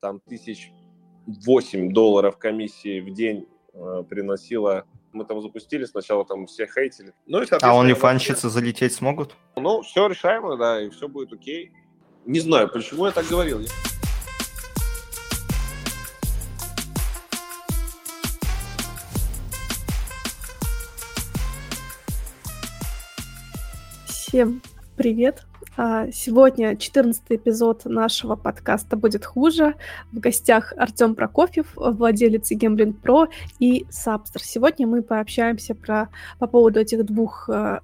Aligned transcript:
там 0.00 0.20
тысяч 0.20 0.72
восемь 1.26 1.92
долларов 1.92 2.38
комиссии 2.38 3.00
в 3.00 3.12
день 3.12 3.48
э, 3.72 4.04
приносила. 4.08 4.84
Мы 5.12 5.24
там 5.24 5.40
запустили, 5.40 5.84
сначала 5.86 6.24
там 6.24 6.46
все 6.46 6.66
хейтили. 6.66 7.12
Ну, 7.26 7.42
и, 7.42 7.46
а 7.50 7.80
онлифанщицы 7.80 8.48
залететь 8.48 8.92
смогут? 8.92 9.34
Ну, 9.56 9.82
все 9.82 10.06
решаемо, 10.06 10.56
да, 10.56 10.80
и 10.80 10.90
все 10.90 11.08
будет 11.08 11.32
окей. 11.32 11.72
Не 12.26 12.40
знаю, 12.40 12.68
почему 12.68 13.06
я 13.06 13.12
так 13.12 13.26
говорил. 13.26 13.60
Всем 24.06 24.62
привет! 24.96 25.44
А, 25.80 26.10
сегодня 26.10 26.76
14 26.76 27.22
эпизод 27.28 27.84
нашего 27.84 28.34
подкаста 28.34 28.96
«Будет 28.96 29.24
хуже». 29.24 29.76
В 30.10 30.18
гостях 30.18 30.72
Артем 30.76 31.14
Прокофьев, 31.14 31.68
владелец 31.76 32.50
Gambling 32.50 33.00
Pro 33.00 33.28
и 33.60 33.86
Сабстер. 33.88 34.42
Сегодня 34.42 34.88
мы 34.88 35.04
пообщаемся 35.04 35.76
про, 35.76 36.08
по 36.40 36.48
поводу 36.48 36.80
этих 36.80 37.04
двух 37.06 37.48
э, 37.48 37.78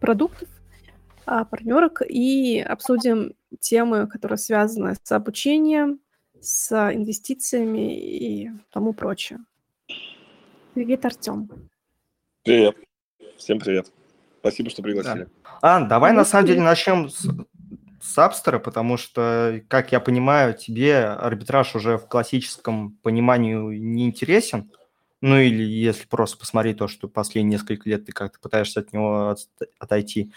продуктов, 0.00 0.48
а, 1.24 1.44
партнерок, 1.44 2.02
и 2.04 2.58
обсудим 2.58 3.34
темы, 3.60 4.08
которые 4.08 4.38
связаны 4.38 4.96
с 5.00 5.12
обучением, 5.12 6.00
с 6.40 6.72
инвестициями 6.92 8.00
и 8.00 8.50
тому 8.72 8.94
прочее. 8.94 9.38
Привет, 10.74 11.04
Артем. 11.04 11.48
Привет. 12.42 12.76
Всем 13.36 13.60
привет. 13.60 13.92
Спасибо, 14.42 14.70
что 14.70 14.82
пригласили. 14.82 15.28
Да. 15.44 15.58
А, 15.62 15.80
давай 15.80 16.12
на 16.12 16.24
самом 16.24 16.48
деле 16.48 16.62
начнем 16.62 17.08
с, 17.08 17.28
с 18.00 18.18
Апстера, 18.18 18.58
потому 18.58 18.96
что, 18.96 19.62
как 19.68 19.92
я 19.92 20.00
понимаю, 20.00 20.54
тебе 20.54 21.04
арбитраж 21.04 21.76
уже 21.76 21.96
в 21.96 22.08
классическом 22.08 22.98
понимании 23.02 23.54
не 23.54 24.04
интересен. 24.04 24.72
Ну 25.20 25.38
или 25.38 25.62
если 25.62 26.08
просто 26.08 26.38
посмотреть 26.38 26.78
то, 26.78 26.88
что 26.88 27.06
последние 27.06 27.58
несколько 27.58 27.88
лет 27.88 28.04
ты 28.04 28.10
как-то 28.10 28.40
пытаешься 28.40 28.80
от 28.80 28.92
него 28.92 29.28
от, 29.28 29.38
отойти. 29.78 30.32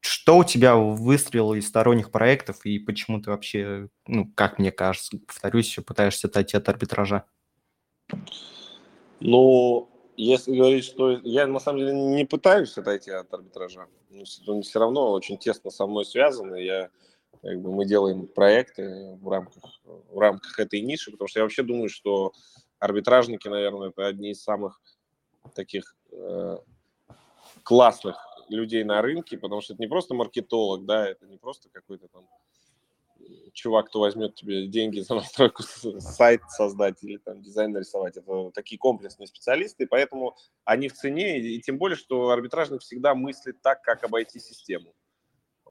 Что 0.00 0.38
у 0.38 0.44
тебя 0.44 0.74
выстрелило 0.74 1.54
из 1.54 1.68
сторонних 1.68 2.10
проектов 2.10 2.66
и 2.66 2.80
почему 2.80 3.20
ты 3.20 3.30
вообще, 3.30 3.88
ну, 4.08 4.28
как 4.34 4.58
мне 4.58 4.72
кажется, 4.72 5.16
повторюсь, 5.24 5.78
пытаешься 5.86 6.26
отойти 6.26 6.56
от 6.56 6.68
арбитража? 6.68 7.26
Ну, 9.20 9.89
если 10.22 10.54
говорить, 10.54 10.84
что 10.84 11.12
я 11.22 11.46
на 11.46 11.60
самом 11.60 11.78
деле 11.78 11.92
не 11.92 12.24
пытаюсь 12.26 12.76
отойти 12.76 13.10
от 13.10 13.32
арбитража, 13.32 13.86
он 14.46 14.62
все 14.62 14.78
равно 14.78 15.12
очень 15.12 15.38
тесно 15.38 15.70
со 15.70 15.86
мной 15.86 16.04
связан, 16.04 16.54
и 16.54 16.64
я, 16.64 16.90
как 17.42 17.60
бы, 17.60 17.72
мы 17.72 17.86
делаем 17.86 18.26
проекты 18.26 19.16
в 19.20 19.28
рамках, 19.28 19.62
в 19.84 20.18
рамках 20.18 20.58
этой 20.58 20.80
ниши, 20.82 21.10
потому 21.10 21.28
что 21.28 21.40
я 21.40 21.44
вообще 21.44 21.62
думаю, 21.62 21.88
что 21.88 22.32
арбитражники, 22.78 23.48
наверное, 23.48 23.88
это 23.88 24.06
одни 24.06 24.32
из 24.32 24.42
самых 24.42 24.80
таких 25.54 25.96
э, 26.12 26.58
классных 27.62 28.16
людей 28.50 28.84
на 28.84 29.00
рынке, 29.00 29.38
потому 29.38 29.62
что 29.62 29.72
это 29.72 29.82
не 29.82 29.88
просто 29.88 30.14
маркетолог, 30.14 30.84
да, 30.84 31.08
это 31.08 31.26
не 31.26 31.38
просто 31.38 31.68
какой-то 31.70 32.08
там 32.08 32.26
чувак, 33.52 33.86
кто 33.86 34.00
возьмет 34.00 34.34
тебе 34.34 34.66
деньги 34.66 35.00
за 35.00 35.14
настройку 35.16 35.62
сайт 35.62 36.42
создать 36.48 37.02
или 37.02 37.18
там 37.18 37.42
дизайн 37.42 37.72
нарисовать. 37.72 38.16
Это 38.16 38.50
такие 38.54 38.78
комплексные 38.78 39.26
специалисты, 39.26 39.86
поэтому 39.86 40.36
они 40.64 40.88
в 40.88 40.94
цене, 40.94 41.38
и 41.38 41.60
тем 41.60 41.78
более, 41.78 41.96
что 41.96 42.30
арбитражник 42.30 42.80
всегда 42.80 43.14
мыслит 43.14 43.60
так, 43.62 43.82
как 43.82 44.04
обойти 44.04 44.40
систему. 44.40 44.94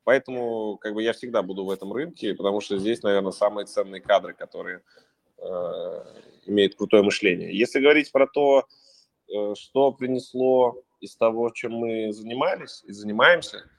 Поэтому 0.04 0.78
как 0.78 0.94
бы 0.94 1.04
я 1.04 1.14
всегда 1.14 1.44
буду 1.44 1.66
в 1.66 1.72
этом 1.72 1.94
рынке, 1.94 2.34
потому 2.34 2.62
что 2.62 2.78
здесь, 2.78 3.04
наверное, 3.04 3.32
самые 3.32 3.66
ценные 3.66 4.02
кадры, 4.02 4.34
которые 4.34 4.82
э, 5.38 6.04
имеют 6.46 6.76
крутое 6.76 7.04
мышление. 7.04 7.56
Если 7.56 7.80
говорить 7.80 8.12
про 8.12 8.28
то, 8.28 8.66
э, 9.28 9.54
что 9.56 9.92
принесло 9.92 10.82
из 11.00 11.16
того, 11.16 11.50
чем 11.52 11.74
мы 11.74 12.12
занимались 12.12 12.84
и 12.86 12.92
занимаемся, 12.92 13.70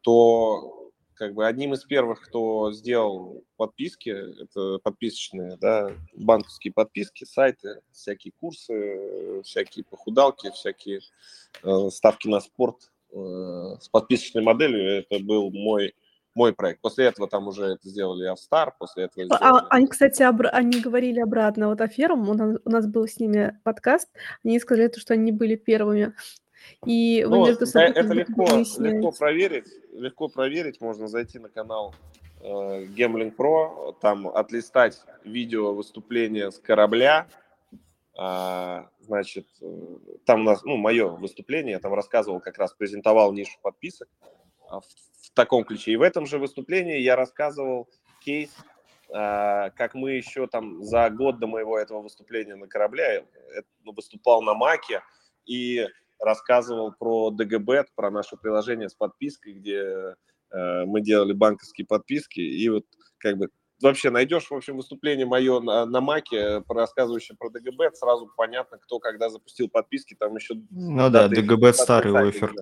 то 0.00 0.85
как 1.16 1.34
бы 1.34 1.46
одним 1.46 1.74
из 1.74 1.84
первых, 1.84 2.20
кто 2.20 2.72
сделал 2.72 3.44
подписки, 3.56 4.10
это 4.10 4.78
подписочные, 4.82 5.56
да, 5.56 5.90
банковские 6.14 6.72
подписки, 6.72 7.24
сайты, 7.24 7.80
всякие 7.90 8.32
курсы, 8.38 9.42
всякие 9.42 9.84
похудалки, 9.84 10.50
всякие 10.50 11.00
э, 11.62 11.90
ставки 11.90 12.28
на 12.28 12.40
спорт 12.40 12.90
э, 13.12 13.16
с 13.80 13.88
подписочной 13.88 14.42
моделью, 14.42 15.00
это 15.00 15.18
был 15.22 15.50
мой 15.50 15.94
мой 16.36 16.52
проект. 16.52 16.82
После 16.82 17.06
этого 17.06 17.28
там 17.28 17.48
уже 17.48 17.64
это 17.64 17.88
сделали 17.88 18.26
Австар, 18.26 18.74
после 18.78 19.04
этого 19.04 19.24
а, 19.24 19.38
сделали... 19.38 19.58
А, 19.58 19.66
они, 19.70 19.86
кстати, 19.86 20.22
обра... 20.22 20.50
они 20.50 20.80
говорили 20.80 21.18
обратно. 21.18 21.68
Вот 21.68 21.80
Аферум, 21.80 22.28
у 22.28 22.34
нас, 22.34 22.58
у 22.62 22.70
нас 22.70 22.86
был 22.86 23.08
с 23.08 23.18
ними 23.18 23.58
подкаст, 23.64 24.10
они 24.44 24.60
сказали, 24.60 24.92
что 24.94 25.14
они 25.14 25.32
были 25.32 25.56
первыми. 25.56 26.12
И 26.84 27.24
вы 27.24 27.38
ну, 27.38 27.46
между 27.46 27.66
собой 27.66 27.90
это 27.90 28.14
легко, 28.14 28.44
легко 28.78 29.12
проверить. 29.12 29.66
Легко 29.92 30.28
проверить. 30.28 30.80
Можно 30.80 31.08
зайти 31.08 31.38
на 31.38 31.48
канал 31.48 31.94
э, 32.40 32.84
Gambling 32.84 33.34
Pro, 33.34 33.94
там 34.00 34.28
отлистать 34.28 35.02
видео 35.24 35.74
выступления 35.74 36.50
с 36.50 36.58
корабля. 36.58 37.28
А, 38.18 38.88
значит, 39.00 39.46
э, 39.60 39.66
там 40.24 40.40
у 40.40 40.44
нас, 40.44 40.62
ну, 40.64 40.76
мое 40.76 41.08
выступление, 41.08 41.72
я 41.72 41.80
там 41.80 41.92
рассказывал, 41.92 42.40
как 42.40 42.58
раз 42.58 42.72
презентовал 42.72 43.32
нишу 43.32 43.58
подписок 43.62 44.08
а, 44.68 44.80
в, 44.80 44.84
в 44.84 45.30
таком 45.34 45.64
ключе. 45.64 45.92
И 45.92 45.96
в 45.96 46.02
этом 46.02 46.26
же 46.26 46.38
выступлении 46.38 46.98
я 46.98 47.16
рассказывал 47.16 47.88
кейс, 48.20 48.50
а, 49.12 49.70
как 49.70 49.94
мы 49.94 50.12
еще 50.12 50.46
там 50.46 50.82
за 50.82 51.10
год 51.10 51.38
до 51.38 51.46
моего 51.46 51.78
этого 51.78 52.00
выступления 52.00 52.56
на 52.56 52.66
корабле 52.66 53.26
э, 53.54 53.62
ну, 53.84 53.92
выступал 53.92 54.42
на 54.42 54.54
Маке, 54.54 55.02
и 55.44 55.86
рассказывал 56.20 56.92
про 56.92 57.30
ДГБ, 57.30 57.86
про 57.94 58.10
наше 58.10 58.36
приложение 58.36 58.88
с 58.88 58.94
подпиской, 58.94 59.54
где 59.54 60.14
э, 60.50 60.84
мы 60.84 61.00
делали 61.00 61.32
банковские 61.32 61.86
подписки, 61.86 62.40
и 62.40 62.68
вот 62.68 62.84
как 63.18 63.38
бы 63.38 63.48
вообще 63.80 64.10
найдешь, 64.10 64.50
в 64.50 64.54
общем, 64.54 64.76
выступление 64.76 65.26
мое 65.26 65.60
на, 65.60 65.86
на 65.86 66.00
Маке, 66.00 66.62
рассказывающее 66.68 67.36
про 67.36 67.50
ДГБ, 67.50 67.92
сразу 67.94 68.30
понятно, 68.36 68.78
кто 68.78 68.98
когда 68.98 69.28
запустил 69.28 69.68
подписки, 69.68 70.14
там 70.14 70.34
еще... 70.36 70.54
Ну 70.70 71.10
да, 71.10 71.28
ДГБ 71.28 71.72
старый 71.72 72.28
офер. 72.28 72.54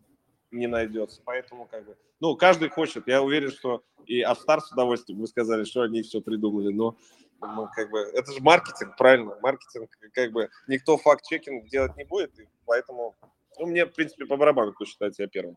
Не 0.50 0.66
найдется, 0.66 1.20
поэтому 1.24 1.66
как 1.66 1.84
бы... 1.84 1.96
Ну, 2.20 2.36
каждый 2.36 2.68
хочет, 2.68 3.08
я 3.08 3.22
уверен, 3.22 3.50
что 3.50 3.82
и 4.06 4.20
Австар 4.20 4.60
с 4.60 4.70
удовольствием, 4.70 5.20
вы 5.20 5.26
сказали, 5.26 5.64
что 5.64 5.82
они 5.82 6.02
все 6.02 6.20
придумали, 6.20 6.72
но 6.72 6.96
ну, 7.40 7.68
как 7.74 7.90
бы, 7.90 7.98
это 7.98 8.32
же 8.32 8.40
маркетинг, 8.40 8.96
правильно, 8.96 9.36
маркетинг, 9.42 9.90
как 10.12 10.32
бы, 10.32 10.48
никто 10.68 10.96
факт-чекинг 10.96 11.68
делать 11.68 11.96
не 11.96 12.04
будет, 12.04 12.38
и 12.38 12.48
поэтому 12.66 13.16
ну, 13.58 13.66
мне, 13.66 13.86
в 13.86 13.92
принципе, 13.92 14.26
по 14.26 14.36
барабану, 14.36 14.72
кто 14.72 14.84
считает 14.84 15.14
себя 15.14 15.28
первым. 15.28 15.56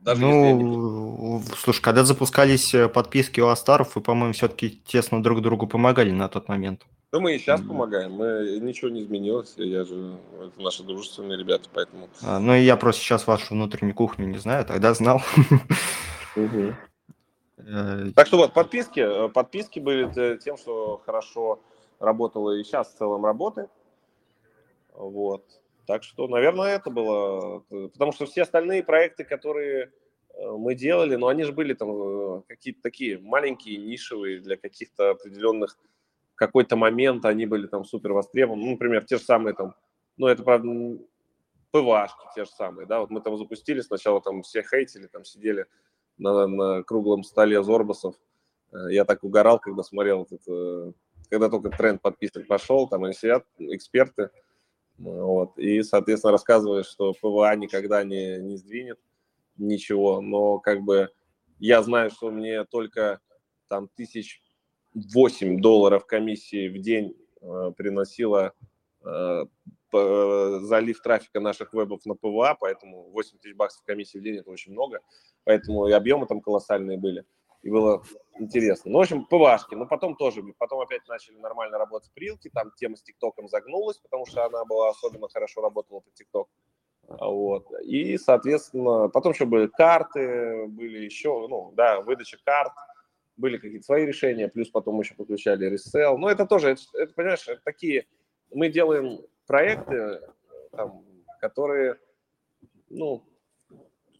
Даже 0.00 0.22
ну, 0.22 1.42
слушай, 1.58 1.82
когда 1.82 2.04
запускались 2.04 2.72
э, 2.72 2.88
подписки 2.88 3.40
у 3.40 3.48
Астаров, 3.48 3.96
вы, 3.96 4.00
по-моему, 4.00 4.32
все-таки 4.32 4.70
тесно 4.86 5.22
друг 5.22 5.42
другу 5.42 5.66
помогали 5.66 6.10
на 6.10 6.28
тот 6.28 6.48
момент. 6.48 6.86
Ну, 7.12 7.20
мы 7.20 7.34
и 7.34 7.38
сейчас 7.38 7.60
помогаем, 7.60 8.12
мы, 8.12 8.60
ничего 8.60 8.88
не 8.88 9.02
изменилось, 9.02 9.54
я 9.56 9.84
же, 9.84 10.16
это 10.40 10.62
наши 10.62 10.84
дружественные 10.84 11.38
ребята, 11.38 11.68
поэтому... 11.74 12.08
А, 12.22 12.38
ну, 12.38 12.54
и 12.54 12.62
я 12.62 12.76
просто 12.76 13.02
сейчас 13.02 13.26
вашу 13.26 13.54
внутреннюю 13.54 13.94
кухню 13.94 14.26
не 14.26 14.38
знаю, 14.38 14.64
тогда 14.64 14.94
знал. 14.94 15.20
Угу. 16.36 16.74
Так 18.14 18.26
что 18.26 18.36
вот, 18.38 18.54
подписки, 18.54 19.00
э, 19.00 19.28
подписки 19.28 19.80
были 19.80 20.38
тем, 20.38 20.56
что 20.56 21.02
хорошо 21.04 21.60
работало 21.98 22.52
и 22.52 22.64
сейчас 22.64 22.94
в 22.94 22.96
целом 22.96 23.24
работает. 23.26 23.70
Вот. 24.94 25.44
Так 25.90 26.04
что, 26.04 26.28
наверное, 26.28 26.76
это 26.76 26.88
было. 26.88 27.64
Э, 27.68 27.88
потому 27.92 28.12
что 28.12 28.24
все 28.24 28.42
остальные 28.42 28.84
проекты, 28.84 29.24
которые 29.24 29.90
э, 30.34 30.50
мы 30.56 30.76
делали, 30.76 31.16
но 31.16 31.22
ну, 31.22 31.26
они 31.26 31.42
же 31.42 31.50
были 31.50 31.74
там 31.74 31.90
э, 31.90 32.42
какие-то 32.46 32.80
такие 32.80 33.18
маленькие, 33.18 33.76
нишевые 33.78 34.38
для 34.38 34.56
каких-то 34.56 35.10
определенных 35.10 35.76
какой-то 36.36 36.76
момент 36.76 37.24
они 37.24 37.44
были 37.44 37.66
там 37.66 37.84
супер 37.84 38.12
востребованы. 38.12 38.66
Ну, 38.66 38.70
например, 38.70 39.04
те 39.04 39.16
же 39.16 39.24
самые 39.24 39.52
там, 39.56 39.74
ну, 40.16 40.28
это, 40.28 40.44
правда, 40.44 40.68
ПВАшки 41.72 42.24
те 42.36 42.44
же 42.44 42.50
самые, 42.52 42.86
да, 42.86 43.00
вот 43.00 43.10
мы 43.10 43.20
там 43.20 43.36
запустили, 43.36 43.80
сначала 43.80 44.20
там 44.20 44.42
все 44.42 44.62
хейтили, 44.62 45.08
там 45.08 45.24
сидели 45.24 45.66
на, 46.18 46.46
на 46.46 46.84
круглом 46.84 47.24
столе 47.24 47.64
Зорбасов. 47.64 48.14
Я 48.90 49.04
так 49.04 49.24
угорал, 49.24 49.58
когда 49.58 49.82
смотрел 49.82 50.22
этот, 50.22 50.94
когда 51.30 51.48
только 51.48 51.70
тренд 51.70 52.00
подписок 52.00 52.46
пошел, 52.46 52.86
там 52.86 53.02
они 53.02 53.12
сидят, 53.12 53.44
эксперты, 53.58 54.30
вот. 55.00 55.58
И, 55.58 55.82
соответственно, 55.82 56.32
рассказываешь, 56.32 56.86
что 56.86 57.14
ПВА 57.14 57.54
никогда 57.56 58.04
не, 58.04 58.38
не 58.38 58.56
сдвинет 58.56 58.98
ничего, 59.56 60.20
но 60.20 60.58
как 60.58 60.82
бы 60.82 61.10
я 61.58 61.82
знаю, 61.82 62.10
что 62.10 62.30
мне 62.30 62.64
только 62.64 63.20
там 63.68 63.88
тысяч 63.94 64.42
восемь 64.94 65.60
долларов 65.60 66.06
комиссии 66.06 66.68
в 66.68 66.78
день 66.80 67.16
э, 67.40 67.72
приносила 67.76 68.52
э, 69.04 69.44
залив 69.92 71.00
трафика 71.00 71.40
наших 71.40 71.72
вебов 71.72 72.04
на 72.04 72.14
ПВА, 72.14 72.56
поэтому 72.60 73.10
8 73.10 73.38
тысяч 73.38 73.56
баксов 73.56 73.82
комиссии 73.84 74.18
в 74.18 74.22
день– 74.22 74.36
это 74.38 74.50
очень 74.50 74.72
много, 74.72 75.00
поэтому 75.44 75.88
и 75.88 75.92
объемы 75.92 76.26
там 76.26 76.40
колоссальные 76.40 76.98
были. 76.98 77.24
И 77.62 77.70
было 77.70 78.02
интересно. 78.38 78.90
Ну, 78.90 78.98
в 78.98 79.02
общем, 79.02 79.26
ПВАшки, 79.26 79.74
но 79.74 79.86
потом 79.86 80.16
тоже, 80.16 80.42
потом 80.58 80.80
опять 80.80 81.06
начали 81.08 81.36
нормально 81.36 81.78
работать 81.78 82.10
прилки, 82.12 82.48
там 82.48 82.72
тема 82.76 82.96
с 82.96 83.02
ТикТоком 83.02 83.48
загнулась, 83.48 83.98
потому 83.98 84.26
что 84.26 84.44
она 84.44 84.64
была 84.64 84.90
особенно 84.90 85.28
хорошо 85.28 85.60
работала 85.60 86.00
по 86.00 86.10
ТикТок. 86.12 86.48
Вот. 87.02 87.66
И, 87.82 88.16
соответственно, 88.18 89.08
потом 89.08 89.32
еще 89.32 89.44
были 89.44 89.66
карты, 89.66 90.66
были 90.68 90.98
еще, 90.98 91.46
ну, 91.48 91.72
да, 91.74 92.00
выдача 92.00 92.38
карт, 92.44 92.72
были 93.36 93.56
какие-то 93.56 93.84
свои 93.84 94.06
решения, 94.06 94.48
плюс 94.48 94.70
потом 94.70 95.00
еще 95.00 95.14
подключали 95.14 95.66
ресел. 95.66 96.18
Но 96.18 96.30
это 96.30 96.46
тоже, 96.46 96.70
это, 96.70 96.82
это 96.94 97.12
понимаешь, 97.14 97.48
это 97.48 97.60
такие, 97.64 98.06
мы 98.52 98.68
делаем 98.68 99.20
проекты, 99.46 100.20
там, 100.72 101.04
которые, 101.40 101.98
ну, 102.88 103.24
ну, 103.24 103.29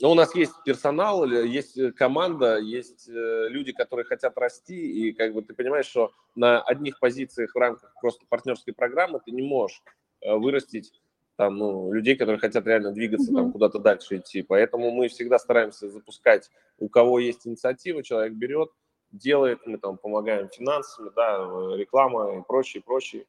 у 0.08 0.14
нас 0.14 0.34
есть 0.34 0.54
персонал, 0.64 1.26
есть 1.26 1.94
команда, 1.94 2.58
есть 2.58 3.08
э, 3.08 3.48
люди, 3.48 3.72
которые 3.72 4.06
хотят 4.06 4.36
расти, 4.38 4.74
и 4.74 5.12
как 5.12 5.34
бы 5.34 5.42
ты 5.42 5.52
понимаешь, 5.52 5.86
что 5.86 6.12
на 6.34 6.62
одних 6.62 6.98
позициях 6.98 7.54
в 7.54 7.58
рамках 7.58 7.92
просто 8.00 8.24
партнерской 8.28 8.72
программы 8.72 9.20
ты 9.24 9.30
не 9.30 9.42
можешь 9.42 9.82
э, 10.22 10.34
вырастить 10.34 10.92
там, 11.36 11.56
ну, 11.56 11.92
людей, 11.92 12.16
которые 12.16 12.38
хотят 12.38 12.66
реально 12.66 12.92
двигаться, 12.92 13.30
mm-hmm. 13.30 13.34
там, 13.34 13.52
куда-то 13.52 13.78
дальше 13.78 14.18
идти. 14.18 14.42
Поэтому 14.42 14.90
мы 14.90 15.08
всегда 15.08 15.38
стараемся 15.38 15.88
запускать, 15.88 16.50
у 16.78 16.88
кого 16.88 17.18
есть 17.18 17.46
инициатива, 17.46 18.02
человек 18.02 18.34
берет, 18.34 18.70
делает, 19.10 19.66
мы 19.66 19.78
там 19.78 19.98
помогаем 19.98 20.48
финансами, 20.48 21.10
да, 21.14 21.38
реклама 21.76 22.38
и 22.38 22.42
прочее, 22.46 22.82
прочее. 22.82 23.26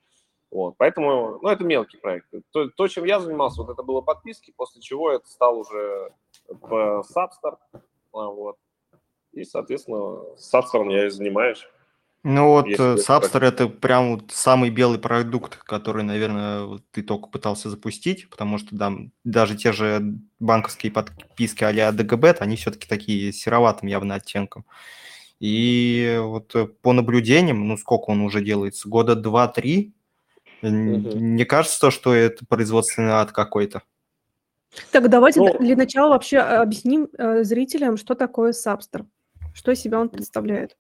Вот, 0.52 0.76
поэтому, 0.78 1.40
ну, 1.42 1.50
это 1.50 1.64
мелкий 1.64 1.98
проект. 1.98 2.28
То, 2.52 2.70
то, 2.70 2.88
чем 2.90 3.06
я 3.06 3.22
занимался, 3.22 3.62
вот 3.62 3.72
это 3.72 3.84
было 3.84 4.02
подписки, 4.02 4.54
после 4.56 4.82
чего 4.82 5.10
это 5.10 5.26
стал 5.28 5.60
уже 5.60 6.12
по 6.60 7.04
Substar, 7.10 7.58
а, 8.14 8.28
вот. 8.28 8.58
И, 9.32 9.46
соответственно, 9.46 10.20
Substar 10.36 10.92
я 10.92 11.08
и 11.08 11.10
занимаюсь. 11.10 11.66
Ну 12.24 12.50
вот 12.50 12.68
Substar 12.68 13.46
это 13.46 13.68
прям 13.68 14.16
вот 14.18 14.32
самый 14.32 14.70
белый 14.70 15.00
продукт, 15.00 15.56
который, 15.56 16.04
наверное, 16.04 16.80
ты 16.92 17.02
только 17.02 17.30
пытался 17.30 17.70
запустить, 17.70 18.30
потому 18.30 18.58
что 18.60 18.78
там 18.78 19.12
даже 19.24 19.56
те 19.56 19.72
же 19.72 20.20
банковские 20.40 20.92
подписки 20.92 21.64
а-ля 21.64 21.92
ДГБ, 21.92 22.36
они 22.40 22.58
все-таки 22.58 22.88
такие 22.88 23.32
сероватым 23.32 23.88
явно 23.88 24.16
оттенком. 24.16 24.66
И 25.40 26.20
вот 26.22 26.54
по 26.82 26.94
наблюдениям, 26.94 27.68
ну 27.68 27.76
сколько 27.78 28.12
он 28.12 28.22
уже 28.22 28.44
делается, 28.44 28.88
года 28.88 29.16
два-три, 29.16 29.94
угу. 30.62 31.18
не 31.18 31.46
кажется, 31.46 31.92
что 31.92 32.14
это 32.14 32.46
производственный 32.46 33.12
ад 33.12 33.32
какой-то? 33.32 33.84
Так, 34.92 35.10
давайте 35.10 35.42
ну, 35.42 35.58
для 35.60 35.76
начала 35.76 36.12
вообще 36.12 36.38
объясним 36.38 37.10
э, 37.18 37.44
зрителям, 37.44 37.98
что 37.98 38.16
такое 38.16 38.52
Substar, 38.54 39.06
что 39.54 39.72
из 39.72 39.82
себя 39.82 40.00
он 40.00 40.10
представляет. 40.10 40.78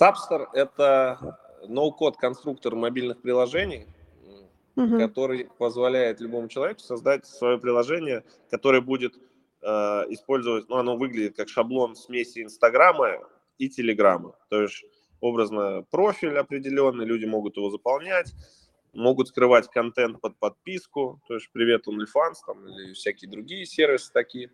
Substar– 0.00 0.46
это 0.54 1.38
ноу-код 1.68 2.16
конструктор 2.16 2.74
мобильных 2.74 3.20
приложений, 3.20 3.86
угу. 4.76 4.98
который 4.98 5.48
позволяет 5.58 6.20
любому 6.20 6.48
человеку 6.48 6.80
создать 6.80 7.26
свое 7.26 7.58
приложение, 7.58 8.24
которое 8.50 8.80
будет 8.80 9.14
э, 9.62 9.68
использовать, 10.08 10.68
ну, 10.70 10.76
оно 10.76 10.96
выглядит 10.96 11.36
как 11.36 11.48
шаблон 11.48 11.96
смеси 11.96 12.42
Инстаграма 12.42 13.18
и 13.58 13.68
Телеграма. 13.68 14.34
То 14.48 14.62
есть, 14.62 14.84
образно, 15.20 15.84
профиль 15.90 16.38
определенный, 16.38 17.04
люди 17.04 17.26
могут 17.26 17.58
его 17.58 17.70
заполнять, 17.70 18.32
могут 18.92 19.28
скрывать 19.28 19.68
контент 19.68 20.20
под 20.20 20.38
подписку, 20.38 21.20
то 21.26 21.34
есть 21.34 21.48
привет 21.52 21.86
OnlyFans 21.86 22.36
там, 22.46 22.66
или 22.66 22.92
всякие 22.92 23.30
другие 23.30 23.66
сервисы 23.66 24.12
такие. 24.12 24.50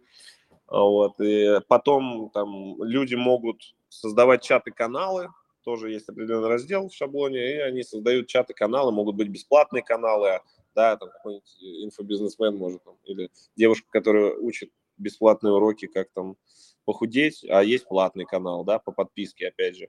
Вот. 0.66 1.20
И 1.20 1.60
потом 1.68 2.30
там 2.30 2.82
люди 2.82 3.14
могут 3.14 3.74
создавать 3.88 4.42
чаты-каналы, 4.42 5.28
тоже 5.62 5.90
есть 5.90 6.08
определенный 6.08 6.48
раздел 6.48 6.88
в 6.88 6.94
шаблоне, 6.94 7.56
и 7.56 7.58
они 7.58 7.82
создают 7.82 8.28
чаты-каналы, 8.28 8.92
могут 8.92 9.16
быть 9.16 9.28
бесплатные 9.28 9.82
каналы, 9.82 10.40
да, 10.74 10.96
там 10.96 11.10
какой-нибудь 11.10 11.56
инфобизнесмен 11.60 12.56
может, 12.56 12.84
там, 12.84 12.96
или 13.04 13.30
девушка, 13.56 13.88
которая 13.90 14.34
учит 14.34 14.70
бесплатные 14.96 15.52
уроки, 15.52 15.86
как 15.86 16.10
там 16.10 16.36
похудеть, 16.84 17.44
а 17.48 17.62
есть 17.62 17.86
платный 17.86 18.24
канал, 18.24 18.64
да, 18.64 18.78
по 18.78 18.92
подписке, 18.92 19.48
опять 19.48 19.76
же. 19.76 19.88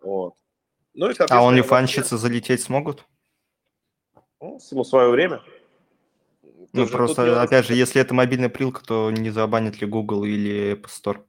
Вот. 0.00 0.34
Ну, 0.94 1.10
и, 1.10 1.14
а 1.18 1.52
OnlyFans 1.52 2.16
залететь 2.16 2.62
смогут? 2.62 3.04
Ну, 4.44 4.58
всему 4.58 4.84
свое 4.84 5.08
время. 5.08 5.40
Ну, 6.42 6.82
Тоже 6.82 6.92
просто, 6.92 7.42
опять 7.42 7.64
же, 7.64 7.74
если 7.74 8.02
это 8.02 8.12
мобильная 8.12 8.50
прилка, 8.50 8.84
то 8.84 9.10
не 9.10 9.30
забанит 9.30 9.80
ли 9.80 9.86
Google 9.86 10.24
или 10.24 10.74
App 10.74 10.84
Store? 10.84 11.22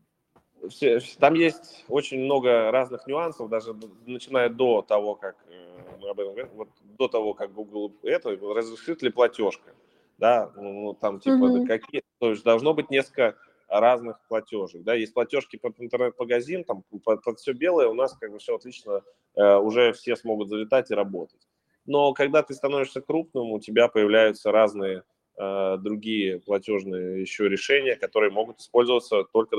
Там 1.20 1.36
есть 1.36 1.86
очень 1.88 2.20
много 2.20 2.72
разных 2.72 3.08
нюансов, 3.08 3.50
даже 3.50 3.74
начиная 4.06 4.50
до 4.50 4.82
того, 4.82 5.16
как 5.16 5.38
э, 5.48 5.78
мы 6.02 6.10
об 6.10 6.20
этом 6.20 6.34
говорим, 6.34 6.50
вот 6.56 6.68
до 6.98 7.08
того, 7.08 7.34
как 7.34 7.54
Google 7.54 7.94
это, 8.04 8.32
разрешит 8.32 9.02
ли 9.02 9.10
платежка, 9.10 9.74
да, 10.18 10.52
ну, 10.58 10.74
ну 10.74 10.94
там 10.94 11.22
типа 11.22 11.36
mm-hmm. 11.36 11.68
какие, 11.68 12.02
то 12.20 12.32
есть 12.32 12.44
должно 12.44 12.74
быть 12.74 12.90
несколько 12.90 13.38
разных 13.70 14.20
платежек, 14.28 14.84
да, 14.84 14.94
есть 14.96 15.14
платежки 15.14 15.56
под 15.56 15.80
интернет-магазин, 15.80 16.66
там 16.66 16.84
под, 17.04 17.24
под 17.24 17.40
все 17.40 17.54
белое, 17.54 17.88
у 17.88 17.94
нас 17.94 18.18
как 18.18 18.32
бы 18.32 18.40
все 18.40 18.56
отлично, 18.56 19.04
э, 19.36 19.56
уже 19.58 19.94
все 19.94 20.18
смогут 20.18 20.50
залетать 20.50 20.92
и 20.92 20.96
работать. 20.96 21.48
Но 21.86 22.14
когда 22.14 22.42
ты 22.42 22.54
становишься 22.54 23.02
крупным, 23.02 23.52
у 23.52 23.60
тебя 23.60 23.88
появляются 23.88 24.52
разные 24.52 25.04
э, 25.38 25.78
другие 25.80 26.40
платежные 26.40 27.22
еще 27.22 27.48
решения, 27.48 27.96
которые 27.96 28.32
могут 28.32 28.60
использоваться 28.60 29.24
только 29.32 29.56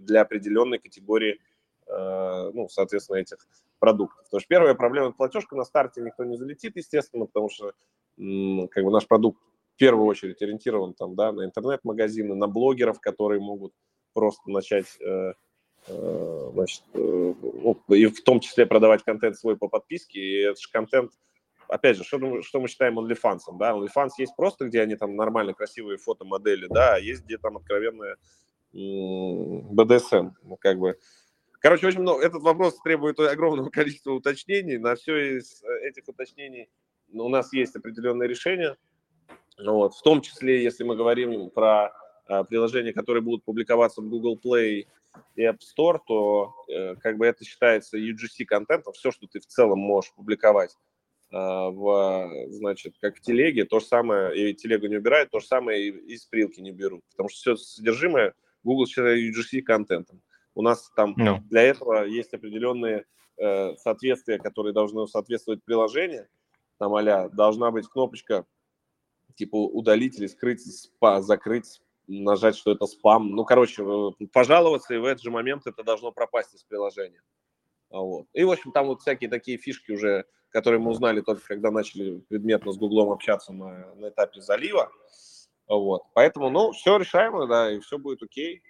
для 0.00 0.22
определенной 0.22 0.78
категории, 0.78 1.38
э, 1.86 2.50
ну, 2.54 2.68
соответственно, 2.70 3.18
этих 3.18 3.46
продуктов. 3.78 4.24
Потому 4.24 4.40
что 4.40 4.48
первая 4.48 4.74
проблема– 4.74 5.12
платежка 5.16 5.56
на 5.56 5.64
старте 5.64 6.00
никто 6.00 6.24
не 6.24 6.36
залетит, 6.36 6.76
естественно, 6.76 7.26
потому 7.26 7.50
что 7.50 7.72
как 8.16 8.84
бы 8.84 8.90
наш 8.90 9.06
продукт 9.06 9.40
в 9.74 9.78
первую 9.78 10.06
очередь 10.06 10.42
ориентирован 10.42 10.94
там, 10.94 11.14
да, 11.14 11.30
на 11.32 11.44
интернет-магазины, 11.44 12.34
на 12.34 12.48
блогеров, 12.48 12.98
которые 12.98 13.40
могут 13.40 13.72
просто 14.14 14.50
начать 14.50 14.98
э, 15.00 15.34
значит, 15.86 16.82
ну, 16.94 17.78
и 17.88 18.06
в 18.06 18.24
том 18.24 18.40
числе 18.40 18.66
продавать 18.66 19.04
контент 19.04 19.36
свой 19.36 19.56
по 19.56 19.68
подписке, 19.68 20.18
и 20.18 20.40
этот 20.40 20.60
же 20.60 20.70
контент– 20.72 21.12
опять 21.68 21.96
же, 21.96 22.04
что, 22.04 22.42
что 22.42 22.60
мы 22.60 22.68
считаем 22.68 22.98
OnlyFans, 22.98 23.40
да, 23.58 23.72
OnlyFans 23.72 24.10
есть 24.18 24.34
просто, 24.36 24.66
где 24.66 24.82
они 24.82 24.96
там 24.96 25.16
нормально 25.16 25.54
красивые 25.54 25.98
фотомодели, 25.98 26.66
да, 26.68 26.94
а 26.94 26.98
есть 26.98 27.24
где 27.24 27.38
там 27.38 27.56
откровенная 27.56 28.16
BDSM, 28.74 30.32
ну, 30.42 30.56
как 30.56 30.78
бы. 30.78 30.98
Короче, 31.60 31.88
очень 31.88 32.00
много, 32.00 32.24
этот 32.24 32.42
вопрос 32.42 32.80
требует 32.82 33.18
огромного 33.18 33.70
количества 33.70 34.12
уточнений, 34.12 34.78
на 34.78 34.94
все 34.94 35.38
из 35.38 35.62
э, 35.62 35.88
этих 35.88 36.08
уточнений 36.08 36.68
у 37.12 37.28
нас 37.28 37.52
есть 37.52 37.74
определенные 37.74 38.28
решения, 38.28 38.76
вот, 39.58 39.94
в 39.94 40.02
том 40.02 40.20
числе, 40.20 40.62
если 40.62 40.84
мы 40.84 40.94
говорим 40.94 41.50
про 41.50 41.92
а, 42.26 42.44
приложения, 42.44 42.92
которые 42.92 43.22
будут 43.22 43.44
публиковаться 43.44 44.02
в 44.02 44.08
Google 44.08 44.38
Play 44.42 44.86
и 45.34 45.42
App 45.42 45.58
Store, 45.58 45.98
то 46.06 46.54
э, 46.68 46.94
как 46.96 47.16
бы 47.16 47.26
это 47.26 47.44
считается 47.44 47.96
UGC 47.96 48.44
контентом, 48.44 48.92
все, 48.92 49.10
что 49.10 49.26
ты 49.26 49.40
в 49.40 49.46
целом 49.46 49.78
можешь 49.78 50.12
публиковать 50.12 50.76
в, 51.30 52.46
значит, 52.48 52.94
как 53.00 53.16
в 53.16 53.20
телеге, 53.20 53.64
то 53.64 53.80
же 53.80 53.86
самое, 53.86 54.50
и 54.50 54.54
телега 54.54 54.88
не 54.88 54.96
убирает, 54.96 55.30
то 55.30 55.40
же 55.40 55.46
самое 55.46 55.88
и 55.88 55.90
из 56.14 56.24
прилки 56.24 56.60
не 56.60 56.72
берут, 56.72 57.02
потому 57.10 57.28
что 57.28 57.38
все 57.38 57.56
содержимое 57.56 58.34
Google 58.62 58.86
считает 58.86 59.36
UGC 59.36 59.62
контентом. 59.62 60.22
У 60.54 60.62
нас 60.62 60.90
там 60.96 61.14
no. 61.18 61.24
Ну. 61.24 61.38
для 61.48 61.62
этого 61.62 62.04
есть 62.04 62.34
определенные 62.34 63.04
э, 63.36 63.76
соответствия, 63.76 64.38
которые 64.38 64.72
должны 64.72 65.06
соответствовать 65.06 65.62
приложению. 65.62 66.26
Там 66.78 66.94
а 66.94 67.28
должна 67.28 67.70
быть 67.70 67.88
кнопочка 67.88 68.44
типа 69.34 69.56
удалить 69.56 70.18
или 70.18 70.26
скрыть, 70.26 70.60
спа, 70.60 71.22
закрыть, 71.22 71.80
нажать, 72.08 72.56
что 72.56 72.72
это 72.72 72.86
спам. 72.86 73.30
Ну, 73.30 73.44
короче, 73.44 73.84
пожаловаться, 74.32 74.94
и 74.94 74.98
в 74.98 75.04
этот 75.04 75.22
же 75.22 75.30
момент 75.30 75.66
это 75.66 75.84
должно 75.84 76.10
пропасть 76.10 76.54
из 76.54 76.64
приложения. 76.64 77.22
Вот. 77.90 78.26
И, 78.32 78.42
в 78.42 78.50
общем, 78.50 78.72
там 78.72 78.88
вот 78.88 79.00
всякие 79.00 79.30
такие 79.30 79.58
фишки 79.58 79.92
уже 79.92 80.24
которые 80.50 80.80
мы 80.80 80.90
узнали 80.90 81.20
только 81.20 81.46
когда 81.46 81.70
начали 81.70 82.18
предметно 82.28 82.72
с 82.72 82.76
Гуглом 82.76 83.10
общаться 83.10 83.52
на, 83.52 83.94
на 83.94 84.08
этапе 84.08 84.40
залива. 84.40 84.90
Вот. 85.68 86.02
Поэтому, 86.14 86.50
ну, 86.50 86.72
все 86.72 86.96
решаемо, 86.96 87.46
да, 87.46 87.70
и 87.70 87.80
все 87.80 87.98
будет 87.98 88.22
окей. 88.22 88.62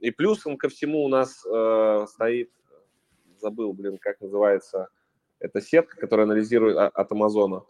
И 0.00 0.10
плюсом 0.10 0.56
ко 0.56 0.68
всему 0.68 1.04
у 1.04 1.08
нас 1.08 1.44
э, 1.44 2.06
стоит, 2.08 2.50
забыл, 3.38 3.72
блин, 3.72 3.98
как 3.98 4.20
называется, 4.20 4.88
эта 5.38 5.60
сетка, 5.60 5.96
которая 5.96 6.26
анализирует 6.26 6.76
а, 6.76 6.88
от 6.88 7.12
Амазона, 7.12 7.64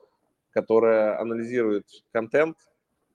которая 0.50 1.21
анализирует 1.21 1.87
контент, 2.12 2.57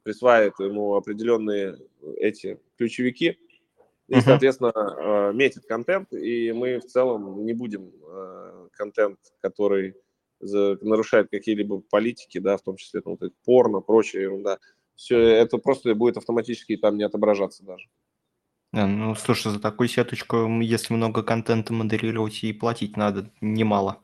присваивает 0.04 0.60
ему 0.60 0.96
определенные 0.96 1.78
эти 2.18 2.60
ключевики, 2.78 3.40
и, 4.08 4.22
соответственно, 4.22 4.72
э, 4.76 5.34
метит 5.34 5.66
контент, 5.66 6.14
и 6.14 6.52
мы 6.52 6.80
в 6.80 6.86
целом 6.86 7.44
не 7.46 7.54
будем 7.54 7.92
э, 8.08 8.68
контент, 8.74 9.20
который 9.42 9.96
нарушает 10.40 11.30
какие-либо 11.32 11.82
политики, 11.90 12.40
да, 12.40 12.58
в 12.58 12.62
том 12.62 12.76
числе 12.76 13.02
там, 13.02 13.18
вот, 13.20 13.34
порно, 13.46 13.80
прочая 13.80 14.24
ерунда, 14.24 14.60
все 14.94 15.18
это 15.18 15.58
просто 15.58 15.96
будет 15.96 16.18
автоматически 16.18 16.78
там 16.78 16.98
не 16.98 17.04
отображаться 17.04 17.64
даже. 17.64 17.88
А, 18.74 18.86
ну, 18.86 19.16
слушай, 19.16 19.52
за 19.52 19.60
такую 19.60 19.88
сеточку, 19.88 20.46
если 20.60 20.94
много 20.94 21.24
контента 21.24 21.74
модерировать, 21.74 22.44
и 22.44 22.54
платить 22.54 22.98
надо 22.98 23.32
немало. 23.42 24.02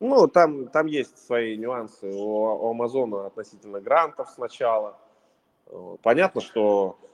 Ну, 0.00 0.26
там, 0.28 0.68
там 0.68 0.86
есть 0.86 1.18
свои 1.18 1.56
нюансы 1.56 2.06
у, 2.06 2.44
у 2.44 2.70
Амазона 2.70 3.26
относительно 3.26 3.80
грантов 3.80 4.30
сначала. 4.30 4.98
Понятно, 6.02 6.40
что 6.40 6.98
Э, 6.98 7.13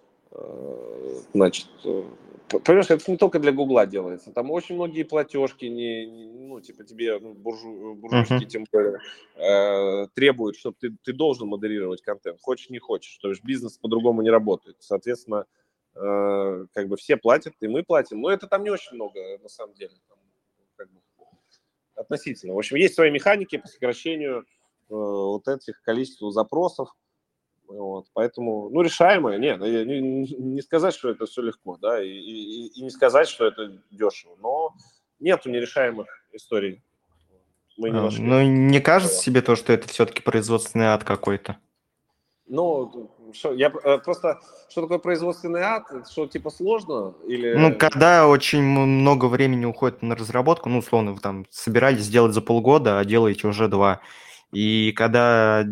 значит, 1.33 1.67
э, 1.85 2.03
понимаешь, 2.49 2.91
это 2.91 3.11
не 3.11 3.17
только 3.17 3.39
для 3.39 3.53
Гугла 3.53 3.87
делается, 3.87 4.33
там 4.33 4.51
очень 4.51 4.77
многие 4.77 5.03
платежки, 5.03 5.65
не, 5.65 6.07
не 6.07 6.27
ну, 6.27 6.61
типа 6.61 6.85
тебе 6.85 7.19
ну, 7.19 7.33
буржу, 7.35 7.95
буржуйские 7.95 8.41
uh-huh. 8.41 8.47
тем 8.47 8.67
более 8.71 8.99
э, 9.37 10.07
требуют, 10.15 10.57
чтобы 10.57 10.77
ты, 10.79 10.97
ты 11.03 11.13
должен 11.13 11.49
модерировать 11.49 12.03
контент, 12.03 12.41
хочешь 12.41 12.71
не 12.71 12.79
хочешь, 12.79 13.17
то 13.19 13.29
есть 13.29 13.43
бизнес 13.43 13.79
по-другому 13.79 14.23
не 14.23 14.31
работает, 14.31 14.77
соответственно, 14.81 15.47
э, 15.95 16.67
как 16.73 16.89
бы 16.89 16.97
все 16.97 17.17
платят, 17.17 17.55
и 17.61 17.69
мы 17.69 17.83
платим, 17.83 18.21
но 18.21 18.31
это 18.31 18.47
там 18.47 18.63
не 18.63 18.71
очень 18.71 18.95
много, 18.95 19.21
на 19.43 19.49
самом 19.49 19.75
деле, 19.75 19.95
там, 20.09 20.19
как 20.77 20.91
бы, 20.91 21.01
относительно. 21.97 22.55
В 22.55 22.59
общем, 22.59 22.77
есть 22.77 22.95
свои 22.95 23.11
механики 23.11 23.59
по 23.59 23.67
сокращению 23.67 24.41
э, 24.41 24.45
вот 24.89 25.47
этих 25.49 25.83
количества 25.83 26.31
запросов, 26.31 26.95
вот, 27.79 28.07
поэтому, 28.13 28.69
ну, 28.71 28.83
решаемое, 28.83 29.39
нет, 29.39 29.61
не, 29.61 30.01
не 30.01 30.61
сказать, 30.61 30.95
что 30.95 31.09
это 31.09 31.27
все 31.27 31.43
легко, 31.43 31.77
да, 31.77 32.03
и, 32.03 32.09
и, 32.09 32.67
и 32.67 32.83
не 32.83 32.91
сказать, 32.91 33.29
что 33.29 33.47
это 33.47 33.73
дешево, 33.91 34.37
но 34.41 34.75
нету 35.21 35.51
нерешаемых 35.51 36.07
историй. 36.33 36.83
Мы 37.77 37.91
не 37.91 37.99
а, 37.99 38.11
ну, 38.19 38.43
не 38.43 38.81
кажется 38.81 39.23
себе 39.23 39.41
то, 39.41 39.57
что 39.57 39.73
это 39.73 39.89
все-таки 39.89 40.21
производственный 40.21 40.87
ад 40.87 41.05
какой-то? 41.05 41.59
Ну, 42.47 43.11
что, 43.33 43.55
я 43.55 43.69
э, 43.69 43.99
просто, 43.99 44.41
что 44.69 44.83
такое 44.83 44.99
производственный 44.99 45.63
ад, 45.63 45.85
что 46.11 46.27
типа 46.27 46.51
сложно 46.51 47.15
или... 47.27 47.55
Ну, 47.55 47.75
когда 47.77 48.27
очень 48.27 48.63
много 48.63 49.27
времени 49.27 49.65
уходит 49.65 50.03
на 50.03 50.17
разработку, 50.17 50.69
ну, 50.69 50.79
условно, 50.79 51.13
вы 51.13 51.21
там 51.21 51.47
собирались 51.49 52.03
сделать 52.03 52.35
за 52.35 52.43
полгода, 52.43 52.99
а 52.99 53.05
делаете 53.05 53.47
уже 53.47 53.69
два, 53.69 54.01
и 54.53 54.93
когда 54.93 55.65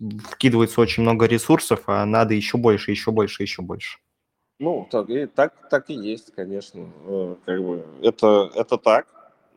вкидывается 0.00 0.80
очень 0.80 1.02
много 1.02 1.26
ресурсов, 1.26 1.84
а 1.86 2.04
надо 2.04 2.34
еще 2.34 2.58
больше, 2.58 2.90
еще 2.90 3.10
больше, 3.10 3.42
еще 3.42 3.62
больше. 3.62 3.98
Ну, 4.58 4.86
так 4.90 5.10
и, 5.10 5.26
так, 5.26 5.68
так 5.68 5.90
и 5.90 5.94
есть, 5.94 6.32
конечно. 6.32 6.88
Э, 7.06 7.36
как 7.44 7.62
бы, 7.62 7.84
это, 8.02 8.50
это 8.54 8.78
так, 8.78 9.06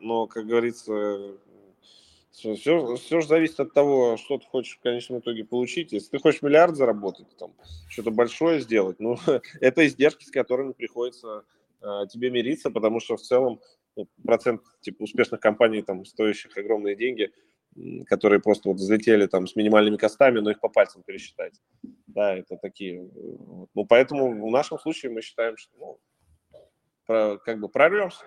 но, 0.00 0.26
как 0.26 0.46
говорится, 0.46 1.34
все, 2.32 2.56
все 2.96 3.20
же 3.20 3.26
зависит 3.26 3.60
от 3.60 3.72
того, 3.72 4.16
что 4.16 4.38
ты 4.38 4.46
хочешь 4.46 4.76
в 4.76 4.82
конечном 4.82 5.20
итоге 5.20 5.44
получить. 5.44 5.92
Если 5.92 6.10
ты 6.10 6.18
хочешь 6.18 6.42
миллиард 6.42 6.76
заработать, 6.76 7.28
там, 7.36 7.52
что-то 7.88 8.10
большое 8.10 8.60
сделать, 8.60 8.98
ну, 8.98 9.16
это 9.60 9.86
издержки, 9.86 10.24
с 10.24 10.30
которыми 10.30 10.72
приходится 10.72 11.44
э, 11.80 12.06
тебе 12.10 12.30
мириться, 12.30 12.70
потому 12.70 13.00
что 13.00 13.16
в 13.16 13.22
целом 13.22 13.60
ну, 13.96 14.08
процент 14.24 14.62
типа 14.80 15.04
успешных 15.04 15.40
компаний, 15.40 15.82
там, 15.82 16.04
стоящих 16.04 16.56
огромные 16.56 16.96
деньги– 16.96 17.30
которые 18.06 18.40
просто 18.40 18.68
вот 18.68 18.78
взлетели 18.78 19.26
там 19.26 19.46
с 19.46 19.56
минимальными 19.56 19.96
костами, 19.96 20.40
но 20.40 20.50
их 20.50 20.60
по 20.60 20.68
пальцам 20.68 21.02
пересчитать. 21.02 21.54
Да, 22.06 22.34
это 22.34 22.56
такие. 22.56 23.02
Э, 23.02 23.08
ну, 23.74 23.84
поэтому 23.86 24.30
в 24.48 24.50
нашем 24.50 24.78
случае 24.78 25.12
мы 25.12 25.22
считаем, 25.22 25.56
что 25.56 25.72
ну, 25.78 26.00
про, 27.06 27.38
как 27.38 27.60
бы 27.60 27.68
прорвемся. 27.68 28.24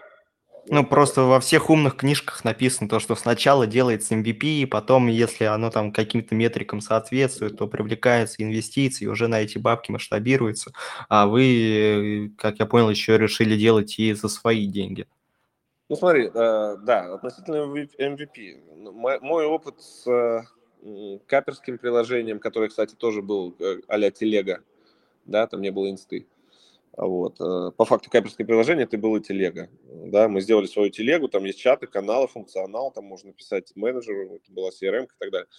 Ну, 0.67 0.85
просто 0.85 1.23
во 1.23 1.39
всех 1.39 1.69
умных 1.71 1.97
книжках 1.97 2.43
написано 2.43 2.87
то, 2.87 2.99
что 2.99 3.15
сначала 3.15 3.65
делается 3.65 4.13
MVP, 4.13 4.67
потом, 4.67 5.07
если 5.07 5.45
оно 5.45 5.71
там 5.71 5.91
каким-то 5.91 6.35
метрикам 6.35 6.81
соответствует, 6.81 7.57
то 7.57 7.67
привлекаются 7.67 8.43
инвестиции, 8.43 9.07
уже 9.07 9.27
на 9.27 9.41
эти 9.41 9.57
бабки 9.57 9.91
масштабируется. 9.91 10.71
А 11.09 11.25
вы, 11.25 12.27
э, 12.27 12.29
как 12.37 12.59
я 12.59 12.67
понял, 12.67 12.89
еще 12.89 13.17
решили 13.17 13.57
делать 13.57 13.97
и 13.97 14.13
за 14.13 14.27
свои 14.27 14.67
деньги. 14.67 15.07
Ну, 15.91 15.97
смотри, 15.97 16.31
э, 16.33 16.77
да, 16.83 17.15
относительно 17.15 17.65
MVP. 17.65 18.91
Мой, 18.93 19.19
мой 19.19 19.45
опыт 19.45 19.81
с 19.81 20.07
э, 20.09 21.19
каперским 21.27 21.77
приложением, 21.77 22.39
которое, 22.39 22.69
кстати, 22.69 22.95
тоже 22.95 23.21
был 23.21 23.53
э, 23.59 23.81
а-ля 23.89 24.09
телега, 24.09 24.63
да, 25.25 25.45
там 25.47 25.59
не 25.59 25.69
было 25.69 25.91
инсты. 25.91 26.27
Вот. 26.95 27.41
Э, 27.41 27.71
по 27.75 27.83
факту 27.83 28.09
каперское 28.09 28.47
приложение 28.47 28.85
это 28.85 28.97
было 28.97 29.19
телега. 29.19 29.67
Да, 29.83 30.29
мы 30.29 30.39
сделали 30.39 30.67
свою 30.67 30.91
телегу, 30.91 31.27
там 31.27 31.43
есть 31.43 31.59
чаты, 31.59 31.87
каналы, 31.87 32.29
функционал, 32.29 32.91
там 32.91 33.03
можно 33.03 33.33
писать 33.33 33.73
менеджеру, 33.75 34.35
это 34.35 34.49
была 34.49 34.69
CRM 34.69 35.03
и 35.03 35.19
так 35.19 35.29
далее. 35.29 35.49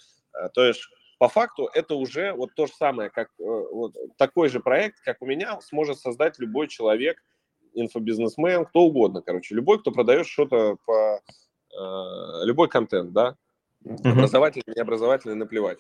То 0.55 0.65
есть 0.65 0.81
по 1.19 1.29
факту 1.29 1.69
это 1.75 1.95
уже 1.95 2.33
вот 2.33 2.55
то 2.55 2.67
же 2.67 2.73
самое, 2.73 3.11
как 3.11 3.29
вот 3.37 3.95
такой 4.17 4.49
же 4.49 4.61
проект, 4.61 4.99
как 5.05 5.21
у 5.21 5.27
меня, 5.27 5.61
сможет 5.61 5.99
создать 5.99 6.39
любой 6.39 6.69
человек, 6.69 7.23
инфобизнесмен, 7.75 8.65
кто 8.65 8.83
угодно, 8.83 9.23
короче, 9.23 9.55
любой, 9.55 9.81
кто 9.81 9.91
продает 9.91 10.27
что-то 10.27 10.77
по 10.85 11.21
э, 11.73 12.45
любой 12.45 12.69
контент, 12.69 13.13
да, 13.13 13.37
mm-hmm. 13.85 14.11
образовательный, 14.11 14.75
необразовательный, 14.77 15.35
наплевать. 15.35 15.79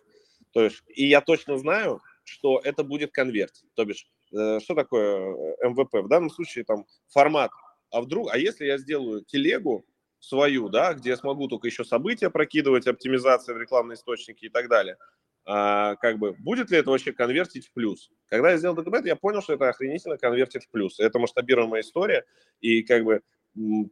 То 0.52 0.62
есть, 0.62 0.82
и 0.88 1.06
я 1.06 1.20
точно 1.20 1.58
знаю, 1.58 2.00
что 2.24 2.60
это 2.62 2.84
будет 2.84 3.12
конвертить. 3.12 3.64
То 3.74 3.84
бишь, 3.84 4.06
э, 4.32 4.60
что 4.60 4.74
такое 4.74 5.56
МВП? 5.62 6.04
В 6.04 6.08
данном 6.08 6.30
случае 6.30 6.64
там 6.64 6.86
формат. 7.08 7.50
А 7.90 8.00
вдруг, 8.00 8.32
а 8.32 8.38
если 8.38 8.66
я 8.66 8.78
сделаю 8.78 9.22
телегу 9.24 9.84
свою, 10.18 10.68
да, 10.68 10.94
где 10.94 11.10
я 11.10 11.16
смогу 11.16 11.48
только 11.48 11.66
еще 11.66 11.84
события 11.84 12.30
прокидывать, 12.30 12.86
оптимизация 12.86 13.54
в 13.54 13.58
рекламные 13.58 13.96
источники 13.96 14.46
и 14.46 14.48
так 14.48 14.68
далее– 14.68 14.96
а, 15.44 15.96
как 15.96 16.18
бы, 16.18 16.32
будет 16.32 16.70
ли 16.70 16.78
это 16.78 16.90
вообще 16.90 17.12
конвертить 17.12 17.66
в 17.66 17.72
плюс. 17.72 18.10
Когда 18.26 18.50
я 18.50 18.56
сделал 18.56 18.76
документ, 18.76 19.06
я 19.06 19.16
понял, 19.16 19.42
что 19.42 19.54
это 19.54 19.68
охренительно 19.68 20.16
конвертит 20.16 20.64
в 20.64 20.70
плюс. 20.70 21.00
Это 21.00 21.18
масштабируемая 21.18 21.82
история, 21.82 22.24
и 22.60 22.82
как 22.82 23.04
бы 23.04 23.22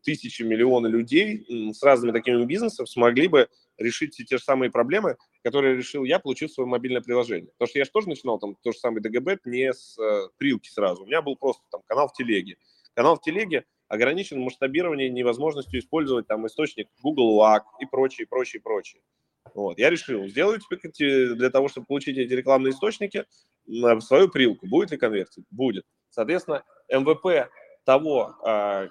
тысячи, 0.03 0.43
миллионы 0.43 0.87
людей 0.89 1.73
с 1.75 1.83
разными 1.83 2.13
такими 2.13 2.45
бизнесами 2.45 2.87
смогли 2.87 3.29
бы 3.29 3.49
решить 3.77 4.15
все 4.15 4.25
те 4.25 4.39
же 4.39 4.45
самые 4.45 4.71
проблемы, 4.71 5.17
которые 5.43 5.77
решил 5.77 6.05
я, 6.05 6.19
получив 6.19 6.53
свое 6.53 6.69
мобильное 6.69 7.03
приложение. 7.03 7.51
Потому 7.53 7.69
что 7.69 7.79
я 7.79 7.85
же 7.85 7.91
тоже 7.91 8.09
начинал 8.09 8.39
там 8.39 8.57
то 8.63 8.73
же 8.73 8.79
самое 8.79 9.03
ДГБ 9.03 9.39
не 9.45 9.73
с 9.73 9.99
э, 9.99 10.29
прилки 10.39 10.69
сразу. 10.69 11.03
У 11.03 11.07
меня 11.07 11.23
был 11.23 11.37
просто 11.37 11.63
там 11.71 11.83
канал 11.87 12.09
в 12.09 12.13
телеге. 12.13 12.57
Канал 12.95 13.17
в 13.17 13.23
телеге 13.23 13.65
ограничен 13.89 14.41
масштабированием 14.41 15.13
невозможностью 15.15 15.81
использовать 15.81 16.27
там 16.27 16.47
источник 16.47 16.89
Google 17.03 17.41
WAC 17.41 17.63
и 17.81 17.87
прочее, 17.87 18.27
прочее, 18.27 18.63
прочее. 18.63 19.03
Вот. 19.55 19.79
Я 19.79 19.91
решил, 19.91 20.27
сделаю 20.29 20.61
теперь 20.61 21.35
для 21.35 21.51
того, 21.51 21.69
чтобы 21.69 21.87
получить 21.87 22.19
эти 22.19 22.33
рекламные 22.33 22.73
источники, 22.73 23.25
свою 24.01 24.29
прилку. 24.29 24.67
Будет 24.67 24.91
ли 24.91 24.99
конверсия? 24.99 25.43
Будет. 25.51 25.85
Соответственно, 26.11 26.65
МВП 26.89 27.51
того, 27.85 28.35
а, 28.45 28.89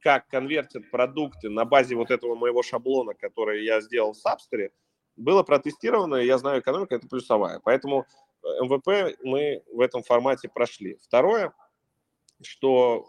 как 0.00 0.26
конвертят 0.28 0.90
продукты 0.90 1.48
на 1.48 1.64
базе 1.64 1.94
вот 1.94 2.10
этого 2.10 2.34
моего 2.34 2.62
шаблона, 2.62 3.14
который 3.14 3.64
я 3.64 3.80
сделал 3.80 4.12
в 4.12 4.16
Сабстере, 4.16 4.72
было 5.16 5.42
протестировано, 5.42 6.16
и 6.16 6.26
я 6.26 6.38
знаю, 6.38 6.60
экономика– 6.60 6.94
это 6.96 7.06
плюсовая. 7.06 7.60
Поэтому 7.62 8.06
э, 8.42 8.46
MVP 8.62 9.16
мы 9.22 9.62
в 9.72 9.80
этом 9.80 10.02
формате 10.02 10.48
прошли. 10.52 10.98
Второе, 11.02 11.52
что 12.40 13.04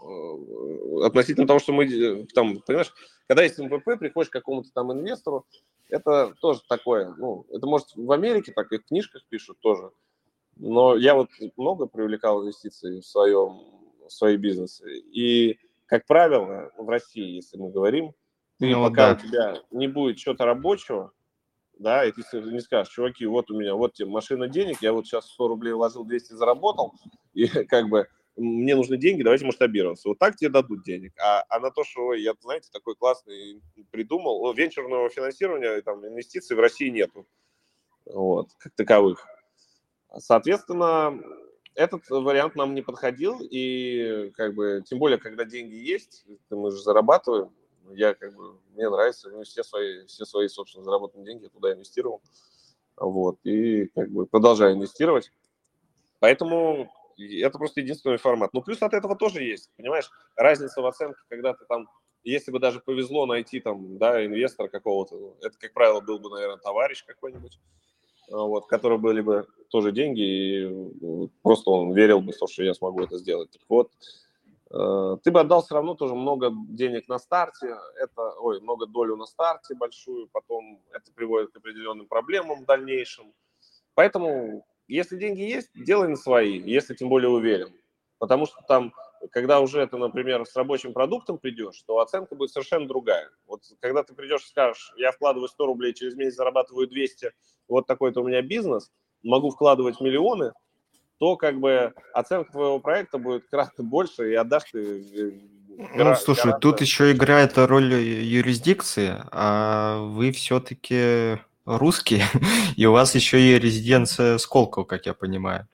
э, 1.01 1.05
относительно 1.05 1.47
того, 1.47 1.59
что 1.59 1.71
мы 1.71 2.25
там, 2.33 2.59
понимаешь, 2.59 2.93
когда 3.27 3.43
есть 3.43 3.57
MVP, 3.57 3.97
приходишь 3.97 4.29
к 4.29 4.33
какому-то 4.33 4.69
там 4.73 4.91
инвестору, 4.91 5.45
это 5.93 6.33
тоже 6.41 6.61
такое, 6.67 7.13
ну, 7.17 7.45
это 7.51 7.67
может 7.67 7.95
в 7.95 8.11
Америке 8.11 8.51
так 8.51 8.71
и 8.71 8.79
в 8.79 8.85
книжках 8.85 9.23
пишут 9.29 9.59
тоже, 9.59 9.91
но 10.55 10.95
я 10.95 11.13
вот 11.13 11.29
много 11.55 11.85
привлекал 11.85 12.41
инвестиций 12.41 13.01
в 13.01 13.05
своем, 13.05 13.61
в 14.07 14.09
свои 14.09 14.37
бизнесы, 14.37 14.99
и, 14.99 15.59
как 15.85 16.07
правило, 16.07 16.71
в 16.77 16.89
России, 16.89 17.35
если 17.35 17.57
мы 17.57 17.69
говорим, 17.69 18.13
ты 18.57 18.75
ну, 18.75 18.89
пока 18.89 19.13
да. 19.13 19.13
у 19.13 19.27
тебя 19.27 19.61
не 19.69 19.87
будет 19.87 20.17
чего-то 20.17 20.45
рабочего, 20.45 21.11
да, 21.77 22.03
и 22.05 22.11
ты 22.11 22.23
не 22.33 22.59
скажешь, 22.59 22.91
чуваки, 22.91 23.27
вот 23.27 23.51
у 23.51 23.59
меня, 23.59 23.75
вот 23.75 23.93
тебе 23.93 24.07
машина 24.07 24.47
денег, 24.47 24.81
я 24.81 24.93
вот 24.93 25.05
сейчас 25.05 25.29
100 25.29 25.47
рублей 25.47 25.73
вложил, 25.73 26.05
200 26.05 26.33
заработал, 26.33 26.93
и 27.35 27.45
как 27.67 27.87
бы 27.89 28.07
мне 28.35 28.75
нужны 28.75 28.97
деньги, 28.97 29.23
давайте 29.23 29.45
масштабироваться. 29.45 30.09
Вот 30.09 30.19
так 30.19 30.35
тебе 30.35 30.49
дадут 30.49 30.83
денег. 30.83 31.13
А, 31.19 31.43
а 31.49 31.59
на 31.59 31.71
то, 31.71 31.83
что 31.83 32.13
я, 32.13 32.33
знаете, 32.41 32.69
такой 32.71 32.95
классный 32.95 33.61
придумал, 33.91 34.43
ну, 34.43 34.53
венчурного 34.53 35.09
финансирования, 35.09 35.81
там, 35.81 36.05
инвестиций 36.05 36.55
в 36.55 36.59
России 36.59 36.89
нету, 36.89 37.27
вот, 38.05 38.49
как 38.57 38.73
таковых. 38.75 39.25
Соответственно, 40.17 41.21
этот 41.75 42.09
вариант 42.09 42.55
нам 42.55 42.73
не 42.73 42.81
подходил, 42.81 43.39
и 43.41 44.31
как 44.35 44.55
бы, 44.55 44.83
тем 44.85 44.99
более, 44.99 45.17
когда 45.17 45.45
деньги 45.45 45.75
есть, 45.75 46.25
мы 46.49 46.71
же 46.71 46.77
зарабатываем, 46.77 47.51
я 47.91 48.13
как 48.13 48.33
бы, 48.35 48.59
мне 48.73 48.89
нравится, 48.89 49.29
ну, 49.29 49.43
все 49.43 49.63
свои, 49.63 50.05
все 50.05 50.25
свои, 50.25 50.47
собственно, 50.47 50.83
заработанные 50.83 51.25
деньги 51.25 51.43
я 51.43 51.49
туда 51.49 51.73
инвестировал, 51.73 52.21
вот, 52.95 53.37
и 53.43 53.87
как 53.87 54.09
бы 54.11 54.25
продолжаю 54.25 54.73
инвестировать. 54.73 55.31
Поэтому 56.19 56.91
это 57.17 57.57
просто 57.57 57.81
единственный 57.81 58.17
формат. 58.17 58.53
Ну, 58.53 58.61
плюс 58.61 58.81
от 58.81 58.93
этого 58.93 59.15
тоже 59.15 59.43
есть, 59.43 59.69
понимаешь, 59.77 60.09
разница 60.35 60.81
в 60.81 60.85
оценке, 60.85 61.19
когда 61.29 61.53
ты 61.53 61.65
там, 61.65 61.89
если 62.23 62.51
бы 62.51 62.59
даже 62.59 62.79
повезло 62.79 63.25
найти 63.25 63.59
там, 63.59 63.97
да, 63.97 64.25
инвестора 64.25 64.67
какого-то, 64.67 65.35
это, 65.41 65.57
как 65.57 65.73
правило, 65.73 66.01
был 66.01 66.19
бы, 66.19 66.29
наверное, 66.29 66.57
товарищ 66.57 67.03
какой-нибудь, 67.05 67.59
а, 68.31 68.37
вот, 68.37 68.67
который 68.67 68.97
были 68.97 69.21
бы 69.21 69.47
тоже 69.69 69.91
деньги, 69.91 70.21
и 70.21 71.29
просто 71.41 71.69
он 71.71 71.93
верил 71.93 72.21
бы, 72.21 72.31
что 72.33 72.63
я 72.63 72.73
смогу 72.73 73.03
это 73.03 73.17
сделать. 73.17 73.51
Так 73.51 73.61
вот, 73.67 73.91
э, 74.71 75.17
ты 75.23 75.31
бы 75.31 75.39
отдал 75.39 75.63
все 75.63 75.75
равно 75.75 75.95
тоже 75.95 76.15
много 76.15 76.51
денег 76.69 77.07
на 77.07 77.19
старте, 77.19 77.75
это, 77.95 78.33
ой, 78.39 78.61
много 78.61 78.85
долю 78.85 79.15
на 79.15 79.25
старте 79.25 79.75
большую, 79.75 80.27
потом 80.31 80.81
это 80.91 81.11
приводит 81.11 81.51
к 81.51 81.57
определенным 81.57 82.07
проблемам 82.07 82.61
в 82.61 82.65
дальнейшем. 82.65 83.33
Поэтому, 83.95 84.65
если 84.87 85.17
деньги 85.17 85.41
есть, 85.41 85.69
делай 85.73 86.07
на 86.07 86.15
свои, 86.15 86.59
если 86.59 86.93
тем 86.93 87.09
более 87.09 87.29
уверен. 87.29 87.73
Потому 88.19 88.45
что 88.45 88.57
там, 88.67 88.93
когда 89.31 89.59
уже 89.59 89.85
ты, 89.87 89.97
например, 89.97 90.45
с 90.45 90.55
рабочим 90.55 90.93
продуктом 90.93 91.37
придешь, 91.37 91.81
то 91.85 91.99
оценка 91.99 92.35
будет 92.35 92.51
совершенно 92.51 92.87
другая. 92.87 93.29
Вот 93.47 93.63
когда 93.79 94.03
ты 94.03 94.13
придешь 94.13 94.43
и 94.43 94.47
скажешь, 94.47 94.93
я 94.97 95.11
вкладываю 95.11 95.47
100 95.47 95.65
рублей, 95.65 95.93
через 95.93 96.15
месяц 96.15 96.35
зарабатываю 96.35 96.87
200, 96.87 97.31
вот 97.67 97.87
такой-то 97.87 98.21
у 98.21 98.27
меня 98.27 98.41
бизнес, 98.41 98.91
могу 99.23 99.51
вкладывать 99.51 99.99
миллионы, 99.99 100.53
то 101.19 101.37
как 101.37 101.59
бы 101.59 101.93
оценка 102.13 102.51
твоего 102.51 102.79
проекта 102.79 103.17
будет 103.17 103.47
кратно 103.47 103.83
больше, 103.83 104.31
и 104.31 104.35
отдашь 104.35 104.71
ты 104.71 105.01
э, 105.15 105.31
ну, 105.77 106.15
слушай, 106.15 106.45
гораздо... 106.45 106.59
тут 106.59 106.81
еще 106.81 107.11
играет 107.11 107.57
роль 107.57 107.93
юрисдикции, 107.93 109.15
а 109.31 109.99
вы 109.99 110.31
все-таки 110.31 111.39
русские, 111.65 112.23
и 112.75 112.85
у 112.85 112.91
вас 112.91 113.15
еще 113.15 113.39
и 113.39 113.59
резиденция 113.59 114.37
Сколково, 114.37 114.83
как 114.83 115.05
я 115.05 115.13
понимаю. 115.13 115.67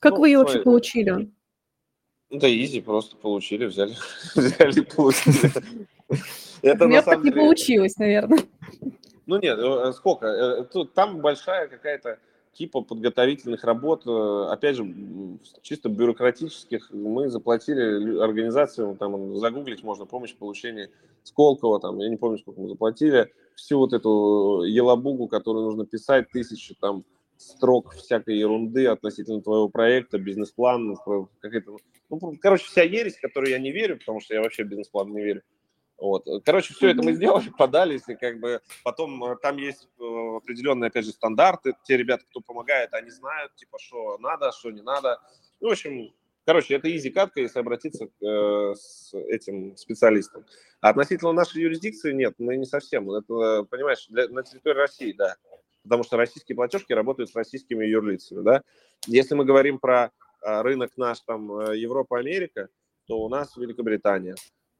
Как 0.00 0.14
ну, 0.14 0.20
вы 0.20 0.28
ее 0.28 0.38
вообще 0.38 0.60
получили? 0.60 1.30
Да, 2.30 2.48
изи, 2.48 2.80
просто 2.80 3.16
получили, 3.16 3.66
взяли, 3.66 3.94
взяли, 4.34 4.80
получили. 4.80 5.52
Это 6.62 6.84
У 6.84 6.88
меня 6.88 7.02
так 7.02 7.22
не 7.22 7.30
получилось, 7.30 7.96
наверное. 7.96 8.40
Ну 9.26 9.38
нет, 9.38 9.58
э, 9.58 9.92
сколько? 9.92 10.26
Э, 10.26 10.64
тут, 10.64 10.94
там 10.94 11.20
большая 11.20 11.68
какая-то 11.68 12.18
типа 12.56 12.80
подготовительных 12.80 13.64
работ, 13.64 14.06
э, 14.06 14.48
опять 14.50 14.76
же, 14.76 14.86
чисто 15.62 15.88
бюрократических, 15.88 16.90
мы 16.90 17.28
заплатили 17.28 18.18
организациям, 18.18 18.96
там 18.96 19.36
загуглить 19.36 19.82
можно 19.82 20.06
помощь 20.06 20.32
в 20.32 20.36
получении 20.36 20.88
Сколково, 21.22 21.80
там, 21.80 21.98
я 21.98 22.08
не 22.08 22.16
помню, 22.16 22.38
сколько 22.38 22.60
мы 22.60 22.68
заплатили, 22.68 23.32
всю 23.54 23.78
вот 23.78 23.92
эту 23.92 24.62
елабугу, 24.62 25.28
которую 25.28 25.66
нужно 25.66 25.84
писать, 25.84 26.30
тысячи 26.30 26.74
там 26.80 27.04
строк 27.36 27.94
всякой 27.94 28.38
ерунды 28.38 28.86
относительно 28.86 29.42
твоего 29.42 29.68
проекта, 29.68 30.18
бизнес-план, 30.18 30.96
какая-то, 31.40 31.76
ну, 32.08 32.36
короче, 32.40 32.64
вся 32.64 32.82
ересь, 32.82 33.18
которую 33.20 33.50
я 33.50 33.58
не 33.58 33.72
верю, 33.72 33.98
потому 33.98 34.20
что 34.20 34.34
я 34.34 34.40
вообще 34.40 34.64
в 34.64 34.68
бизнес-план 34.68 35.12
не 35.12 35.22
верю. 35.22 35.42
Вот. 35.98 36.26
Короче, 36.44 36.74
все 36.74 36.90
это 36.90 37.02
мы 37.02 37.14
сделали, 37.14 37.48
подались, 37.56 38.06
и 38.08 38.16
как 38.16 38.38
бы 38.38 38.60
потом 38.84 39.24
э, 39.24 39.36
там 39.40 39.56
есть 39.56 39.88
э, 39.98 40.36
определенные, 40.36 40.88
опять 40.88 41.06
же, 41.06 41.12
стандарты. 41.12 41.74
Те 41.84 41.96
ребята, 41.96 42.24
кто 42.28 42.40
помогает, 42.40 42.92
они 42.92 43.10
знают, 43.10 43.54
типа, 43.56 43.78
что 43.78 44.18
надо, 44.18 44.52
что 44.52 44.70
не 44.70 44.82
надо. 44.82 45.18
Ну, 45.60 45.68
в 45.68 45.72
общем, 45.72 46.12
короче, 46.44 46.74
это 46.74 46.94
изи 46.94 47.08
катка, 47.08 47.40
если 47.40 47.60
обратиться 47.60 48.08
к, 48.08 48.22
э, 48.22 48.74
с 48.74 49.14
этим 49.14 49.74
специалистам. 49.76 50.44
А 50.82 50.90
относительно 50.90 51.32
нашей 51.32 51.62
юрисдикции 51.62 52.12
нет, 52.12 52.34
мы 52.36 52.56
не 52.56 52.66
совсем. 52.66 53.10
Это, 53.10 53.64
понимаешь, 53.64 54.06
для, 54.10 54.28
на 54.28 54.42
территории 54.42 54.76
России, 54.76 55.12
да. 55.12 55.36
Потому 55.82 56.02
что 56.02 56.18
российские 56.18 56.56
платежки 56.56 56.92
работают 56.92 57.30
с 57.30 57.34
российскими 57.34 57.86
юрлицами, 57.86 58.42
да. 58.42 58.62
Если 59.06 59.34
мы 59.34 59.46
говорим 59.46 59.78
про 59.78 60.10
рынок 60.42 60.92
наш, 60.96 61.20
там, 61.20 61.72
Европа-Америка, 61.72 62.68
то 63.06 63.18
у 63.18 63.28
нас 63.28 63.56
Великобритания 63.56 64.34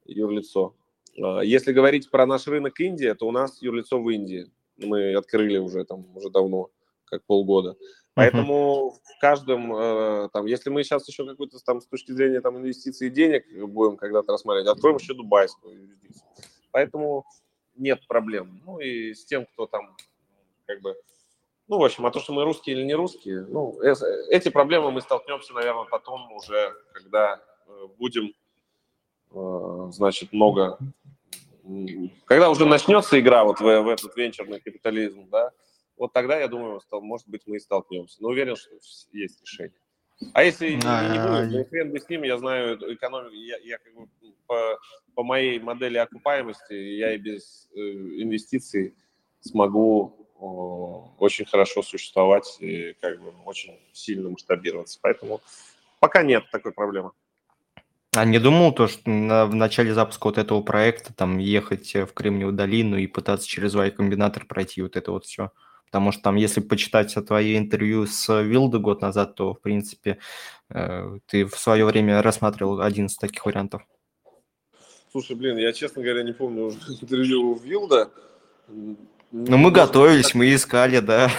юрлицо. 0.05 0.75
А, 1.23 1.41
если 1.41 1.73
говорить 1.73 2.11
про 2.11 2.27
наш 2.27 2.47
рынок 2.47 2.79
Индия, 2.81 3.15
то 3.15 3.27
у 3.27 3.33
нас 3.33 3.61
юрлицо 3.63 4.01
в 4.01 4.09
Индии. 4.11 4.51
Мы 4.77 5.15
открыли 5.15 5.59
уже 5.59 5.85
там 5.85 6.07
уже 6.17 6.31
давно, 6.31 6.71
как 7.05 7.25
полгода. 7.25 7.77
Поэтому 8.15 8.95
uh-huh. 8.95 9.17
в 9.17 9.21
каждом, 9.21 9.75
э, 9.77 10.29
там, 10.33 10.47
если 10.47 10.71
мы 10.71 10.83
сейчас 10.85 11.07
еще 11.07 11.27
какую-то 11.27 11.59
там 11.59 11.83
с 11.83 11.87
точки 11.87 12.13
зрения 12.13 12.41
там 12.41 12.57
инвестиций 12.57 13.11
денег 13.11 13.45
будем 13.69 13.99
когда-то 13.99 14.33
рассматривать, 14.33 14.69
откроем 14.69 14.97
еще 14.97 15.13
дубайскую 15.13 15.75
юрисдикцию. 15.75 16.27
Поэтому 16.71 17.27
нет 17.75 18.07
проблем. 18.09 18.63
Ну 18.65 18.79
и 18.79 19.13
с 19.13 19.27
тем, 19.27 19.45
кто 19.45 19.67
там 19.67 19.95
как 20.65 20.81
бы, 20.81 20.97
ну, 21.69 21.79
в 21.79 21.85
общем, 21.85 22.07
а 22.07 22.11
то, 22.11 22.21
что 22.21 22.33
мы 22.33 22.45
русские 22.45 22.77
или 22.77 22.85
не 22.85 22.95
русские, 22.95 23.43
ну, 23.51 23.79
э, 23.83 23.95
эти 24.31 24.49
проблемы 24.49 24.91
мы 24.91 25.03
столкнемся, 25.03 25.53
наверное, 25.53 25.85
потом 25.85 26.33
уже, 26.33 26.75
когда 26.93 27.43
э, 27.67 27.87
будем, 27.99 28.33
значит, 29.93 30.33
много 30.33 30.79
когда 32.25 32.51
уже 32.51 32.67
начнется 32.67 33.19
игра 33.19 33.45
вот 33.45 33.61
в, 33.61 33.63
в 33.65 33.89
этот 33.89 34.17
венчурный 34.17 34.61
капитализм, 34.61 35.29
да, 35.31 35.51
вот 35.97 36.13
тогда, 36.13 36.39
я 36.39 36.49
думаю, 36.49 36.81
может 36.93 37.29
быть, 37.29 37.43
мы 37.47 37.57
и 37.57 37.61
столкнемся. 37.61 38.23
Но 38.23 38.29
уверен, 38.29 38.57
что 38.57 38.71
есть 39.13 39.41
решение. 39.41 39.79
А 40.33 40.43
если 40.43 40.71
не, 40.71 40.77
не 40.77 41.51
будет, 41.51 41.65
то 41.65 41.69
хрен 41.69 41.91
бы 41.91 42.01
с 42.01 42.09
ним, 42.09 42.23
я 42.23 42.39
знаю 42.39 42.79
экономику, 42.95 43.35
я, 43.35 43.59
я 43.59 43.79
как 43.79 43.95
бы 43.95 44.09
по, 44.47 44.79
по 45.15 45.23
моей 45.23 45.59
модели 45.59 45.99
окупаемости, 45.99 46.73
я 46.73 47.15
и 47.15 47.19
без 47.19 47.69
э, 47.75 47.79
инвестиций 47.79 48.95
смогу 49.41 50.27
о, 50.39 51.15
очень 51.19 51.45
хорошо 51.45 51.83
существовать 51.83 52.57
и 52.61 52.95
как 53.01 53.21
бы 53.21 53.33
очень 53.45 53.79
сильно 53.93 54.31
масштабироваться. 54.31 54.99
Поэтому 55.03 55.41
пока 56.01 56.23
нет 56.23 56.45
такой 56.51 56.73
проблемы. 56.73 57.13
А 58.17 58.25
не 58.25 58.39
думал 58.39 58.73
то, 58.73 58.89
что 58.89 59.11
на, 59.11 59.47
в 59.47 59.55
начале 59.55 59.93
запуска 59.93 60.27
вот 60.27 60.39
этого 60.39 60.63
проекта 60.63 61.13
там 61.13 61.39
ехать 61.39 61.95
в 61.95 62.09
Кремниевую 62.15 62.57
долину 62.57 62.97
и 62.97 63.07
пытаться 63.07 63.47
через 63.47 63.75
Y-комбинатор 63.75 64.47
пройти 64.47 64.81
вот 64.81 64.97
это 64.97 65.13
вот 65.13 65.27
все? 65.27 65.53
Потому 65.85 66.13
что 66.13 66.23
там, 66.23 66.37
если 66.37 66.61
почитать 66.61 67.15
твои 67.27 67.59
интервью 67.59 68.07
с 68.07 68.43
Вилда 68.43 68.79
год 68.79 69.03
назад, 69.03 69.35
то, 69.35 69.55
в 69.55 69.61
принципе, 69.61 70.19
э, 70.71 71.19
ты 71.27 71.45
в 71.45 71.57
свое 71.59 71.85
время 71.85 72.23
рассматривал 72.23 72.81
один 72.81 73.07
из 73.07 73.17
таких 73.17 73.45
вариантов. 73.45 73.83
Слушай, 75.13 75.37
блин, 75.37 75.59
я, 75.59 75.73
честно 75.73 76.03
говоря, 76.03 76.23
не 76.23 76.33
помню 76.33 76.65
уже 76.65 76.79
интервью 77.01 77.55
Вилда. 77.55 78.11
Ну, 78.69 79.57
мы 79.59 79.71
готовились, 79.71 80.35
мы 80.35 80.55
искали, 80.55 81.01
да. 81.01 81.31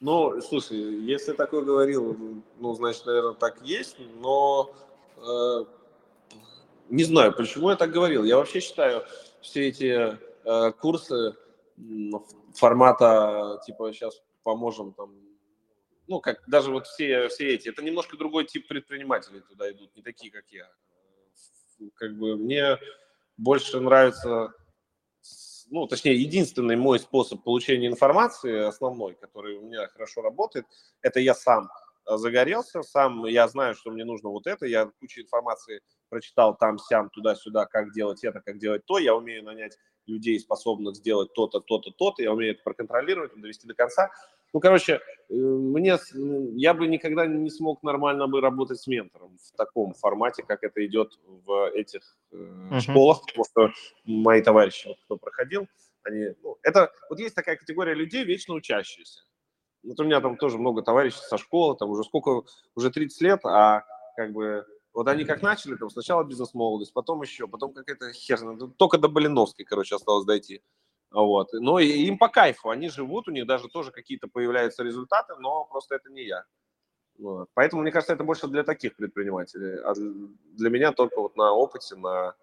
Ну, 0.00 0.40
слушай, 0.42 0.76
если 0.76 1.32
такое 1.32 1.62
говорил, 1.62 2.42
ну, 2.58 2.74
значит, 2.74 3.06
наверное, 3.06 3.34
так 3.34 3.58
есть, 3.62 3.96
но 4.20 4.74
не 6.92 7.04
знаю, 7.04 7.32
почему 7.34 7.70
я 7.70 7.76
так 7.76 7.90
говорил. 7.90 8.24
Я 8.24 8.36
вообще 8.36 8.60
считаю 8.60 9.04
все 9.40 9.68
эти 9.68 10.18
э, 10.44 10.72
курсы 10.72 11.34
формата 12.54 13.60
типа 13.64 13.92
сейчас 13.92 14.22
поможем 14.42 14.92
там, 14.92 15.14
ну 16.06 16.20
как 16.20 16.42
даже 16.46 16.70
вот 16.70 16.86
все 16.86 17.28
все 17.28 17.54
эти, 17.54 17.70
это 17.70 17.82
немножко 17.82 18.16
другой 18.16 18.44
тип 18.44 18.68
предпринимателей 18.68 19.40
туда 19.40 19.70
идут, 19.72 19.96
не 19.96 20.02
такие 20.02 20.30
как 20.30 20.44
я. 20.50 20.68
Как 21.94 22.16
бы 22.16 22.36
мне 22.36 22.78
больше 23.38 23.80
нравится, 23.80 24.52
ну 25.70 25.86
точнее 25.86 26.14
единственный 26.14 26.76
мой 26.76 26.98
способ 26.98 27.42
получения 27.42 27.88
информации 27.88 28.64
основной, 28.64 29.14
который 29.14 29.56
у 29.56 29.62
меня 29.62 29.88
хорошо 29.88 30.20
работает, 30.20 30.66
это 31.00 31.20
я 31.20 31.34
сам 31.34 31.70
Э, 31.70 31.81
загорелся, 32.06 32.82
сам 32.82 33.24
я 33.26 33.48
знаю, 33.48 33.74
что 33.74 33.90
мне 33.90 34.04
нужно 34.04 34.30
вот 34.30 34.46
это, 34.46 34.66
я 34.66 34.90
кучу 35.00 35.22
информации 35.22 35.80
прочитал 36.08 36.56
там, 36.56 36.78
сям, 36.78 37.10
туда-сюда, 37.10 37.66
как 37.66 37.92
делать 37.92 38.24
это, 38.24 38.40
как 38.40 38.58
делать 38.58 38.84
то, 38.86 38.98
я 38.98 39.14
умею 39.14 39.44
нанять 39.44 39.76
людей, 40.06 40.38
способных 40.40 40.96
сделать 40.96 41.32
то-то, 41.32 41.60
то-то, 41.60 41.90
то-то, 41.90 42.22
я 42.22 42.32
умею 42.32 42.54
это 42.54 42.62
проконтролировать, 42.62 43.32
довести 43.36 43.66
до 43.66 43.74
конца. 43.74 44.10
Ну, 44.52 44.60
короче, 44.60 45.00
э, 45.30 45.34
мне, 45.34 45.96
я 46.56 46.74
бы 46.74 46.86
никогда 46.86 47.26
не 47.26 47.50
смог 47.50 47.82
нормально 47.82 48.26
бы 48.26 48.40
работать 48.40 48.80
с 48.80 48.86
ментором 48.86 49.38
в 49.38 49.56
таком 49.56 49.94
формате, 49.94 50.42
как 50.42 50.62
это 50.62 50.84
идет 50.84 51.18
в 51.24 51.70
этих 51.70 52.02
uh-huh. 52.32 52.80
школах, 52.80 53.20
потому 53.26 53.44
что 53.44 53.72
мои 54.04 54.42
товарищи, 54.42 54.94
кто 55.04 55.16
проходил, 55.16 55.68
они, 56.02 56.34
ну, 56.42 56.58
это, 56.62 56.92
вот 57.08 57.18
есть 57.20 57.34
такая 57.34 57.56
категория 57.56 57.94
людей, 57.94 58.24
вечно 58.24 58.54
учащиеся. 58.54 59.22
Вот 59.82 59.98
у 60.00 60.04
меня 60.04 60.20
там 60.20 60.36
тоже 60.36 60.58
много 60.58 60.82
товарищей 60.82 61.18
со 61.18 61.38
школы, 61.38 61.76
там 61.76 61.90
уже 61.90 62.04
сколько, 62.04 62.42
уже 62.74 62.90
30 62.90 63.20
лет, 63.20 63.40
а 63.44 63.84
как 64.16 64.32
бы 64.32 64.64
вот 64.92 65.08
они 65.08 65.24
как 65.24 65.42
начали, 65.42 65.74
там 65.76 65.90
сначала 65.90 66.22
бизнес-молодость, 66.22 66.92
потом 66.92 67.22
еще, 67.22 67.48
потом 67.48 67.72
какая-то 67.72 68.12
херня, 68.12 68.52
ну, 68.52 68.68
только 68.68 68.98
до 68.98 69.08
Балиновской, 69.08 69.64
короче, 69.64 69.96
осталось 69.96 70.26
дойти. 70.26 70.62
Вот. 71.10 71.48
Но 71.52 71.78
им 71.78 72.18
по 72.18 72.28
кайфу, 72.28 72.70
они 72.70 72.88
живут, 72.88 73.28
у 73.28 73.32
них 73.32 73.46
даже 73.46 73.68
тоже 73.68 73.90
какие-то 73.90 74.28
появляются 74.28 74.82
результаты, 74.82 75.34
но 75.38 75.64
просто 75.64 75.94
это 75.96 76.10
не 76.10 76.24
я. 76.24 76.44
Вот. 77.18 77.48
Поэтому, 77.54 77.82
мне 77.82 77.90
кажется, 77.90 78.14
это 78.14 78.24
больше 78.24 78.48
для 78.48 78.64
таких 78.64 78.96
предпринимателей, 78.96 79.78
а 79.82 79.94
для 79.94 80.70
меня 80.70 80.92
только 80.92 81.20
вот 81.20 81.36
на 81.36 81.52
опыте, 81.52 81.96
на 81.96 82.34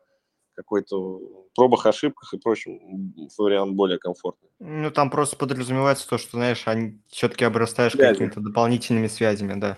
какой-то 0.59 1.21
пробах, 1.55 1.85
ошибках 1.85 2.33
и 2.33 2.37
прочем 2.37 3.13
вариант 3.37 3.73
более 3.73 3.97
комфортный. 3.97 4.49
Ну, 4.59 4.91
там 4.91 5.09
просто 5.09 5.37
подразумевается 5.37 6.07
то, 6.07 6.17
что, 6.17 6.31
знаешь, 6.31 6.63
они 6.65 6.99
все-таки 7.07 7.45
обрастаешь 7.45 7.93
какими-то 7.93 8.41
дополнительными 8.41 9.07
связями, 9.07 9.57
да. 9.57 9.77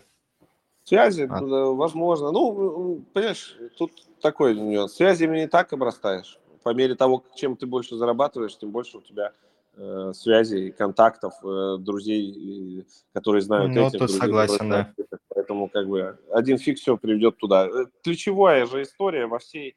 Связи, 0.84 1.28
а. 1.30 1.39
возможно. 1.74 2.32
Ну, 2.32 3.06
понимаешь, 3.13 3.56
тут 3.78 3.91
такой 4.22 4.56
нюанс. 4.56 4.96
Связями 4.96 5.41
не 5.41 5.48
так 5.48 5.72
обрастаешь. 5.72 6.39
По 6.63 6.74
мере 6.74 6.96
того, 6.96 7.24
чем 7.36 7.56
ты 7.56 7.67
больше 7.67 7.96
зарабатываешь, 7.96 8.58
тем 8.58 8.72
больше 8.72 8.98
у 8.98 9.02
тебя 9.02 9.32
э, 9.78 10.12
связей, 10.15 10.72
контактов, 10.72 11.34
э, 11.44 11.78
друзей, 11.80 12.88
которые 13.13 13.44
знают 13.44 13.72
ну, 13.72 13.82
этих, 13.88 14.00
тут 14.00 14.08
друзей, 14.08 14.20
согласен, 14.20 14.70
да. 14.70 14.94
Поэтому 15.30 15.70
как 15.70 15.88
бы 15.88 16.17
один 16.32 16.58
фиг 16.58 16.80
все 16.80 16.98
приведет 16.98 17.38
туда. 17.38 17.67
Э, 17.67 17.86
ключевая 18.04 18.65
же 18.65 18.82
история 18.82 19.28
во 19.28 19.38
всей 19.38 19.76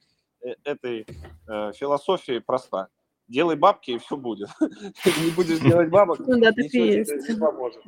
этой 0.65 1.07
э, 1.49 1.73
философии 1.73 2.39
проста. 2.39 2.89
Делай 3.29 3.57
бабки, 3.57 3.93
и 3.93 3.99
все 3.99 4.17
будет. 4.17 4.49
Не 4.61 5.31
будешь 5.35 5.59
делать 5.61 5.89
бабок, 5.91 6.19
Ну 6.21 6.39
да, 6.39 6.49
так 6.53 6.59
и 6.59 6.63
ничего 6.65 6.85
есть. 6.85 7.29
не 7.29 7.37
поможет. 7.37 7.83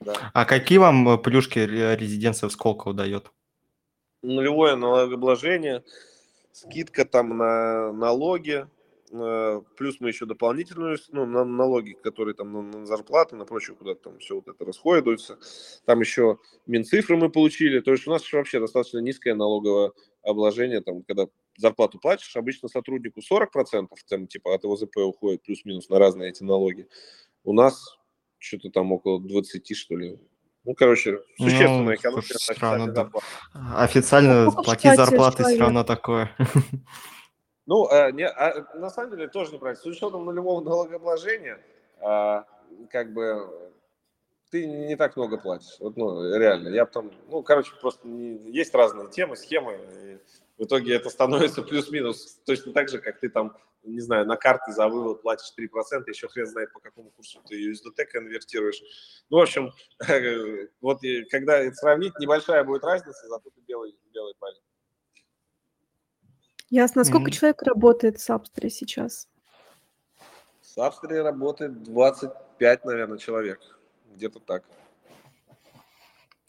Да. 0.00 0.14
А 0.34 0.44
какие 0.44 0.78
вам 0.78 1.08
э, 1.08 1.18
плюшки 1.18 1.58
ре- 1.58 1.96
резиденция 1.96 2.48
в 2.48 2.52
Сколково 2.52 2.94
дает? 2.94 3.32
нулевое 4.22 4.74
налогообложение, 4.76 5.84
скидка 6.52 7.04
там 7.04 7.36
на 7.36 7.92
налоги, 7.92 8.66
э, 9.12 9.62
плюс 9.76 10.00
мы 10.00 10.08
еще 10.08 10.26
дополнительную, 10.26 10.98
ну, 11.12 11.26
на 11.26 11.44
налоги, 11.44 11.92
которые 11.92 12.34
там 12.34 12.52
на, 12.52 12.62
на 12.80 12.86
зарплаты, 12.86 13.36
на 13.36 13.44
прочее, 13.44 13.76
куда 13.76 13.94
там 13.94 14.18
все 14.18 14.34
вот 14.36 14.48
это 14.48 14.64
расходуется. 14.64 15.38
Там 15.84 16.00
еще 16.00 16.38
Минцифры 16.66 17.16
мы 17.16 17.30
получили. 17.30 17.78
То 17.80 17.92
есть 17.92 18.06
у 18.08 18.10
нас 18.10 18.32
вообще 18.32 18.58
достаточно 18.58 18.98
низкое 18.98 19.34
налоговое 19.34 19.92
обложение, 20.22 20.80
там, 20.80 21.02
когда 21.02 21.26
зарплату 21.58 21.98
платишь, 21.98 22.36
обычно 22.36 22.68
сотруднику 22.68 23.20
40%, 23.20 23.88
там, 24.08 24.26
типа 24.26 24.54
от 24.54 24.64
ОЗП 24.64 24.96
уходит 24.98 25.42
плюс-минус 25.42 25.88
на 25.88 25.98
разные 25.98 26.30
эти 26.30 26.42
налоги. 26.42 26.88
У 27.44 27.52
нас 27.52 27.96
что-то 28.38 28.70
там 28.70 28.92
около 28.92 29.20
20, 29.20 29.76
что 29.76 29.96
ли. 29.96 30.18
Ну, 30.64 30.74
короче, 30.74 31.20
Ну, 31.38 31.48
существенная 31.48 31.94
экономия 31.94 32.22
странно, 32.22 32.92
да. 32.92 33.10
Официально 33.76 34.50
платить 34.50 34.92
штате 34.92 34.96
зарплаты 34.96 35.44
все 35.44 35.58
равно 35.58 35.84
такое. 35.84 36.34
Ну, 37.68 37.88
э, 37.90 38.12
не, 38.12 38.24
а, 38.24 38.64
на 38.76 38.90
самом 38.90 39.10
деле 39.10 39.26
тоже 39.26 39.52
неправильно. 39.52 39.82
С 39.82 39.84
учетом 39.84 40.24
нулевого 40.24 40.60
налогообложения, 40.60 41.60
а, 42.00 42.46
как 42.90 43.12
бы 43.12 43.72
ты 44.50 44.66
не 44.66 44.94
так 44.96 45.16
много 45.16 45.36
платишь. 45.36 45.76
Вот, 45.80 45.96
ну, 45.96 46.38
реально. 46.38 46.68
Я 46.68 46.86
там, 46.86 47.10
ну, 47.28 47.42
короче, 47.42 47.72
просто 47.80 48.06
не- 48.06 48.52
есть 48.52 48.72
разные 48.72 49.10
темы, 49.10 49.34
схемы. 49.36 49.72
и 49.74 50.18
в 50.58 50.64
итоге 50.64 50.94
это 50.94 51.10
становится 51.10 51.62
плюс-минус 51.62 52.40
точно 52.44 52.72
так 52.72 52.88
же, 52.88 52.98
как 52.98 53.20
ты 53.20 53.28
там, 53.28 53.56
не 53.82 54.00
знаю, 54.00 54.26
на 54.26 54.36
карты 54.36 54.72
за 54.72 54.88
вывод 54.88 55.22
платишь 55.22 55.52
3%, 55.58 56.04
еще 56.08 56.28
хрен 56.28 56.46
знает, 56.46 56.72
по 56.72 56.80
какому 56.80 57.10
курсу 57.10 57.40
ты 57.46 57.70
USDT 57.70 58.04
конвертируешь. 58.06 58.82
Ну, 59.28 59.38
в 59.38 59.42
общем, 59.42 59.72
вот 60.80 61.00
когда 61.30 61.58
это 61.58 61.74
сравнить, 61.74 62.18
небольшая 62.18 62.64
будет 62.64 62.84
разница, 62.84 63.28
зато 63.28 63.50
ты 63.50 63.60
белый, 63.66 63.96
белый 64.12 64.34
парень. 64.38 64.60
Ясно. 66.68 67.04
Сколько 67.04 67.28
Мгм. 67.28 67.30
человек 67.30 67.62
работает 67.62 68.18
в 68.18 68.22
Сабстере 68.22 68.70
сейчас? 68.70 69.28
В 70.74 70.80
Австрии 70.80 71.16
работает 71.16 71.84
25, 71.84 72.84
наверное, 72.84 73.18
человек. 73.18 73.60
Где-то 74.14 74.40
так. 74.40 74.64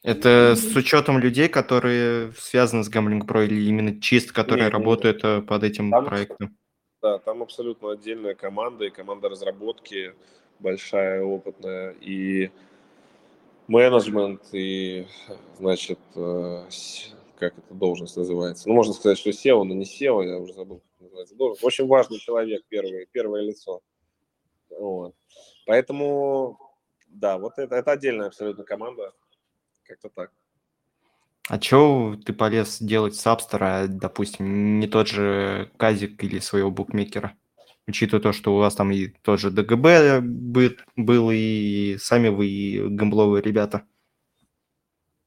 Это 0.03 0.55
с 0.55 0.75
учетом 0.75 1.19
людей, 1.19 1.49
которые 1.49 2.31
связаны 2.37 2.83
с 2.83 2.89
Gambling 2.89 3.25
Pro 3.25 3.45
или 3.45 3.61
именно 3.67 3.99
чисто, 3.99 4.33
которые 4.33 4.65
Не, 4.65 4.71
не, 4.71 4.73
не. 4.73 4.79
работают 4.79 5.23
э, 5.23 5.41
под 5.41 5.63
этим 5.63 5.91
Там- 5.91 6.05
проектом? 6.05 6.57
Да, 7.01 7.19
там 7.19 7.43
абсолютно 7.43 7.91
отдельная 7.91 8.33
команда, 8.35 8.85
и 8.85 8.89
команда 8.89 9.29
разработки 9.29 10.13
большая, 10.59 11.23
опытная, 11.23 11.91
и 12.01 12.49
менеджмент, 13.67 14.41
и, 14.51 15.05
значит, 15.57 15.99
э, 16.15 16.63
как 17.37 17.57
эта 17.57 17.73
должность 17.73 18.17
называется? 18.17 18.67
Ну, 18.67 18.75
можно 18.75 18.93
сказать, 18.93 19.17
что 19.19 19.29
SEO, 19.29 19.63
но 19.63 19.75
не 19.75 19.83
SEO, 19.83 20.25
я 20.25 20.37
уже 20.39 20.53
забыл, 20.53 20.79
как 20.79 21.01
называется 21.01 21.35
должность. 21.35 21.63
Очень 21.63 21.85
важный 21.87 22.17
человек, 22.17 22.63
первый, 22.67 23.07
первое 23.11 23.41
лицо. 23.41 23.81
Вот. 24.69 25.13
Поэтому, 25.67 26.57
да, 27.07 27.37
вот 27.37 27.53
это, 27.57 27.75
это 27.75 27.91
отдельная 27.91 28.27
абсолютно 28.27 28.63
команда, 28.63 29.13
как-то 29.87 30.09
так. 30.09 30.31
А 31.49 31.59
чё 31.59 32.17
ты 32.25 32.33
полез 32.33 32.79
делать 32.81 33.15
с 33.15 33.25
Апстера, 33.25 33.83
а, 33.83 33.87
допустим, 33.87 34.79
не 34.79 34.87
тот 34.87 35.07
же 35.07 35.71
Казик 35.77 36.21
или 36.23 36.39
своего 36.39 36.71
букмекера? 36.71 37.35
Учитывая 37.87 38.21
то, 38.21 38.33
что 38.33 38.53
у 38.53 38.57
вас 38.59 38.75
там 38.75 38.91
и 38.91 39.07
тот 39.07 39.39
же 39.39 39.49
ДГБ 39.49 40.19
бы- 40.21 40.75
был, 40.97 41.29
и 41.31 41.97
сами 41.99 42.27
вы 42.27 42.47
и 42.47 42.81
гамбловые 42.89 43.41
ребята. 43.41 43.83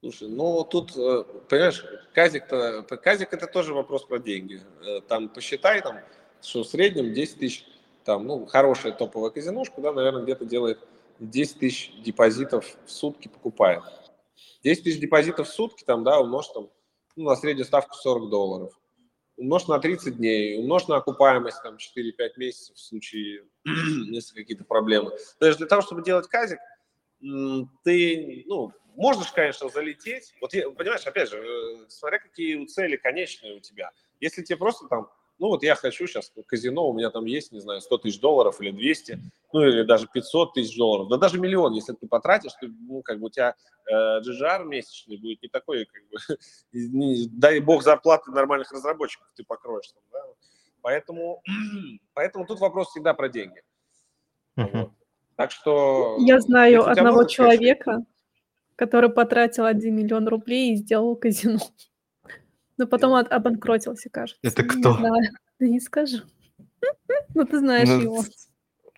Слушай, 0.02 0.28
ну 0.28 0.64
тут, 0.64 0.96
э, 0.96 1.24
понимаешь, 1.48 1.84
казик-то, 2.14 2.82
казик 3.02 3.32
это 3.32 3.46
тоже 3.46 3.74
вопрос 3.74 4.04
про 4.04 4.18
деньги. 4.18 4.60
Э, 4.86 5.00
Там 5.06 5.28
посчитай, 5.28 5.82
там, 5.82 5.98
что 6.42 6.62
в 6.64 6.66
среднем 6.66 7.12
10 7.12 7.38
тысяч, 7.38 7.66
там, 8.04 8.26
ну, 8.26 8.46
хорошая 8.46 8.92
топовая 8.92 9.30
казиношка, 9.30 9.80
да, 9.80 9.92
наверное, 9.92 10.22
где-то 10.22 10.44
делает 10.46 10.78
10 11.18 11.58
тысяч 11.58 11.92
депозитов 12.02 12.76
в 12.86 12.90
сутки 12.90 13.28
покупает. 13.28 13.82
10 14.62 14.84
тысяч 14.84 15.00
депозитов 15.00 15.48
в 15.48 15.52
сутки, 15.52 15.84
там, 15.84 16.04
да, 16.04 16.20
умножь 16.20 16.48
там, 16.48 16.70
ну, 17.16 17.24
на 17.24 17.36
среднюю 17.36 17.64
ставку 17.64 17.94
40 17.94 18.30
долларов. 18.30 18.78
Умножь 19.36 19.66
на 19.68 19.78
30 19.78 20.16
дней, 20.18 20.58
умножь 20.58 20.86
на 20.86 20.96
окупаемость 20.96 21.62
там 21.62 21.76
4-5 21.76 22.32
месяцев 22.36 22.76
в 22.76 22.80
случае, 22.80 23.44
если 23.64 24.34
какие-то 24.34 24.64
проблемы. 24.64 25.12
То 25.38 25.46
есть 25.46 25.58
для 25.58 25.66
того, 25.66 25.82
чтобы 25.82 26.02
делать 26.02 26.28
казик, 26.28 26.58
ты, 27.84 28.44
ну, 28.46 28.72
можешь, 28.96 29.32
конечно, 29.32 29.68
залететь. 29.68 30.34
Вот, 30.40 30.50
понимаешь, 30.50 31.06
опять 31.06 31.30
же, 31.30 31.38
э, 31.38 31.86
смотря 31.88 32.18
какие 32.18 32.64
цели 32.66 32.96
конечные 32.96 33.56
у 33.56 33.60
тебя. 33.60 33.90
Если 34.20 34.42
тебе 34.42 34.58
просто 34.58 34.86
там, 34.88 35.10
ну 35.40 35.48
вот 35.48 35.62
я 35.62 35.74
хочу 35.74 36.06
сейчас 36.06 36.32
казино, 36.46 36.88
у 36.88 36.92
меня 36.92 37.10
там 37.10 37.24
есть, 37.24 37.50
не 37.50 37.60
знаю, 37.60 37.80
100 37.80 37.98
тысяч 37.98 38.20
долларов 38.20 38.60
или 38.60 38.70
200, 38.70 39.18
ну 39.52 39.62
или 39.62 39.82
даже 39.82 40.06
500 40.06 40.52
тысяч 40.52 40.76
долларов, 40.76 41.08
да 41.08 41.16
даже 41.16 41.40
миллион, 41.40 41.72
если 41.72 41.94
ты 41.94 42.06
потратишь, 42.06 42.52
ты, 42.60 42.68
ну 42.68 43.02
как 43.02 43.18
бы 43.18 43.26
у 43.26 43.30
тебя 43.30 43.54
э, 43.90 44.20
GGR 44.20 44.64
месячный 44.64 45.16
будет 45.16 45.42
не 45.42 45.48
такой, 45.48 45.86
как 45.86 46.02
бы, 46.10 46.36
и 46.72 46.88
не- 46.88 47.26
дай 47.28 47.58
бог 47.60 47.82
зарплаты 47.82 48.30
нормальных 48.30 48.70
разработчиков 48.70 49.28
ты 49.34 49.42
покроешь. 49.42 49.88
Там, 49.88 50.02
да? 50.12 50.20
Поэтому, 50.82 51.42
поэтому 52.14 52.46
тут 52.46 52.60
вопрос 52.60 52.90
всегда 52.90 53.14
про 53.14 53.30
деньги. 53.30 53.62
Вот. 54.56 54.90
Так 55.36 55.52
что... 55.52 56.18
Я 56.20 56.38
знаю 56.40 56.86
одного 56.86 57.24
человека, 57.24 58.04
который 58.76 59.08
потратил 59.08 59.64
1 59.64 59.96
миллион 59.96 60.28
рублей 60.28 60.74
и 60.74 60.76
сделал 60.76 61.16
казино. 61.16 61.60
Но 62.80 62.86
потом 62.86 63.12
от- 63.12 63.30
обанкротился, 63.30 64.08
кажется. 64.08 64.40
Это 64.42 64.62
Не 64.62 64.68
кто? 64.70 64.94
знаю. 64.94 65.22
Да 65.58 65.66
не 65.68 65.80
скажу. 65.80 66.18
Ну, 67.34 67.44
ты 67.44 67.58
знаешь 67.58 67.88
Ну, 67.88 68.00
его. 68.00 68.24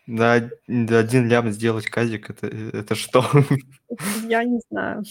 Да, 0.07 0.49
да, 0.69 0.99
один 1.01 1.29
лям 1.29 1.51
сделать 1.51 1.87
казик, 1.87 2.31
это, 2.31 2.47
это 2.47 2.95
что? 2.95 3.25
Я 4.29 4.45
не 4.45 4.61
знаю. 4.71 5.03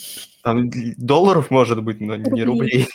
Там 0.42 0.70
долларов 0.98 1.52
может 1.52 1.84
быть, 1.84 2.00
но 2.00 2.16
не 2.16 2.44
Рублей. 2.44 2.46
рублей. 2.46 2.88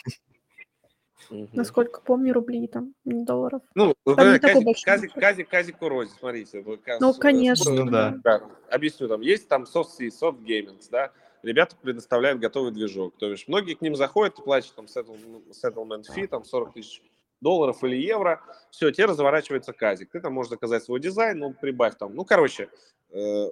Мгм. 1.29 1.49
Насколько 1.53 2.01
помню, 2.01 2.33
рублей 2.33 2.67
там, 2.67 2.93
не 3.05 3.23
долларов. 3.23 3.61
Ну, 3.75 3.93
Там 4.03 4.33
не 4.33 4.39
такой 4.39 4.63
казик, 4.63 4.83
казик, 4.83 5.13
казик, 5.13 5.49
казик 5.49 5.81
Урози, 5.81 6.11
смотрите. 6.17 6.63
Ну, 6.99 7.13
конечно. 7.13 7.71
Ну 7.71 7.91
да. 7.91 8.17
Да, 8.23 8.41
объясню, 8.71 9.07
там 9.07 9.21
есть 9.21 9.47
там 9.47 9.63
soft 9.63 9.89
soft 9.99 10.43
gaming, 10.43 10.79
да, 10.89 11.11
ребята 11.43 11.75
предоставляют 11.81 12.39
готовый 12.39 12.71
движок. 12.71 13.15
То 13.17 13.29
есть 13.31 13.47
многие 13.47 13.75
к 13.75 13.81
ним 13.81 13.95
заходят, 13.95 14.35
ты 14.35 14.41
платишь 14.41 14.71
там 14.71 14.85
settle- 14.85 15.43
settlement 15.51 16.03
fee, 16.15 16.27
там 16.27 16.43
40 16.43 16.73
тысяч 16.73 17.01
долларов 17.41 17.83
или 17.83 17.95
евро, 17.95 18.41
все, 18.71 18.91
тебе 18.91 19.05
разворачивается 19.05 19.73
казик. 19.73 20.09
Ты 20.11 20.19
там 20.19 20.33
можешь 20.33 20.49
заказать 20.49 20.83
свой 20.83 20.99
дизайн, 20.99 21.39
ну, 21.39 21.53
прибавь 21.53 21.95
там, 21.97 22.15
ну, 22.15 22.25
короче, 22.25 22.69
э, 23.11 23.47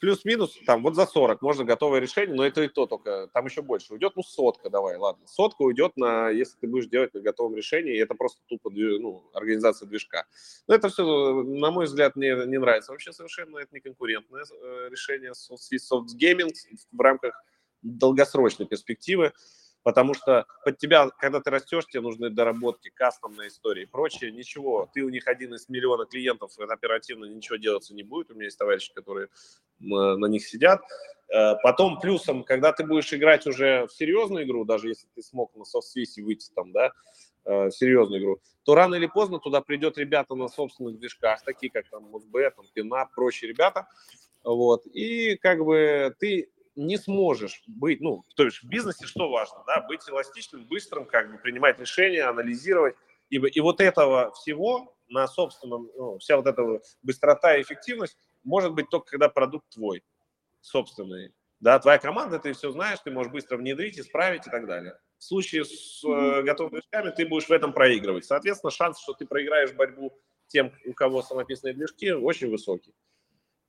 плюс-минус, 0.00 0.58
там, 0.66 0.82
вот 0.82 0.94
за 0.94 1.06
40 1.06 1.42
можно 1.42 1.64
готовое 1.64 2.00
решение, 2.00 2.34
но 2.34 2.44
это 2.44 2.62
и 2.62 2.68
то 2.68 2.86
только, 2.86 3.28
там 3.32 3.46
еще 3.46 3.62
больше 3.62 3.94
уйдет, 3.94 4.12
ну, 4.16 4.22
сотка 4.22 4.70
давай, 4.70 4.96
ладно. 4.96 5.26
Сотка 5.26 5.62
уйдет 5.62 5.96
на, 5.96 6.30
если 6.30 6.58
ты 6.58 6.66
будешь 6.66 6.86
делать 6.86 7.14
на 7.14 7.20
готовом 7.20 7.56
решении, 7.56 7.94
и 7.94 7.98
это 7.98 8.14
просто 8.14 8.40
тупо, 8.46 8.70
ну, 8.70 9.24
организация 9.32 9.86
движка. 9.86 10.26
Но 10.66 10.74
это 10.74 10.88
все, 10.88 11.04
на 11.42 11.70
мой 11.70 11.86
взгляд, 11.86 12.16
мне 12.16 12.34
не 12.46 12.58
нравится 12.58 12.92
вообще 12.92 13.12
совершенно, 13.12 13.58
это 13.58 13.74
не 13.74 13.80
конкурентное 13.80 14.44
э, 14.44 14.88
решение 14.90 15.34
с 15.34 15.50
Soft 15.50 16.08
Gaming 16.20 16.52
в 16.92 17.00
рамках 17.00 17.42
долгосрочной 17.82 18.66
перспективы, 18.66 19.32
потому 19.84 20.14
что 20.14 20.46
под 20.64 20.78
тебя, 20.78 21.10
когда 21.10 21.40
ты 21.40 21.50
растешь, 21.50 21.86
тебе 21.86 22.00
нужны 22.00 22.30
доработки, 22.30 22.90
кастомные 22.92 23.48
истории 23.48 23.84
и 23.84 23.86
прочее, 23.86 24.32
ничего, 24.32 24.88
ты 24.92 25.02
у 25.02 25.10
них 25.10 25.28
один 25.28 25.54
из 25.54 25.68
миллиона 25.68 26.06
клиентов, 26.06 26.58
оперативно 26.58 27.26
ничего 27.26 27.56
делаться 27.56 27.94
не 27.94 28.02
будет, 28.02 28.30
у 28.30 28.34
меня 28.34 28.46
есть 28.46 28.58
товарищи, 28.58 28.92
которые 28.94 29.28
м, 29.80 30.18
на 30.18 30.26
них 30.26 30.46
сидят. 30.46 30.80
Э, 31.28 31.54
Потом 31.62 32.00
плюсом, 32.00 32.42
когда 32.44 32.72
ты 32.72 32.84
будешь 32.84 33.12
играть 33.12 33.46
уже 33.46 33.86
в 33.86 33.92
серьезную 33.92 34.44
игру, 34.44 34.64
даже 34.64 34.88
если 34.88 35.06
ты 35.14 35.22
смог 35.22 35.54
на 35.54 35.64
софтсвисе 35.64 36.22
выйти 36.22 36.50
там, 36.54 36.72
да, 36.72 36.92
э, 37.44 37.70
серьезную 37.70 38.20
игру, 38.22 38.40
то 38.64 38.74
рано 38.74 38.94
или 38.94 39.06
поздно 39.06 39.38
туда 39.38 39.60
придет 39.60 39.98
ребята 39.98 40.34
на 40.34 40.48
собственных 40.48 40.98
движках, 40.98 41.42
такие 41.42 41.70
как 41.70 41.88
там 41.90 42.04
Музб, 42.04 42.34
там 42.56 42.64
Пинап, 42.72 43.12
прочие 43.14 43.50
ребята, 43.50 43.86
вот, 44.44 44.86
и 44.86 45.36
как 45.36 45.64
бы 45.64 46.14
ты 46.18 46.48
не 46.76 46.96
сможешь 46.96 47.62
быть, 47.66 48.00
ну, 48.00 48.24
то 48.36 48.44
есть 48.44 48.62
в 48.62 48.68
бизнесе 48.68 49.06
что 49.06 49.30
важно, 49.30 49.62
да, 49.66 49.80
быть 49.82 50.08
эластичным, 50.08 50.66
быстрым, 50.66 51.06
как 51.06 51.30
бы 51.30 51.38
принимать 51.38 51.78
решения, 51.78 52.24
анализировать, 52.24 52.96
и, 53.30 53.36
и 53.36 53.60
вот 53.60 53.80
этого 53.80 54.32
всего 54.32 54.96
на 55.08 55.26
собственном, 55.28 55.90
ну, 55.96 56.18
вся 56.18 56.36
вот 56.36 56.46
эта 56.46 56.80
быстрота 57.02 57.56
и 57.56 57.62
эффективность 57.62 58.16
может 58.42 58.72
быть 58.72 58.88
только 58.90 59.12
когда 59.12 59.28
продукт 59.28 59.68
твой, 59.70 60.02
собственный. 60.60 61.32
Да, 61.60 61.78
твоя 61.78 61.98
команда, 61.98 62.38
ты 62.38 62.52
все 62.52 62.70
знаешь, 62.70 62.98
ты 63.02 63.10
можешь 63.10 63.32
быстро 63.32 63.56
внедрить, 63.56 63.98
исправить 63.98 64.46
и 64.46 64.50
так 64.50 64.66
далее. 64.66 64.98
В 65.18 65.24
случае 65.24 65.64
с 65.64 66.04
э, 66.04 66.42
готовыми 66.42 66.80
движками 66.80 67.10
ты 67.10 67.26
будешь 67.26 67.48
в 67.48 67.52
этом 67.52 67.72
проигрывать. 67.72 68.26
Соответственно, 68.26 68.70
шанс, 68.70 69.00
что 69.00 69.14
ты 69.14 69.24
проиграешь 69.24 69.72
борьбу 69.72 70.12
тем, 70.48 70.72
у 70.84 70.92
кого 70.92 71.22
самописные 71.22 71.72
движки, 71.72 72.12
очень 72.12 72.50
высокий. 72.50 72.94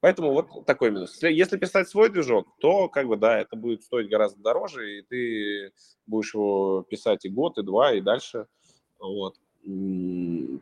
Поэтому 0.05 0.33
вот 0.33 0.67
такой 0.67 0.91
минус. 0.91 1.17
Если 1.23 1.57
писать 1.57 1.89
свой 1.89 2.11
движок, 2.11 2.47
то 2.59 2.87
как 2.89 3.07
бы 3.07 3.17
да, 3.17 3.39
это 3.39 3.55
будет 3.55 3.81
стоить 3.81 4.07
гораздо 4.07 4.39
дороже, 4.39 4.99
и 4.99 5.01
ты 5.01 5.73
будешь 6.05 6.35
его 6.35 6.83
писать 6.83 7.25
и 7.25 7.29
год, 7.29 7.57
и 7.57 7.63
два, 7.63 7.91
и 7.91 8.01
дальше. 8.01 8.45
Вот. 8.99 9.37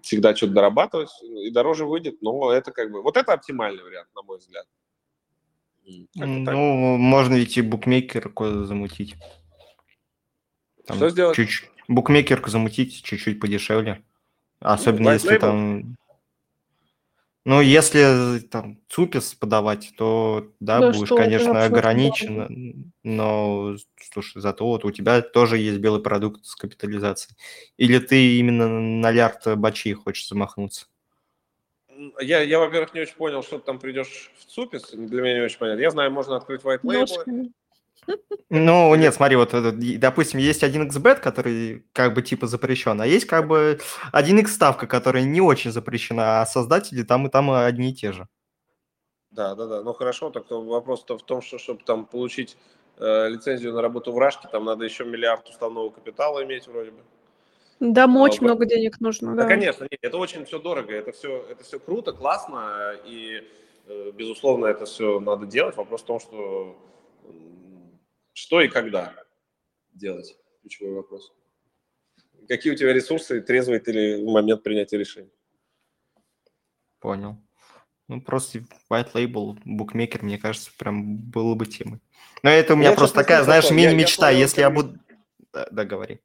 Всегда 0.01 0.34
что-то 0.34 0.53
дорабатывать, 0.53 1.10
и 1.21 1.51
дороже 1.51 1.86
выйдет, 1.86 2.21
но 2.21 2.53
это 2.53 2.71
как 2.71 2.89
бы... 2.89 3.01
Вот 3.01 3.17
это 3.17 3.34
оптимальный 3.34 3.84
вариант, 3.84 4.08
на 4.15 4.21
мой 4.21 4.38
взгляд. 4.38 4.65
Ну, 6.15 6.95
можно 6.95 7.36
ведь 7.36 7.58
и 7.58 7.62
букмекерку 7.62 8.63
замутить. 8.63 9.15
Там 10.86 10.95
Что 10.95 11.10
сделать? 11.10 11.36
Чуть-чуть. 11.36 11.69
Букмекерку 11.89 12.49
замутить 12.49 13.03
чуть-чуть 13.03 13.41
подешевле. 13.41 14.06
Особенно 14.62 15.10
ну, 15.10 15.12
если 15.12 15.38
там... 15.38 15.97
Ну, 17.45 17.60
если 17.60 18.39
там 18.39 18.79
ЦУПИС 18.88 19.34
подавать, 19.34 19.91
то 19.97 20.53
да, 20.62 20.79
да 20.79 20.91
будешь, 20.93 21.10
конечно, 21.10 21.65
ограничен, 21.65 22.93
но, 23.03 23.75
слушай, 24.12 24.41
зато 24.41 24.65
вот 24.65 24.86
у 24.86 24.91
тебя 24.91 25.21
тоже 25.21 25.58
есть 25.58 25.79
белый 25.79 26.01
продукт 26.01 26.45
с 26.45 26.56
капитализацией. 26.56 27.36
Или 27.75 27.99
ты 27.99 28.38
именно 28.38 28.69
на 28.69 29.12
лярд 29.12 29.58
бачи 29.58 29.91
хочешь 29.93 30.29
замахнуться? 30.29 30.88
Я, 32.21 32.41
я, 32.41 32.60
во-первых, 32.60 32.93
не 32.93 33.01
очень 33.01 33.15
понял, 33.15 33.43
что 33.43 33.60
ты 33.60 33.65
там 33.65 33.77
придешь 33.77 34.32
в 34.38 34.45
ЦУПИС, 34.45 34.91
для 34.93 35.21
меня 35.21 35.36
не 35.36 35.41
очень 35.41 35.60
понятно. 35.60 35.82
Я 35.82 35.91
знаю, 35.91 36.12
можно 36.12 36.38
открыть 36.38 36.62
white 36.62 36.82
label. 36.84 37.51
Ну, 38.50 38.94
нет, 38.96 39.13
смотри, 39.13 39.36
вот, 39.36 39.52
допустим, 39.52 40.39
есть 40.39 40.63
1xbet, 40.63 41.16
который 41.22 41.86
как 41.92 42.13
бы 42.13 42.22
типа 42.22 42.46
запрещен, 42.46 43.02
а 43.02 43.08
есть 43.08 43.26
как 43.26 43.48
бы 43.48 43.80
1x 44.12 44.48
ставка, 44.48 44.86
которая 44.86 45.24
не 45.24 45.42
очень 45.42 45.72
запрещена, 45.72 46.42
а 46.42 46.46
создатели 46.46 47.04
там 47.04 47.26
и 47.26 47.30
там 47.30 47.50
одни 47.52 47.89
и 47.89 47.96
те 47.96 48.12
же. 48.12 48.28
Да, 49.32 49.56
да, 49.56 49.66
да. 49.66 49.82
Ну 49.82 49.94
хорошо, 49.94 50.30
так 50.30 50.46
вопрос-то 50.50 51.18
в 51.18 51.24
том, 51.24 51.42
что 51.42 51.58
чтобы 51.58 51.84
там 51.84 52.06
получить 52.06 52.56
э, 52.98 53.30
лицензию 53.30 53.74
на 53.74 53.82
работу 53.82 54.12
в 54.12 54.20
Рашке, 54.20 54.48
там 54.52 54.66
надо 54.66 54.86
еще 54.86 55.06
миллиард 55.06 55.50
уставного 55.50 55.89
капитала 55.89 56.44
иметь 56.44 56.68
вроде 56.68 56.92
бы. 56.92 57.00
Да, 57.80 58.06
очень 58.06 58.42
а, 58.42 58.46
много 58.46 58.66
денег 58.66 59.02
нужно. 59.02 59.36
Да, 59.36 59.44
да 59.44 59.48
конечно, 59.48 59.84
нет, 59.84 60.00
это 60.02 60.18
очень 60.18 60.46
все 60.46 60.60
дорого, 60.60 60.94
это 60.94 61.12
все, 61.12 61.44
это 61.50 61.63
все 61.63 61.80
круто, 61.80 62.13
классно, 62.13 62.94
и, 63.06 63.42
э, 63.88 64.12
безусловно, 64.12 64.68
это 64.68 64.86
все 64.86 65.20
надо 65.20 65.48
делать. 65.48 65.76
Вопрос 65.76 66.02
в 66.04 66.06
том, 66.06 66.20
что 66.20 66.78
что 68.34 68.62
и 68.62 68.67
когда 68.67 69.15
делать? 69.93 70.38
Ключевой 70.62 70.96
вопрос. 70.96 71.34
Какие 72.48 72.74
у 72.74 72.76
тебя 72.76 72.93
ресурсы, 72.93 73.41
трезвый 73.41 73.80
ты 73.80 73.91
ли 73.91 74.24
в 74.24 74.26
момент 74.26 74.63
принятия 74.63 74.98
решения? 74.98 75.32
Понял. 77.00 77.38
Ну, 78.08 78.22
просто 78.22 78.60
white 78.91 79.13
label, 79.13 79.58
букмекер, 79.63 80.24
мне 80.24 80.38
кажется, 80.38 80.72
прям 80.78 81.17
было 81.17 81.56
бы 81.56 81.65
темой. 81.65 82.00
Но 82.43 82.50
это 82.50 82.74
у 82.74 82.76
меня 82.76 82.89
я 82.89 82.96
просто 82.96 83.15
такая, 83.15 83.43
знаешь, 83.43 83.72
мини-мечта. 83.72 84.30
Если 84.30 84.62
я 84.62 84.69
буду... 84.69 85.00
Да, 85.54 85.67
да, 85.72 85.86
говори. 85.86 86.19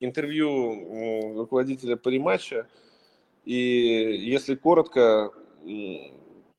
Интервью 0.00 1.34
руководителя 1.36 1.96
париматча, 1.96 2.68
и 3.44 3.54
если 3.54 4.54
коротко, 4.54 5.32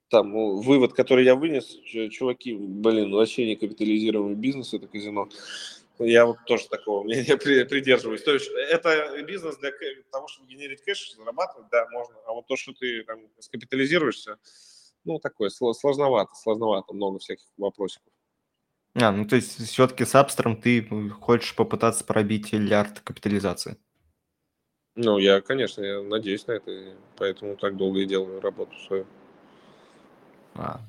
там 0.10 0.32
вывод, 0.32 0.94
который 0.94 1.26
я 1.26 1.36
вынес, 1.36 1.78
чуваки, 2.12 2.54
блин, 2.54 3.12
вообще 3.12 3.46
не 3.46 3.56
капитализируемый 3.56 4.36
бизнес 4.36 4.74
это 4.74 4.88
казино. 4.88 5.30
Я 5.98 6.26
вот 6.26 6.38
тоже 6.46 6.68
такого 6.68 7.04
мнения 7.04 7.38
придерживаюсь. 7.38 8.22
То 8.22 8.34
есть 8.34 8.50
это 8.70 9.22
бизнес 9.24 9.58
для 9.58 9.72
того, 10.12 10.28
чтобы 10.28 10.50
генерить 10.50 10.82
кэш, 10.82 11.14
зарабатывать, 11.16 11.70
да, 11.72 11.88
можно. 11.92 12.16
А 12.26 12.34
вот 12.34 12.48
то, 12.48 12.56
что 12.56 12.74
ты 12.74 13.04
там 13.04 13.20
скапитализируешься, 13.40 14.38
ну, 15.06 15.20
такое, 15.20 15.50
сложновато, 15.50 16.34
сложновато, 16.36 16.94
много 16.94 17.20
всяких 17.20 17.46
вопросиков. 17.58 18.12
А, 18.96 19.12
ну 19.12 19.26
то 19.26 19.36
есть 19.36 19.62
все-таки 19.70 20.06
с 20.06 20.16
Апстером 20.16 20.60
ты 20.60 20.88
хочешь 21.10 21.54
попытаться 21.56 22.06
пробить 22.06 22.54
миллиард 22.54 23.02
капитализации? 23.02 23.78
Ну, 24.96 25.18
я, 25.18 25.42
конечно, 25.42 25.82
я 25.82 26.02
надеюсь 26.02 26.48
на 26.48 26.54
это, 26.54 26.96
поэтому 27.18 27.58
так 27.58 27.76
долго 27.76 28.00
и 28.00 28.06
делаю 28.06 28.40
работу 28.40 28.74
свою. 28.88 29.06
А. 30.56 30.80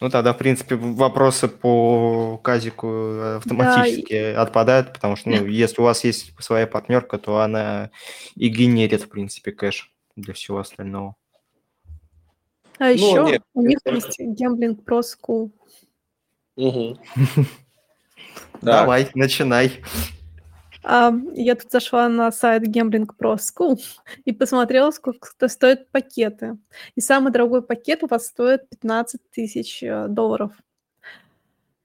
Ну 0.00 0.08
тогда, 0.08 0.32
в 0.32 0.38
принципе, 0.38 0.76
вопросы 0.76 1.46
по 1.46 2.38
казику 2.42 3.36
автоматически 3.36 4.32
да. 4.32 4.42
отпадают, 4.42 4.92
потому 4.94 5.16
что, 5.16 5.28
ну, 5.28 5.46
если 5.46 5.80
у 5.80 5.84
вас 5.84 6.04
есть 6.04 6.32
своя 6.38 6.66
партнерка, 6.66 7.18
то 7.18 7.40
она 7.40 7.90
и 8.34 8.48
генерит, 8.48 9.02
в 9.02 9.08
принципе, 9.08 9.52
кэш 9.52 9.92
для 10.16 10.32
всего 10.32 10.58
остального. 10.58 11.16
А 12.78 12.84
ну, 12.84 12.90
еще 12.92 13.24
нет, 13.24 13.42
у 13.52 13.62
них 13.62 13.78
есть 13.84 14.18
Gambling 14.20 14.82
Pro 14.82 15.02
School. 15.02 15.50
Угу. 16.56 16.98
Давай, 18.62 19.10
начинай. 19.14 19.80
Я 20.82 21.56
тут 21.56 21.70
зашла 21.70 22.08
на 22.08 22.32
сайт 22.32 22.62
Gambling 22.66 23.08
Pro 23.18 23.36
School 23.36 23.78
и 24.24 24.32
посмотрела, 24.32 24.90
сколько 24.90 25.28
стоят 25.48 25.90
пакеты. 25.90 26.58
И 26.94 27.00
самый 27.00 27.32
дорогой 27.32 27.62
пакет 27.62 28.02
у 28.02 28.06
вас 28.06 28.26
стоит 28.26 28.68
15 28.70 29.30
тысяч 29.30 29.82
э, 29.82 30.06
долларов. 30.08 30.52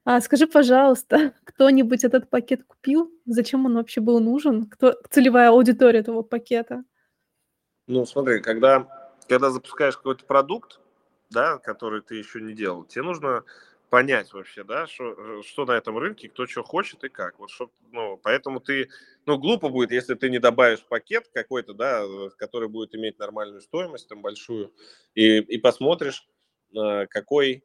А 0.04 0.20
скажи, 0.20 0.46
пожалуйста, 0.46 1.32
кто-нибудь 1.44 2.04
этот 2.04 2.30
пакет 2.30 2.64
купил? 2.64 3.12
Зачем 3.26 3.66
он 3.66 3.74
вообще 3.74 4.00
был 4.00 4.20
нужен? 4.20 4.66
Кто 4.66 4.94
целевая 5.10 5.50
аудитория 5.50 6.00
этого 6.00 6.22
пакета? 6.22 6.84
Ну, 7.88 8.06
смотри, 8.06 8.40
когда, 8.40 8.88
когда 9.28 9.50
запускаешь 9.50 9.96
какой-то 9.96 10.24
продукт, 10.24 10.80
да, 11.30 11.58
который 11.58 12.02
ты 12.02 12.14
еще 12.14 12.40
не 12.40 12.54
делал, 12.54 12.84
тебе 12.84 13.02
нужно 13.02 13.44
понять 13.90 14.32
вообще, 14.32 14.64
да, 14.64 14.86
что, 14.86 15.12
э, 15.12 15.42
что 15.42 15.64
на 15.64 15.72
этом 15.72 15.98
рынке, 15.98 16.28
кто 16.28 16.46
что 16.46 16.62
хочет 16.62 17.04
и 17.04 17.08
как. 17.08 17.38
Вот 17.38 17.50
чтоб, 17.50 17.70
ну, 17.92 18.18
поэтому 18.22 18.60
ты, 18.60 18.88
ну, 19.26 19.38
глупо 19.38 19.68
будет, 19.68 19.92
если 19.92 20.14
ты 20.14 20.30
не 20.30 20.38
добавишь 20.38 20.84
пакет 20.84 21.28
какой-то, 21.32 21.74
да, 21.74 22.02
э, 22.02 22.30
который 22.36 22.68
будет 22.68 22.94
иметь 22.94 23.18
нормальную 23.18 23.60
стоимость, 23.60 24.08
там, 24.08 24.22
большую, 24.22 24.72
и, 25.14 25.38
и 25.38 25.58
посмотришь, 25.58 26.28
э, 26.74 27.06
какой, 27.06 27.64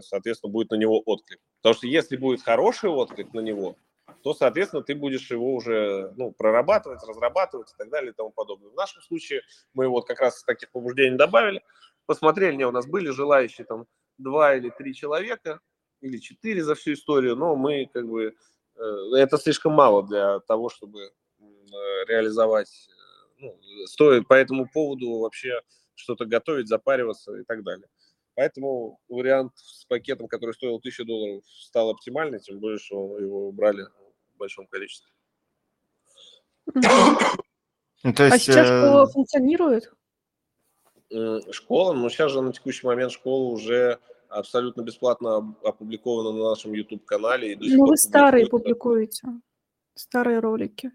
соответственно, 0.00 0.50
будет 0.50 0.70
на 0.70 0.76
него 0.76 1.02
отклик. 1.04 1.40
Потому 1.60 1.74
что 1.74 1.86
если 1.86 2.16
будет 2.16 2.40
хороший 2.40 2.88
отклик 2.88 3.34
на 3.34 3.40
него, 3.40 3.76
то, 4.22 4.32
соответственно, 4.32 4.82
ты 4.82 4.94
будешь 4.94 5.30
его 5.30 5.54
уже 5.54 6.14
ну, 6.16 6.32
прорабатывать, 6.32 7.02
разрабатывать 7.06 7.70
и 7.72 7.74
так 7.76 7.90
далее 7.90 8.12
и 8.12 8.14
тому 8.14 8.30
подобное. 8.30 8.70
В 8.70 8.74
нашем 8.74 9.02
случае 9.02 9.42
мы 9.74 9.88
вот 9.88 10.06
как 10.06 10.20
раз 10.20 10.42
таких 10.42 10.70
побуждений 10.70 11.18
добавили, 11.18 11.62
посмотрели, 12.06 12.56
не, 12.56 12.66
у 12.66 12.70
нас 12.70 12.86
были 12.86 13.10
желающие 13.10 13.66
там 13.66 13.86
два 14.18 14.54
или 14.54 14.70
три 14.70 14.94
человека, 14.94 15.60
или 16.00 16.18
четыре 16.18 16.62
за 16.62 16.74
всю 16.74 16.92
историю, 16.92 17.36
но 17.36 17.56
мы 17.56 17.88
как 17.92 18.06
бы, 18.06 18.34
э, 18.76 18.80
это 19.16 19.38
слишком 19.38 19.72
мало 19.72 20.06
для 20.06 20.40
того, 20.40 20.68
чтобы 20.68 21.00
э, 21.00 21.10
реализовать, 22.06 22.88
э, 22.88 22.92
ну, 23.38 23.58
стоит 23.86 24.28
по 24.28 24.34
этому 24.34 24.68
поводу 24.68 25.18
вообще 25.18 25.60
что-то 25.94 26.26
готовить, 26.26 26.68
запариваться 26.68 27.34
и 27.36 27.44
так 27.44 27.62
далее. 27.62 27.88
Поэтому 28.34 29.00
вариант 29.08 29.52
с 29.56 29.84
пакетом, 29.86 30.28
который 30.28 30.54
стоил 30.54 30.76
1000 30.76 31.04
долларов, 31.04 31.44
стал 31.46 31.90
оптимальный, 31.90 32.38
тем 32.38 32.60
более, 32.60 32.78
что 32.78 33.18
его 33.18 33.50
брали 33.50 33.82
в 34.34 34.38
большом 34.38 34.66
количестве. 34.68 35.10
Ну, 38.04 38.12
то 38.14 38.22
а 38.22 38.26
есть, 38.26 38.36
а 38.36 38.38
сейчас 38.38 38.66
школа 38.68 39.06
функционирует? 39.08 39.92
Школа, 41.50 41.94
ну 41.94 42.08
сейчас 42.10 42.30
же 42.30 42.42
на 42.42 42.52
текущий 42.52 42.86
момент 42.86 43.10
школа 43.10 43.50
уже 43.50 43.98
абсолютно 44.28 44.82
бесплатно 44.82 45.54
опубликована 45.62 46.32
на 46.32 46.50
нашем 46.50 46.72
YouTube-канале. 46.72 47.56
Ну, 47.60 47.86
вы 47.86 47.96
старые 47.96 48.46
публикуете, 48.46 49.28
старые 49.94 50.40
ролики. 50.40 50.92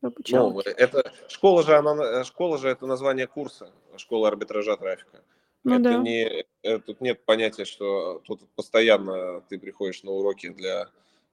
Ну, 0.00 0.60
это 0.60 1.12
школа 1.28 1.62
же, 1.62 1.76
она, 1.76 2.24
школа 2.24 2.58
же 2.58 2.68
это 2.68 2.86
название 2.86 3.26
курса, 3.26 3.70
школа 3.96 4.28
арбитража 4.28 4.76
трафика. 4.76 5.22
Ну, 5.64 5.76
это 5.76 5.82
да. 5.82 5.96
не, 5.96 6.44
это, 6.62 6.78
тут 6.84 7.00
нет 7.00 7.24
понятия, 7.24 7.64
что 7.64 8.20
тут 8.26 8.42
постоянно 8.54 9.40
ты 9.48 9.58
приходишь 9.58 10.02
на 10.02 10.10
уроки 10.10 10.50
для 10.50 10.90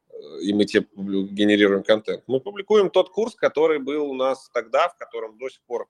э, 0.09 0.39
и 0.41 0.53
мы 0.53 0.63
тебе 0.63 0.87
генерируем 0.95 1.83
контент. 1.83 2.23
Мы 2.27 2.39
публикуем 2.39 2.89
тот 2.89 3.09
курс, 3.09 3.35
который 3.35 3.79
был 3.79 4.09
у 4.09 4.13
нас 4.13 4.49
тогда, 4.53 4.87
в 4.87 4.95
котором 4.95 5.37
до 5.37 5.49
сих 5.49 5.61
пор 5.63 5.89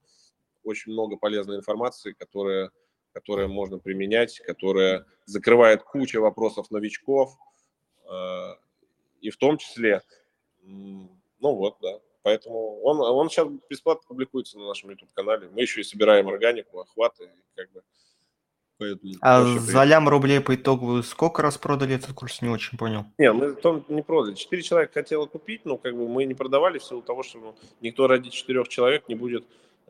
очень 0.64 0.90
много 0.90 1.16
полезной 1.16 1.56
информации, 1.58 2.12
которая, 2.18 2.72
которая 3.12 3.48
можно 3.48 3.78
применять, 3.78 4.40
которая 4.40 5.04
закрывает 5.24 5.82
кучу 5.82 6.20
вопросов 6.20 6.70
новичков, 6.70 7.36
э, 8.10 8.54
и 9.20 9.30
в 9.30 9.36
том 9.36 9.58
числе, 9.58 10.02
ну 10.62 11.08
вот, 11.40 11.76
да, 11.80 12.00
Поэтому 12.22 12.80
он, 12.82 13.00
он 13.00 13.28
сейчас 13.28 13.48
бесплатно 13.68 14.02
публикуется 14.06 14.58
на 14.58 14.68
нашем 14.68 14.90
YouTube-канале. 14.90 15.48
Мы 15.52 15.62
еще 15.62 15.80
и 15.80 15.84
собираем 15.84 16.28
органику, 16.28 16.80
охваты, 16.80 17.30
как 17.56 17.70
бы. 17.72 17.82
Поэтому 18.78 19.12
а 19.20 19.44
за 19.44 19.84
лям 19.84 20.08
рублей 20.08 20.40
по 20.40 20.54
итогу 20.54 21.02
сколько 21.02 21.42
раз 21.42 21.58
продали 21.58 21.94
этот 21.94 22.14
курс, 22.14 22.42
не 22.42 22.48
очень 22.48 22.78
понял. 22.78 23.04
Не, 23.18 23.32
мы 23.32 23.52
том 23.54 23.84
не 23.88 24.02
продали. 24.02 24.34
Четыре 24.34 24.62
человека 24.62 24.94
хотело 24.94 25.26
купить, 25.26 25.64
но 25.64 25.76
как 25.76 25.96
бы 25.96 26.08
мы 26.08 26.24
не 26.24 26.34
продавали 26.34 26.78
в 26.78 26.84
силу 26.84 27.02
того, 27.02 27.22
что 27.22 27.38
ну, 27.38 27.54
никто 27.80 28.06
ради 28.06 28.30
четырех 28.30 28.68
человек 28.68 29.08
не 29.08 29.14
будет 29.14 29.44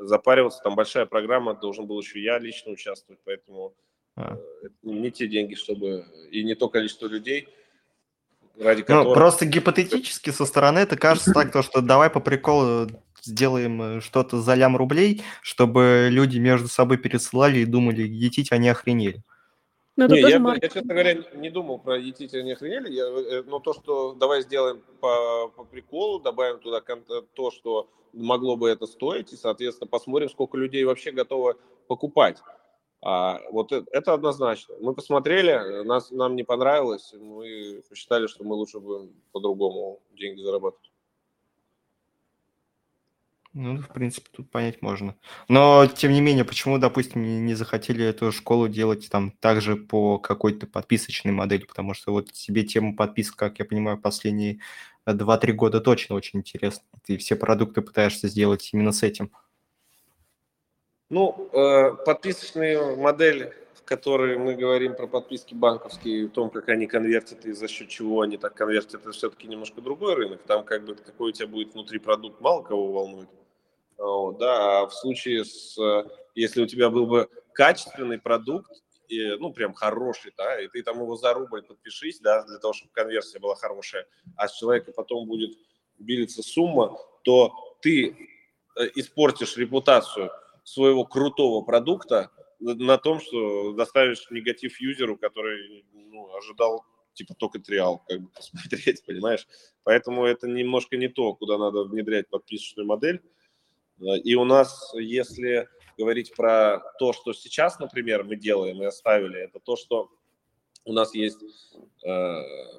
запариваться. 0.07 0.61
Там 0.63 0.75
большая 0.75 1.07
программа, 1.07 1.55
должен 1.55 1.87
был 1.87 2.01
еще 2.01 2.23
я 2.23 2.39
лично 2.39 2.73
участвовать, 2.73 3.21
поэтому 3.25 3.75
а. 4.17 4.37
Э, 4.37 4.69
не 4.83 5.11
те 5.11 5.27
деньги, 5.27 5.55
чтобы 5.55 6.07
и 6.31 6.45
не 6.45 6.55
то 6.55 6.69
количество 6.69 7.07
людей– 7.07 7.49
ради 8.59 8.83
которых... 8.83 9.09
Ну, 9.09 9.15
просто 9.15 9.47
гипотетически 9.47 10.31
со 10.31 10.47
стороны 10.47 10.81
это 10.81 10.97
кажется 10.97 11.33
так, 11.33 11.53
то, 11.53 11.63
что 11.63 11.81
давай 11.81 12.11
по 12.11 12.21
приколу 12.21 12.89
сделаем 13.23 13.83
э, 13.83 14.01
что-то 14.01 14.41
за 14.41 14.55
лям 14.55 14.77
рублей, 14.77 15.23
чтобы 15.43 16.09
люди 16.11 16.39
между 16.39 16.69
собой 16.69 16.99
пересылали 16.99 17.61
и 17.61 17.65
думали, 17.65 18.03
етить 18.03 18.53
они 18.53 18.69
охренели. 18.69 19.23
Но 19.97 20.07
не, 20.07 20.21
я, 20.21 20.29
я, 20.29 20.61
честно 20.61 20.95
говоря, 20.95 21.23
не 21.35 21.51
думал 21.51 21.79
про 21.79 21.99
етить 21.99 22.33
они 22.35 22.53
охренели, 22.53 22.91
я, 22.91 23.05
э, 23.05 23.43
но 23.43 23.59
то, 23.59 23.75
что 23.75 24.15
давай 24.15 24.41
сделаем 24.41 24.83
по, 25.01 25.49
по 25.49 25.65
приколу, 25.65 26.19
добавим 26.19 26.61
туда 26.61 26.81
то, 27.35 27.51
что 27.51 27.91
могло 28.15 28.57
бы 28.57 28.71
это 28.71 28.87
стоить, 28.87 29.33
и, 29.33 29.37
соответственно, 29.37 29.89
посмотрим, 29.89 30.31
сколько 30.31 30.57
людей 30.57 30.85
вообще 30.85 31.13
готовы 31.13 31.57
покупать. 31.89 32.39
А, 33.03 33.41
вот 33.51 33.73
это, 33.73 33.87
это 33.91 34.15
однозначно. 34.15 34.77
Мы 34.81 34.95
посмотрели, 34.95 35.83
нас, 35.83 36.11
нам 36.11 36.37
не 36.37 36.45
понравилось, 36.45 37.13
мы 37.19 37.83
посчитали, 37.89 38.29
что 38.29 38.45
мы 38.45 38.55
лучше 38.55 38.79
будем 38.79 39.13
по-другому 39.33 40.01
деньги 40.13 40.41
зарабатывать. 40.41 40.92
Ну, 43.55 43.77
в 43.77 43.89
принципе, 43.89 44.29
тут 44.33 44.51
понять 44.51 44.81
можно. 44.81 45.15
Но, 45.49 45.87
тем 45.87 46.13
не 46.13 46.23
менее, 46.23 46.45
почему, 46.45 46.79
допустим, 46.79 47.45
не, 47.45 47.55
захотели 47.55 48.03
эту 48.03 48.33
школу 48.33 48.67
делать 48.67 49.11
там 49.11 49.31
также 49.31 49.77
по 49.77 50.19
какой-то 50.19 50.67
подписочной 50.67 51.33
модели? 51.33 51.65
Потому 51.65 51.93
что 51.93 52.13
вот 52.13 52.35
себе 52.35 52.65
тему 52.65 52.97
подписок, 52.97 53.37
как 53.37 53.59
я 53.59 53.67
понимаю, 53.67 53.99
последние 53.99 54.61
2-3 55.07 55.53
года 55.53 55.81
точно 55.83 56.15
очень 56.15 56.39
интересно. 56.39 56.85
Ты 57.05 57.19
все 57.19 57.37
продукты 57.37 57.83
пытаешься 57.83 58.27
сделать 58.27 58.71
именно 58.73 58.93
с 58.93 59.03
этим. 59.03 59.31
Ну, 61.11 61.51
э, 61.53 61.93
подписочные 62.07 62.97
модели, 62.97 63.53
в 63.75 63.83
которой 63.83 64.39
мы 64.39 64.55
говорим 64.55 64.95
про 64.95 65.07
подписки 65.07 65.53
банковские, 65.53 66.25
о 66.25 66.29
том, 66.31 66.49
как 66.49 66.71
они 66.71 66.87
конвертят 66.87 67.45
и 67.45 67.53
за 67.53 67.69
счет 67.69 67.91
чего 67.91 68.23
они 68.23 68.39
так 68.39 68.55
конвертят, 68.55 69.03
это 69.03 69.13
все-таки 69.13 69.47
немножко 69.47 69.83
другой 69.83 70.15
рынок. 70.15 70.41
Там 70.47 70.65
как 70.65 70.87
бы 70.87 70.95
какой 70.95 71.29
у 71.29 71.33
тебя 71.33 71.49
будет 71.49 71.75
внутри 71.75 71.99
продукт, 71.99 72.41
мало 72.41 72.63
кого 72.63 72.91
волнует. 72.91 73.29
Да, 73.99 74.81
а 74.81 74.87
в 74.87 74.95
случае 74.95 75.45
с, 75.45 75.77
если 76.35 76.63
у 76.63 76.67
тебя 76.67 76.91
был 76.91 77.07
бы 77.07 77.29
качественный 77.55 78.19
продукт, 78.19 78.71
и, 79.09 79.37
ну, 79.39 79.53
прям 79.53 79.75
хороший, 79.75 80.33
да, 80.37 80.61
и 80.61 80.69
ты 80.69 80.83
там 80.83 80.99
его 80.99 81.17
за 81.17 81.35
подпишись, 81.35 82.21
да, 82.21 82.45
для 82.45 82.59
того, 82.59 82.73
чтобы 82.73 82.93
конверсия 82.93 83.39
была 83.39 83.55
хорошая, 83.57 84.07
а 84.37 84.49
с 84.49 84.57
человека 84.57 84.93
потом 84.93 85.27
будет 85.27 85.59
билиться 85.99 86.43
сумма, 86.43 86.99
то 87.23 87.77
ты 87.83 88.17
э, 88.77 88.89
испортишь 88.95 89.57
репутацию 89.57 90.31
своего 90.65 91.05
крутого 91.05 91.63
продукта 91.63 92.31
на 92.61 92.97
том, 92.97 93.21
что 93.21 93.73
доставишь 93.73 94.31
негатив 94.31 94.81
юзеру, 94.81 95.19
который 95.19 95.85
ну, 95.93 96.35
ожидал 96.37 96.85
типа 97.15 97.35
только 97.35 97.59
триал, 97.59 98.03
как 98.09 98.21
бы 98.21 98.29
посмотреть, 98.35 99.05
понимаешь? 99.05 99.47
Поэтому 99.85 100.25
это 100.25 100.49
немножко 100.49 100.97
не 100.97 101.09
то, 101.09 101.35
куда 101.35 101.59
надо 101.59 101.85
внедрять 101.85 102.29
подписочную 102.29 102.87
модель. 102.87 103.21
И 104.25 104.35
у 104.35 104.45
нас, 104.45 104.93
если 104.95 105.69
говорить 105.99 106.35
про 106.35 106.81
то, 106.99 107.13
что 107.13 107.33
сейчас, 107.33 107.79
например, 107.79 108.25
мы 108.25 108.37
делаем 108.37 108.83
и 108.83 108.87
оставили, 108.87 109.41
это 109.41 109.61
то, 109.61 109.77
что 109.77 110.11
у 110.85 110.93
нас 110.93 111.15
есть 111.15 111.39
э, 112.05 112.37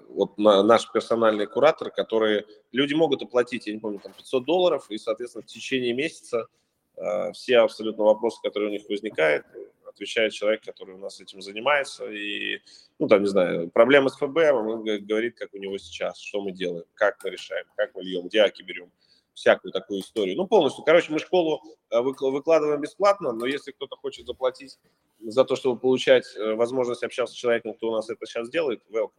вот 0.09 0.37
на, 0.37 0.61
наш 0.63 0.91
персональный 0.91 1.47
куратор, 1.47 1.89
который 1.89 2.45
люди 2.71 2.93
могут 2.93 3.21
оплатить, 3.21 3.67
я 3.67 3.73
не 3.73 3.79
помню, 3.79 3.99
там 3.99 4.11
500 4.13 4.45
долларов, 4.45 4.85
и, 4.89 4.97
соответственно, 4.97 5.43
в 5.43 5.45
течение 5.45 5.93
месяца 5.93 6.47
Э, 6.95 7.31
все 7.33 7.59
абсолютно 7.59 8.03
вопросы, 8.03 8.39
которые 8.41 8.69
у 8.69 8.71
них 8.71 8.87
возникают, 8.87 9.45
отвечает 9.85 10.33
человек, 10.33 10.63
который 10.63 10.95
у 10.95 10.99
нас 10.99 11.19
этим 11.19 11.41
занимается. 11.41 12.09
И, 12.09 12.61
ну, 12.99 13.07
там, 13.07 13.21
не 13.21 13.29
знаю, 13.29 13.69
проблемы 13.69 14.09
с 14.09 14.15
ФБ, 14.15 14.37
он 14.53 14.83
говорит, 14.83 15.37
как 15.37 15.53
у 15.53 15.57
него 15.57 15.77
сейчас, 15.77 16.19
что 16.19 16.41
мы 16.41 16.51
делаем, 16.51 16.85
как 16.93 17.23
мы 17.23 17.31
решаем, 17.31 17.65
как 17.75 17.93
мы 17.95 18.03
льем, 18.03 18.27
где 18.27 18.39
аки 18.41 18.61
берем, 18.63 18.91
всякую 19.33 19.71
такую 19.71 20.01
историю. 20.01 20.37
Ну, 20.37 20.47
полностью. 20.47 20.83
Короче, 20.83 21.11
мы 21.11 21.19
школу 21.19 21.61
э, 21.89 21.99
выкладываем 21.99 22.79
бесплатно, 22.81 23.31
но 23.31 23.45
если 23.45 23.71
кто-то 23.71 23.95
хочет 23.95 24.27
заплатить 24.27 24.79
за 25.19 25.43
то, 25.43 25.55
чтобы 25.55 25.79
получать 25.79 26.25
э, 26.35 26.53
возможность 26.53 27.03
общаться 27.03 27.33
с 27.33 27.37
человеком, 27.37 27.73
кто 27.73 27.89
у 27.89 27.91
нас 27.91 28.09
это 28.09 28.25
сейчас 28.25 28.49
делает, 28.49 28.81
welcome. 28.91 29.11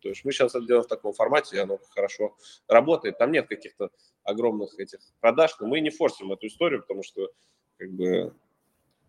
То 0.00 0.08
есть 0.08 0.24
мы 0.24 0.32
сейчас 0.32 0.54
это 0.54 0.66
делаем 0.66 0.84
в 0.84 0.88
таком 0.88 1.12
формате, 1.12 1.56
и 1.56 1.60
оно 1.60 1.78
хорошо 1.90 2.36
работает. 2.66 3.18
Там 3.18 3.30
нет 3.30 3.46
каких-то 3.46 3.90
огромных 4.24 4.78
этих 4.78 4.98
продаж, 5.20 5.52
но 5.60 5.68
мы 5.68 5.80
не 5.80 5.90
форсим 5.90 6.32
эту 6.32 6.48
историю, 6.48 6.80
потому 6.82 7.04
что 7.04 7.30
как 7.78 7.90
бы 7.92 8.34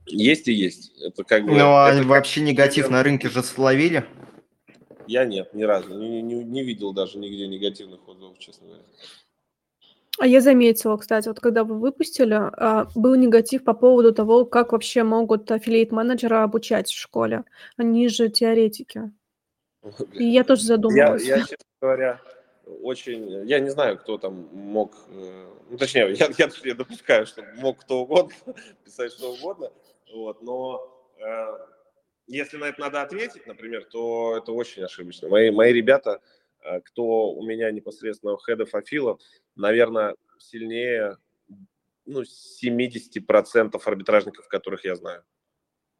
есть 0.05 0.47
и 0.47 0.53
есть. 0.53 0.95
Это 1.01 1.23
как 1.23 1.45
бы, 1.45 1.51
ну, 1.53 1.65
а 1.65 1.91
вообще 2.03 2.41
как... 2.41 2.49
негатив 2.49 2.89
на 2.89 3.01
рынке 3.01 3.29
же 3.29 3.41
словили? 3.41 4.05
Я 5.07 5.25
нет, 5.25 5.53
ни 5.53 5.63
разу. 5.63 5.97
Не, 5.97 6.21
не, 6.21 6.43
не 6.43 6.63
видел 6.63 6.93
даже 6.93 7.17
нигде 7.17 7.47
негативных 7.47 8.07
отзывов, 8.07 8.37
честно 8.37 8.67
говоря. 8.67 8.83
А 10.19 10.27
я 10.27 10.41
заметила, 10.41 10.97
кстати, 10.97 11.27
вот 11.27 11.39
когда 11.39 11.63
вы 11.63 11.79
выпустили, 11.79 12.35
а, 12.35 12.87
был 12.95 13.15
негатив 13.15 13.63
по 13.63 13.73
поводу 13.73 14.13
того, 14.13 14.45
как 14.45 14.71
вообще 14.71 15.03
могут 15.03 15.49
аффилиейт-менеджеры 15.49 16.37
обучать 16.37 16.89
в 16.89 16.97
школе. 16.97 17.45
Они 17.77 18.07
же 18.09 18.29
теоретики. 18.29 19.11
И 20.13 20.25
я 20.25 20.43
тоже 20.43 20.63
задумалась. 20.63 21.23
Я, 21.23 21.37
я, 21.37 21.41
честно 21.41 21.65
говоря, 21.81 22.21
очень... 22.65 23.47
Я 23.47 23.59
не 23.59 23.69
знаю, 23.69 23.97
кто 23.97 24.17
там 24.17 24.47
мог... 24.53 24.93
Э, 25.09 25.47
ну, 25.69 25.77
точнее, 25.77 26.13
я, 26.13 26.29
я, 26.37 26.49
я 26.63 26.75
допускаю, 26.75 27.25
что 27.25 27.43
мог 27.57 27.79
кто 27.79 28.03
угодно 28.03 28.33
писать 28.85 29.11
что 29.13 29.33
угодно. 29.33 29.71
Вот, 30.13 30.43
но 30.43 30.87
э, 31.17 31.57
если 32.27 32.57
на 32.57 32.65
это 32.65 32.79
надо 32.79 33.01
ответить, 33.01 33.47
например, 33.47 33.85
то 33.85 34.37
это 34.37 34.51
очень 34.51 34.83
ошибочно. 34.83 35.27
Мои, 35.27 35.49
мои 35.49 35.73
ребята, 35.73 36.21
э, 36.61 36.79
кто 36.81 37.31
у 37.31 37.43
меня 37.43 37.71
непосредственно 37.71 38.37
хедов 38.37 38.73
Афила, 38.75 39.17
наверное, 39.55 40.15
сильнее 40.39 41.17
ну, 42.05 42.21
70% 42.21 43.81
арбитражников, 43.85 44.47
которых 44.47 44.85
я 44.85 44.95
знаю. 44.95 45.23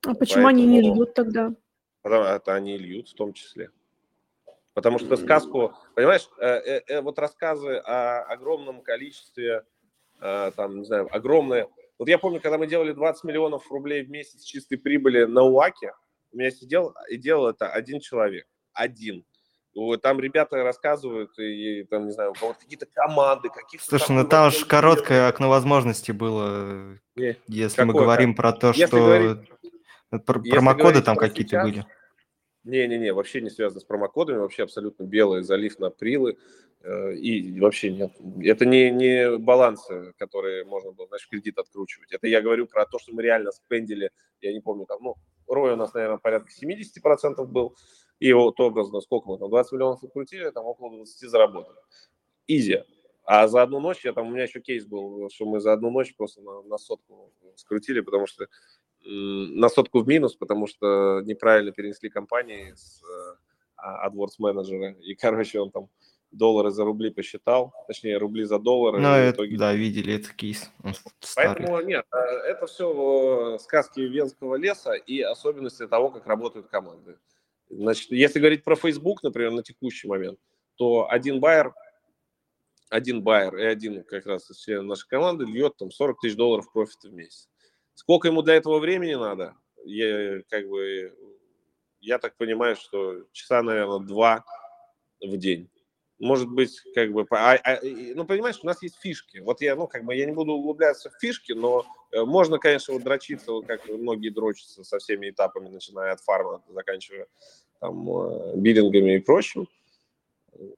А 0.05 0.13
почему 0.13 0.43
Поэтому... 0.43 0.47
они 0.47 0.65
не 0.65 0.81
льют 0.81 1.13
тогда? 1.13 1.53
Потому 2.01 2.23
это 2.23 2.53
они 2.53 2.77
льют 2.77 3.09
в 3.09 3.13
том 3.13 3.33
числе. 3.33 3.71
Потому 4.73 4.99
что 4.99 5.15
сказку, 5.17 5.73
понимаешь, 5.95 6.27
э, 6.39 6.47
э, 6.47 6.81
э, 6.87 7.01
вот 7.01 7.19
рассказы 7.19 7.75
о 7.77 8.23
огромном 8.23 8.81
количестве, 8.81 9.65
э, 10.19 10.51
там, 10.55 10.79
не 10.79 10.85
знаю, 10.85 11.07
огромное... 11.15 11.69
Вот 11.99 12.09
я 12.09 12.17
помню, 12.17 12.41
когда 12.41 12.57
мы 12.57 12.67
делали 12.67 12.91
20 12.91 13.23
миллионов 13.23 13.71
рублей 13.71 14.03
в 14.03 14.09
месяц 14.09 14.43
чистой 14.43 14.77
прибыли 14.77 15.25
на 15.25 15.43
УАКе, 15.43 15.93
у 16.31 16.37
меня 16.37 16.49
сидел 16.49 16.95
и 17.09 17.17
делал 17.17 17.47
это 17.47 17.69
один 17.69 17.99
человек. 17.99 18.47
Один. 18.73 19.23
Там 20.01 20.19
ребята 20.19 20.63
рассказывают, 20.63 21.37
и 21.39 21.83
там, 21.89 22.05
не 22.05 22.11
знаю, 22.11 22.31
у 22.31 22.33
кого-то 22.33 22.59
какие-то 22.59 22.85
команды, 22.93 23.49
каких-то... 23.49 23.85
Слушай, 23.85 24.11
ну 24.11 24.27
там 24.27 24.49
уж 24.49 24.65
короткое 24.65 25.27
окно 25.27 25.49
возможностей 25.49 26.11
было, 26.11 26.99
не, 27.15 27.37
если 27.47 27.77
какое, 27.77 27.85
мы 27.85 27.93
говорим 27.93 28.35
про 28.35 28.53
то, 28.53 28.67
если 28.67 28.85
что... 28.85 28.97
Говорить, 28.97 29.49
Промокоды 30.51 31.01
там 31.01 31.17
какие-то 31.17 31.63
были? 31.63 31.85
Не-не-не, 32.63 33.13
вообще 33.13 33.41
не 33.41 33.49
связано 33.49 33.81
с 33.81 33.83
промокодами, 33.83 34.37
вообще 34.37 34.63
абсолютно 34.63 35.03
белый 35.03 35.41
залив 35.41 35.79
на 35.79 35.89
прилы. 35.89 36.37
Э, 36.83 37.13
и 37.13 37.59
вообще 37.59 37.91
нет. 37.91 38.13
Это 38.41 38.65
не, 38.65 38.91
не 38.91 39.37
балансы, 39.37 40.13
которые 40.17 40.65
можно 40.65 40.91
было, 40.91 41.07
значит, 41.07 41.29
кредит 41.29 41.57
откручивать. 41.57 42.11
Это 42.11 42.27
я 42.27 42.41
говорю 42.41 42.67
про 42.67 42.85
то, 42.85 42.99
что 42.99 43.13
мы 43.13 43.23
реально 43.23 43.51
спендили, 43.51 44.11
я 44.41 44.53
не 44.53 44.59
помню, 44.59 44.85
там, 44.85 44.99
ну, 45.01 45.15
рой 45.47 45.73
у 45.73 45.75
нас, 45.75 45.93
наверное, 45.93 46.17
порядка 46.17 46.49
70% 46.51 47.45
был. 47.45 47.75
И 48.19 48.31
вот 48.33 48.59
образно, 48.59 49.01
сколько 49.01 49.29
мы 49.29 49.37
там, 49.37 49.49
20 49.49 49.71
миллионов 49.73 50.03
открутили, 50.03 50.49
там 50.51 50.65
около 50.65 50.95
20 50.95 51.29
заработали. 51.29 51.77
Изи. 52.47 52.83
А 53.25 53.47
за 53.47 53.61
одну 53.61 53.79
ночь, 53.79 54.03
я 54.03 54.13
там, 54.13 54.27
у 54.27 54.31
меня 54.31 54.43
еще 54.43 54.59
кейс 54.59 54.85
был, 54.85 55.29
что 55.29 55.45
мы 55.45 55.59
за 55.59 55.73
одну 55.73 55.89
ночь 55.89 56.15
просто 56.15 56.41
на, 56.41 56.61
на 56.63 56.77
сотку 56.77 57.31
скрутили, 57.55 58.01
потому 58.01 58.27
что 58.27 58.47
на 59.05 59.69
сотку 59.69 59.99
в 59.99 60.07
минус, 60.07 60.35
потому 60.35 60.67
что 60.67 61.21
неправильно 61.25 61.71
перенесли 61.71 62.09
компании 62.09 62.73
с 62.73 63.01
э, 63.03 64.07
AdWords 64.07 64.35
менеджера. 64.39 64.91
И, 65.01 65.15
короче, 65.15 65.59
он 65.59 65.71
там 65.71 65.89
доллары 66.33 66.71
за 66.71 66.83
рубли 66.83 67.09
посчитал, 67.09 67.73
точнее, 67.87 68.17
рубли 68.17 68.43
за 68.43 68.59
доллары. 68.59 68.99
Ну, 68.99 69.09
это, 69.09 69.37
итоге... 69.37 69.57
да, 69.57 69.73
видели 69.73 70.15
этот 70.15 70.33
кейс. 70.33 70.71
Поэтому 71.35 71.81
нет, 71.81 72.05
э, 72.11 72.17
это 72.17 72.67
все 72.67 73.57
сказки 73.59 74.01
венского 74.01 74.55
леса 74.55 74.93
и 74.93 75.21
особенности 75.21 75.87
того, 75.87 76.09
как 76.09 76.27
работают 76.27 76.67
команды. 76.67 77.17
Значит, 77.69 78.11
если 78.11 78.39
говорить 78.39 78.63
про 78.63 78.75
Facebook, 78.75 79.23
например, 79.23 79.51
на 79.51 79.63
текущий 79.63 80.07
момент, 80.07 80.39
то 80.75 81.07
один 81.09 81.39
байер 81.39 81.73
один 82.93 83.23
байер 83.23 83.57
и 83.57 83.63
один 83.63 84.03
как 84.03 84.27
раз 84.27 84.49
из 84.51 84.57
членов 84.59 84.85
нашей 84.85 85.07
команды 85.07 85.45
льет 85.45 85.75
там 85.77 85.89
40 85.89 86.19
тысяч 86.21 86.35
долларов 86.35 86.71
профита 86.71 87.07
в 87.09 87.13
месяц. 87.13 87.49
Сколько 87.95 88.27
ему 88.27 88.43
для 88.43 88.53
этого 88.53 88.77
времени 88.79 89.15
надо? 89.15 89.55
Я, 89.83 90.43
как 90.47 90.67
бы, 90.67 91.11
я 91.99 92.19
так 92.19 92.37
понимаю, 92.37 92.75
что 92.75 93.25
часа, 93.31 93.63
наверное, 93.63 93.99
два 93.99 94.45
в 95.19 95.37
день. 95.37 95.69
Может 96.19 96.49
быть, 96.49 96.79
как 96.93 97.11
бы, 97.11 97.25
а, 97.31 97.55
а, 97.55 97.79
ну, 97.81 98.25
понимаешь, 98.25 98.59
у 98.61 98.65
нас 98.65 98.81
есть 98.81 98.95
фишки. 99.01 99.39
Вот 99.39 99.61
я, 99.61 99.75
ну, 99.75 99.87
как 99.87 100.05
бы, 100.05 100.15
я 100.15 100.25
не 100.25 100.31
буду 100.31 100.53
углубляться 100.53 101.09
в 101.09 101.19
фишки, 101.19 101.53
но 101.53 101.85
э, 102.11 102.23
можно, 102.23 102.59
конечно, 102.59 102.93
вот 102.93 103.03
дрочиться, 103.03 103.51
вот 103.51 103.65
как 103.65 103.87
многие 103.89 104.29
дрочатся 104.29 104.83
со 104.83 104.99
всеми 104.99 105.31
этапами, 105.31 105.69
начиная 105.69 106.13
от 106.13 106.21
фарма, 106.21 106.63
заканчивая 106.69 107.27
там 107.79 108.09
э, 108.09 108.55
биллингами 108.55 109.15
и 109.15 109.19
прочим, 109.19 109.67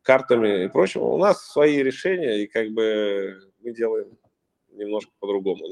картами 0.02 0.66
и 0.66 0.68
прочим. 0.68 1.02
У 1.02 1.18
нас 1.18 1.46
свои 1.46 1.84
решения, 1.84 2.44
и 2.44 2.48
как 2.48 2.70
бы 2.72 3.40
мы 3.62 3.72
делаем 3.74 4.18
немножко 4.70 5.12
по-другому. 5.20 5.66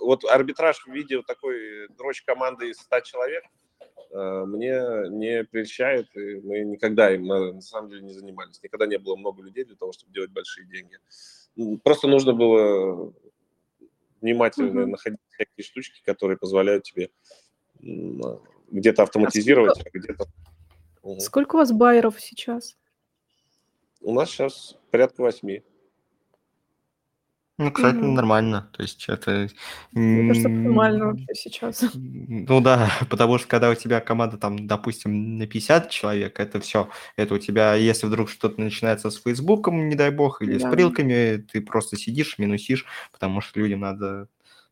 Вот 0.00 0.24
арбитраж 0.24 0.84
в 0.86 0.92
виде 0.92 1.22
такой 1.22 1.88
дрочь 1.96 2.22
команды 2.22 2.70
из 2.70 2.78
100 2.78 3.00
человек 3.00 3.44
э, 3.44 3.69
мне 4.12 5.08
не 5.08 5.44
прельщает, 5.44 6.08
и 6.16 6.40
мы 6.40 6.60
никогда 6.60 7.14
им 7.14 7.26
на 7.26 7.60
самом 7.60 7.90
деле 7.90 8.02
не 8.02 8.12
занимались. 8.12 8.62
Никогда 8.62 8.86
не 8.86 8.98
было 8.98 9.16
много 9.16 9.42
людей 9.42 9.64
для 9.64 9.76
того, 9.76 9.92
чтобы 9.92 10.12
делать 10.12 10.30
большие 10.30 10.66
деньги. 10.66 10.98
Просто 11.82 12.08
нужно 12.08 12.32
было 12.32 13.12
внимательно 14.20 14.80
mm-hmm. 14.80 14.86
находить 14.86 15.20
всякие 15.28 15.64
штучки, 15.64 16.02
которые 16.04 16.36
позволяют 16.38 16.84
тебе 16.84 17.10
где-то 17.78 19.02
автоматизировать, 19.04 19.78
а, 19.78 19.80
сколько... 19.80 19.98
а 19.98 20.00
где-то... 20.00 21.20
Сколько 21.20 21.56
у 21.56 21.58
вас 21.58 21.72
байеров 21.72 22.20
сейчас? 22.20 22.76
У 24.00 24.12
нас 24.12 24.30
сейчас 24.30 24.76
порядка 24.90 25.22
восьми. 25.22 25.62
Ну, 27.60 27.70
кстати, 27.70 27.98
Мгм. 27.98 28.14
нормально. 28.14 28.70
То 28.72 28.82
есть 28.82 29.06
это... 29.06 29.50
Мне 29.92 30.26
кажется, 30.28 30.48
нормально 30.48 31.08
вообще 31.08 31.34
сейчас. 31.34 31.90
Ну 31.92 32.60
да, 32.62 32.90
потому 33.10 33.36
что 33.36 33.48
когда 33.48 33.68
у 33.68 33.74
тебя 33.74 34.00
команда 34.00 34.38
там, 34.38 34.66
допустим, 34.66 35.36
на 35.36 35.46
50 35.46 35.90
человек, 35.90 36.40
это 36.40 36.58
все. 36.60 36.88
Это 37.16 37.34
у 37.34 37.38
тебя, 37.38 37.74
если 37.74 38.06
вдруг 38.06 38.30
что-то 38.30 38.58
начинается 38.62 39.10
с 39.10 39.20
Фейсбуком, 39.20 39.90
не 39.90 39.94
дай 39.94 40.10
бог, 40.10 40.40
или 40.40 40.56
с 40.56 40.62
Да. 40.62 40.70
прилками, 40.70 41.36
ты 41.52 41.60
просто 41.60 41.98
сидишь, 41.98 42.38
минусишь, 42.38 42.86
потому 43.12 43.42
что 43.42 43.60
людям 43.60 43.80
надо 43.80 44.28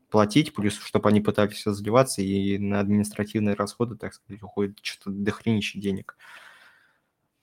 платить, 0.09 0.55
плюс, 0.55 0.79
чтобы 0.81 1.11
они 1.11 1.21
пытались 1.21 1.65
заливаться, 1.65 2.23
и 2.23 2.57
на 2.57 2.81
административные 2.81 3.55
расходы, 3.55 3.97
так 3.97 4.15
сказать, 4.15 4.43
уходит 4.43 4.79
что-то 4.81 5.11
дохренище 5.11 5.79
денег. 5.79 6.17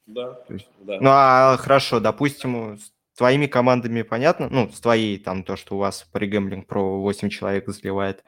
Да, 0.08 0.40
есть, 0.50 0.70
да. 0.80 0.98
Ну 1.00 1.10
а 1.12 1.58
хорошо, 1.58 2.00
допустим, 2.00 2.80
твоими 3.16 3.48
командами 3.48 4.02
понятно, 4.02 4.50
ну, 4.50 4.70
с 4.70 4.80
твоей, 4.80 5.18
там, 5.18 5.44
то, 5.44 5.56
что 5.56 5.76
у 5.76 5.80
вас 5.80 6.08
при 6.12 6.30
Gambling 6.30 6.66
Pro 6.66 7.00
8 7.02 7.30
человек 7.30 7.68
заливает, 7.70 8.24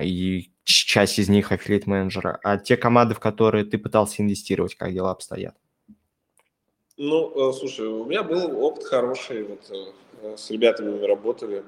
и 0.00 0.52
часть 0.64 1.18
из 1.18 1.28
них 1.28 1.52
аффилиат 1.52 1.86
менеджера, 1.86 2.38
а 2.42 2.58
те 2.58 2.76
команды, 2.76 3.14
в 3.14 3.20
которые 3.20 3.64
ты 3.64 3.78
пытался 3.78 4.22
инвестировать, 4.22 4.74
как 4.74 4.92
дела 4.92 5.10
обстоят? 5.10 5.56
Ну, 6.96 7.50
э, 7.50 7.52
слушай, 7.52 7.86
у 7.86 8.04
меня 8.04 8.22
был 8.22 8.62
опыт 8.62 8.84
хороший, 8.84 9.44
вот 9.44 9.70
э, 9.70 10.36
с 10.36 10.50
ребятами 10.50 10.90
мы 10.90 11.06
работали 11.06 11.64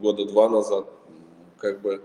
года 0.00 0.26
два 0.26 0.48
назад, 0.48 0.86
как 1.58 1.80
бы 1.80 2.02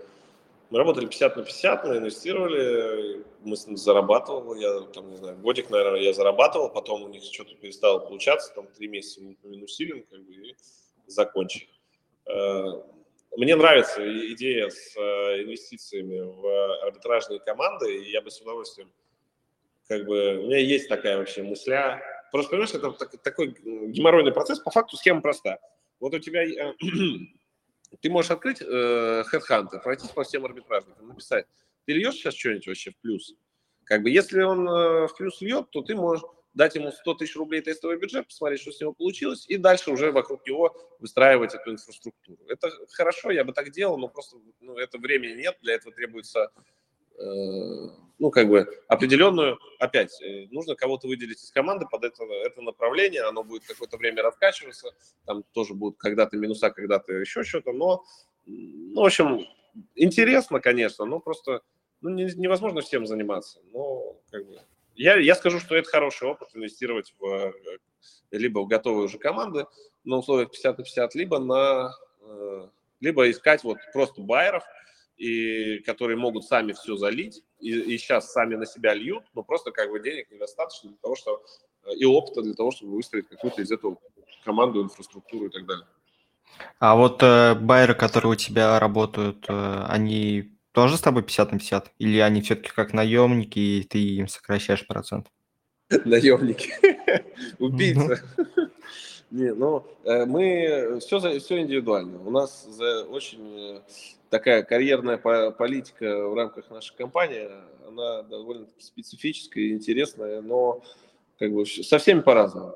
мы 0.70 0.78
работали 0.78 1.05
50 1.05 1.38
на 1.38 1.43
50, 1.43 1.84
мы 1.86 1.97
инвестировали, 1.97 3.24
мы 3.41 3.55
зарабатывал, 3.55 4.53
я 4.55 4.82
там, 4.93 5.09
не 5.09 5.17
знаю, 5.17 5.38
годик, 5.38 5.70
наверное, 5.70 5.99
я 5.99 6.13
зарабатывал, 6.13 6.70
потом 6.70 7.03
у 7.03 7.07
них 7.07 7.24
что-то 7.24 7.55
перестало 7.55 7.99
получаться, 7.99 8.53
там 8.53 8.67
три 8.67 8.88
месяца 8.88 9.22
мы 9.22 9.36
минусили, 9.43 10.05
как 10.09 10.22
бы, 10.22 10.34
и 10.34 10.55
закончили. 11.07 11.70
Э, 12.28 12.82
мне 13.36 13.55
нравится 13.55 14.01
идея 14.34 14.70
с 14.70 14.95
э, 14.95 15.43
инвестициями 15.43 16.20
в 16.20 16.84
арбитражные 16.84 17.39
команды, 17.39 18.03
и 18.03 18.11
я 18.11 18.22
бы 18.22 18.30
с 18.30 18.39
удовольствием, 18.39 18.91
как 19.88 20.05
бы, 20.05 20.38
у 20.38 20.43
меня 20.43 20.59
есть 20.59 20.88
такая 20.88 21.17
вообще 21.17 21.41
мысля. 21.41 22.01
Просто, 22.32 22.51
понимаешь, 22.51 22.76
это 22.76 22.91
такой 23.17 23.55
геморройный 23.57 24.32
процесс, 24.32 24.59
по 24.59 24.70
факту 24.70 24.97
схема 24.97 25.22
проста. 25.22 25.57
Вот 25.99 26.13
у 26.13 26.20
тебя 26.20 26.43
э, 26.43 26.74
ты 27.97 28.09
можешь 28.09 28.31
открыть 28.31 28.61
э, 28.61 29.23
Headhunter, 29.31 29.81
пройтись 29.81 30.09
по 30.09 30.23
всем 30.23 30.45
арбитражникам, 30.45 31.07
написать, 31.07 31.45
ты 31.85 31.93
льешь 31.93 32.15
сейчас 32.15 32.35
что-нибудь 32.35 32.67
вообще 32.67 32.91
в 32.91 32.97
плюс? 32.97 33.33
Как 33.83 34.03
бы, 34.03 34.09
если 34.09 34.41
он 34.41 34.67
э, 34.69 35.07
в 35.07 35.15
плюс 35.17 35.41
льет, 35.41 35.69
то 35.71 35.81
ты 35.81 35.95
можешь 35.95 36.23
дать 36.53 36.75
ему 36.75 36.91
100 36.91 37.13
тысяч 37.15 37.35
рублей 37.35 37.61
тестовый 37.61 37.97
бюджет, 37.97 38.27
посмотреть, 38.27 38.61
что 38.61 38.71
с 38.71 38.81
него 38.81 38.93
получилось, 38.93 39.45
и 39.47 39.57
дальше 39.57 39.91
уже 39.91 40.11
вокруг 40.11 40.45
него 40.45 40.75
выстраивать 40.99 41.53
эту 41.53 41.71
инфраструктуру. 41.71 42.39
Это 42.47 42.69
хорошо, 42.91 43.31
я 43.31 43.43
бы 43.43 43.53
так 43.53 43.71
делал, 43.71 43.97
но 43.97 44.07
просто 44.07 44.37
ну, 44.59 44.77
это 44.77 44.97
времени 44.97 45.33
нет, 45.41 45.57
для 45.61 45.75
этого 45.75 45.93
требуется 45.93 46.51
ну, 48.20 48.32
как 48.32 48.49
бы 48.49 48.67
определенную, 48.88 49.57
опять, 49.80 50.22
э, 50.22 50.47
нужно 50.51 50.76
кого-то 50.76 51.07
выделить 51.07 51.41
из 51.41 51.51
команды 51.51 51.86
под 51.89 52.03
это, 52.03 52.24
это 52.45 52.61
направление, 52.61 53.24
оно 53.24 53.43
будет 53.43 53.63
какое-то 53.63 53.97
время 53.97 54.22
раскачиваться, 54.22 54.93
там 55.26 55.43
тоже 55.53 55.74
будут 55.74 55.97
когда-то 55.97 56.38
минуса, 56.38 56.70
когда-то 56.70 57.13
еще 57.13 57.43
что-то, 57.43 57.72
но, 57.72 58.03
ну, 58.45 59.01
в 59.01 59.05
общем, 59.05 59.45
интересно, 59.95 60.59
конечно, 60.59 61.05
но 61.05 61.20
просто 61.20 61.61
ну, 62.01 62.09
не, 62.09 62.26
невозможно 62.36 62.82
всем 62.82 63.07
заниматься, 63.07 63.61
но, 63.72 64.17
как 64.32 64.45
бы, 64.45 64.59
я, 64.95 65.15
я 65.15 65.34
скажу, 65.36 65.59
что 65.59 65.78
это 65.78 65.89
хороший 65.89 66.28
опыт 66.28 66.49
инвестировать 66.53 67.13
в, 67.20 67.26
э, 67.26 67.53
либо 68.32 68.59
в 68.59 68.67
готовые 68.67 69.05
уже 69.05 69.17
команды 69.17 69.65
на 70.03 70.17
условиях 70.17 70.51
50 70.51 70.78
на 70.78 70.84
50, 70.84 71.15
либо 71.15 71.39
на, 71.39 71.91
либо 72.99 73.30
искать 73.30 73.63
вот 73.63 73.78
просто 73.93 74.22
байеров, 74.22 74.63
и 75.20 75.80
которые 75.80 76.17
могут 76.17 76.45
сами 76.45 76.72
все 76.72 76.95
залить, 76.95 77.43
и, 77.59 77.72
и 77.72 77.97
сейчас 77.97 78.32
сами 78.32 78.55
на 78.55 78.65
себя 78.65 78.93
льют, 78.93 79.24
но 79.36 79.43
просто 79.43 79.72
как 79.72 79.91
бы 79.91 79.99
денег 79.99 80.32
недостаточно 80.32 80.89
для 80.89 80.97
того, 80.97 81.15
чтобы 81.15 81.39
и 81.95 82.05
опыта 82.05 82.41
для 82.41 82.53
того, 82.53 82.72
чтобы 82.72 82.95
выстроить 82.95 83.28
какую-то 83.28 83.61
из 83.61 83.72
этого 83.72 83.97
команду, 84.45 84.82
инфраструктуру 84.82 85.47
и 85.47 85.49
так 85.49 85.65
далее. 85.65 85.86
А 86.80 86.95
вот 86.95 87.22
э, 87.22 87.55
байеры, 87.55 87.93
которые 87.93 88.32
у 88.32 88.36
тебя 88.36 88.80
работают, 88.80 89.45
э, 89.47 89.86
они 89.88 90.57
тоже 90.72 90.97
с 90.97 91.01
тобой 91.01 91.24
50 91.24 91.51
на 91.51 91.59
50? 91.59 91.93
Или 91.99 92.20
они 92.20 92.41
все-таки 92.41 92.70
как 92.70 92.93
наемники, 92.93 93.59
и 93.59 93.84
ты 93.84 93.99
им 93.99 94.28
сокращаешь 94.28 94.88
процент? 94.88 95.28
Наемники. 96.05 96.74
Убийца. 97.59 98.24
Не, 99.32 99.53
ну, 99.53 99.86
э, 100.05 100.25
мы 100.25 100.99
все, 100.99 101.19
все 101.39 101.61
индивидуально. 101.61 102.19
У 102.25 102.32
нас 102.32 102.67
очень 103.09 103.77
э, 103.77 103.82
такая 104.30 104.63
карьерная 104.63 105.17
политика 105.17 106.27
в 106.27 106.34
рамках 106.34 106.69
нашей 106.71 106.95
компании, 106.95 107.47
она 107.88 108.23
довольно 108.23 108.67
специфическая 108.80 109.65
и 109.65 109.73
интересная, 109.73 110.41
но 110.41 110.82
как 111.38 111.53
бы 111.53 111.65
со 111.65 111.99
всеми 111.99 112.21
по-разному. 112.21 112.75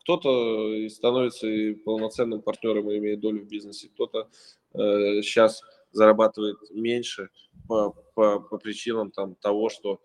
Кто-то 0.00 0.88
становится 0.88 1.46
полноценным 1.84 2.42
партнером 2.42 2.90
и 2.90 2.98
имеет 2.98 3.20
долю 3.20 3.42
в 3.42 3.48
бизнесе, 3.48 3.88
кто-то 3.88 4.28
э, 4.74 5.22
сейчас 5.22 5.62
зарабатывает 5.92 6.58
меньше 6.70 7.30
по, 7.66 7.94
по, 8.14 8.40
по 8.40 8.58
причинам 8.58 9.10
там, 9.10 9.34
того, 9.36 9.70
что 9.70 10.00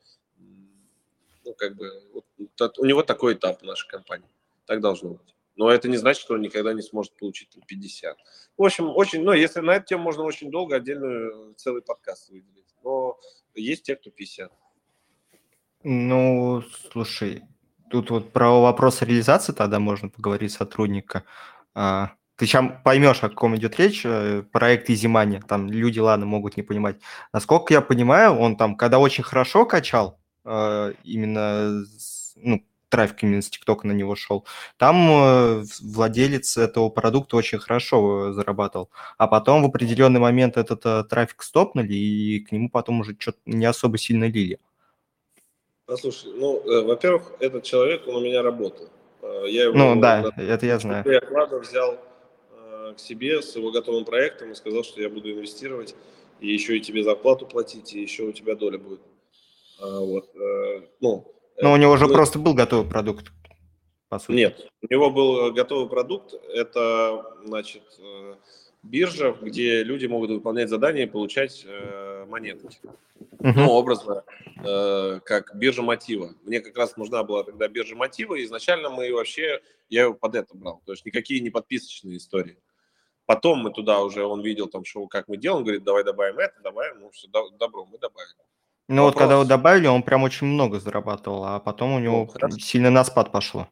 ну, 1.45 1.53
как 1.55 1.75
бы, 1.75 1.89
вот, 2.13 2.79
у 2.79 2.85
него 2.85 3.03
такой 3.03 3.33
этап 3.33 3.61
в 3.61 3.65
нашей 3.65 3.87
компании. 3.89 4.27
Так 4.65 4.79
должно 4.79 5.11
быть. 5.11 5.32
Но 5.55 5.69
это 5.69 5.87
не 5.87 5.97
значит, 5.97 6.21
что 6.21 6.33
он 6.33 6.41
никогда 6.41 6.73
не 6.73 6.81
сможет 6.81 7.15
получить 7.17 7.57
50. 7.67 8.17
В 8.57 8.63
общем, 8.63 8.89
очень, 8.89 9.23
ну, 9.23 9.33
если 9.33 9.59
на 9.59 9.75
эту 9.75 9.87
тему 9.87 10.03
можно 10.03 10.23
очень 10.23 10.49
долго 10.49 10.77
отдельную 10.77 11.53
целый 11.55 11.81
подкаст 11.81 12.29
выделить. 12.29 12.73
Но 12.83 13.17
есть 13.55 13.83
те, 13.83 13.95
кто 13.95 14.09
50. 14.09 14.51
Ну, 15.83 16.63
слушай, 16.91 17.43
тут 17.89 18.09
вот 18.09 18.31
про 18.31 18.61
вопрос 18.61 19.01
реализации 19.01 19.53
тогда 19.53 19.79
можно 19.79 20.09
поговорить 20.09 20.51
сотрудника. 20.51 21.23
А, 21.75 22.13
ты 22.35 22.45
сейчас 22.45 22.65
поймешь, 22.83 23.23
о 23.23 23.29
каком 23.29 23.55
идет 23.55 23.77
речь, 23.79 24.01
э, 24.05 24.43
проект 24.51 24.89
Изимани, 24.89 25.39
там 25.39 25.69
люди, 25.69 25.99
ладно, 25.99 26.25
могут 26.25 26.57
не 26.57 26.63
понимать. 26.63 26.97
Насколько 27.31 27.73
я 27.73 27.81
понимаю, 27.81 28.35
он 28.35 28.55
там, 28.55 28.75
когда 28.75 28.97
очень 28.99 29.23
хорошо 29.23 29.65
качал, 29.65 30.19
э, 30.45 30.93
именно 31.03 31.85
ну, 32.35 32.65
трафик 32.93 33.23
именно 33.23 33.41
с 33.41 33.49
ТикТока 33.49 33.87
на 33.87 33.91
него 33.91 34.15
шел, 34.15 34.45
там 34.77 35.09
э, 35.09 35.63
владелец 35.81 36.57
этого 36.57 36.89
продукта 36.89 37.37
очень 37.37 37.57
хорошо 37.57 38.29
э, 38.29 38.33
зарабатывал. 38.33 38.91
А 39.17 39.27
потом 39.27 39.63
в 39.63 39.65
определенный 39.65 40.19
момент 40.19 40.57
этот 40.57 40.85
э, 40.85 41.03
трафик 41.09 41.41
стопнули, 41.41 41.91
и 41.91 42.39
к 42.41 42.51
нему 42.51 42.69
потом 42.69 42.99
уже 42.99 43.15
что-то 43.17 43.39
не 43.47 43.65
особо 43.65 43.97
сильно 43.97 44.25
лили. 44.25 44.59
Послушай, 45.87 46.33
ну, 46.35 46.61
во-первых, 46.85 47.31
этот 47.39 47.63
человек, 47.63 48.07
он 48.07 48.17
у 48.17 48.21
меня 48.21 48.43
работал. 48.43 48.87
Я 49.47 49.63
его, 49.63 49.75
ну 49.75 49.99
да, 49.99 50.31
на, 50.37 50.41
это 50.41 50.65
я 50.67 50.77
знаю. 50.77 51.03
Я 51.07 51.17
оклада 51.17 51.57
взял 51.57 51.97
к 52.95 52.99
себе 52.99 53.41
с 53.41 53.55
его 53.55 53.71
готовым 53.71 54.05
проектом 54.05 54.51
и 54.51 54.55
сказал, 54.55 54.83
что 54.83 55.01
я 55.01 55.09
буду 55.09 55.31
инвестировать, 55.31 55.95
и 56.39 56.53
еще 56.53 56.77
и 56.77 56.81
тебе 56.81 57.03
зарплату 57.03 57.47
платить, 57.47 57.95
и 57.95 58.01
еще 58.01 58.23
у 58.23 58.31
тебя 58.31 58.53
доля 58.53 58.77
будет. 58.77 59.01
Вот. 59.79 60.29
Ну, 61.01 61.32
но 61.61 61.73
у 61.73 61.77
него 61.77 61.93
уже 61.93 62.07
просто 62.07 62.39
был 62.39 62.53
готовый 62.53 62.89
продукт, 62.89 63.31
по 64.09 64.19
сути? 64.19 64.35
Нет, 64.35 64.67
у 64.81 64.93
него 64.93 65.09
был 65.09 65.51
готовый 65.51 65.89
продукт. 65.89 66.33
Это, 66.49 67.37
значит, 67.45 67.83
э, 67.99 68.35
биржа, 68.83 69.35
где 69.41 69.83
люди 69.83 70.05
могут 70.05 70.29
выполнять 70.29 70.69
задания 70.69 71.03
и 71.03 71.09
получать 71.09 71.63
э, 71.65 72.25
монетки. 72.27 72.79
Мгм. 73.39 73.61
Ну, 73.61 73.69
образно, 73.69 74.23
э, 74.63 75.19
как 75.23 75.55
биржа 75.55 75.81
мотива. 75.81 76.33
Мне 76.43 76.59
как 76.59 76.77
раз 76.77 76.97
нужна 76.97 77.23
была 77.23 77.43
тогда 77.43 77.67
биржа 77.67 77.95
мотива, 77.95 78.35
и 78.35 78.43
изначально 78.43 78.89
мы 78.89 79.13
вообще, 79.13 79.61
я 79.89 80.03
его 80.03 80.13
под 80.13 80.35
это 80.35 80.55
брал, 80.55 80.81
то 80.85 80.91
есть 80.91 81.05
никакие 81.05 81.39
не 81.39 81.49
подписочные 81.49 82.17
истории. 82.17 82.57
Потом 83.25 83.59
мы 83.59 83.71
туда 83.71 84.01
уже, 84.01 84.25
он 84.25 84.41
видел 84.41 84.67
там, 84.67 84.83
что 84.83 85.07
как 85.07 85.29
мы 85.29 85.37
делаем, 85.37 85.63
говорит, 85.63 85.83
давай 85.83 86.03
добавим 86.03 86.39
это, 86.39 86.59
добавим, 86.61 86.99
ну 86.99 87.09
все, 87.11 87.27
до- 87.29 87.49
добро, 87.51 87.85
мы 87.85 87.97
добавили. 87.97 88.35
Ну 88.89 89.03
вот 89.03 89.15
когда 89.15 89.35
его 89.35 89.45
добавили, 89.45 89.87
он 89.87 90.03
прям 90.03 90.23
очень 90.23 90.47
много 90.47 90.79
зарабатывал, 90.79 91.45
а 91.45 91.59
потом 91.59 91.93
у 91.93 91.99
него 91.99 92.27
хорошо. 92.27 92.57
сильно 92.57 92.89
на 92.89 93.03
спад 93.03 93.31
пошло. 93.31 93.67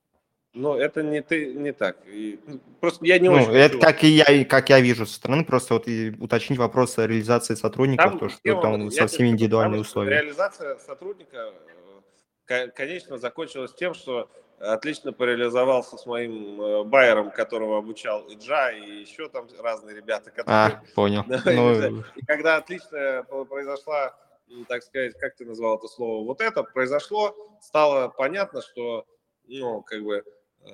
Но 0.53 0.75
это 0.77 1.01
не 1.01 1.21
ты, 1.21 1.53
не 1.53 1.71
так. 1.71 1.97
И, 2.07 2.39
ну, 2.45 2.59
просто 2.81 3.05
я 3.05 3.19
не 3.19 3.29
ну, 3.29 3.35
очень 3.35 3.51
это 3.53 3.75
хочу- 3.75 3.79
как 3.79 4.03
и 4.03 4.07
я, 4.07 4.25
и 4.25 4.43
как 4.43 4.69
я 4.69 4.81
вижу 4.81 5.05
со 5.05 5.13
стороны, 5.13 5.45
просто 5.45 5.75
вот 5.75 5.87
и 5.87 6.13
уточнить 6.19 6.59
вопрос 6.59 6.97
о 6.97 7.07
реализации 7.07 7.55
сотрудников, 7.55 8.11
Там 8.11 8.19
то, 8.19 8.29
что 8.29 8.37
схема, 8.39 8.61
там 8.61 8.91
совсем 8.91 9.07
скажу, 9.07 9.25
индивидуальные 9.27 9.77
там 9.77 9.81
условия. 9.81 10.11
Реализация 10.11 10.77
сотрудника, 10.77 11.37
э, 11.37 12.01
ко- 12.45 12.67
конечно, 12.71 13.17
закончилась 13.17 13.73
тем, 13.73 13.93
что 13.93 14.29
отлично 14.59 15.13
пореализовался 15.13 15.97
с 15.97 16.05
моим 16.05 16.61
э, 16.61 16.83
байером, 16.83 17.31
которого 17.31 17.77
обучал 17.77 18.27
Иджа, 18.27 18.71
и 18.71 19.01
еще 19.01 19.29
там 19.29 19.47
разные 19.57 19.95
ребята, 19.95 20.31
которые... 20.31 20.81
А, 20.81 20.83
понял. 20.95 21.23
Ну, 21.45 22.01
И 22.15 22.25
когда 22.25 22.57
отлично 22.57 23.25
произошла, 23.49 24.13
м, 24.51 24.65
так 24.65 24.83
сказать, 24.83 25.13
как 25.19 25.35
ты 25.35 25.45
назвал 25.45 25.77
это 25.77 25.87
слово, 25.87 26.25
вот 26.25 26.41
это 26.41 26.63
произошло, 26.63 27.35
стало 27.61 28.09
понятно, 28.09 28.61
что, 28.61 29.05
ну, 29.47 29.81
как 29.81 30.03
бы, 30.03 30.23
э, 30.65 30.71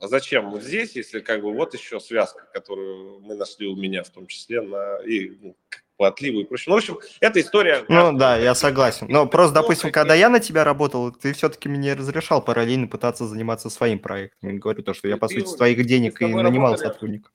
а 0.00 0.08
зачем 0.08 0.46
мы 0.46 0.60
здесь, 0.60 0.96
если 0.96 1.20
как 1.20 1.42
бы 1.42 1.52
вот 1.52 1.74
еще 1.74 2.00
связка, 2.00 2.48
которую 2.52 3.20
мы 3.20 3.34
нашли 3.34 3.66
у 3.66 3.76
меня 3.76 4.02
в 4.02 4.08
том 4.08 4.26
числе, 4.26 4.62
на, 4.62 4.96
и 4.98 5.30
ну, 5.40 5.56
по 5.98 6.08
отливу 6.08 6.40
и 6.40 6.44
прочее. 6.44 6.70
Ну, 6.70 6.76
в 6.76 6.78
общем, 6.78 6.98
эта 7.20 7.42
история... 7.42 7.84
Ну 7.86 8.16
да, 8.16 8.38
я 8.38 8.54
согласен. 8.54 9.06
Но 9.10 9.26
просто, 9.26 9.54
Ну, 9.56 9.60
допустим, 9.60 9.92
когда 9.92 10.14
я 10.14 10.30
на 10.30 10.40
тебя 10.40 10.64
работал, 10.64 11.12
ты 11.12 11.34
все-таки 11.34 11.68
мне 11.68 11.92
разрешал 11.92 12.42
параллельно 12.42 12.88
пытаться 12.88 13.26
заниматься 13.26 13.68
своим 13.68 13.98
проектом. 13.98 14.54
Я 14.54 14.58
говорю 14.58 14.82
то, 14.82 14.94
что 14.94 15.08
я, 15.08 15.18
по 15.18 15.28
сути, 15.28 15.44
с 15.44 15.54
твоих 15.56 15.84
денег 15.84 16.18
и 16.22 16.24
нанимал 16.24 16.72
работали. 16.72 16.88
сотрудников. 16.88 17.32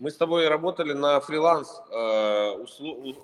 Мы 0.00 0.10
с 0.10 0.16
тобой 0.16 0.48
работали 0.48 0.94
на 0.94 1.20
фриланс 1.20 1.80
э, 1.92 2.50
услу- 2.58 3.14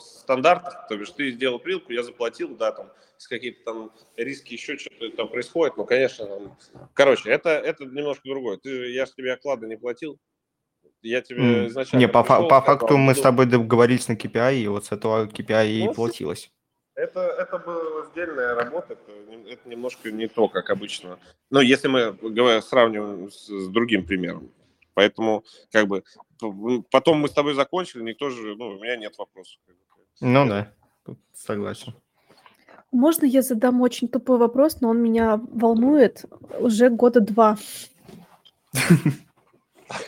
стандартах, 0.00 0.86
то 0.88 0.96
бишь 0.96 1.10
ты 1.10 1.30
сделал 1.30 1.58
прилку, 1.58 1.92
я 1.92 2.02
заплатил, 2.02 2.56
да, 2.56 2.72
там, 2.72 2.90
если 3.18 3.28
какие-то 3.28 3.64
там 3.64 3.92
риски, 4.16 4.54
еще 4.54 4.76
что-то 4.76 5.10
там 5.10 5.28
происходит, 5.28 5.76
ну, 5.76 5.84
конечно, 5.84 6.26
там, 6.26 6.58
короче, 6.94 7.30
это, 7.30 7.50
это 7.50 7.84
немножко 7.84 8.28
другое. 8.28 8.56
Ты 8.56 8.70
же, 8.70 8.90
я 8.90 9.06
же 9.06 9.12
тебе 9.12 9.32
оклады 9.32 9.66
не 9.66 9.76
платил, 9.76 10.18
я 11.02 11.20
тебе 11.20 11.66
изначально 11.68 12.00
Не, 12.00 12.08
по, 12.08 12.22
пришел, 12.22 12.48
по 12.48 12.60
факту 12.60 12.96
мы 12.96 13.14
с 13.14 13.18
ну, 13.18 13.22
тобой 13.22 13.46
договорились 13.46 14.08
на 14.08 14.12
KPI, 14.12 14.56
и 14.56 14.68
вот 14.68 14.86
с 14.86 14.92
этого 14.92 15.26
KPI 15.26 15.68
и 15.70 15.84
Ну, 15.86 15.94
платилось. 15.94 16.50
Это, 16.94 17.20
это 17.20 17.58
была 17.58 18.04
сдельная 18.06 18.54
работа, 18.54 18.92
это, 18.92 19.12
это 19.48 19.68
немножко 19.68 20.10
не 20.10 20.28
то, 20.28 20.48
как 20.48 20.70
обычно. 20.70 21.18
Ну, 21.50 21.60
если 21.60 21.88
мы 21.88 22.12
говоря, 22.12 22.60
сравниваем 22.60 23.30
с, 23.30 23.46
с 23.46 23.68
другим 23.68 24.04
примером. 24.04 24.52
Поэтому, 24.94 25.44
как 25.70 25.86
бы, 25.86 26.04
потом 26.90 27.18
мы 27.18 27.28
с 27.28 27.32
тобой 27.32 27.54
закончили, 27.54 28.02
никто 28.02 28.30
же, 28.30 28.54
ну, 28.56 28.68
у 28.68 28.82
меня 28.82 28.96
нет 28.96 29.16
вопросов. 29.16 29.58
Ну 30.20 30.48
да, 30.48 30.72
тут 31.04 31.18
согласен. 31.34 31.94
Можно 32.90 33.24
я 33.24 33.42
задам 33.42 33.80
очень 33.80 34.08
тупой 34.08 34.38
вопрос, 34.38 34.80
но 34.80 34.90
он 34.90 35.02
меня 35.02 35.40
волнует 35.52 36.24
уже 36.58 36.90
года 36.90 37.20
два. 37.20 37.56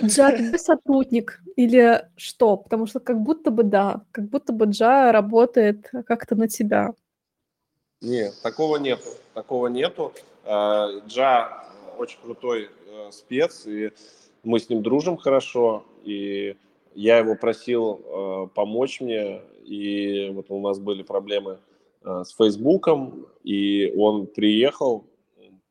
Джа, 0.03 0.31
ты 0.31 0.59
сотрудник 0.59 1.41
или 1.57 2.09
что? 2.17 2.57
Потому 2.57 2.87
что 2.87 3.01
как 3.01 3.21
будто 3.21 3.51
бы 3.51 3.65
да, 3.65 4.03
как 4.13 4.29
будто 4.29 4.53
бы 4.53 4.67
Джа 4.67 5.13
работает 5.13 5.91
как-то 6.07 6.35
на 6.35 6.49
тебя. 6.49 6.95
Нет, 8.01 8.35
такого 8.43 8.77
нету. 8.77 9.11
Такого 9.33 9.69
нету. 9.69 10.13
Джа 10.47 11.65
очень 11.97 12.19
крутой 12.21 12.71
э, 12.87 13.11
спец, 13.13 13.67
и 13.67 13.93
мы 14.43 14.59
с 14.59 14.69
ним 14.69 14.83
дружим 14.83 15.17
хорошо, 15.17 15.85
и 16.03 16.57
я 16.95 17.19
его 17.19 17.37
просил 17.37 18.01
э, 18.05 18.49
помочь 18.55 19.01
мне, 19.01 19.43
и 19.65 20.31
вот 20.33 20.47
у 20.51 20.61
нас 20.61 20.79
были 20.79 21.03
проблемы 21.03 21.59
э, 22.03 22.23
с 22.25 22.35
Фейсбуком, 22.37 23.27
и 23.43 23.93
он 23.97 24.27
приехал, 24.27 25.05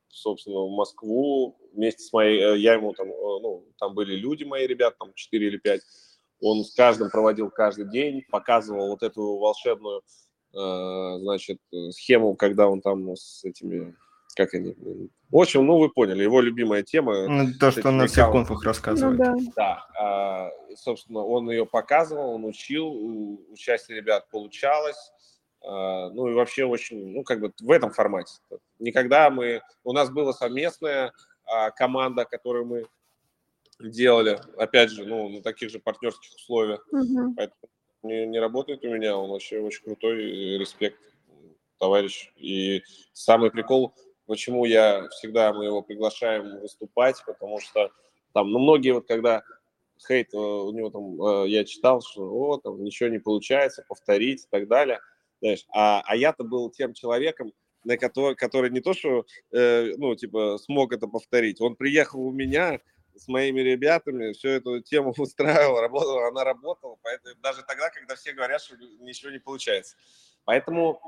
собственно, 0.10 0.62
в 0.62 0.72
Москву 0.72 1.56
вместе 1.74 2.04
с 2.04 2.14
моей, 2.14 2.40
э, 2.40 2.58
я 2.58 2.74
ему 2.74 2.94
там, 2.94 3.08
э, 3.08 3.40
ну, 3.42 3.66
там 3.80 3.94
были 3.94 4.16
люди 4.16 4.44
мои 4.44 4.68
ребята, 4.68 4.98
там 5.00 5.14
4 5.14 5.48
или 5.48 5.58
5, 5.58 5.82
он 6.42 6.64
с 6.64 6.74
каждым 6.74 7.10
проводил 7.10 7.50
каждый 7.50 7.90
день, 7.90 8.24
показывал 8.30 8.90
вот 8.90 9.04
эту 9.04 9.38
волшебную 9.38 10.02
э, 10.54 11.18
значит, 11.20 11.60
схему, 11.92 12.36
когда 12.36 12.68
он 12.68 12.82
там 12.82 13.16
с 13.16 13.44
этими, 13.44 13.96
как 14.36 14.54
они, 14.54 14.76
в 15.30 15.38
общем, 15.38 15.66
ну, 15.66 15.78
вы 15.78 15.90
поняли, 15.90 16.24
его 16.24 16.42
любимая 16.42 16.84
тема, 16.84 17.28
Ну, 17.28 17.54
то, 17.60 17.72
что 17.72 17.90
он 17.90 17.98
на 17.98 18.08
всех 18.08 18.32
конфах 18.32 18.62
Ну 18.62 18.68
рассказывает. 18.68 19.18
да. 19.18 19.34
да, 19.56 19.88
а, 20.00 20.52
собственно, 20.76 21.20
он 21.20 21.50
ее 21.50 21.66
показывал, 21.66 22.34
он 22.36 22.46
учил, 22.46 22.88
у 22.88 23.40
участие 23.52 23.98
ребят 23.98 24.30
получалось, 24.30 25.12
а, 25.62 26.10
ну 26.10 26.28
и 26.28 26.34
вообще 26.34 26.66
очень, 26.66 27.14
ну 27.14 27.24
как 27.24 27.40
бы 27.40 27.54
в 27.60 27.72
этом 27.72 27.92
формате. 27.92 28.36
Никогда 28.80 29.30
мы, 29.30 29.62
у 29.84 29.94
нас 29.94 30.10
была 30.10 30.34
совместная 30.34 31.14
а, 31.46 31.72
команда, 31.72 32.26
которую 32.26 32.66
мы 32.66 32.86
делали, 33.80 34.40
опять 34.58 34.92
же, 34.92 35.06
ну 35.06 35.30
на 35.30 35.42
таких 35.42 35.70
же 35.70 35.80
партнерских 35.80 36.36
условиях, 36.36 36.86
Мгм. 36.92 37.36
поэтому 37.36 37.60
не, 38.04 38.26
не 38.26 38.40
работает 38.40 38.84
у 38.84 38.90
меня, 38.90 39.18
он 39.18 39.30
вообще 39.30 39.60
очень 39.60 39.84
крутой, 39.84 40.16
респект, 40.58 41.00
товарищ. 41.80 42.32
И 42.38 42.84
самый 43.14 43.52
прикол, 43.52 43.94
почему 44.26 44.66
я 44.66 45.08
всегда 45.10 45.54
мы 45.54 45.66
его 45.66 45.82
приглашаем 45.82 46.60
выступать, 46.60 47.24
потому 47.26 47.60
что 47.60 47.92
там, 48.34 48.52
ну, 48.52 48.60
многие 48.60 48.92
вот 48.92 49.08
когда 49.08 49.44
хейт 50.08 50.34
э, 50.34 50.38
у 50.38 50.72
него 50.72 50.90
там, 50.90 51.22
э, 51.22 51.50
я 51.50 51.64
читал, 51.64 52.02
что 52.02 52.24
о, 52.24 52.58
там 52.58 52.84
ничего 52.84 53.10
не 53.10 53.20
получается, 53.20 53.86
повторить 53.88 54.44
и 54.44 54.48
так 54.50 54.68
далее, 54.68 55.00
знаешь, 55.42 55.66
а, 55.74 56.02
а 56.06 56.16
я-то 56.16 56.44
был 56.44 56.70
тем 56.70 56.94
человеком, 56.94 57.54
на 57.84 57.98
который, 57.98 58.36
который 58.36 58.70
не 58.72 58.82
то, 58.82 58.94
что, 58.94 59.26
э, 59.52 59.94
ну, 59.98 60.16
типа, 60.16 60.58
смог 60.58 60.94
это 60.94 61.08
повторить, 61.08 61.62
он 61.62 61.76
приехал 61.76 62.22
у 62.22 62.32
меня 62.32 62.80
с 63.16 63.28
моими 63.28 63.62
ребятами, 63.62 64.34
всю 64.34 64.50
эту 64.50 64.82
тему 64.82 65.14
устраивал, 65.18 65.80
работал, 65.82 66.20
она 66.26 66.44
работала, 66.44 66.98
поэтому 67.02 67.36
даже 67.42 67.64
тогда, 67.64 67.90
когда 67.90 68.16
все 68.16 68.34
говорят, 68.34 68.62
что 68.62 68.76
ничего 69.00 69.32
не 69.32 69.40
получается. 69.40 69.96
Поэтому, 70.46 71.00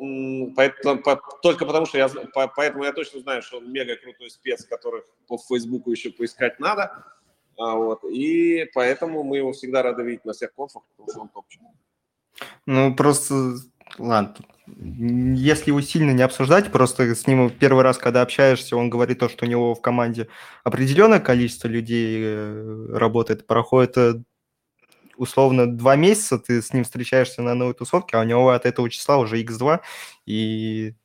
поэтому 0.56 1.02
по- 1.04 1.22
только 1.42 1.66
потому, 1.66 1.86
что 1.86 1.98
я, 1.98 2.08
по- 2.08 2.48
поэтому 2.48 2.86
я 2.86 2.94
точно 2.94 3.20
знаю, 3.20 3.42
что 3.42 3.58
он 3.58 3.72
мега 3.72 3.98
крутой 3.98 4.30
спец, 4.30 4.66
которых 4.66 5.06
по 5.28 5.38
Фейсбуку 5.38 5.92
еще 5.92 6.10
поискать 6.10 6.60
надо, 6.60 7.04
а, 7.58 7.76
вот, 7.76 8.04
и 8.06 8.70
поэтому 8.74 9.24
мы 9.24 9.38
его 9.38 9.52
всегда 9.52 9.82
рады 9.84 10.04
видеть 10.04 10.26
на 10.26 10.34
всех 10.34 10.54
конфах, 10.54 10.84
потому 10.92 11.10
что 11.10 11.22
он 11.22 11.30
топчик. 11.30 11.62
Ну, 12.66 12.96
просто, 12.96 13.56
ладно, 13.98 14.36
если 14.68 15.70
его 15.70 15.82
сильно 15.82 16.12
не 16.12 16.24
обсуждать, 16.24 16.72
просто 16.72 17.14
с 17.14 17.28
ним 17.28 17.50
первый 17.50 17.84
раз, 17.84 17.98
когда 17.98 18.22
общаешься, 18.22 18.76
он 18.76 18.90
говорит 18.90 19.20
то, 19.20 19.30
что 19.30 19.46
у 19.46 19.48
него 19.48 19.76
в 19.76 19.82
команде 19.82 20.28
определенное 20.64 21.20
количество 21.20 21.68
людей 21.68 22.22
э, 22.24 22.88
работает, 22.92 23.46
проходит 23.46 23.98
э, 23.98 24.14
условно 25.18 25.72
два 25.72 25.96
месяца, 25.96 26.40
ты 26.40 26.62
с 26.62 26.74
ним 26.74 26.84
встречаешься 26.84 27.44
на 27.44 27.54
новой 27.54 27.76
тусовке, 27.76 28.18
а 28.18 28.22
у 28.22 28.24
него 28.24 28.50
от 28.50 28.66
этого 28.66 28.90
числа 28.90 29.18
уже 29.18 29.42
x2, 29.44 29.82
и, 30.26 30.96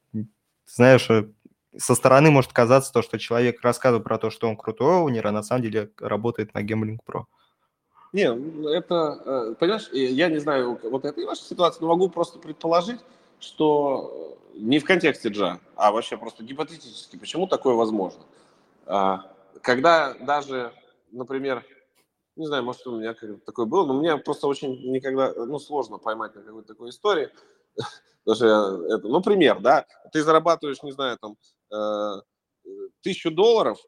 знаешь, 0.67 1.09
э, 1.11 1.29
со 1.77 1.95
стороны 1.95 2.31
может 2.31 2.53
казаться 2.53 2.93
то, 2.93 3.03
что 3.03 3.19
человек 3.19 3.63
рассказывает 3.63 4.05
про 4.05 4.19
то, 4.19 4.31
что 4.31 4.49
он 4.49 4.57
крутой 4.57 4.97
оунер, 4.97 5.27
а 5.27 5.33
на 5.33 5.43
самом 5.43 5.63
деле 5.63 5.91
работает 6.01 6.55
на 6.55 6.65
Gambling 6.65 6.99
Pro. 7.07 7.25
Не, 8.13 8.33
ну, 8.33 8.69
это, 8.69 9.55
понимаешь, 9.61 9.89
я 9.93 10.29
не 10.29 10.39
знаю, 10.39 10.81
вот 10.83 11.05
это 11.05 11.25
ваша 11.25 11.45
ситуация, 11.45 11.83
но 11.83 11.89
могу 11.89 12.09
просто 12.09 12.41
предположить, 12.41 12.99
что 13.41 14.39
э, 14.55 14.59
не 14.59 14.79
в 14.79 14.85
контексте 14.85 15.29
джа, 15.31 15.61
а 15.77 15.91
вообще 15.91 16.17
просто 16.17 16.45
гипотетически, 16.45 17.17
почему 17.17 17.47
такое 17.47 17.75
возможно. 17.75 18.23
А, 18.87 19.33
Когда 19.63 20.15
даже, 20.15 20.73
например, 21.11 21.65
не 22.37 22.47
знаю, 22.47 22.65
может, 22.65 22.87
у 22.87 22.99
меня 22.99 23.15
такое 23.45 23.67
было, 23.67 23.87
но 23.87 23.95
мне 23.95 24.17
просто 24.17 24.47
очень 24.47 24.93
никогда, 24.93 25.33
ну, 25.35 25.59
сложно 25.59 25.99
поймать 25.99 26.35
на 26.35 26.43
какой-то 26.43 26.69
такой 26.69 26.91
истории. 26.91 27.31
Я, 28.27 28.35
это, 28.37 29.09
ну, 29.09 29.23
пример, 29.23 29.61
да, 29.61 29.87
ты 30.13 30.23
зарабатываешь, 30.23 30.83
не 30.83 30.93
знаю, 30.93 31.19
там, 31.19 31.37
э, 31.73 32.21
тысячу 33.03 33.31
долларов, 33.31 33.79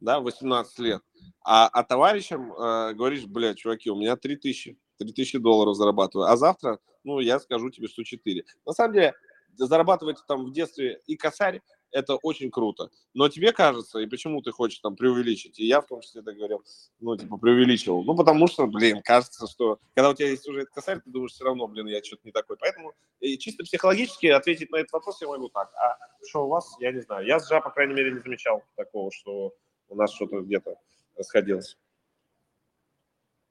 да, 0.00 0.20
в 0.20 0.24
18 0.24 0.78
лет, 0.78 1.02
а, 1.42 1.68
а 1.68 1.82
товарищам 1.82 2.52
э, 2.52 2.94
говоришь, 2.94 3.26
блядь, 3.26 3.58
чуваки, 3.58 3.90
у 3.90 3.96
меня 3.96 4.16
3000, 4.16 4.78
3000 5.00 5.38
долларов 5.38 5.76
зарабатываю, 5.76 6.28
а 6.28 6.36
завтра, 6.36 6.78
ну, 7.04 7.20
я 7.20 7.40
скажу 7.40 7.70
тебе, 7.70 7.88
что 7.88 8.04
4. 8.04 8.44
На 8.66 8.72
самом 8.72 8.94
деле, 8.94 9.14
зарабатывать 9.56 10.18
там 10.28 10.44
в 10.44 10.52
детстве 10.52 11.00
и 11.06 11.16
косарь, 11.16 11.60
это 11.92 12.16
очень 12.16 12.50
круто. 12.50 12.90
Но 13.14 13.28
тебе 13.28 13.52
кажется, 13.52 13.98
и 13.98 14.06
почему 14.06 14.42
ты 14.42 14.52
хочешь 14.52 14.78
там 14.78 14.94
преувеличить? 14.94 15.58
И 15.58 15.66
я 15.66 15.80
в 15.80 15.86
том 15.86 16.02
числе 16.02 16.22
так 16.22 16.36
говорил, 16.36 16.62
ну, 17.00 17.16
типа, 17.16 17.36
преувеличивал. 17.36 18.04
Ну, 18.04 18.14
потому 18.16 18.46
что, 18.46 18.66
блин, 18.66 19.02
кажется, 19.02 19.48
что 19.48 19.80
когда 19.94 20.10
у 20.10 20.14
тебя 20.14 20.28
есть 20.28 20.48
уже 20.48 20.60
этот 20.60 20.74
косарь, 20.74 21.00
ты 21.00 21.10
думаешь, 21.10 21.32
все 21.32 21.44
равно, 21.44 21.66
блин, 21.66 21.88
я 21.88 22.02
что-то 22.04 22.22
не 22.24 22.32
такой. 22.32 22.56
Поэтому 22.58 22.92
и 23.18 23.36
чисто 23.38 23.64
психологически 23.64 24.26
ответить 24.26 24.70
на 24.70 24.76
этот 24.76 24.92
вопрос 24.92 25.20
я 25.20 25.28
могу 25.28 25.48
так. 25.48 25.72
А 25.74 25.96
что 26.28 26.44
у 26.44 26.48
вас, 26.48 26.76
я 26.78 26.92
не 26.92 27.00
знаю. 27.00 27.26
Я 27.26 27.40
с 27.40 27.48
по 27.48 27.70
крайней 27.70 27.94
мере, 27.94 28.12
не 28.12 28.20
замечал 28.20 28.62
такого, 28.76 29.10
что 29.10 29.54
у 29.88 29.96
нас 29.96 30.12
что-то 30.12 30.40
где-то 30.42 30.76
расходилось. 31.16 31.76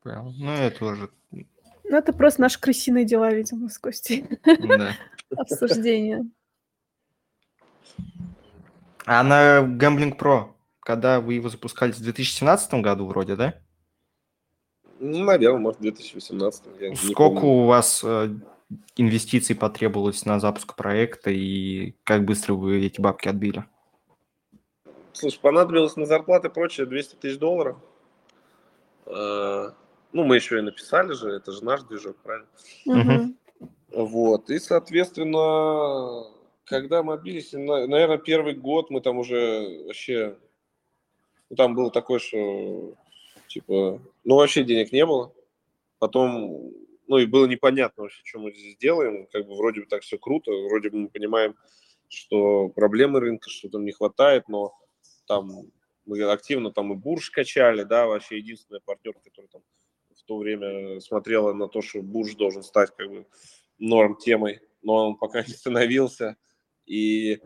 Прям, 0.04 0.34
ну, 0.38 0.52
это 0.52 0.86
уже... 0.86 1.10
Ну, 1.32 1.97
это 1.97 2.14
просто 2.14 2.41
наши 2.41 2.60
крысиные 2.60 3.06
дела, 3.06 3.32
видимо, 3.32 3.70
с 3.70 3.78
Костей. 3.78 4.26
Да. 4.43 4.93
Обсуждение. 5.38 6.26
А 9.06 9.24
на 9.24 9.62
Gambling 9.62 10.18
Pro, 10.18 10.52
когда 10.82 11.20
вы 11.20 11.34
его 11.34 11.50
запускали 11.50 11.91
в 11.91 12.00
2017 12.00 12.74
году 12.76 13.08
вроде, 13.08 13.36
да? 13.36 13.56
Ну, 15.00 15.24
наверное, 15.24 15.60
может, 15.60 15.80
в 15.80 15.84
2018. 15.84 16.64
Я 16.80 16.95
Сколько 16.95 17.45
у 17.45 17.66
вас 17.66 18.02
э, 18.04 18.30
инвестиций 18.97 19.56
потребовалось 19.56 20.26
на 20.26 20.39
запуск 20.39 20.76
проекта 20.76 21.32
и 21.32 21.95
как 22.04 22.26
быстро 22.26 22.54
вы 22.54 22.86
эти 22.86 23.02
бабки 23.02 23.28
отбили? 23.28 23.66
Слушай, 25.14 25.39
понадобилось 25.39 25.95
на 25.95 26.06
зарплаты 26.06 26.50
и 26.50 26.52
прочее 26.52 26.86
200 26.86 27.16
тысяч 27.16 27.38
долларов. 27.39 27.78
Ну, 30.12 30.24
мы 30.24 30.36
еще 30.36 30.57
и 30.57 30.62
написали 30.62 31.14
же, 31.14 31.30
это 31.30 31.51
же 31.51 31.64
наш 31.64 31.84
движок, 31.84 32.18
правильно? 32.24 32.47
Вот, 33.91 34.49
и, 34.49 34.60
соответственно, 34.60 36.32
когда 36.66 37.03
мы 37.03 37.14
отбились, 37.14 37.53
на- 37.53 37.88
наверное, 37.88 38.18
первый 38.18 38.53
год 38.53 38.89
мы 38.89 39.01
там 39.01 39.18
уже 39.18 39.86
вообще... 39.86 40.38
Ну, 41.49 41.55
там 41.55 41.74
было 41.74 41.89
такое, 41.89 42.20
что, 42.20 42.93
типа, 43.47 43.99
ну, 44.24 44.36
вообще 44.36 44.64
денег 44.64 44.91
не 44.91 45.05
было. 45.05 45.34
Потом, 45.97 46.72
ну, 47.07 47.18
и 47.18 47.26
было 47.26 47.47
непонятно 47.47 48.03
вообще, 48.03 48.22
что 48.24 48.39
мы 48.39 48.51
здесь 48.51 48.78
делаем. 48.78 49.28
Как 49.32 49.47
бы 49.47 49.55
вроде 49.55 49.82
бы 49.82 49.88
так 49.88 50.03
все 50.03 50.20
круто, 50.20 50.51
вроде 50.51 50.91
бы 50.91 50.97
мы 50.97 51.10
понимаем, 51.10 51.55
что 52.07 52.70
проблемы 52.70 53.20
рынка, 53.20 53.49
что 53.49 53.70
там 53.70 53.84
не 53.84 53.91
хватает, 53.91 54.47
но 54.47 54.74
там 55.26 55.72
мы 56.05 56.22
активно 56.24 56.72
там 56.72 56.93
и 56.93 56.95
бурж 56.95 57.32
качали, 57.32 57.84
да, 57.84 58.05
вообще 58.05 58.38
единственная 58.38 58.82
партнер, 58.82 59.14
который 59.14 59.47
там 59.47 59.62
то 60.30 60.38
время 60.38 60.99
смотрела 61.01 61.53
на 61.53 61.67
то, 61.67 61.82
что 61.82 62.03
бурж 62.03 62.36
должен 62.36 62.61
стать 62.61 62.91
как 62.95 63.09
бы 63.09 63.25
норм 63.80 64.15
темой, 64.15 64.61
но 64.84 65.07
он 65.07 65.15
пока 65.15 65.41
не 65.47 65.53
становился. 65.53 66.38
И 66.86 67.39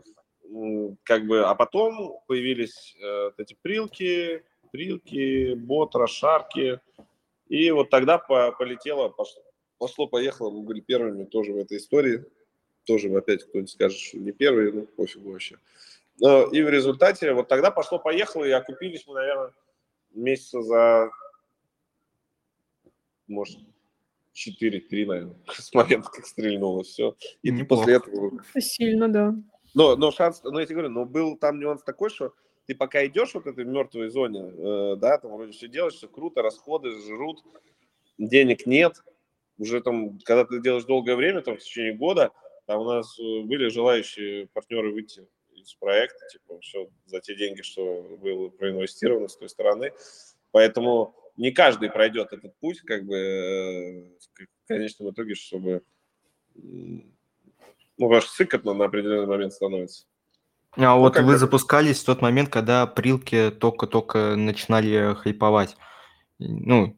м, 0.44 0.98
как 1.02 1.26
бы, 1.26 1.44
а 1.44 1.54
потом 1.54 2.20
появились 2.26 2.94
э, 3.00 3.24
вот 3.24 3.40
эти 3.40 3.56
прилки, 3.62 4.44
прилки, 4.70 5.54
бот, 5.54 5.94
расшарки, 5.94 6.78
и 7.48 7.70
вот 7.70 7.88
тогда 7.88 8.18
по- 8.18 8.52
полетело, 8.52 9.08
пошло, 9.08 9.42
пошло-поехало, 9.78 10.50
мы 10.50 10.60
были 10.60 10.80
первыми 10.80 11.24
тоже 11.24 11.54
в 11.54 11.56
этой 11.56 11.78
истории, 11.78 12.26
тоже 12.84 13.08
опять 13.16 13.44
кто-нибудь 13.44 13.70
скажет, 13.70 13.98
что 13.98 14.18
не 14.18 14.32
первые, 14.32 14.72
ну 14.72 14.86
пофигу 14.86 15.32
вообще. 15.32 15.58
Но 16.18 16.44
и 16.44 16.62
в 16.62 16.68
результате 16.68 17.32
вот 17.32 17.48
тогда 17.48 17.70
пошло-поехало, 17.70 18.44
и 18.44 18.50
окупились 18.50 19.06
мы, 19.06 19.14
наверное, 19.14 19.52
месяца 20.12 20.60
за, 20.60 21.10
может, 23.26 23.58
4-3, 24.34 25.06
наверное, 25.06 25.36
с 25.48 25.72
момента, 25.72 26.10
как 26.10 26.26
стрельнуло 26.26 26.82
все. 26.82 27.16
И 27.42 27.50
Неплохо. 27.50 27.82
после 27.82 27.96
этого... 27.96 28.40
Это 28.50 28.60
сильно, 28.60 29.08
да. 29.08 29.34
Но, 29.74 29.96
но 29.96 30.10
шанс, 30.10 30.40
ну 30.44 30.58
я 30.58 30.66
тебе 30.66 30.76
говорю, 30.76 30.90
но 30.90 31.04
был 31.04 31.36
там 31.36 31.58
нюанс 31.58 31.82
такой, 31.82 32.10
что 32.10 32.32
ты 32.66 32.74
пока 32.74 33.04
идешь 33.06 33.34
вот 33.34 33.46
этой 33.46 33.64
мертвой 33.64 34.08
зоне, 34.08 34.40
э, 34.40 34.96
да, 34.96 35.18
там 35.18 35.32
вроде 35.32 35.52
все 35.52 35.68
делаешь, 35.68 35.94
все 35.94 36.08
круто, 36.08 36.42
расходы 36.42 36.90
жрут, 37.00 37.42
денег 38.18 38.66
нет. 38.66 39.02
Уже 39.58 39.80
там, 39.80 40.18
когда 40.24 40.44
ты 40.44 40.60
делаешь 40.60 40.84
долгое 40.84 41.16
время, 41.16 41.42
там 41.42 41.56
в 41.56 41.60
течение 41.60 41.94
года, 41.94 42.32
там 42.66 42.80
у 42.80 42.84
нас 42.84 43.18
э, 43.18 43.42
были 43.42 43.68
желающие 43.68 44.46
партнеры 44.48 44.92
выйти 44.92 45.26
из 45.54 45.74
проекта, 45.74 46.26
типа, 46.30 46.58
все 46.60 46.88
за 47.06 47.20
те 47.20 47.34
деньги, 47.34 47.62
что 47.62 48.02
было 48.20 48.48
проинвестировано 48.48 49.28
с 49.28 49.36
той 49.36 49.48
стороны. 49.48 49.92
Поэтому 50.50 51.14
не 51.36 51.50
каждый 51.50 51.90
пройдет 51.90 52.32
этот 52.32 52.56
путь, 52.58 52.80
как 52.80 53.04
бы, 53.04 53.16
э, 53.16 54.02
в 54.64 54.68
конечном 54.68 55.10
итоге, 55.10 55.34
чтобы, 55.34 55.82
ну, 56.54 57.02
ваш 57.98 58.26
сыкотно 58.26 58.74
на 58.74 58.86
определенный 58.86 59.26
момент 59.26 59.52
становится. 59.52 60.06
А 60.76 60.96
вот 60.96 61.14
как 61.14 61.24
вы 61.24 61.32
бы- 61.32 61.38
запускались 61.38 62.02
в 62.02 62.06
тот 62.06 62.20
момент, 62.20 62.48
когда 62.48 62.86
прилки 62.86 63.50
только-только 63.50 64.34
начинали 64.36 65.14
хайповать. 65.14 65.76
Ну, 66.38 66.96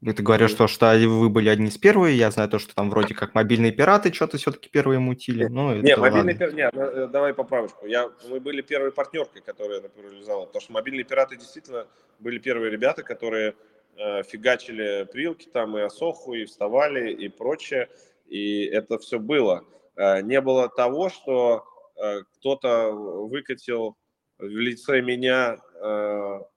ты 0.00 0.22
говоришь, 0.22 0.50
что, 0.50 0.68
что 0.68 0.96
вы 0.96 1.28
были 1.28 1.48
одни 1.48 1.66
из 1.68 1.78
первых, 1.78 2.12
я 2.12 2.30
знаю 2.30 2.48
то, 2.48 2.60
что 2.60 2.74
там 2.74 2.90
вроде 2.90 3.14
как 3.14 3.34
мобильные 3.34 3.72
пираты 3.72 4.12
что-то 4.12 4.36
все-таки 4.36 4.68
первые 4.68 5.00
мутили. 5.00 5.46
Ну, 5.46 5.74
Не, 5.74 5.90
это 5.90 6.00
мобильный 6.00 6.34
ладно. 6.34 6.52
пират, 6.52 6.54
нет, 6.54 6.74
э, 6.76 7.08
давай 7.10 7.34
поправочку. 7.34 7.86
Я, 7.86 8.12
мы 8.28 8.38
были 8.38 8.60
первой 8.62 8.92
партнеркой, 8.92 9.42
которая 9.42 9.80
это 9.80 9.90
реализовала, 10.00 10.46
потому 10.46 10.60
что 10.60 10.72
мобильные 10.72 11.04
пираты 11.04 11.36
действительно 11.36 11.86
были 12.20 12.38
первые 12.38 12.70
ребята, 12.70 13.02
которые 13.02 13.54
э, 13.96 14.22
фигачили 14.22 15.08
прилки 15.12 15.48
там 15.48 15.76
и 15.76 15.80
Асоху, 15.80 16.34
и 16.34 16.44
вставали, 16.44 17.12
и 17.12 17.28
прочее, 17.28 17.88
и 18.26 18.64
это 18.64 18.98
все 18.98 19.18
было. 19.18 19.64
Э, 19.96 20.20
не 20.22 20.40
было 20.40 20.68
того, 20.68 21.08
что 21.08 21.64
э, 21.96 22.22
кто-то 22.34 22.90
выкатил 22.92 23.96
в 24.38 24.44
лице 24.44 25.00
меня 25.00 25.58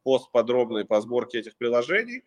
пост 0.03 0.31
подробный 0.31 0.85
по 0.85 0.99
сборке 1.01 1.39
этих 1.39 1.55
приложений, 1.55 2.23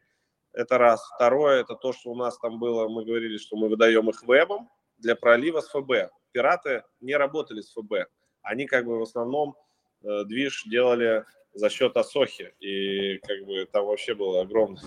это 0.53 0.79
раз. 0.79 1.03
Второе, 1.15 1.61
это 1.61 1.75
то, 1.75 1.93
что 1.93 2.11
у 2.11 2.15
нас 2.15 2.39
там 2.39 2.59
было, 2.59 2.89
мы 2.89 3.05
говорили, 3.05 3.39
что 3.39 3.57
мы 3.57 3.69
выдаем 3.69 4.09
их 4.09 4.23
вебом 4.23 4.71
для 4.99 5.17
пролива 5.17 5.61
с 5.61 5.69
ФБ. 5.69 6.11
Пираты 6.33 6.85
не 7.01 7.17
работали 7.17 7.61
с 7.61 7.73
ФБ. 7.73 8.09
Они 8.43 8.67
как 8.67 8.87
бы 8.87 8.99
в 8.99 9.03
основном 9.03 9.57
движ 10.03 10.65
делали 10.65 11.25
за 11.55 11.71
счет 11.71 11.97
Асохи. 11.97 12.53
И 12.61 13.19
как 13.19 13.45
бы 13.47 13.67
там 13.71 13.87
вообще 13.87 14.15
был 14.15 14.39
огромный, 14.39 14.81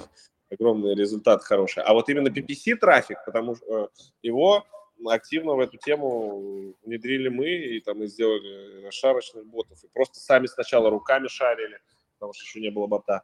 огромный 0.50 0.96
результат 0.96 1.44
хороший. 1.44 1.84
А 1.84 1.94
вот 1.94 2.10
именно 2.10 2.30
PPC 2.30 2.76
трафик, 2.76 3.18
потому 3.26 3.56
что 3.56 3.86
э, 3.86 3.88
его 4.22 4.66
активно 5.08 5.54
в 5.56 5.60
эту 5.60 5.78
тему 5.78 6.74
внедрили 6.84 7.30
мы 7.30 7.48
и 7.50 7.80
там 7.82 8.04
и 8.04 8.08
сделали 8.08 8.90
шарочных 8.92 9.46
ботов. 9.46 9.84
И 9.84 9.88
просто 9.94 10.20
сами 10.20 10.48
сначала 10.48 10.90
руками 10.90 11.28
шарили, 11.28 11.80
потому 12.14 12.34
что 12.34 12.44
еще 12.44 12.62
не 12.62 12.70
было 12.70 12.88
бота. 12.88 13.22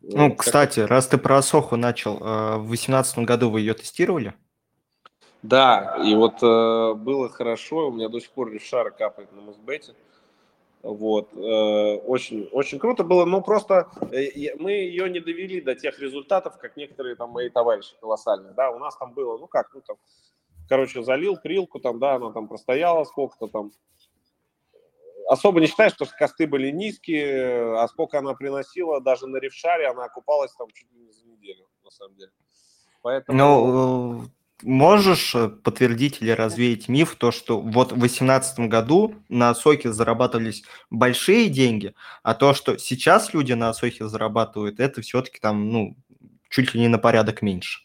Ну, 0.00 0.30
как- 0.30 0.40
кстати, 0.40 0.80
раз 0.80 1.06
ты 1.06 1.18
про 1.18 1.38
Асоху 1.38 1.76
начал, 1.76 2.16
э, 2.16 2.56
в 2.58 2.66
2018 2.66 3.24
году 3.24 3.50
вы 3.50 3.60
ее 3.60 3.74
тестировали? 3.74 4.34
Да, 5.42 5.96
и 6.04 6.14
вот 6.14 6.42
э, 6.42 6.94
было 6.94 7.28
хорошо, 7.28 7.88
у 7.88 7.92
меня 7.92 8.08
до 8.08 8.20
сих 8.20 8.30
пор 8.30 8.52
шара 8.60 8.90
капает 8.90 9.32
на 9.32 9.40
Мосбете. 9.40 9.94
Вот, 10.82 11.32
э, 11.32 11.96
очень, 12.06 12.48
очень 12.50 12.80
круто 12.80 13.04
было, 13.04 13.24
но 13.24 13.40
просто 13.40 13.88
э, 14.10 14.56
мы 14.56 14.72
ее 14.72 15.08
не 15.08 15.20
довели 15.20 15.60
до 15.60 15.76
тех 15.76 16.00
результатов, 16.00 16.58
как 16.58 16.76
некоторые 16.76 17.14
там 17.14 17.30
мои 17.30 17.50
товарищи 17.50 17.94
колоссальные, 18.00 18.52
да, 18.54 18.72
у 18.72 18.80
нас 18.80 18.96
там 18.96 19.12
было, 19.12 19.38
ну 19.38 19.46
как, 19.46 19.72
ну 19.74 19.80
там, 19.80 19.96
короче, 20.68 21.04
залил 21.04 21.36
прилку 21.36 21.78
там, 21.78 22.00
да, 22.00 22.16
она 22.16 22.32
там 22.32 22.48
простояла 22.48 23.04
сколько-то 23.04 23.46
там, 23.46 23.70
особо 25.28 25.60
не 25.60 25.68
считаю, 25.68 25.90
что 25.90 26.04
косты 26.04 26.48
были 26.48 26.70
низкие, 26.70 27.78
а 27.78 27.86
сколько 27.86 28.18
она 28.18 28.34
приносила, 28.34 29.00
даже 29.00 29.28
на 29.28 29.36
ревшаре 29.36 29.86
она 29.86 30.06
окупалась 30.06 30.52
там 30.54 30.66
чуть 30.72 30.90
ли 30.90 30.98
не 30.98 31.12
за 31.12 31.24
неделю, 31.28 31.68
на 31.84 31.90
самом 31.90 32.16
деле. 32.16 32.32
Поэтому... 33.02 33.38
Ну, 33.38 34.24
можешь 34.62 35.34
э, 35.34 35.48
подтвердить 35.48 36.18
или 36.20 36.30
развеять 36.30 36.88
миф, 36.88 37.16
то, 37.16 37.30
что 37.30 37.60
вот 37.60 37.92
в 37.92 37.98
2018 37.98 38.60
году 38.68 39.14
на 39.28 39.50
Асохе 39.50 39.92
зарабатывались 39.92 40.64
большие 40.90 41.48
деньги, 41.48 41.94
а 42.22 42.34
то, 42.34 42.54
что 42.54 42.76
сейчас 42.78 43.34
люди 43.34 43.52
на 43.52 43.70
Асохе 43.70 44.06
зарабатывают, 44.08 44.80
это 44.80 45.00
все-таки 45.02 45.38
там, 45.40 45.70
ну, 45.70 45.96
чуть 46.48 46.74
ли 46.74 46.80
не 46.80 46.88
на 46.88 46.98
порядок 46.98 47.42
меньше. 47.42 47.80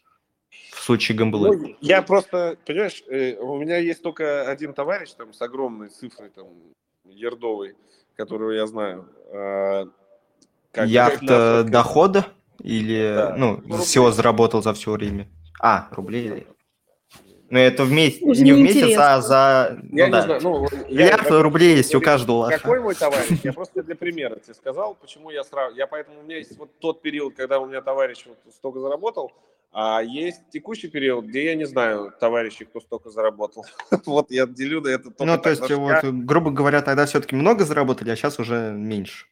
В 0.72 0.82
случае 0.82 1.18
гамблы. 1.18 1.56
Ну, 1.56 1.76
я 1.80 2.02
просто, 2.02 2.56
понимаешь, 2.64 3.02
э, 3.08 3.36
у 3.36 3.58
меня 3.58 3.78
есть 3.78 4.02
только 4.02 4.42
один 4.48 4.72
товарищ 4.72 5.10
там 5.12 5.32
с 5.34 5.42
огромной 5.42 5.88
цифрой 5.88 6.30
там 6.30 6.46
ердовой, 7.04 7.74
которого 8.16 8.52
я 8.52 8.66
знаю. 8.66 9.08
А, 9.32 9.86
как- 10.72 10.88
Яхта 10.88 11.24
насколько- 11.24 11.70
дохода 11.70 12.26
или, 12.62 13.12
Да. 13.14 13.34
ну, 13.36 13.60
Ну, 13.64 13.78
всего 13.78 14.10
заработал 14.12 14.62
за 14.62 14.72
все 14.74 14.92
время? 14.92 15.28
А, 15.60 15.88
рублей. 15.90 16.46
Ну, 17.50 17.58
это 17.58 17.84
в 17.84 17.92
месяц, 17.92 18.20
Уже 18.20 18.42
не 18.42 18.52
в 18.52 18.56
не 18.56 18.62
месяц, 18.64 18.94
а 18.98 19.20
за... 19.22 19.78
Я 19.90 20.06
ну 20.06 20.06
не 20.06 20.10
да. 20.10 20.22
знаю, 20.22 20.40
ну, 20.42 20.68
Миллиард 20.88 21.30
рублей 21.30 21.76
есть 21.76 21.94
у 21.94 22.00
каждого 22.00 22.50
Какой 22.50 22.80
мой 22.80 22.94
товарищ? 22.94 23.40
Я 23.42 23.52
просто 23.54 23.82
для 23.82 23.96
примера 23.96 24.36
тебе 24.36 24.54
сказал, 24.54 24.94
почему 25.00 25.30
я 25.30 25.44
сразу... 25.44 25.74
Я 25.74 25.86
поэтому 25.86 26.20
у 26.20 26.22
меня 26.24 26.36
есть 26.36 26.56
вот 26.58 26.70
тот 26.78 27.00
период, 27.00 27.34
когда 27.34 27.58
у 27.58 27.66
меня 27.66 27.80
товарищ 27.80 28.24
вот 28.26 28.36
столько 28.52 28.80
заработал, 28.80 29.32
А 29.72 30.02
есть 30.02 30.40
текущий 30.50 30.88
период, 30.88 31.24
где 31.24 31.46
я 31.46 31.54
не 31.54 31.64
знаю 31.64 32.12
товарищи, 32.20 32.66
кто 32.66 32.80
столько 32.80 33.08
заработал. 33.10 33.64
вот 34.04 34.30
я 34.30 34.46
делю 34.46 34.82
на 34.82 34.88
это 34.88 35.04
только 35.04 35.24
Ну, 35.24 35.38
то 35.38 35.48
есть, 35.48 35.70
вот, 35.70 36.04
грубо 36.04 36.50
говоря, 36.50 36.82
тогда 36.82 37.06
все-таки 37.06 37.34
много 37.34 37.64
заработали, 37.64 38.10
а 38.10 38.16
сейчас 38.16 38.38
уже 38.38 38.72
меньше. 38.72 39.26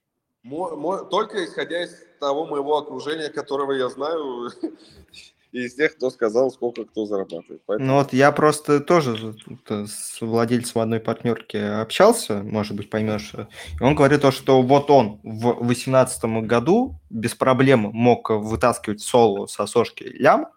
Только 1.11 1.45
исходя 1.45 1.85
из 1.85 1.91
того 2.21 2.47
моего 2.47 2.79
окружения, 2.79 3.29
которого 3.29 3.73
я 3.73 3.89
знаю, 3.89 4.51
и 5.57 5.65
из 5.65 5.75
тех, 5.75 5.97
кто 5.97 6.11
сказал, 6.11 6.51
сколько 6.51 6.85
кто 6.85 7.07
зарабатывает. 7.07 7.63
Поэтому... 7.65 7.89
Ну 7.89 7.95
вот 7.95 8.13
я 8.13 8.31
просто 8.31 8.81
тоже 8.81 9.35
с 9.69 10.21
владельцем 10.21 10.83
одной 10.83 11.01
партнерки 11.01 11.57
общался, 11.57 12.43
может 12.43 12.77
быть, 12.77 12.91
поймешь. 12.91 13.33
И 13.81 13.83
он 13.83 13.95
говорит 13.95 14.21
то, 14.21 14.31
что 14.31 14.61
вот 14.61 14.91
он 14.91 15.19
в 15.23 15.65
2018 15.65 16.25
году 16.47 17.01
без 17.09 17.35
проблем 17.35 17.91
мог 17.93 18.29
вытаскивать 18.29 19.01
соло 19.01 19.47
с 19.47 19.59
осошки 19.59 20.05
лям, 20.05 20.49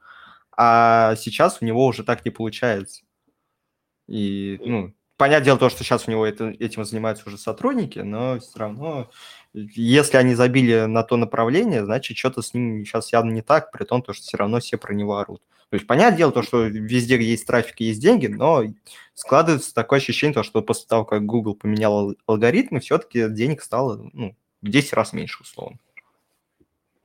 а 0.58 1.16
сейчас 1.16 1.60
у 1.62 1.66
него 1.66 1.86
уже 1.86 2.04
так 2.04 2.26
не 2.26 2.32
получается. 2.32 3.04
И, 4.08 4.60
ну, 4.66 4.94
понятное 5.16 5.46
дело 5.46 5.60
то, 5.60 5.70
что 5.70 5.86
сейчас 5.86 6.10
у 6.10 6.12
него 6.12 6.26
это, 6.26 6.50
этим 6.50 6.84
занимаются 6.84 7.24
уже 7.26 7.38
сотрудники, 7.38 8.00
но 8.00 8.38
все 8.40 8.60
равно 8.60 9.10
если 9.54 10.18
они 10.18 10.36
забили 10.36 10.86
на 10.86 11.04
то 11.04 11.18
направление, 11.18 11.86
значит, 11.86 12.18
что-то 12.18 12.42
с 12.42 12.54
ним 12.54 12.86
сейчас 12.86 13.12
явно 13.12 13.32
не 13.32 13.42
так, 13.42 13.72
при 13.72 13.84
том, 13.84 14.04
что 14.04 14.14
все 14.14 14.38
равно 14.38 14.60
все 14.60 14.78
про 14.78 14.94
него 14.94 15.18
орут. 15.18 15.42
То 15.70 15.76
есть, 15.76 15.86
понятное 15.86 16.18
дело, 16.18 16.32
то, 16.32 16.42
что 16.42 16.64
везде 16.64 17.22
есть 17.22 17.46
трафик 17.46 17.80
и 17.82 17.86
есть 17.86 18.02
деньги, 18.02 18.26
но 18.28 18.64
складывается 19.14 19.74
такое 19.74 20.00
ощущение, 20.00 20.34
то, 20.34 20.44
что 20.44 20.62
после 20.64 20.88
того, 20.88 21.06
как 21.06 21.26
Google 21.26 21.56
поменял 21.56 22.16
алгоритмы, 22.26 22.80
все-таки 22.80 23.30
денег 23.30 23.62
стало 23.62 24.10
ну, 24.14 24.36
в 24.62 24.70
10 24.70 24.94
раз 24.94 25.14
меньше, 25.14 25.44
условно. 25.44 25.78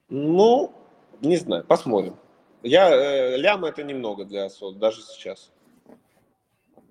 Ну, 0.08 0.72
не 1.20 1.36
знаю, 1.36 1.64
посмотрим. 1.64 2.16
Я, 2.62 2.90
э, 2.90 3.36
лям 3.36 3.66
это 3.66 3.82
немного 3.82 4.24
для 4.24 4.48
СОД, 4.48 4.78
даже 4.78 5.02
сейчас. 5.02 5.50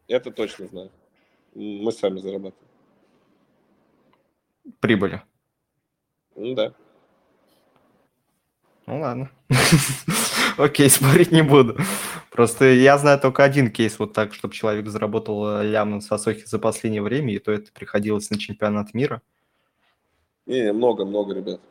Это 0.08 0.30
точно 0.30 0.68
знаю. 0.68 0.92
Мы 1.56 1.92
сами 1.92 2.20
зарабатываем. 2.20 2.70
Прибыли. 4.80 5.22
Ну 6.36 6.56
да. 6.56 6.74
Ну 8.86 9.00
ладно. 9.00 9.32
Окей, 10.58 10.90
спорить 10.90 11.32
не 11.32 11.42
буду. 11.42 11.78
Просто 12.32 12.66
я 12.66 12.98
знаю 12.98 13.20
только 13.20 13.44
один 13.44 13.72
кейс 13.72 13.98
вот 14.00 14.14
так, 14.14 14.34
чтобы 14.34 14.54
человек 14.54 14.88
заработал 14.88 15.60
э, 15.60 15.68
лям 15.68 15.92
на 15.92 16.02
сосохе 16.02 16.46
за 16.46 16.60
последнее 16.60 17.02
время, 17.02 17.34
и 17.34 17.40
то 17.40 17.52
это 17.52 17.72
приходилось 17.72 18.30
на 18.30 18.38
чемпионат 18.38 18.94
мира. 18.94 19.22
Не, 20.46 20.74
много-много 20.74 21.34
ребят. 21.34 21.62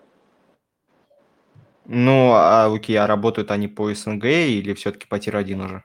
Ну, 1.85 2.33
а 2.33 2.73
окей, 2.73 2.97
а 2.97 3.07
работают 3.07 3.51
они 3.51 3.69
по 3.69 3.93
СНГ 3.93 4.25
или 4.25 4.73
все-таки 4.75 5.07
по 5.07 5.19
тир-1 5.19 5.65
уже? 5.65 5.85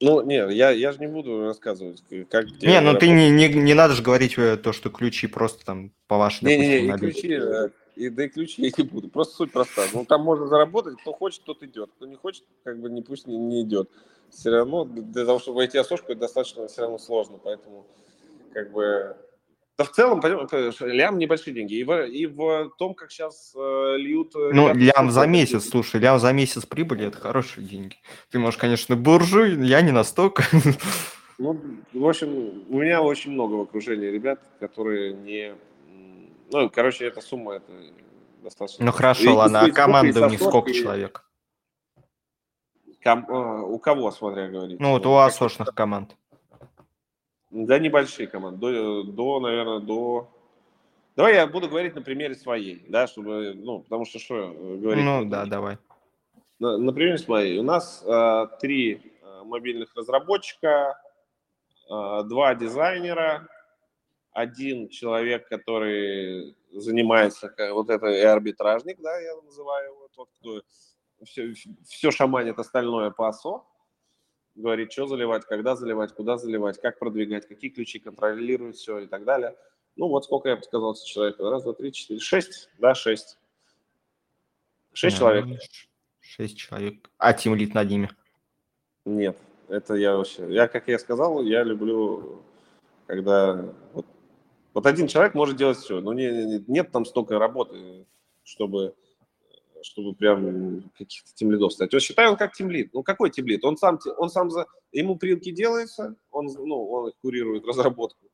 Ну, 0.00 0.22
не, 0.22 0.36
я, 0.54 0.70
я 0.70 0.92
же 0.92 1.00
не 1.00 1.08
буду 1.08 1.42
рассказывать, 1.42 2.02
как... 2.30 2.46
Не, 2.62 2.80
ну 2.80 2.96
ты 2.96 3.08
не, 3.08 3.30
не, 3.30 3.48
не 3.48 3.74
надо 3.74 3.94
же 3.94 4.02
говорить 4.02 4.38
э, 4.38 4.56
то, 4.56 4.72
что 4.72 4.90
ключи 4.90 5.26
просто 5.26 5.64
там 5.64 5.92
по 6.06 6.16
вашей... 6.18 6.44
Не-не-не, 6.44 6.94
и 6.94 6.98
ключи, 6.98 7.32
э, 7.32 7.70
и, 7.96 8.08
да 8.08 8.24
и 8.24 8.28
ключи 8.28 8.62
я 8.62 8.70
не 8.76 8.84
буду. 8.84 9.08
Просто 9.08 9.34
суть 9.34 9.50
проста. 9.50 9.82
Ну, 9.92 10.04
там 10.04 10.22
можно 10.22 10.46
заработать, 10.46 11.00
кто 11.00 11.12
хочет, 11.12 11.42
тот 11.42 11.64
идет. 11.64 11.90
Кто 11.96 12.06
не 12.06 12.14
хочет, 12.14 12.44
как 12.62 12.80
бы 12.80 12.88
не 12.88 13.02
пусть 13.02 13.26
не, 13.26 13.36
не 13.36 13.62
идет. 13.62 13.90
Все 14.30 14.50
равно 14.50 14.84
для 14.84 15.26
того, 15.26 15.40
чтобы 15.40 15.56
войти 15.56 15.78
осошку, 15.78 16.12
это 16.12 16.20
достаточно 16.20 16.68
все 16.68 16.82
равно 16.82 16.98
сложно. 16.98 17.38
Поэтому, 17.42 17.84
как 18.52 18.70
бы, 18.70 19.16
да 19.78 19.84
в 19.84 19.90
целом, 19.90 20.20
лям 20.80 21.18
небольшие 21.18 21.54
деньги. 21.54 21.74
И 21.74 21.84
в, 21.84 22.06
и 22.06 22.26
в 22.26 22.70
том, 22.78 22.94
как 22.94 23.12
сейчас 23.12 23.52
э, 23.54 23.94
льют... 23.96 24.34
Э, 24.34 24.50
ну, 24.52 24.74
лям 24.74 25.12
за 25.12 25.24
месяц, 25.28 25.62
деньги. 25.62 25.70
слушай, 25.70 26.00
лям 26.00 26.18
за 26.18 26.32
месяц 26.32 26.66
прибыли– 26.66 27.06
это 27.08 27.18
хорошие 27.18 27.64
деньги. 27.64 27.94
Ты 28.30 28.40
можешь, 28.40 28.58
конечно, 28.58 28.96
буржуй, 28.96 29.54
я 29.64 29.80
не 29.80 29.92
настолько. 29.92 30.42
Ну, 31.40 31.56
в 31.92 32.04
общем, 32.04 32.64
у 32.68 32.80
меня 32.80 33.00
очень 33.00 33.30
много 33.30 33.54
в 33.54 33.60
окружении 33.60 34.08
ребят, 34.08 34.40
которые 34.58 35.12
не... 35.12 35.54
Ну, 36.50 36.68
короче, 36.68 37.04
эта 37.04 37.20
сумма, 37.20 37.52
это 37.52 37.72
достаточно... 38.42 38.84
Ну, 38.84 38.90
хорошо, 38.90 39.22
и, 39.22 39.28
ладно, 39.28 39.60
а 39.60 39.70
команда 39.70 40.26
у 40.26 40.30
них 40.30 40.40
сколько 40.40 40.70
и... 40.70 40.74
человек? 40.74 41.24
Ком... 43.04 43.24
Э, 43.28 43.62
у 43.62 43.78
кого, 43.78 44.10
смотря 44.10 44.48
говорить? 44.48 44.80
Ну, 44.80 44.90
вот 44.90 45.06
у 45.06 45.14
асошных 45.14 45.72
команд. 45.76 46.16
Да, 47.50 47.78
небольшие 47.78 48.26
команды. 48.26 48.60
До, 48.60 49.02
до, 49.04 49.40
наверное, 49.40 49.80
до... 49.80 50.28
Давай 51.16 51.34
я 51.34 51.46
буду 51.46 51.68
говорить 51.68 51.94
на 51.94 52.02
примере 52.02 52.34
своей, 52.34 52.84
да, 52.88 53.06
чтобы, 53.06 53.54
ну, 53.54 53.80
потому 53.80 54.04
что 54.04 54.18
что 54.18 54.36
э, 54.36 54.76
говорить? 54.76 55.04
Ну, 55.04 55.24
да, 55.24 55.46
давай. 55.46 55.78
На, 56.60 56.78
на 56.78 56.92
примере 56.92 57.18
своей. 57.18 57.58
У 57.58 57.62
нас 57.62 58.04
э, 58.06 58.46
три 58.60 58.94
э, 59.22 59.42
мобильных 59.44 59.94
разработчика, 59.96 61.00
э, 61.90 62.22
два 62.24 62.54
дизайнера, 62.54 63.48
один 64.32 64.88
человек, 64.88 65.48
который 65.48 66.54
занимается, 66.72 67.52
вот 67.72 67.90
это 67.90 68.06
и 68.06 68.20
арбитражник, 68.20 69.00
да, 69.00 69.18
я 69.18 69.34
называю 69.42 69.92
его, 69.92 70.08
тот, 70.14 70.28
кто 70.38 70.62
все, 71.24 71.54
все 71.84 72.10
шаманит 72.10 72.58
остальное 72.58 73.10
по 73.10 73.28
ОСО, 73.28 73.64
говорит, 74.58 74.92
что 74.92 75.06
заливать, 75.06 75.44
когда 75.44 75.76
заливать, 75.76 76.12
куда 76.12 76.36
заливать, 76.36 76.80
как 76.80 76.98
продвигать, 76.98 77.46
какие 77.46 77.70
ключи 77.70 77.98
контролируют 77.98 78.76
все 78.76 78.98
и 78.98 79.06
так 79.06 79.24
далее. 79.24 79.56
Ну, 79.96 80.08
вот 80.08 80.24
сколько 80.24 80.48
я 80.48 80.56
бы 80.56 80.62
сказал 80.62 80.94
человек. 80.94 81.38
Раз, 81.38 81.62
два, 81.62 81.72
три, 81.72 81.92
четыре, 81.92 82.20
шесть. 82.20 82.68
Да, 82.78 82.94
шесть. 82.94 83.38
Шесть 84.92 85.16
а, 85.16 85.18
человек. 85.18 85.60
Шесть 86.20 86.58
человек. 86.58 87.10
А 87.18 87.32
тимлит 87.32 87.74
над 87.74 87.88
ними? 87.88 88.10
Нет, 89.04 89.36
это 89.68 89.94
я 89.94 90.16
вообще... 90.16 90.52
Я, 90.52 90.68
как 90.68 90.88
я 90.88 90.98
сказал, 90.98 91.42
я 91.42 91.62
люблю, 91.62 92.42
когда... 93.06 93.74
Вот, 93.92 94.06
вот 94.74 94.86
один 94.86 95.08
человек 95.08 95.34
может 95.34 95.56
делать 95.56 95.78
все, 95.78 96.00
но 96.00 96.12
не, 96.12 96.62
нет 96.66 96.90
там 96.90 97.04
столько 97.04 97.38
работы, 97.38 98.06
чтобы 98.44 98.94
чтобы 99.82 100.14
прям 100.14 100.90
каких-то 100.96 101.34
тимлидов 101.34 101.72
стать. 101.72 101.92
Вот 101.92 102.02
считаю 102.02 102.30
он 102.30 102.36
как 102.36 102.52
тимлид. 102.52 102.92
Ну, 102.92 103.02
какой 103.02 103.30
тимлид? 103.30 103.64
Он 103.64 103.76
сам, 103.76 103.98
он 104.16 104.30
сам 104.30 104.50
за... 104.50 104.66
Ему 104.92 105.16
прилки 105.16 105.52
делаются, 105.52 106.16
он, 106.30 106.46
ну, 106.46 106.90
он 106.90 107.12
курирует 107.22 107.64
разработку, 107.64 108.26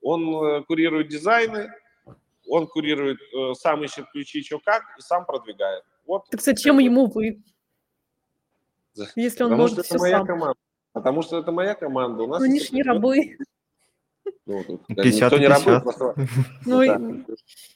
он 0.00 0.44
э, 0.44 0.64
курирует 0.64 1.08
дизайны, 1.08 1.70
он 2.48 2.66
курирует, 2.66 3.18
э, 3.20 3.54
сам 3.54 3.84
ищет 3.84 4.06
ключи, 4.10 4.42
что 4.42 4.58
как, 4.58 4.82
и 4.98 5.02
сам 5.02 5.26
продвигает. 5.26 5.84
Вот. 6.06 6.28
Так 6.30 6.40
зачем 6.40 6.78
ему 6.78 7.06
вы? 7.06 7.42
Если 9.14 9.44
он 9.44 9.50
Потому 9.50 9.62
может 9.62 9.86
что 9.86 9.94
это 9.94 9.98
моя 9.98 10.18
сам. 10.18 10.26
команда. 10.26 10.58
Потому 10.92 11.22
что 11.22 11.38
это 11.38 11.52
моя 11.52 11.74
команда. 11.74 12.22
У 12.22 12.26
нас 12.26 12.40
ну, 12.40 12.46
они 12.46 12.60
же 12.60 12.74
не 12.74 12.82
рабы. 12.82 13.36
Ну, 14.46 14.64
тут, 14.64 14.86
50 14.86 15.32
никто 15.32 15.38
не 15.38 15.46
работает, 15.46 15.82
просто... 15.82 16.14
Ну, 16.64 16.86
да. 16.86 17.00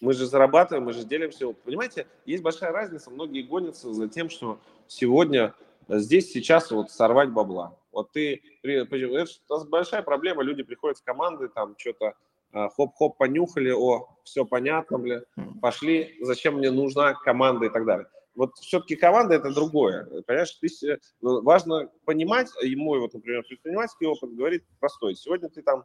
Мы 0.00 0.12
же 0.12 0.26
зарабатываем, 0.26 0.84
мы 0.84 0.92
же 0.92 1.04
делимся. 1.04 1.52
Понимаете, 1.52 2.06
есть 2.24 2.42
большая 2.42 2.72
разница. 2.72 3.10
Многие 3.10 3.42
гонятся 3.42 3.92
за 3.92 4.08
тем, 4.08 4.30
что 4.30 4.58
сегодня, 4.86 5.54
здесь, 5.88 6.32
сейчас 6.32 6.70
вот 6.70 6.90
сорвать 6.90 7.30
бабла. 7.30 7.76
Вот 7.92 8.10
ты, 8.12 8.42
это 8.62 9.64
большая 9.66 10.02
проблема, 10.02 10.42
люди 10.42 10.62
приходят 10.62 10.96
с 10.96 11.02
команды, 11.02 11.48
там 11.48 11.74
что-то 11.76 12.14
а, 12.52 12.68
хоп-хоп 12.68 13.16
понюхали, 13.16 13.70
о, 13.70 14.08
все 14.24 14.44
понятно, 14.44 14.98
бля, 14.98 15.22
пошли, 15.60 16.16
зачем 16.20 16.56
мне 16.56 16.70
нужна 16.70 17.14
команда 17.14 17.66
и 17.66 17.68
так 17.70 17.84
далее. 17.84 18.06
Вот 18.34 18.56
все-таки 18.56 18.96
команда 18.96 19.34
это 19.34 19.52
другое. 19.54 20.06
Понимаешь, 20.26 20.52
ты, 20.52 20.98
ну, 21.20 21.42
важно 21.42 21.90
понимать, 22.04 22.48
и 22.62 22.74
мой 22.76 22.98
вот, 22.98 23.12
например, 23.12 23.42
предпринимательский 23.42 24.06
опыт 24.06 24.34
говорит 24.34 24.64
простой. 24.80 25.14
Сегодня 25.14 25.50
ты 25.50 25.62
там 25.62 25.84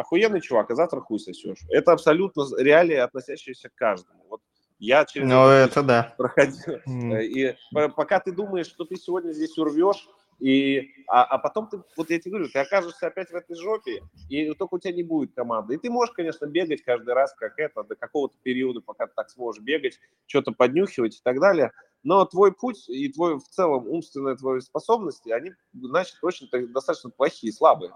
охуенный 0.00 0.40
чувак, 0.40 0.70
а 0.70 0.74
завтра 0.74 1.00
хуй 1.00 1.18
сосешь. 1.18 1.60
Это 1.70 1.92
абсолютно 1.92 2.44
реалии, 2.58 2.96
относящиеся 2.96 3.68
к 3.68 3.74
каждому. 3.74 4.24
Вот 4.28 4.40
я 4.78 5.04
через 5.04 5.28
ну, 5.28 5.48
это 5.48 5.82
да. 5.82 6.14
проходил. 6.16 6.80
Mm. 6.88 7.22
И 7.22 7.56
пока 7.72 8.20
ты 8.20 8.32
думаешь, 8.32 8.66
что 8.66 8.84
ты 8.84 8.96
сегодня 8.96 9.32
здесь 9.32 9.56
урвешь, 9.58 10.08
и, 10.40 10.88
а, 11.06 11.24
а 11.24 11.38
потом 11.38 11.68
ты, 11.68 11.82
вот 11.98 12.08
я 12.08 12.18
тебе 12.18 12.32
говорю, 12.32 12.48
ты 12.50 12.58
окажешься 12.58 13.08
опять 13.08 13.30
в 13.30 13.34
этой 13.34 13.54
жопе, 13.56 14.02
и 14.30 14.50
только 14.54 14.76
у 14.76 14.78
тебя 14.78 14.94
не 14.94 15.02
будет 15.02 15.34
команды. 15.34 15.74
И 15.74 15.76
ты 15.76 15.90
можешь, 15.90 16.14
конечно, 16.14 16.46
бегать 16.46 16.82
каждый 16.82 17.12
раз, 17.12 17.34
как 17.34 17.58
это, 17.58 17.84
до 17.84 17.94
какого-то 17.94 18.34
периода, 18.42 18.80
пока 18.80 19.06
ты 19.06 19.12
так 19.14 19.28
сможешь 19.28 19.62
бегать, 19.62 20.00
что-то 20.26 20.52
поднюхивать 20.52 21.16
и 21.16 21.20
так 21.22 21.40
далее. 21.40 21.72
Но 22.02 22.24
твой 22.24 22.52
путь 22.52 22.88
и 22.88 23.12
твой 23.12 23.38
в 23.38 23.46
целом 23.48 23.86
умственные 23.86 24.36
твои 24.36 24.60
способности, 24.60 25.28
они, 25.28 25.52
значит, 25.74 26.16
очень 26.22 26.48
достаточно 26.72 27.10
плохие, 27.10 27.52
слабые. 27.52 27.92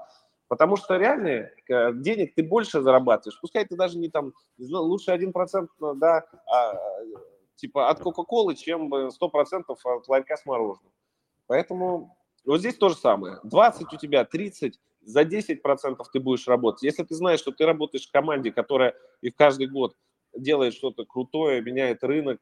Потому 0.49 0.77
что 0.77 0.97
реально 0.97 1.51
э, 1.69 1.93
денег 1.95 2.35
ты 2.35 2.43
больше 2.43 2.83
зарабатываешь. 2.83 3.41
Пускай 3.41 3.65
ты 3.65 3.77
даже 3.77 3.99
не 3.99 4.09
там, 4.09 4.33
лучше 4.59 5.11
1% 5.11 5.33
э, 5.33 5.95
да, 5.97 6.25
а, 6.47 6.75
типа 7.57 7.89
от 7.89 8.01
Кока-Колы, 8.01 8.55
чем 8.55 8.93
100% 8.93 9.63
от 9.69 10.09
ларька 10.09 10.37
с 10.37 10.45
мороженым. 10.45 10.93
Поэтому 11.47 12.17
вот 12.45 12.59
здесь 12.59 12.77
то 12.77 12.89
же 12.91 12.97
самое. 12.97 13.39
20 13.45 13.93
у 13.93 13.97
тебя, 13.97 14.25
30, 14.25 14.79
за 15.03 15.23
10% 15.23 15.97
ты 16.13 16.21
будешь 16.21 16.47
работать. 16.47 16.83
Если 16.83 17.03
ты 17.05 17.15
знаешь, 17.15 17.41
что 17.41 17.53
ты 17.53 17.65
работаешь 17.65 18.07
в 18.07 18.13
команде, 18.13 18.53
которая 18.53 18.95
и 19.23 19.31
в 19.31 19.37
каждый 19.37 19.67
год 19.67 19.97
делает 20.37 20.75
что-то 20.75 21.05
крутое, 21.05 21.63
меняет 21.63 22.05
рынок, 22.05 22.41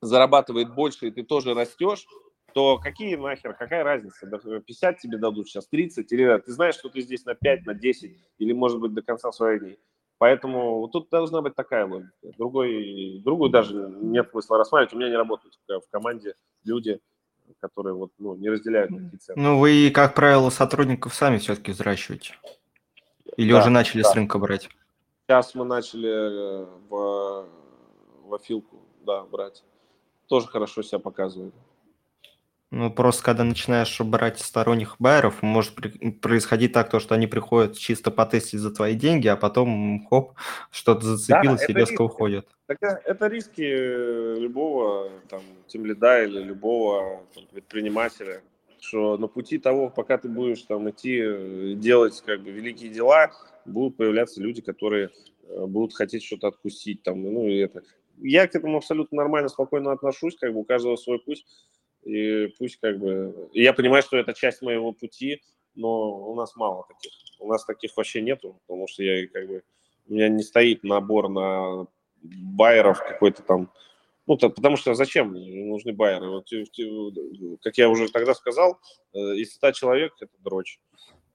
зарабатывает 0.00 0.74
больше, 0.74 1.08
и 1.08 1.10
ты 1.10 1.22
тоже 1.22 1.54
растешь, 1.54 2.06
то 2.54 2.78
какие 2.78 3.16
нахер, 3.16 3.54
какая 3.54 3.84
разница? 3.84 4.26
50 4.26 4.98
тебе 4.98 5.18
дадут 5.18 5.48
сейчас, 5.48 5.66
30 5.68 6.10
или 6.12 6.38
ты 6.38 6.52
знаешь, 6.52 6.74
что 6.74 6.88
ты 6.88 7.00
здесь 7.00 7.24
на 7.24 7.34
5, 7.34 7.66
на 7.66 7.74
10 7.74 8.16
или, 8.38 8.52
может 8.52 8.80
быть, 8.80 8.94
до 8.94 9.02
конца 9.02 9.32
своих 9.32 9.60
дней. 9.60 9.78
Поэтому 10.18 10.78
вот 10.80 10.92
тут 10.92 11.10
должна 11.10 11.42
быть 11.42 11.56
такая 11.56 11.84
логика. 11.84 12.12
Другой, 12.38 13.20
другую 13.24 13.50
даже 13.50 13.74
нет 13.74 14.30
смысла 14.30 14.58
рассматривать. 14.58 14.94
У 14.94 14.98
меня 14.98 15.08
не 15.08 15.16
работают 15.16 15.58
в 15.66 15.90
команде 15.90 16.34
люди, 16.64 17.00
которые 17.60 17.94
вот, 17.94 18.12
ну, 18.18 18.36
не 18.36 18.48
разделяют 18.48 18.90
такие 18.90 19.18
ценности. 19.18 19.32
Ну, 19.34 19.58
вы, 19.58 19.90
как 19.92 20.14
правило, 20.14 20.50
сотрудников 20.50 21.14
сами 21.14 21.38
все-таки 21.38 21.72
взращиваете? 21.72 22.34
Или 23.36 23.52
да, 23.52 23.58
уже 23.58 23.70
начали 23.70 24.02
да. 24.02 24.10
с 24.10 24.14
рынка 24.14 24.38
брать? 24.38 24.68
Сейчас 25.26 25.54
мы 25.54 25.64
начали 25.64 26.08
э, 26.08 26.66
в, 26.88 27.46
в 28.24 28.34
Афилку, 28.34 28.80
да, 29.04 29.24
брать. 29.24 29.64
Тоже 30.28 30.46
хорошо 30.46 30.82
себя 30.82 30.98
показывает. 30.98 31.54
Ну, 32.74 32.90
просто 32.90 33.22
когда 33.22 33.44
начинаешь 33.44 34.00
брать 34.00 34.38
сторонних 34.38 34.96
байеров, 34.98 35.42
может 35.42 35.74
происходить 36.22 36.72
так, 36.72 36.88
то, 36.88 37.00
что 37.00 37.14
они 37.14 37.26
приходят 37.26 37.76
чисто 37.76 38.10
потестить 38.10 38.60
за 38.60 38.74
твои 38.74 38.94
деньги, 38.94 39.28
а 39.28 39.36
потом, 39.36 40.06
хоп, 40.08 40.32
что-то 40.70 41.02
зацепилось 41.02 41.60
да, 41.60 41.66
и 41.66 41.74
резко 41.74 41.92
риски. 41.92 42.02
уходят. 42.02 42.48
Это, 42.68 42.98
это 43.04 43.26
риски 43.26 43.60
э, 43.60 44.36
любого 44.38 45.10
там 45.28 45.42
тимлида 45.66 46.24
или 46.24 46.42
любого 46.42 47.22
там, 47.34 47.44
предпринимателя, 47.52 48.40
что 48.80 49.18
на 49.18 49.26
пути 49.26 49.58
того, 49.58 49.90
пока 49.90 50.16
ты 50.16 50.30
будешь 50.30 50.62
там 50.62 50.88
идти 50.88 51.20
э, 51.22 51.74
делать 51.76 52.22
как 52.24 52.40
бы 52.40 52.52
великие 52.52 52.88
дела, 52.88 53.32
будут 53.66 53.98
появляться 53.98 54.40
люди, 54.40 54.62
которые 54.62 55.10
э, 55.46 55.66
будут 55.66 55.94
хотеть 55.94 56.24
что-то 56.24 56.46
откусить 56.46 57.02
там, 57.02 57.22
ну 57.22 57.46
и 57.46 57.58
это. 57.58 57.82
Я 58.16 58.46
к 58.46 58.54
этому 58.54 58.78
абсолютно 58.78 59.16
нормально, 59.16 59.50
спокойно 59.50 59.92
отношусь, 59.92 60.38
как 60.38 60.54
бы 60.54 60.60
у 60.60 60.64
каждого 60.64 60.96
свой 60.96 61.18
путь 61.18 61.44
и 62.04 62.48
пусть 62.58 62.76
как 62.76 62.98
бы... 62.98 63.48
Я 63.52 63.72
понимаю, 63.72 64.02
что 64.02 64.16
это 64.16 64.34
часть 64.34 64.62
моего 64.62 64.92
пути, 64.92 65.42
но 65.74 66.30
у 66.30 66.34
нас 66.34 66.56
мало 66.56 66.84
таких. 66.88 67.12
У 67.38 67.48
нас 67.48 67.64
таких 67.64 67.96
вообще 67.96 68.20
нету, 68.20 68.60
потому 68.66 68.86
что 68.88 69.02
я 69.02 69.26
как 69.28 69.46
бы... 69.46 69.62
У 70.08 70.14
меня 70.14 70.28
не 70.28 70.42
стоит 70.42 70.82
набор 70.82 71.28
на 71.28 71.86
байеров 72.22 72.98
какой-то 72.98 73.42
там... 73.42 73.70
Ну, 74.26 74.36
то, 74.36 74.50
потому 74.50 74.76
что 74.76 74.94
зачем 74.94 75.32
нужны 75.32 75.92
байеры? 75.92 76.28
Вот, 76.28 76.48
как 77.60 77.76
я 77.76 77.88
уже 77.88 78.08
тогда 78.08 78.34
сказал, 78.34 78.78
э, 79.12 79.18
из 79.18 79.54
100 79.54 79.72
человек 79.72 80.12
это 80.20 80.32
дрочь. 80.38 80.80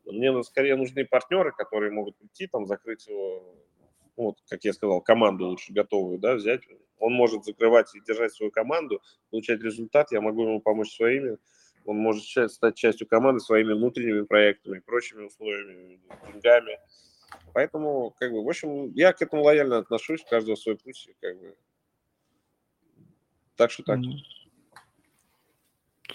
Мне 0.06 0.42
скорее 0.44 0.78
нужны 0.78 1.06
партнеры, 1.06 1.52
которые 1.52 1.92
могут 1.92 2.16
прийти, 2.18 2.48
там, 2.48 2.66
закрыть 2.66 3.08
его, 3.08 3.56
вот, 4.18 4.38
как 4.50 4.66
я 4.66 4.74
сказал, 4.74 5.02
команду 5.02 5.48
лучше 5.48 5.72
готовую, 5.72 6.20
да, 6.20 6.36
взять, 6.36 6.62
он 7.00 7.14
может 7.14 7.46
закрывать 7.46 7.94
и 7.96 8.02
держать 8.02 8.34
свою 8.34 8.52
команду, 8.52 9.02
получать 9.30 9.62
результат, 9.62 10.12
я 10.12 10.20
могу 10.20 10.44
ему 10.44 10.60
помочь 10.60 10.96
своими, 10.96 11.38
он 11.86 11.98
может 11.98 12.52
стать 12.52 12.76
частью 12.76 13.08
команды 13.08 13.40
своими 13.40 13.74
внутренними 13.74 14.24
проектами, 14.24 14.80
прочими 14.80 15.24
условиями, 15.24 16.02
деньгами. 16.28 16.80
Поэтому, 17.54 18.14
как 18.20 18.32
бы, 18.32 18.44
в 18.44 18.50
общем, 18.50 18.92
я 18.94 19.14
к 19.14 19.22
этому 19.22 19.44
лояльно 19.44 19.78
отношусь, 19.78 20.22
у 20.24 20.30
каждого 20.30 20.56
свой 20.56 20.78
путь, 20.78 21.10
как 21.22 21.40
бы. 21.40 21.56
Так 23.56 23.72
что 23.72 23.84
так. 23.84 24.00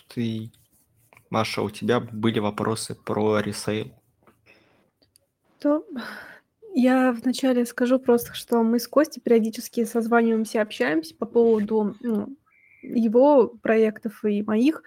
Ты, 0.08 0.50
Маша, 1.30 1.62
у 1.62 1.70
тебя 1.70 2.00
были 2.00 2.38
вопросы 2.38 2.94
про 2.94 3.40
ресейл? 3.40 3.92
То 5.58 5.84
я 6.74 7.12
вначале 7.12 7.66
скажу 7.66 7.98
просто, 7.98 8.34
что 8.34 8.62
мы 8.62 8.78
с 8.78 8.88
Костей 8.88 9.20
периодически 9.20 9.84
созваниваемся, 9.84 10.62
общаемся 10.62 11.14
по 11.14 11.26
поводу 11.26 11.96
ну, 12.00 12.36
его 12.82 13.48
проектов 13.48 14.24
и 14.24 14.42
моих. 14.42 14.82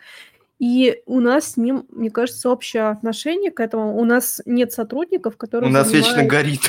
И 0.57 1.01
у 1.05 1.19
нас 1.19 1.51
с 1.51 1.57
ним, 1.57 1.85
мне 1.89 2.09
кажется, 2.09 2.49
общее 2.49 2.87
отношение 2.87 3.51
к 3.51 3.59
этому. 3.59 3.97
У 3.97 4.05
нас 4.05 4.41
нет 4.45 4.71
сотрудников, 4.71 5.37
которые... 5.37 5.69
У 5.69 5.73
нас 5.73 5.89
занимают... 5.89 6.15
вечно 6.15 6.27
горит. 6.27 6.61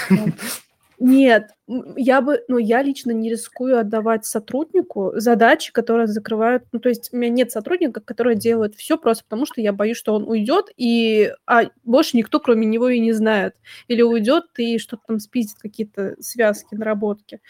Нет, 0.99 1.51
я 1.97 2.23
бы, 2.23 2.43
ну, 2.49 2.57
я 2.57 2.83
лично 2.83 3.11
не 3.11 3.29
рискую 3.31 3.79
отдавать 3.79 4.25
сотруднику 4.25 5.13
задачи, 5.17 5.71
которые 5.71 6.07
закрывают, 6.07 6.65
ну, 6.73 6.79
то 6.79 6.89
есть 6.89 7.11
у 7.13 7.17
меня 7.17 7.29
нет 7.29 7.53
сотрудника, 7.53 8.01
который 8.01 8.35
делает 8.35 8.75
все 8.77 8.97
просто 8.97 9.25
потому, 9.25 9.45
что 9.45 9.61
я 9.61 9.75
боюсь, 9.75 9.99
что 9.99 10.15
он 10.15 10.27
уйдет, 10.27 10.71
и 10.77 11.33
а 11.47 11.65
больше 11.85 12.17
никто, 12.17 12.41
кроме 12.41 12.67
него, 12.67 12.89
и 12.89 12.99
не 12.99 13.13
знает. 13.13 13.57
Или 13.89 14.01
уйдет 14.01 14.45
и 14.57 14.79
что-то 14.79 15.03
там 15.09 15.19
спиздит, 15.19 15.59
какие-то 15.59 16.17
связки, 16.19 16.75
наработки. 16.75 17.41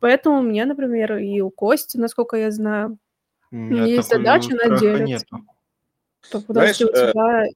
Поэтому 0.00 0.40
у 0.40 0.42
меня, 0.42 0.66
например, 0.66 1.18
и 1.18 1.40
у 1.40 1.50
Кости, 1.50 1.96
насколько 1.96 2.36
я 2.36 2.50
знаю, 2.50 2.98
есть 3.52 4.08
задача 4.08 4.50
на 4.54 4.78
делиться. 4.78 5.26
Потому 6.30 6.66
что 6.66 6.86
у 6.86 6.90
э, 6.90 7.12
тебя 7.12 7.46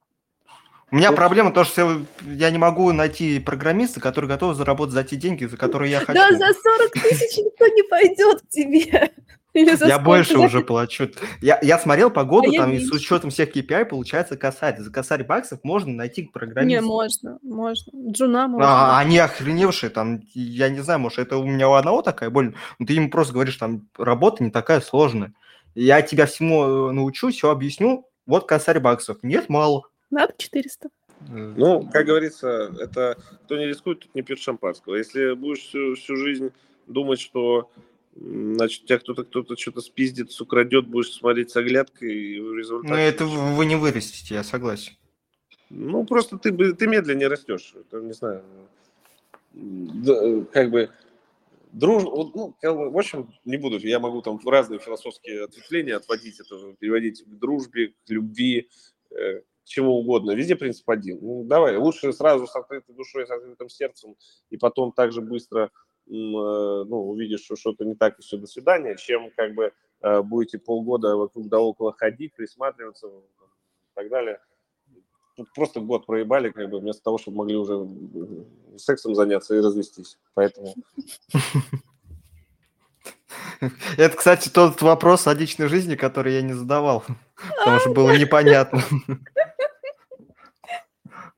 у 0.90 0.96
меня 0.96 1.12
проблема 1.12 1.52
то, 1.52 1.64
что 1.64 2.02
я 2.22 2.50
не 2.50 2.58
могу 2.58 2.92
найти 2.92 3.38
программиста, 3.38 4.00
который 4.00 4.26
готов 4.26 4.56
заработать 4.56 4.94
за 4.94 5.04
те 5.04 5.16
деньги, 5.16 5.44
за 5.44 5.56
которые 5.56 5.90
я 5.90 6.00
хочу. 6.00 6.14
Да, 6.14 6.30
за 6.30 6.52
40 6.52 6.92
тысяч 6.92 7.36
никто 7.38 7.66
не 7.68 7.82
пойдет 7.84 8.40
к 8.42 8.48
тебе. 8.48 9.12
я 9.54 9.98
больше 9.98 10.38
уже 10.38 10.62
плачу. 10.62 11.10
Я, 11.40 11.58
я 11.62 11.78
смотрел 11.78 12.10
погоду, 12.10 12.50
а 12.50 12.56
там 12.56 12.72
и 12.72 12.80
с 12.80 12.90
учетом 12.90 13.30
всех 13.30 13.54
KPI 13.54 13.84
получается 13.84 14.36
косарь. 14.36 14.78
За 14.78 14.90
косарь 14.90 15.24
баксов 15.24 15.60
можно 15.62 15.92
найти 15.92 16.24
программиста. 16.24 16.80
Не, 16.80 16.80
можно, 16.80 17.38
можно. 17.42 18.10
Джуна 18.10 18.48
можно. 18.48 18.66
А, 18.66 18.98
они 18.98 19.18
охреневшие, 19.18 19.90
там, 19.90 20.20
я 20.34 20.68
не 20.68 20.80
знаю, 20.80 21.00
может, 21.00 21.18
это 21.20 21.36
у 21.36 21.46
меня 21.46 21.68
у 21.68 21.74
одного 21.74 22.02
такая 22.02 22.30
боль, 22.30 22.54
но 22.78 22.86
ты 22.86 22.94
ему 22.94 23.10
просто 23.10 23.32
говоришь, 23.32 23.56
там, 23.56 23.88
работа 23.96 24.42
не 24.42 24.50
такая 24.50 24.80
сложная. 24.80 25.34
Я 25.74 26.02
тебя 26.02 26.26
всему 26.26 26.88
э, 26.88 26.92
научу, 26.92 27.30
все 27.30 27.50
объясню, 27.50 28.08
вот 28.26 28.46
косарь 28.46 28.80
баксов. 28.80 29.18
Нет, 29.22 29.48
мало. 29.48 29.84
Надо 30.10 30.34
400. 30.36 30.90
Ну, 31.28 31.88
как 31.92 32.06
говорится, 32.06 32.74
это 32.80 33.16
кто 33.44 33.56
не 33.58 33.66
рискует, 33.66 34.00
тот 34.00 34.14
не 34.14 34.22
пьет 34.22 34.38
шампанского. 34.38 34.96
Если 34.96 35.34
будешь 35.34 35.60
всю, 35.60 35.94
всю 35.94 36.16
жизнь 36.16 36.50
думать, 36.86 37.20
что 37.20 37.70
значит, 38.16 38.86
тебя 38.86 38.98
кто-то 38.98 39.24
кто-то 39.24 39.56
что-то 39.56 39.80
спиздит, 39.80 40.38
украдет, 40.40 40.88
будешь 40.88 41.12
смотреть 41.12 41.50
с 41.50 41.56
оглядкой, 41.56 42.12
и 42.12 42.40
в 42.40 42.56
результате... 42.56 42.92
Ну, 42.92 42.98
это 42.98 43.26
вы 43.26 43.66
не 43.66 43.76
вырастете, 43.76 44.34
я 44.34 44.42
согласен. 44.42 44.94
Ну, 45.68 46.04
просто 46.04 46.38
ты, 46.38 46.52
ты 46.74 46.86
медленнее 46.86 47.28
растешь. 47.28 47.74
Это, 47.76 48.00
не 48.00 48.12
знаю, 48.12 48.42
как 50.52 50.70
бы 50.70 50.90
друж... 51.72 52.02
ну, 52.02 52.54
в 52.62 52.98
общем, 52.98 53.32
не 53.44 53.56
буду, 53.56 53.78
я 53.78 54.00
могу 54.00 54.22
там 54.22 54.40
разные 54.46 54.80
философские 54.80 55.44
ответвления 55.44 55.96
отводить, 55.96 56.40
это 56.40 56.74
переводить 56.78 57.24
к 57.24 57.38
дружбе, 57.38 57.88
к 57.88 58.10
любви, 58.10 58.68
э, 59.10 59.42
чего 59.70 60.00
угодно. 60.00 60.32
Везде 60.32 60.56
принцип 60.56 60.90
один. 60.90 61.18
Ну, 61.22 61.44
давай, 61.44 61.76
лучше 61.76 62.12
сразу 62.12 62.46
с 62.46 62.56
открытой 62.56 62.94
душой, 62.94 63.26
с 63.26 63.30
открытым 63.30 63.68
сердцем, 63.68 64.16
и 64.50 64.56
потом 64.56 64.90
так 64.90 65.12
же 65.12 65.20
быстро 65.20 65.62
э, 65.62 65.68
ну, 66.08 67.08
увидишь, 67.08 67.44
что 67.44 67.54
что-то 67.54 67.84
не 67.84 67.94
так, 67.94 68.18
и 68.18 68.22
все, 68.22 68.36
до 68.36 68.48
свидания, 68.48 68.96
чем 68.96 69.30
как 69.36 69.54
бы 69.54 69.72
э, 70.02 70.22
будете 70.22 70.58
полгода 70.58 71.16
вокруг 71.16 71.48
да 71.48 71.60
около 71.60 71.92
ходить, 71.92 72.34
присматриваться 72.34 73.06
и 73.06 73.94
так 73.94 74.08
далее. 74.08 74.40
Тут 75.36 75.52
просто 75.54 75.80
год 75.80 76.04
проебали, 76.04 76.50
как 76.50 76.68
бы, 76.68 76.80
вместо 76.80 77.04
того, 77.04 77.18
чтобы 77.18 77.36
могли 77.36 77.56
уже 77.56 77.88
сексом 78.76 79.14
заняться 79.14 79.54
и 79.54 79.60
развестись. 79.60 80.18
Поэтому... 80.34 80.74
Это, 83.96 84.16
кстати, 84.16 84.48
тот 84.48 84.82
вопрос 84.82 85.28
о 85.28 85.34
личной 85.34 85.68
жизни, 85.68 85.94
который 85.94 86.34
я 86.34 86.42
не 86.42 86.54
задавал, 86.54 87.04
потому 87.58 87.78
что 87.78 87.92
было 87.92 88.18
непонятно. 88.18 88.82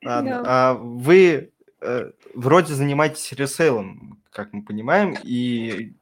Ладно. 0.03 0.43
А 0.45 0.75
вы 0.75 1.53
э, 1.81 2.11
вроде 2.35 2.75
занимаетесь 2.75 3.33
ресейлом, 3.33 4.23
как 4.31 4.53
мы 4.53 4.63
понимаем, 4.63 5.17
и 5.23 5.95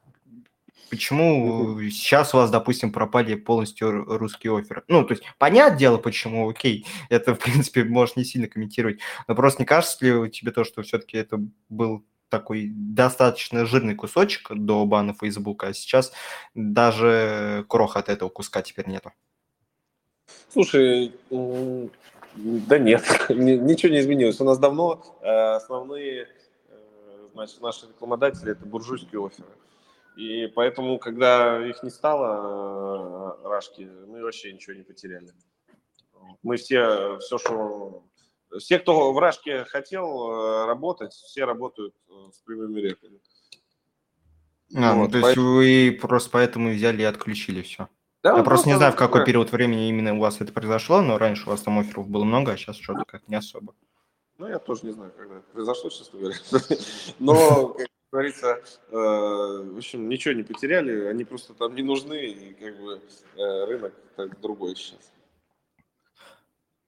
почему 0.90 1.80
сейчас 1.90 2.34
у 2.34 2.38
вас, 2.38 2.50
допустим, 2.50 2.92
пропали 2.92 3.34
полностью 3.34 4.04
русские 4.04 4.58
оферы? 4.58 4.84
Ну, 4.88 5.04
то 5.04 5.14
есть, 5.14 5.24
понятное 5.38 5.78
дело, 5.78 5.98
почему, 5.98 6.48
окей, 6.48 6.86
это, 7.08 7.34
в 7.34 7.38
принципе, 7.38 7.84
можешь 7.84 8.16
не 8.16 8.24
сильно 8.24 8.48
комментировать, 8.48 9.00
но 9.28 9.34
просто 9.34 9.62
не 9.62 9.66
кажется 9.66 10.04
ли 10.04 10.30
тебе 10.30 10.52
то, 10.52 10.64
что 10.64 10.82
все-таки 10.82 11.16
это 11.16 11.38
был 11.68 12.04
такой 12.28 12.70
достаточно 12.72 13.66
жирный 13.66 13.94
кусочек 13.94 14.50
до 14.54 14.84
бана 14.86 15.14
Фейсбука, 15.14 15.68
а 15.68 15.74
сейчас 15.74 16.12
даже 16.54 17.64
кроха 17.68 17.98
от 17.98 18.08
этого 18.08 18.28
куска 18.28 18.62
теперь 18.62 18.88
нету? 18.88 19.12
Слушай, 20.48 21.12
да 22.34 22.78
нет, 22.78 23.02
ничего 23.30 23.92
не 23.92 24.00
изменилось. 24.00 24.40
У 24.40 24.44
нас 24.44 24.58
давно 24.58 25.02
э, 25.20 25.54
основные 25.56 26.28
э, 26.68 27.28
значит, 27.34 27.60
наши 27.60 27.86
рекламодатели– 27.86 28.52
это 28.52 28.64
буржуйские 28.64 29.24
оферы. 29.24 29.48
И 30.16 30.46
поэтому, 30.48 30.98
когда 30.98 31.66
их 31.66 31.82
не 31.82 31.90
стало, 31.90 33.36
э, 33.42 33.48
Рашки, 33.48 33.88
мы 34.06 34.22
вообще 34.22 34.52
ничего 34.52 34.76
не 34.76 34.82
потеряли. 34.82 35.30
Мы 36.42 36.56
все, 36.56 37.18
все, 37.18 37.38
что... 37.38 38.04
Все, 38.58 38.80
кто 38.80 39.12
в 39.12 39.18
Рашке 39.18 39.64
хотел 39.64 40.66
работать, 40.66 41.12
все 41.12 41.44
работают 41.44 41.94
с 42.32 42.40
прямыми 42.40 42.80
реками. 42.80 43.20
А, 44.74 44.94
ну, 44.94 45.00
вот, 45.02 45.06
ну, 45.06 45.10
то 45.10 45.18
есть 45.18 45.22
поэтому... 45.22 45.54
вы 45.54 45.98
просто 46.00 46.30
поэтому 46.30 46.70
взяли 46.70 47.02
и 47.02 47.04
отключили 47.04 47.62
все. 47.62 47.88
Да, 48.22 48.36
Я 48.36 48.42
просто 48.42 48.68
не 48.68 48.76
знаю, 48.76 48.92
в 48.92 48.96
какой 48.96 49.24
период 49.24 49.50
времени 49.50 49.88
именно 49.88 50.14
у 50.14 50.20
вас 50.20 50.40
это 50.40 50.52
произошло, 50.52 51.00
но 51.00 51.16
раньше 51.16 51.46
у 51.46 51.50
вас 51.50 51.62
там 51.62 51.78
офферов 51.78 52.08
было 52.08 52.24
много, 52.24 52.52
а 52.52 52.56
сейчас 52.56 52.76
что-то 52.76 53.04
как 53.06 53.26
не 53.28 53.36
особо. 53.36 53.74
Ну, 54.36 54.48
я 54.48 54.58
тоже 54.58 54.86
не 54.86 54.92
знаю, 54.92 55.12
когда 55.16 55.36
это 55.36 55.46
произошло, 55.52 55.90
честно 55.90 56.18
говоря. 56.18 56.36
Но, 57.18 57.68
как 57.68 57.86
говорится, 58.10 58.62
э, 58.90 58.94
в 58.94 59.76
общем, 59.76 60.08
ничего 60.08 60.34
не 60.34 60.42
потеряли, 60.42 61.06
они 61.06 61.24
просто 61.24 61.54
там 61.54 61.74
не 61.74 61.82
нужны, 61.82 62.26
и 62.26 62.54
как 62.54 62.80
бы 62.80 63.00
э, 63.36 63.64
рынок 63.66 63.94
так 64.16 64.40
другой 64.40 64.76
сейчас. 64.76 65.12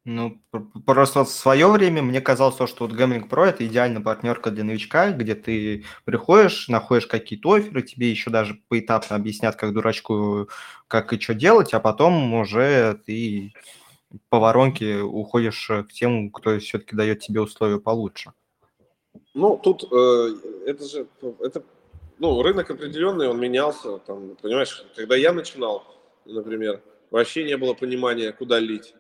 Ну, 0.04 0.40
просто 0.84 1.24
в 1.24 1.28
свое 1.28 1.68
время 1.68 2.02
мне 2.02 2.20
казалось, 2.20 2.56
что 2.56 2.86
вот 2.86 2.92
Gambling 2.92 3.28
Pro 3.28 3.44
это 3.44 3.64
идеальная 3.64 4.02
партнерка 4.02 4.50
для 4.50 4.64
новичка, 4.64 5.12
где 5.12 5.36
ты 5.36 5.84
приходишь, 6.04 6.66
находишь 6.66 7.06
какие-то 7.06 7.52
оферы, 7.52 7.82
тебе 7.82 8.10
еще 8.10 8.28
даже 8.30 8.60
поэтапно 8.68 9.14
объяснят, 9.14 9.54
как 9.54 9.72
дурачку, 9.72 10.48
как 10.88 11.12
и 11.12 11.20
что 11.20 11.34
делать, 11.34 11.72
а 11.72 11.78
потом 11.78 12.34
уже 12.34 13.00
ты 13.06 13.52
по 14.28 14.40
воронке 14.40 15.02
уходишь 15.02 15.68
к 15.68 15.92
тем, 15.92 16.32
кто 16.32 16.58
все-таки 16.58 16.96
дает 16.96 17.20
тебе 17.20 17.40
условия 17.40 17.78
получше. 17.78 18.32
Ну, 19.34 19.56
тут 19.56 19.84
э, 19.92 20.28
это 20.66 20.84
же, 20.84 21.06
это, 21.38 21.62
ну, 22.18 22.42
рынок 22.42 22.72
определенный, 22.72 23.28
он 23.28 23.38
менялся, 23.38 23.98
там, 23.98 24.36
понимаешь, 24.42 24.84
когда 24.96 25.14
я 25.14 25.32
начинал, 25.32 25.84
например, 26.24 26.82
вообще 27.12 27.44
не 27.44 27.56
было 27.56 27.74
понимания, 27.74 28.32
куда 28.32 28.58
лить 28.58 28.94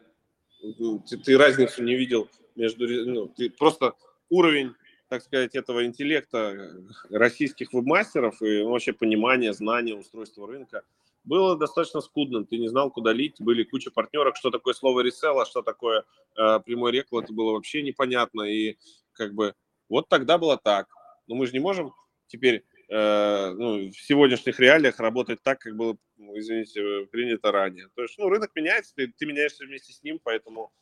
ты, 1.08 1.16
ты 1.18 1.38
разницу 1.38 1.82
не 1.82 1.94
видел 1.94 2.28
между, 2.54 2.86
ну, 3.06 3.28
ты 3.28 3.50
просто 3.50 3.94
уровень, 4.30 4.74
так 5.08 5.22
сказать, 5.22 5.54
этого 5.54 5.84
интеллекта 5.84 6.74
российских 7.10 7.72
вебмастеров 7.72 8.40
и 8.42 8.62
вообще 8.62 8.92
понимание, 8.92 9.52
знание 9.52 9.96
устройства 9.96 10.46
рынка 10.46 10.82
было 11.24 11.56
достаточно 11.56 12.00
скудным. 12.00 12.46
Ты 12.46 12.58
не 12.58 12.68
знал, 12.68 12.90
куда 12.90 13.12
лить, 13.12 13.36
были 13.38 13.62
куча 13.62 13.90
партнеров, 13.90 14.36
что 14.36 14.50
такое 14.50 14.74
слово 14.74 15.00
ресел, 15.00 15.38
а 15.38 15.46
что 15.46 15.62
такое 15.62 16.04
э, 16.36 16.60
прямой 16.64 16.92
рекл, 16.92 17.20
это 17.20 17.32
было 17.32 17.52
вообще 17.52 17.82
непонятно. 17.82 18.42
И 18.42 18.76
как 19.12 19.32
бы 19.34 19.54
вот 19.88 20.08
тогда 20.08 20.36
было 20.38 20.58
так. 20.58 20.88
Но 21.28 21.36
мы 21.36 21.46
же 21.46 21.52
не 21.52 21.60
можем 21.60 21.92
теперь 22.26 22.64
Э, 22.64 22.71
ну, 22.94 23.88
в 23.90 23.96
сегодняшних 23.96 24.60
реалиях 24.60 25.00
работать 25.00 25.42
так, 25.42 25.60
как 25.60 25.76
было, 25.76 25.96
ну, 26.18 26.38
извините, 26.38 27.06
принято 27.10 27.50
ранее. 27.50 27.88
То 27.94 28.02
есть, 28.02 28.18
ну, 28.18 28.28
рынок 28.28 28.50
меняется, 28.54 28.94
ты, 28.94 29.08
ты 29.08 29.24
меняешься 29.24 29.64
вместе 29.64 29.92
с 29.92 30.02
ним, 30.02 30.20
поэтому 30.22 30.72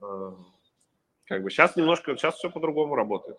э, 0.00 0.30
как 1.26 1.42
бы 1.42 1.50
сейчас 1.50 1.76
немножко, 1.76 2.16
сейчас 2.16 2.36
все 2.36 2.50
по-другому 2.50 2.94
работает. 2.94 3.36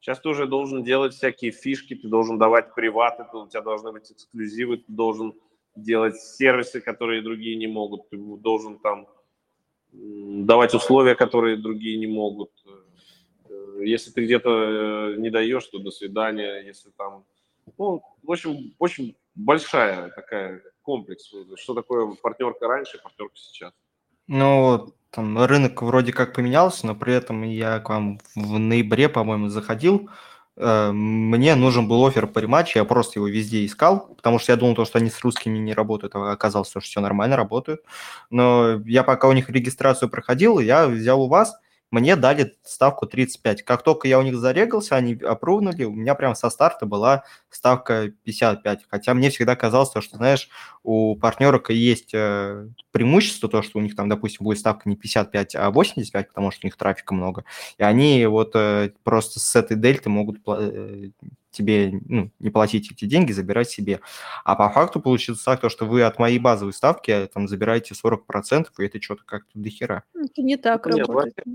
Сейчас 0.00 0.20
ты 0.20 0.28
уже 0.28 0.46
должен 0.46 0.82
делать 0.82 1.14
всякие 1.14 1.50
фишки, 1.50 1.94
ты 1.94 2.08
должен 2.08 2.38
давать 2.38 2.74
приваты, 2.74 3.24
у 3.32 3.48
тебя 3.48 3.62
должны 3.62 3.92
быть 3.92 4.10
эксклюзивы, 4.10 4.78
ты 4.78 4.92
должен 4.92 5.34
делать 5.76 6.16
сервисы, 6.20 6.80
которые 6.80 7.22
другие 7.22 7.56
не 7.56 7.66
могут, 7.66 8.08
ты 8.10 8.16
должен 8.16 8.78
там 8.78 9.08
давать 9.92 10.74
условия, 10.74 11.14
которые 11.14 11.56
другие 11.56 11.98
не 11.98 12.06
могут. 12.06 12.50
Если 13.82 14.10
ты 14.10 14.24
где-то 14.24 14.50
э, 14.50 15.14
не 15.16 15.30
даешь, 15.30 15.66
то 15.66 15.78
до 15.78 15.90
свидания. 15.90 16.60
Если 16.60 16.90
там, 16.90 17.24
ну, 17.78 18.02
в 18.22 18.30
общем, 18.30 18.74
очень 18.78 19.16
большая 19.34 20.10
такая 20.10 20.62
комплекс. 20.82 21.32
Что 21.56 21.74
такое 21.74 22.14
партнерка 22.22 22.68
раньше, 22.68 23.00
партнерка 23.02 23.36
сейчас. 23.36 23.72
Ну, 24.26 24.94
там 25.10 25.42
рынок 25.42 25.82
вроде 25.82 26.12
как 26.12 26.34
поменялся, 26.34 26.86
но 26.86 26.94
при 26.94 27.14
этом 27.14 27.42
я 27.42 27.80
к 27.80 27.88
вам 27.88 28.20
в 28.34 28.58
ноябре, 28.58 29.08
по-моему, 29.08 29.48
заходил. 29.48 30.08
Э, 30.56 30.90
мне 30.92 31.54
нужен 31.54 31.88
был 31.88 32.06
офер 32.06 32.26
по 32.26 32.38
рематчу, 32.38 32.78
я 32.78 32.84
просто 32.84 33.18
его 33.18 33.26
везде 33.28 33.64
искал, 33.64 34.14
потому 34.14 34.38
что 34.38 34.52
я 34.52 34.56
думал, 34.56 34.84
что 34.84 34.98
они 34.98 35.10
с 35.10 35.20
русскими 35.20 35.58
не 35.58 35.74
работают, 35.74 36.14
а 36.14 36.32
оказалось, 36.32 36.70
что 36.70 36.80
все 36.80 37.00
нормально 37.00 37.36
работают. 37.36 37.82
Но 38.30 38.80
я 38.86 39.02
пока 39.02 39.28
у 39.28 39.32
них 39.32 39.50
регистрацию 39.50 40.08
проходил, 40.08 40.58
я 40.58 40.86
взял 40.86 41.22
у 41.22 41.28
вас– 41.28 41.58
мне 41.90 42.16
дали 42.16 42.56
ставку 42.62 43.06
35. 43.06 43.62
Как 43.62 43.82
только 43.82 44.06
я 44.06 44.18
у 44.18 44.22
них 44.22 44.36
зарегался, 44.36 44.96
они 44.96 45.14
опровнули, 45.14 45.84
у 45.84 45.92
меня 45.92 46.14
прям 46.14 46.34
со 46.34 46.48
старта 46.50 46.86
была 46.86 47.24
ставка 47.50 48.12
55. 48.24 48.86
Хотя 48.88 49.14
мне 49.14 49.30
всегда 49.30 49.56
казалось, 49.56 49.90
что, 49.90 50.16
знаешь, 50.16 50.48
у 50.82 51.16
партнерок 51.16 51.70
есть 51.70 52.14
э, 52.14 52.68
преимущество, 52.92 53.48
то, 53.48 53.62
что 53.62 53.78
у 53.78 53.82
них 53.82 53.96
там, 53.96 54.08
допустим, 54.08 54.44
будет 54.44 54.58
ставка 54.58 54.88
не 54.88 54.96
55, 54.96 55.56
а 55.56 55.70
85, 55.70 56.28
потому 56.28 56.50
что 56.50 56.60
у 56.64 56.66
них 56.66 56.76
трафика 56.76 57.14
много. 57.14 57.44
И 57.78 57.82
они 57.82 58.24
вот 58.26 58.52
э, 58.54 58.92
просто 59.02 59.40
с 59.40 59.56
этой 59.56 59.76
дельты 59.76 60.08
могут 60.10 60.38
э, 60.46 61.10
тебе 61.50 62.00
ну, 62.06 62.30
не 62.38 62.50
платить 62.50 62.90
эти 62.92 63.04
деньги, 63.04 63.32
забирать 63.32 63.70
себе. 63.70 64.00
А 64.44 64.56
по 64.56 64.68
факту 64.70 65.00
получится 65.00 65.44
так, 65.44 65.60
то, 65.60 65.68
что 65.68 65.84
вы 65.84 66.02
от 66.02 66.18
моей 66.18 66.38
базовой 66.38 66.72
ставки 66.72 67.10
э, 67.10 67.26
там 67.26 67.48
забираете 67.48 67.94
40%, 67.94 68.66
и 68.78 68.84
это 68.84 69.00
что-то 69.00 69.22
как-то 69.24 69.50
дохера. 69.54 70.04
Это 70.14 70.42
не 70.42 70.56
так 70.56 70.86
Нет, 70.86 71.06
работает. 71.06 71.46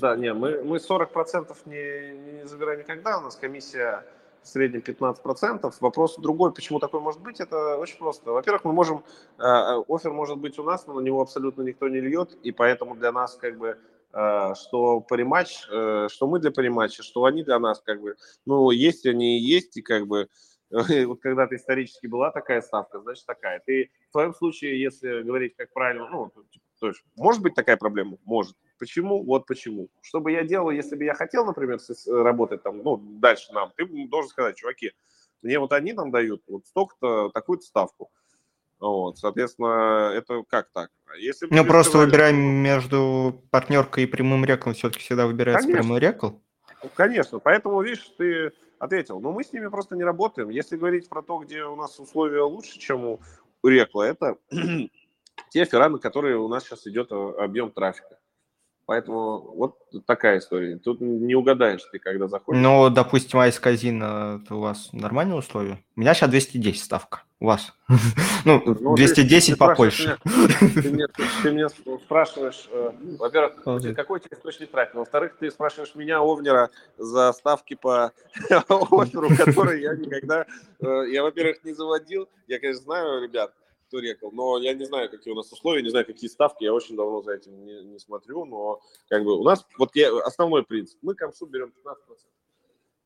Да, 0.00 0.16
не, 0.16 0.32
мы, 0.32 0.62
мы 0.62 0.76
40% 0.76 1.56
не, 1.66 2.40
не 2.40 2.48
забираем 2.48 2.80
никогда, 2.80 3.18
у 3.18 3.22
нас 3.22 3.36
комиссия 3.36 4.04
в 4.42 4.48
среднем 4.48 4.80
15%. 4.80 5.72
Вопрос 5.80 6.16
другой, 6.16 6.52
почему 6.52 6.78
такой 6.78 7.00
может 7.00 7.20
быть, 7.20 7.40
это 7.40 7.76
очень 7.76 7.98
просто. 7.98 8.30
Во-первых, 8.30 8.64
мы 8.64 8.72
можем, 8.72 9.04
э, 9.38 9.42
офер 9.88 10.12
может 10.12 10.38
быть 10.38 10.58
у 10.58 10.62
нас, 10.62 10.86
но 10.86 10.94
на 10.94 11.00
него 11.00 11.20
абсолютно 11.20 11.62
никто 11.62 11.88
не 11.88 12.00
льет, 12.00 12.36
и 12.42 12.52
поэтому 12.52 12.94
для 12.94 13.12
нас 13.12 13.34
как 13.34 13.58
бы 13.58 13.78
что 14.12 15.00
париматч, 15.00 15.66
э, 15.70 16.08
что 16.10 16.26
мы 16.26 16.40
для 16.40 16.50
париматча, 16.50 17.02
что 17.02 17.24
они 17.24 17.44
для 17.44 17.58
нас, 17.58 17.80
как 17.80 18.00
бы, 18.00 18.16
ну, 18.44 18.70
есть 18.70 19.06
они 19.06 19.38
и 19.38 19.42
есть, 19.42 19.76
и 19.76 19.82
как 19.82 20.06
бы, 20.06 20.28
вот 20.70 21.20
когда-то 21.20 21.56
исторически 21.56 22.06
была 22.06 22.30
такая 22.30 22.60
ставка, 22.60 23.00
значит 23.00 23.26
такая. 23.26 23.60
Ты 23.64 23.90
в 24.08 24.12
твоем 24.12 24.34
случае, 24.34 24.80
если 24.80 25.22
говорить 25.22 25.54
как 25.56 25.72
правильно, 25.72 26.08
ну, 26.08 26.32
то 26.80 26.88
есть, 26.88 27.02
может 27.16 27.42
быть 27.42 27.54
такая 27.54 27.76
проблема? 27.76 28.18
Может. 28.24 28.56
Почему? 28.78 29.22
Вот 29.22 29.46
почему. 29.46 29.90
Что 30.00 30.20
бы 30.20 30.32
я 30.32 30.42
делал, 30.42 30.70
если 30.70 30.96
бы 30.96 31.04
я 31.04 31.14
хотел, 31.14 31.44
например, 31.44 31.78
работать 32.06 32.62
там, 32.62 32.82
ну, 32.82 32.96
дальше 32.96 33.52
нам, 33.52 33.72
ты 33.76 33.86
должен 34.08 34.30
сказать, 34.30 34.56
чуваки, 34.56 34.92
мне 35.42 35.58
вот 35.58 35.72
они 35.72 35.92
нам 35.92 36.10
дают 36.10 36.42
вот 36.48 36.66
столько-то, 36.66 37.30
такую-то 37.30 37.64
ставку. 37.64 38.10
Вот, 38.80 39.18
соответственно, 39.18 40.10
это 40.14 40.42
как 40.48 40.70
так? 40.72 40.90
Если 41.18 41.46
ну, 41.50 41.64
просто 41.64 41.90
сказали, 41.90 42.06
выбираем 42.06 42.36
между 42.36 43.42
партнеркой 43.50 44.04
и 44.04 44.06
прямым 44.06 44.44
реклом, 44.44 44.74
все-таки 44.74 45.04
всегда 45.04 45.26
выбирается 45.26 45.66
конечно. 45.66 45.82
прямой 45.82 46.00
рекл? 46.00 46.30
Ну, 46.82 46.90
конечно, 46.94 47.38
поэтому, 47.40 47.82
видишь, 47.82 48.10
ты 48.16 48.52
ответил. 48.78 49.20
Но 49.20 49.32
мы 49.32 49.44
с 49.44 49.52
ними 49.52 49.68
просто 49.68 49.96
не 49.96 50.04
работаем. 50.04 50.48
Если 50.48 50.76
говорить 50.76 51.08
про 51.08 51.22
то, 51.22 51.38
где 51.38 51.64
у 51.64 51.76
нас 51.76 51.98
условия 52.00 52.42
лучше, 52.42 52.78
чем 52.78 53.04
у 53.04 53.20
рекла, 53.62 54.08
это 54.08 54.38
те 55.50 55.68
на 55.72 55.98
которые 55.98 56.38
у 56.38 56.48
нас 56.48 56.64
сейчас 56.64 56.86
идет 56.86 57.12
а, 57.12 57.34
объем 57.44 57.70
трафика. 57.70 58.18
Поэтому 58.86 59.54
вот 59.54 59.78
такая 60.06 60.38
история. 60.38 60.76
Тут 60.78 61.00
не 61.00 61.34
угадаешь 61.34 61.82
ты, 61.92 61.98
когда 61.98 62.26
заходишь. 62.26 62.60
Ну, 62.60 62.88
допустим, 62.90 63.38
Айс 63.38 63.60
Казино, 63.60 64.42
у 64.50 64.58
вас 64.58 64.92
нормальные 64.92 65.36
условия? 65.36 65.84
У 65.94 66.00
меня 66.00 66.14
сейчас 66.14 66.30
210 66.30 66.82
ставка. 66.82 67.22
У 67.40 67.46
вас? 67.46 67.72
Ну, 68.46 68.94
210 68.94 69.50
ну, 69.50 69.56
по 69.56 69.74
Польше. 69.74 70.18
Ты 70.24 71.50
меня 71.52 71.68
спрашиваешь, 72.04 72.68
э, 72.70 72.92
во-первых, 73.18 73.94
какой 73.94 74.20
тебе 74.20 74.34
источник 74.34 74.70
трафика? 74.70 74.98
Во-вторых, 74.98 75.36
ты 75.38 75.50
спрашиваешь 75.50 75.94
меня, 75.94 76.20
Овнера, 76.20 76.70
за 76.96 77.32
ставки 77.34 77.74
по 77.74 78.12
оферу, 78.48 79.28
который 79.36 79.82
я 79.82 79.94
никогда, 79.94 80.46
э, 80.80 81.04
я, 81.10 81.22
во-первых, 81.22 81.62
не 81.64 81.74
заводил. 81.74 82.30
Я, 82.46 82.60
конечно, 82.60 82.82
знаю, 82.84 83.22
ребят, 83.22 83.52
кто 83.88 83.98
рекал, 83.98 84.30
но 84.32 84.58
я 84.58 84.72
не 84.72 84.86
знаю, 84.86 85.10
какие 85.10 85.32
у 85.34 85.36
нас 85.36 85.52
условия, 85.52 85.82
не 85.82 85.90
знаю, 85.90 86.06
какие 86.06 86.30
ставки, 86.30 86.64
я 86.64 86.72
очень 86.72 86.96
давно 86.96 87.20
за 87.22 87.32
этим 87.32 87.62
не, 87.64 87.82
не 87.84 87.98
смотрю, 87.98 88.46
но 88.46 88.80
как 89.08 89.22
бы 89.22 89.38
у 89.38 89.44
нас, 89.44 89.66
вот 89.76 89.90
я, 89.94 90.16
основной 90.24 90.62
принцип, 90.62 90.98
мы 91.02 91.14
комсу 91.14 91.44
берем 91.44 91.72
15%. 91.84 91.94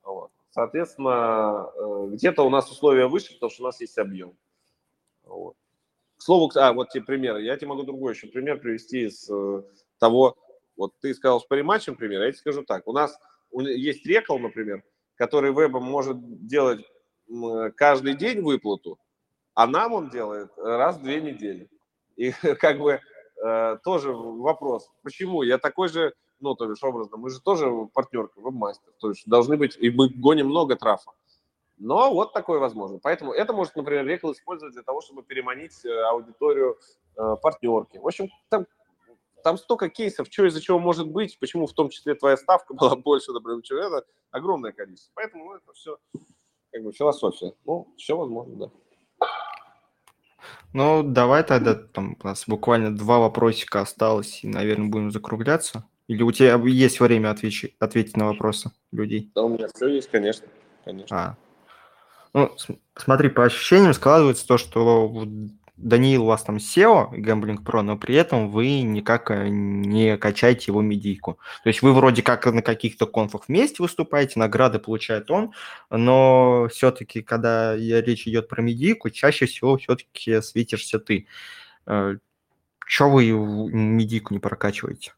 Вот. 0.05 0.30
Соответственно, 0.55 1.69
э, 1.75 2.07
где-то 2.13 2.45
у 2.47 2.49
нас 2.49 2.71
условия 2.71 3.09
выше, 3.09 3.35
потому 3.35 3.51
что 3.51 3.65
у 3.65 3.67
нас 3.67 3.81
есть 3.81 3.99
объем. 3.99 4.37
Вот. 5.25 5.57
К 6.17 6.23
слову, 6.23 6.49
а, 6.55 6.73
вот 6.73 6.91
те 6.91 7.01
примеры. 7.01 7.43
Я 7.43 7.57
тебе 7.57 7.71
могу 7.71 7.83
другой 7.83 8.15
еще 8.15 8.29
пример 8.29 8.61
привести 8.61 9.07
из 9.07 9.29
э, 9.29 9.63
того, 9.99 10.37
вот 10.77 10.93
ты 11.01 11.13
сказал 11.13 11.41
с 11.41 11.45
париматчем 11.45 11.97
пример, 11.97 12.23
я 12.23 12.31
тебе 12.31 12.39
скажу 12.39 12.63
так. 12.63 12.87
У 12.87 12.93
нас 12.93 13.19
есть 13.51 14.07
рекол, 14.07 14.39
например, 14.39 14.85
который 15.17 15.51
вебом 15.51 15.83
может 15.83 16.47
делать 16.47 16.87
каждый 17.75 18.15
день 18.15 18.41
выплату, 18.41 19.01
а 19.55 19.67
нам 19.67 19.93
он 19.93 20.09
делает 20.09 20.53
раз 20.57 20.99
в 20.99 21.03
две 21.03 21.21
недели. 21.21 21.69
И 22.15 22.31
как 22.61 22.79
бы 22.79 23.01
э, 23.45 23.79
тоже 23.83 24.13
вопрос, 24.13 24.89
почему? 25.03 25.43
Я 25.43 25.59
такой 25.59 25.89
же 25.89 26.15
ну, 26.45 26.55
то 26.55 26.69
есть 26.69 26.85
образно, 26.85 27.17
мы 27.17 27.31
же 27.31 27.41
тоже 27.41 27.71
партнерка, 27.95 28.39
вебмастер, 28.41 28.93
то 29.01 29.09
есть 29.09 29.27
должны 29.27 29.57
быть, 29.57 29.77
и 29.79 29.91
мы 29.91 30.11
гоним 30.11 30.49
много 30.49 30.77
трафа. 30.77 31.13
Но 31.79 32.13
вот 32.13 32.33
такое 32.33 32.61
возможно. 32.61 33.01
Поэтому 33.03 33.33
это 33.33 33.53
может, 33.53 33.75
например, 33.75 34.07
Рекл 34.07 34.31
использовать 34.31 34.75
для 34.75 34.83
того, 34.83 35.01
чтобы 35.01 35.23
переманить 35.23 35.85
э, 35.85 36.03
аудиторию 36.03 36.79
э, 37.17 37.37
партнерки. 37.43 37.97
В 37.97 38.07
общем, 38.07 38.29
там, 38.49 38.67
там 39.43 39.57
столько 39.57 39.89
кейсов, 39.89 40.29
что 40.31 40.47
из-за 40.47 40.61
чего 40.61 40.79
может 40.79 41.09
быть, 41.09 41.39
почему 41.41 41.67
в 41.67 41.73
том 41.73 41.89
числе 41.89 42.15
твоя 42.15 42.37
ставка 42.37 42.75
была 42.75 42.95
больше, 42.97 43.33
например, 43.33 43.63
чем 43.63 43.79
это, 43.79 44.05
огромное 44.31 44.73
количество. 44.73 45.13
Поэтому 45.15 45.47
ну, 45.47 45.55
это 45.55 45.73
все 45.73 45.97
как 46.73 46.83
бы 46.85 46.93
философия. 46.93 47.55
Ну, 47.65 47.93
все 47.97 48.17
возможно, 48.17 48.57
да. 48.57 48.71
Ну, 50.75 51.03
давай 51.03 51.43
тогда, 51.45 51.75
там 51.75 52.17
у 52.23 52.27
нас 52.27 52.45
буквально 52.47 52.95
два 52.95 53.19
вопросика 53.19 53.81
осталось, 53.81 54.45
и, 54.45 54.49
наверное, 54.49 54.89
будем 54.89 55.11
закругляться. 55.11 55.89
Или 56.09 56.23
у 56.23 56.33
тебя 56.33 56.57
есть 56.57 57.01
время 57.01 57.31
отвечи, 57.31 57.75
ответить 57.79 58.17
на 58.17 58.27
вопросы 58.27 58.73
людей? 58.93 59.31
Да, 59.35 59.43
у 59.43 59.49
меня 59.49 59.69
все 59.75 59.89
есть, 59.89 60.11
конечно. 60.11 60.47
конечно. 60.85 61.17
А. 61.17 61.37
Ну, 62.35 62.55
смотри, 62.97 63.29
по 63.31 63.45
ощущениям 63.45 63.95
складывается 63.95 64.47
то, 64.47 64.59
что 64.59 65.27
Даниил 65.77 66.23
у 66.23 66.27
вас 66.27 66.45
там 66.45 66.57
SEO, 66.57 67.11
Gambling 67.13 67.63
Pro, 67.65 67.83
но 67.83 67.97
при 67.97 68.15
этом 68.15 68.49
вы 68.51 68.83
никак 68.83 69.31
э, 69.31 69.49
не 69.49 70.17
качаете 70.17 70.67
его 70.69 70.83
медийку. 70.83 71.39
То 71.65 71.69
есть 71.69 71.83
вы 71.83 71.93
вроде 71.93 72.23
как 72.23 72.47
на 72.47 72.63
каких-то 72.63 73.07
конфах 73.07 73.49
вместе 73.49 73.83
выступаете, 73.83 74.39
награды 74.39 74.79
получает 74.79 75.31
он, 75.33 75.53
но 75.91 76.69
все-таки, 76.71 77.23
когда 77.23 77.77
речь 77.77 78.29
идет 78.29 78.49
про 78.49 78.63
медийку, 78.63 79.11
чаще 79.11 79.47
всего 79.47 79.77
все-таки 79.77 80.41
светишься 80.43 81.01
ты. 81.01 81.27
Э, 81.87 82.17
Чего 82.87 83.11
вы 83.11 83.33
медийку 83.73 84.33
не 84.33 84.39
прокачиваете? 84.39 85.13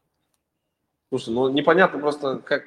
Слушай, 1.09 1.33
ну 1.33 1.49
непонятно 1.49 1.99
просто, 1.99 2.37
как 2.39 2.63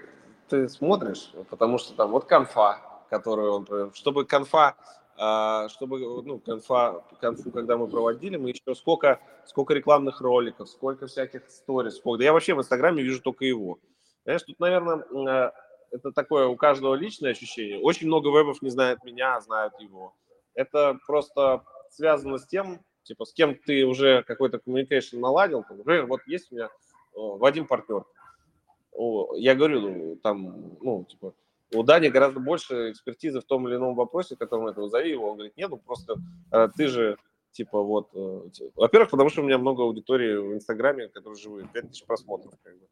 ты 0.49 0.69
смотришь, 0.69 1.33
потому 1.51 1.79
что 1.79 1.95
там 1.95 2.11
вот 2.11 2.25
конфа, 2.25 3.05
которую 3.11 3.53
он... 3.53 3.93
Чтобы 3.95 4.25
конфа 4.25 4.77
а, 5.23 5.69
чтобы, 5.69 5.99
ну, 5.99 6.39
конфа, 6.39 7.05
конфу, 7.21 7.51
когда 7.51 7.77
мы 7.77 7.89
проводили, 7.89 8.39
мы 8.39 8.49
еще 8.51 8.75
сколько, 8.75 9.21
сколько 9.45 9.75
рекламных 9.75 10.23
роликов, 10.23 10.67
сколько 10.71 11.07
всяких 11.09 11.51
сторис, 11.51 11.97
сколько... 11.97 12.25
Я 12.25 12.33
вообще 12.33 12.55
в 12.55 12.61
Инстаграме 12.61 13.03
вижу 13.03 13.21
только 13.21 13.45
его. 13.45 13.79
Знаешь, 14.25 14.43
тут, 14.45 14.59
наверное, 14.59 15.05
а, 15.29 15.53
это 15.91 16.13
такое 16.13 16.47
у 16.47 16.57
каждого 16.57 16.95
личное 16.95 17.33
ощущение. 17.33 17.79
Очень 17.81 18.07
много 18.07 18.29
вебов 18.29 18.63
не 18.63 18.71
знают 18.71 19.05
меня, 19.05 19.37
а 19.37 19.41
знают 19.43 19.75
его. 19.79 20.15
Это 20.55 20.99
просто 21.07 21.65
связано 21.91 22.39
с 22.39 22.47
тем, 22.47 22.81
типа, 23.03 23.27
с 23.27 23.35
кем 23.35 23.57
ты 23.57 23.85
уже 23.85 24.23
какой-то 24.23 24.57
communication 24.57 25.19
наладил. 25.19 25.67
Например, 25.69 26.07
вот 26.07 26.23
есть 26.27 26.51
у 26.51 26.55
меня 26.55 26.71
Вадим 27.13 27.67
партнер. 27.67 28.07
Я 29.37 29.55
говорю, 29.55 29.81
ну, 29.81 30.17
там, 30.17 30.77
ну, 30.81 31.05
типа, 31.05 31.35
у 31.75 31.83
Дани 31.83 32.09
гораздо 32.09 32.41
больше 32.41 32.91
экспертизы 32.91 33.41
в 33.41 33.45
том 33.45 33.69
или 33.69 33.77
ином 33.77 33.95
вопросе, 33.95 34.37
которому 34.37 34.69
этого 34.69 34.89
зови 34.89 35.11
его. 35.11 35.29
Он 35.29 35.35
говорит, 35.35 35.57
нет, 35.57 35.71
ну 35.71 35.79
просто 35.79 36.17
э, 36.53 36.69
ты 36.77 36.89
же, 36.89 37.17
типа, 37.53 37.81
вот... 37.83 38.09
Э, 38.15 38.41
во-первых, 38.77 39.11
потому 39.11 39.31
что 39.31 39.43
у 39.43 39.45
меня 39.45 39.59
много 39.59 39.83
аудитории 39.83 40.37
в 40.37 40.55
Инстаграме, 40.55 41.09
которые 41.09 41.39
живые, 41.39 41.69
5000 41.73 42.05
просмотров, 42.05 42.55
как 42.63 42.75
бы, 42.77 42.87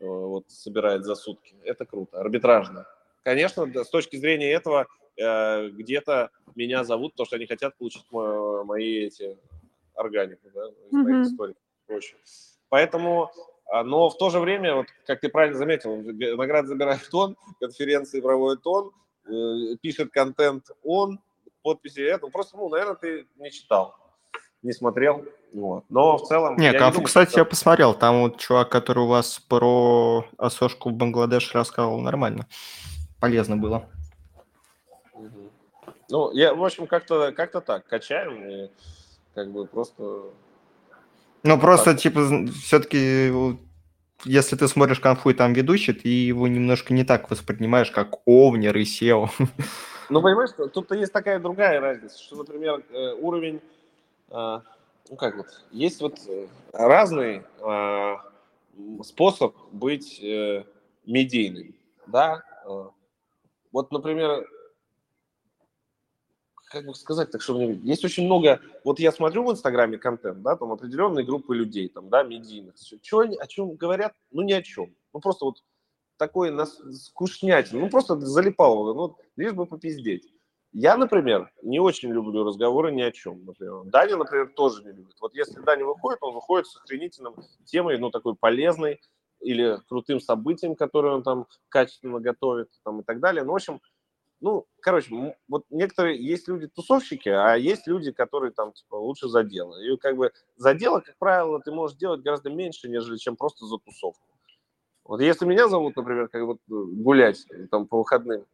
э, 0.00 0.06
вот, 0.06 0.44
собирает 0.48 1.04
за 1.04 1.14
сутки. 1.14 1.54
Это 1.64 1.86
круто, 1.86 2.20
арбитражно. 2.20 2.86
Конечно, 3.24 3.66
с 3.84 3.88
точки 3.88 4.16
зрения 4.16 4.50
этого, 4.52 4.86
где-то 5.16 6.30
меня 6.54 6.84
зовут, 6.84 7.12
потому 7.12 7.26
что 7.26 7.36
они 7.36 7.46
хотят 7.46 7.76
получить 7.76 8.06
мои 8.12 9.06
эти 9.06 9.36
органику, 9.96 10.48
да, 10.54 10.68
из 10.68 10.94
mm-hmm. 10.94 11.02
моих 11.02 11.26
историй. 11.26 11.54
Поэтому 12.68 13.24
а, 13.24 13.30
но 13.70 14.08
в 14.08 14.16
то 14.16 14.30
же 14.30 14.40
время, 14.40 14.76
вот, 14.76 14.86
как 15.06 15.20
ты 15.20 15.28
правильно 15.28 15.58
заметил, 15.58 15.96
награды 16.36 16.68
забирает 16.68 17.08
он, 17.12 17.36
конференции 17.60 18.20
проводит 18.20 18.66
он, 18.66 18.92
э, 19.26 19.76
пишет 19.80 20.10
контент 20.10 20.70
он, 20.82 21.20
подписи 21.62 22.00
это. 22.00 22.28
Просто, 22.28 22.56
ну, 22.56 22.68
наверное, 22.68 22.94
ты 22.94 23.26
не 23.36 23.50
читал, 23.50 23.94
не 24.62 24.72
смотрел. 24.72 25.24
Вот. 25.52 25.84
Но 25.88 26.18
в 26.18 26.26
целом... 26.26 26.56
Не, 26.56 26.72
Кафу, 26.72 27.02
кстати, 27.02 27.30
что... 27.30 27.40
я 27.40 27.44
посмотрел. 27.44 27.94
Там 27.94 28.22
вот 28.22 28.38
чувак, 28.38 28.70
который 28.70 29.04
у 29.04 29.06
вас 29.06 29.38
про 29.38 30.24
осошку 30.36 30.90
в 30.90 30.92
Бангладеш 30.92 31.54
рассказывал, 31.54 32.00
нормально. 32.00 32.46
Полезно 33.20 33.56
было. 33.56 33.88
Ну, 36.10 36.30
я, 36.32 36.54
в 36.54 36.64
общем, 36.64 36.86
как-то 36.86 37.32
как 37.32 37.52
так. 37.64 37.86
Качаем 37.86 38.48
и 38.48 38.70
как 39.34 39.50
бы 39.50 39.66
просто 39.66 40.30
ну, 41.42 41.58
просто, 41.58 41.92
так. 41.92 42.00
типа, 42.00 42.46
все-таки, 42.64 43.32
если 44.24 44.56
ты 44.56 44.68
смотришь 44.68 45.00
конфу 45.00 45.30
и 45.30 45.34
там 45.34 45.52
ведущий, 45.52 45.92
ты 45.92 46.08
его 46.08 46.48
немножко 46.48 46.92
не 46.92 47.04
так 47.04 47.30
воспринимаешь, 47.30 47.90
как 47.90 48.16
овнер 48.26 48.76
и 48.76 48.84
SEO. 48.84 49.28
Ну, 50.10 50.22
понимаешь, 50.22 50.52
тут-то 50.72 50.94
есть 50.94 51.12
такая 51.12 51.38
другая 51.38 51.80
разница, 51.80 52.18
что, 52.18 52.36
например, 52.36 52.82
э, 52.90 53.12
уровень, 53.20 53.60
а, 54.30 54.62
ну, 55.10 55.16
как 55.16 55.36
вот, 55.36 55.48
есть 55.70 56.00
вот 56.00 56.18
э, 56.26 56.46
разный 56.72 57.42
способ 59.04 59.54
быть 59.70 60.18
э, 60.22 60.64
медийным, 61.04 61.74
да, 62.06 62.42
вот, 63.70 63.92
например, 63.92 64.48
как 66.70 66.84
бы 66.86 66.94
сказать, 66.94 67.30
так 67.30 67.42
что 67.42 67.54
мне 67.54 67.74
есть 67.82 68.04
очень 68.04 68.24
много, 68.24 68.60
вот 68.84 69.00
я 69.00 69.12
смотрю 69.12 69.44
в 69.44 69.52
Инстаграме 69.52 69.98
контент, 69.98 70.42
да, 70.42 70.56
там 70.56 70.72
определенные 70.72 71.24
группы 71.24 71.54
людей, 71.54 71.88
там, 71.88 72.08
да, 72.08 72.22
медийных, 72.22 72.74
что 73.02 73.20
они, 73.20 73.36
о 73.36 73.46
чем 73.46 73.74
говорят, 73.74 74.12
ну, 74.30 74.42
ни 74.42 74.52
о 74.52 74.62
чем, 74.62 74.94
ну, 75.12 75.20
просто 75.20 75.46
вот 75.46 75.64
такой 76.16 76.50
нас 76.50 76.80
скучнятин, 77.04 77.78
ну, 77.78 77.88
просто 77.88 78.18
залипал, 78.20 78.94
ну, 78.94 79.16
лишь 79.36 79.52
бы 79.52 79.66
попиздеть. 79.66 80.28
Я, 80.72 80.98
например, 80.98 81.50
не 81.62 81.80
очень 81.80 82.10
люблю 82.10 82.44
разговоры 82.44 82.92
ни 82.92 83.00
о 83.00 83.10
чем, 83.10 83.46
например. 83.46 83.84
Даня, 83.84 84.16
например, 84.16 84.52
тоже 84.54 84.84
не 84.84 84.92
любит. 84.92 85.16
Вот 85.18 85.34
если 85.34 85.60
Даня 85.60 85.86
выходит, 85.86 86.18
он 86.22 86.34
выходит 86.34 86.66
с 86.66 86.76
охренительным 86.76 87.36
темой, 87.64 87.98
ну, 87.98 88.10
такой 88.10 88.36
полезной, 88.36 89.00
или 89.40 89.78
крутым 89.88 90.20
событием, 90.20 90.74
которое 90.74 91.14
он 91.14 91.22
там 91.22 91.46
качественно 91.68 92.20
готовит, 92.20 92.68
там, 92.84 93.00
и 93.00 93.04
так 93.04 93.20
далее. 93.20 93.44
Ну, 93.44 93.52
в 93.52 93.56
общем, 93.56 93.80
ну, 94.40 94.66
короче, 94.80 95.34
вот 95.48 95.64
некоторые, 95.70 96.22
есть 96.22 96.48
люди-тусовщики, 96.48 97.28
а 97.28 97.54
есть 97.56 97.86
люди, 97.86 98.12
которые 98.12 98.52
там, 98.52 98.72
типа, 98.72 98.94
лучше 98.94 99.28
за 99.28 99.42
дело. 99.42 99.76
И 99.82 99.96
как 99.96 100.16
бы 100.16 100.32
за 100.56 100.74
дело, 100.74 101.00
как 101.00 101.16
правило, 101.18 101.60
ты 101.60 101.72
можешь 101.72 101.96
делать 101.96 102.22
гораздо 102.22 102.50
меньше, 102.50 102.88
нежели 102.88 103.16
чем 103.16 103.36
просто 103.36 103.66
за 103.66 103.78
тусовку. 103.78 104.24
Вот 105.04 105.20
если 105.20 105.46
меня 105.46 105.68
зовут, 105.68 105.96
например, 105.96 106.28
как 106.28 106.42
вот 106.42 106.58
э, 106.58 106.74
гулять 106.74 107.46
э, 107.50 107.66
там 107.68 107.86
по 107.86 107.98
выходным, 107.98 108.44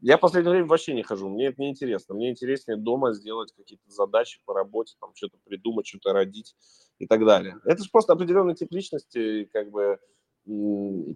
я 0.00 0.16
в 0.16 0.20
последнее 0.20 0.52
время 0.52 0.66
вообще 0.66 0.94
не 0.94 1.02
хожу, 1.02 1.28
мне 1.28 1.46
это 1.46 1.60
не 1.60 1.70
интересно. 1.70 2.14
Мне 2.14 2.30
интереснее 2.30 2.76
дома 2.76 3.12
сделать 3.12 3.52
какие-то 3.52 3.88
задачи 3.90 4.40
по 4.44 4.54
работе, 4.54 4.96
там 5.00 5.14
что-то 5.14 5.38
придумать, 5.44 5.86
что-то 5.86 6.12
родить 6.12 6.56
и 6.98 7.06
так 7.06 7.24
далее. 7.24 7.58
Это 7.64 7.82
же 7.84 7.90
просто 7.90 8.12
определенный 8.12 8.54
тип 8.54 8.72
личности, 8.72 9.44
как 9.52 9.70
бы, 9.70 9.98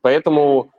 поэтому 0.03 0.71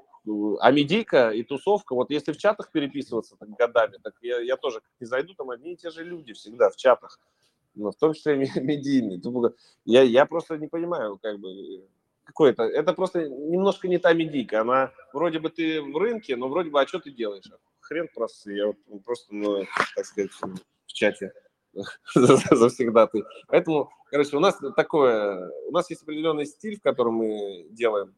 а 0.60 0.72
медийка 0.72 1.30
и 1.30 1.44
тусовка, 1.44 1.94
вот 1.96 2.10
если 2.10 2.32
в 2.32 2.38
чатах 2.38 2.72
переписываться 2.72 3.36
так 3.38 3.50
годами, 3.50 3.98
так 4.02 4.14
я, 4.22 4.40
я 4.40 4.58
тоже 4.58 4.80
как 4.80 4.90
не 5.00 5.06
зайду, 5.06 5.34
там 5.34 5.50
одни 5.50 5.74
и 5.74 5.76
те 5.76 5.90
же 5.90 6.04
люди 6.04 6.34
всегда 6.34 6.70
в 6.70 6.76
чатах, 6.76 7.20
но 7.76 7.92
в 7.92 7.96
том 7.96 8.14
числе 8.14 8.36
медийные. 8.56 9.22
Я, 9.86 10.02
я 10.02 10.26
просто 10.26 10.58
не 10.58 10.68
понимаю, 10.68 11.20
как 11.22 11.40
бы, 11.40 11.84
какой 12.24 12.52
это, 12.52 12.64
это 12.64 12.94
просто 12.94 13.30
немножко 13.30 13.88
не 13.88 13.98
та 13.98 14.14
медийка, 14.14 14.62
она 14.62 14.92
вроде 15.14 15.40
бы 15.40 15.50
ты 15.50 15.82
в 15.82 15.96
рынке, 15.98 16.36
но 16.36 16.48
вроде 16.48 16.70
бы, 16.70 16.82
а 16.82 16.88
что 16.88 17.00
ты 17.00 17.12
делаешь? 17.12 17.50
Хрен 17.82 18.10
просто, 18.14 18.52
я 18.52 18.68
вот 18.68 18.78
просто, 19.04 19.36
ну, 19.36 19.64
так 19.96 20.06
сказать, 20.06 20.32
в 20.32 20.94
чате 20.94 21.32
завсегда 22.16 23.08
ты. 23.08 23.24
Поэтому, 23.48 23.92
короче, 24.10 24.38
у 24.38 24.40
нас 24.40 24.58
такое, 24.76 25.52
у 25.68 25.72
нас 25.72 25.90
есть 25.90 26.04
определенный 26.04 26.46
стиль, 26.46 26.80
в 26.80 26.82
котором 26.82 27.16
мы 27.16 27.68
делаем 27.72 28.16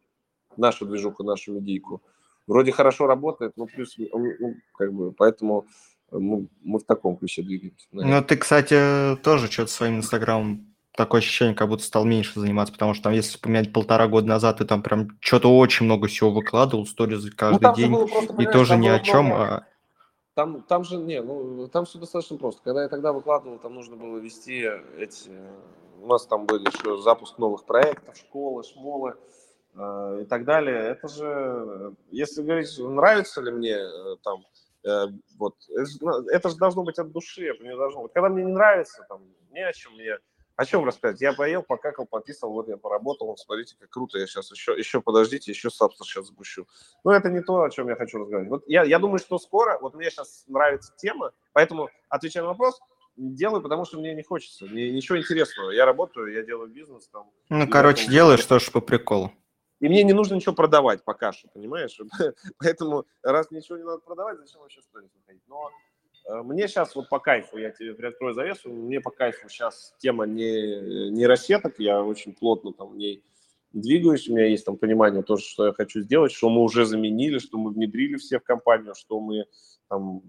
нашу 0.58 0.86
движуху, 0.86 1.24
нашу 1.24 1.54
медийку. 1.54 2.02
Вроде 2.48 2.72
хорошо 2.72 3.08
работает, 3.08 3.54
но 3.58 3.66
плюс, 3.66 3.96
ну, 3.98 4.56
как 4.78 4.94
бы, 4.94 5.12
поэтому 5.12 5.66
мы, 6.12 6.48
мы 6.64 6.80
в 6.80 6.84
таком 6.86 7.18
ключе 7.18 7.44
двигаемся. 7.44 7.88
Наверное. 7.92 8.22
Ну, 8.22 8.26
ты, 8.26 8.38
кстати, 8.38 9.18
тоже 9.24 9.52
что-то 9.52 9.72
своим 9.72 9.98
инстаграмом 9.98 10.74
такое 10.98 11.20
ощущение, 11.20 11.56
как 11.56 11.70
будто 11.70 11.84
стал 11.84 12.06
меньше 12.06 12.40
заниматься, 12.40 12.74
потому 12.74 12.94
что 12.94 13.04
там, 13.04 13.14
если 13.14 13.30
вспоминать 13.30 13.72
полтора 13.72 14.08
года 14.08 14.28
назад, 14.28 14.58
ты 14.58 14.66
там 14.66 14.82
прям 14.82 15.10
что-то 15.20 15.56
очень 15.56 15.86
много 15.86 16.08
всего 16.08 16.32
выкладывал, 16.32 16.88
сториз 16.88 17.30
каждый 17.36 17.68
ну, 17.68 17.76
день, 17.76 18.08
просто, 18.08 18.42
и 18.42 18.46
тоже 18.46 18.78
ни 18.78 18.88
о 18.88 19.00
чем, 19.00 19.28
много... 19.28 19.44
а... 19.44 19.68
Там, 20.34 20.62
там 20.62 20.84
же, 20.84 20.98
не, 20.98 21.22
ну, 21.22 21.68
там 21.68 21.86
все 21.86 21.98
достаточно 22.00 22.38
просто. 22.38 22.62
Когда 22.64 22.84
я 22.84 22.90
тогда 22.90 23.12
выкладывал, 23.12 23.58
там 23.58 23.74
нужно 23.74 23.96
было 23.96 24.18
вести 24.18 24.70
эти... 24.98 25.32
У 26.00 26.06
нас 26.06 26.28
там 26.28 26.46
были 26.46 26.62
еще 26.68 27.02
запуск 27.02 27.40
новых 27.40 27.66
проектов, 27.66 28.16
школы, 28.16 28.64
шмолы. 28.64 29.16
Э, 29.78 30.22
и 30.24 30.26
так 30.26 30.44
далее. 30.44 30.90
Это 30.90 31.08
же, 31.08 31.94
если 32.10 32.42
говорить, 32.42 32.76
нравится 32.80 33.42
ли 33.42 33.52
мне 33.52 33.76
э, 33.76 34.16
там, 34.24 34.44
э, 34.84 35.06
вот, 35.38 35.54
это 36.32 36.50
же 36.50 36.56
должно 36.56 36.84
быть 36.84 36.98
от 36.98 37.12
души, 37.12 37.48
это 37.48 37.64
не 37.64 37.76
должно 37.76 38.04
быть. 38.04 38.14
Когда 38.14 38.30
мне 38.30 38.44
не 38.44 38.54
нравится, 38.54 39.06
там, 39.08 39.22
не 39.52 39.64
о 39.64 39.72
чем 39.74 39.94
мне, 39.94 40.18
о 40.56 40.66
чем 40.66 40.84
рассказать. 40.84 41.22
Я 41.22 41.34
поел, 41.34 41.62
покакал, 41.62 42.08
пописал, 42.08 42.52
вот 42.54 42.68
я 42.70 42.78
поработал, 42.78 43.38
смотрите, 43.38 43.76
как 43.80 43.92
круто, 43.92 44.18
я 44.18 44.26
сейчас 44.26 44.52
еще, 44.52 44.76
еще 44.76 45.00
подождите, 45.00 45.52
еще 45.52 45.70
сабстер 45.70 46.08
сейчас 46.08 46.26
запущу. 46.26 46.66
Но 47.04 47.12
это 47.12 47.30
не 47.30 47.42
то, 47.42 47.62
о 47.62 47.70
чем 47.70 47.88
я 47.88 47.96
хочу 47.96 48.18
разговаривать. 48.18 48.50
Вот 48.50 48.64
я, 48.66 48.84
я 48.84 48.98
думаю, 48.98 49.20
что 49.20 49.38
скоро, 49.38 49.78
вот 49.80 49.94
мне 49.94 50.10
сейчас 50.10 50.46
нравится 50.48 50.92
тема, 50.98 51.34
поэтому, 51.54 51.90
отвечая 52.10 52.42
на 52.42 52.50
вопрос, 52.50 52.80
делаю, 53.16 53.62
потому 53.62 53.86
что 53.86 54.00
мне 54.00 54.16
не 54.16 54.24
хочется, 54.24 54.66
мне 54.66 54.90
ничего 54.90 55.20
интересного. 55.20 55.70
Я 55.70 55.86
работаю, 55.86 56.34
я 56.34 56.42
делаю 56.42 56.68
бизнес. 56.68 57.08
Там, 57.10 57.30
ну, 57.50 57.70
короче, 57.70 58.08
делаешь 58.08 58.40
что 58.40 58.58
ж 58.58 58.72
по 58.72 58.82
приколу. 58.82 59.32
И 59.80 59.88
мне 59.88 60.04
не 60.04 60.14
нужно 60.14 60.36
ничего 60.36 60.56
продавать 60.56 61.04
пока 61.04 61.32
что, 61.32 61.48
понимаешь? 61.50 62.00
Поэтому 62.60 63.06
раз 63.22 63.52
ничего 63.52 63.78
не 63.78 63.84
надо 63.84 64.00
продавать, 64.00 64.40
зачем 64.40 64.62
вообще 64.62 64.82
сторис 64.82 65.10
выходить? 65.14 65.44
Но 65.48 65.72
Э, 66.28 66.42
мне 66.44 66.68
сейчас 66.68 66.96
вот 66.96 67.10
по 67.10 67.20
кайфу, 67.20 67.58
я 67.58 67.72
тебе 67.72 67.94
приоткрою 67.94 68.34
завесу, 68.34 68.70
мне 68.70 69.00
по 69.00 69.12
кайфу 69.12 69.50
сейчас 69.50 69.96
тема 69.98 70.26
не 70.26 71.10
нейросеток, 71.12 71.80
я 71.80 72.04
очень 72.04 72.34
плотно 72.34 72.74
там 72.74 72.90
в 72.90 72.98
ней 72.98 73.24
двигаюсь, 73.72 74.28
у 74.28 74.34
меня 74.34 74.46
есть 74.48 74.66
там 74.66 74.78
понимание 74.78 75.24
тоже, 75.24 75.46
что 75.46 75.68
я 75.68 75.74
хочу 75.74 76.02
сделать, 76.02 76.32
что 76.32 76.50
мы 76.50 76.62
уже 76.62 76.86
заменили, 76.86 77.40
что 77.40 77.58
мы 77.58 77.72
внедрили 77.72 78.18
все 78.18 78.40
в 78.40 78.44
компанию, 78.44 78.94
что 78.96 79.20
мы 79.20 79.46
там 79.88 80.22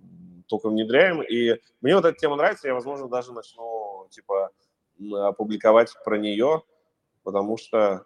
только 0.46 0.68
внедряем, 0.68 1.22
и 1.22 1.60
мне 1.80 1.94
вот 1.96 2.04
эта 2.04 2.16
тема 2.16 2.36
нравится, 2.36 2.68
я, 2.68 2.74
возможно, 2.74 3.08
даже 3.08 3.32
начну, 3.32 4.06
типа, 4.10 4.50
опубликовать 5.12 5.92
про 6.04 6.16
нее, 6.16 6.62
потому 7.22 7.56
что 7.56 8.04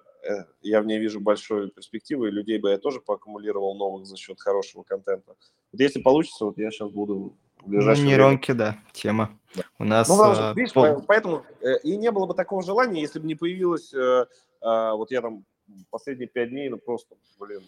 я 0.62 0.80
в 0.80 0.86
ней 0.86 0.98
вижу 0.98 1.20
большую 1.20 1.70
перспективу, 1.70 2.26
и 2.26 2.30
людей 2.30 2.58
бы 2.58 2.70
я 2.70 2.78
тоже 2.78 3.00
поаккумулировал 3.00 3.74
новых 3.74 4.06
за 4.06 4.16
счет 4.16 4.40
хорошего 4.40 4.82
контента. 4.82 5.34
Вот 5.72 5.80
если 5.80 6.00
получится, 6.00 6.44
вот 6.44 6.58
я 6.58 6.70
сейчас 6.70 6.90
буду 6.90 7.36
в 7.64 7.70
Ну, 7.70 7.94
нейронки, 7.94 8.52
да, 8.52 8.78
тема. 8.92 9.38
Да. 9.54 9.62
У 9.78 9.84
нас... 9.84 10.08
Ну, 10.08 10.16
потому 10.16 10.34
что, 10.34 10.52
видишь, 10.54 10.72
пол... 10.72 11.02
поэтому 11.06 11.44
э, 11.60 11.78
и 11.82 11.96
не 11.96 12.10
было 12.10 12.26
бы 12.26 12.34
такого 12.34 12.62
желания, 12.62 13.00
если 13.00 13.18
бы 13.18 13.26
не 13.26 13.34
появилось, 13.34 13.92
э, 13.94 14.26
э, 14.62 14.92
вот 14.92 15.10
я 15.10 15.20
там 15.20 15.44
последние 15.90 16.28
пять 16.28 16.50
дней, 16.50 16.68
ну, 16.68 16.78
просто, 16.78 17.14
блин, 17.38 17.62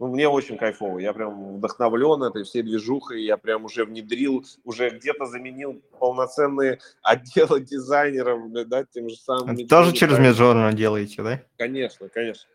ну, 0.00 0.06
мне 0.06 0.28
очень 0.28 0.56
кайфово. 0.56 0.98
Я 0.98 1.12
прям 1.12 1.56
вдохновлен 1.56 2.22
этой 2.22 2.42
всей 2.44 2.62
движухой. 2.62 3.22
Я 3.22 3.36
прям 3.36 3.66
уже 3.66 3.84
внедрил, 3.84 4.46
уже 4.64 4.88
где-то 4.88 5.26
заменил 5.26 5.82
полноценные 5.98 6.78
отделы 7.02 7.60
дизайнеров, 7.60 8.50
да, 8.66 8.84
тем 8.84 9.10
же 9.10 9.16
самым. 9.16 9.50
Это 9.50 9.68
тоже 9.68 9.92
через 9.92 10.18
Midjourney 10.18 10.72
делаете, 10.72 11.22
да? 11.22 11.42
Конечно, 11.58 12.08
конечно. 12.08 12.48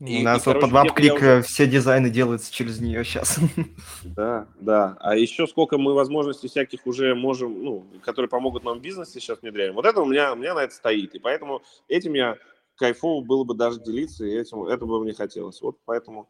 И, 0.00 0.18
У 0.18 0.22
нас 0.24 0.44
и, 0.44 0.50
вот 0.50 0.60
под 0.60 0.72
wap-click 0.72 1.14
уже... 1.14 1.42
все 1.42 1.66
дизайны 1.66 2.10
делаются 2.10 2.52
через 2.52 2.80
нее 2.80 3.04
сейчас. 3.04 3.38
Да, 4.02 4.48
да. 4.58 4.96
А 4.98 5.14
еще 5.14 5.46
сколько 5.46 5.78
мы 5.78 5.94
возможностей 5.94 6.48
всяких 6.48 6.86
уже 6.86 7.14
можем, 7.14 7.62
ну, 7.62 7.86
которые 8.02 8.28
помогут 8.28 8.64
нам 8.64 8.78
в 8.78 8.82
бизнесе 8.82 9.20
сейчас 9.20 9.42
внедряем. 9.42 9.74
Вот 9.74 9.86
это 9.86 10.00
у 10.00 10.06
меня, 10.06 10.32
у 10.32 10.36
меня 10.36 10.54
на 10.54 10.64
это 10.64 10.74
стоит. 10.74 11.14
И 11.14 11.20
поэтому 11.20 11.62
этим 11.86 12.14
я 12.14 12.36
кайфово 12.74 13.22
было 13.22 13.44
бы 13.44 13.54
даже 13.54 13.78
делиться, 13.78 14.24
и 14.24 14.32
этим, 14.32 14.64
это 14.64 14.86
бы 14.86 15.00
мне 15.04 15.12
хотелось. 15.12 15.60
Вот 15.60 15.76
поэтому 15.84 16.28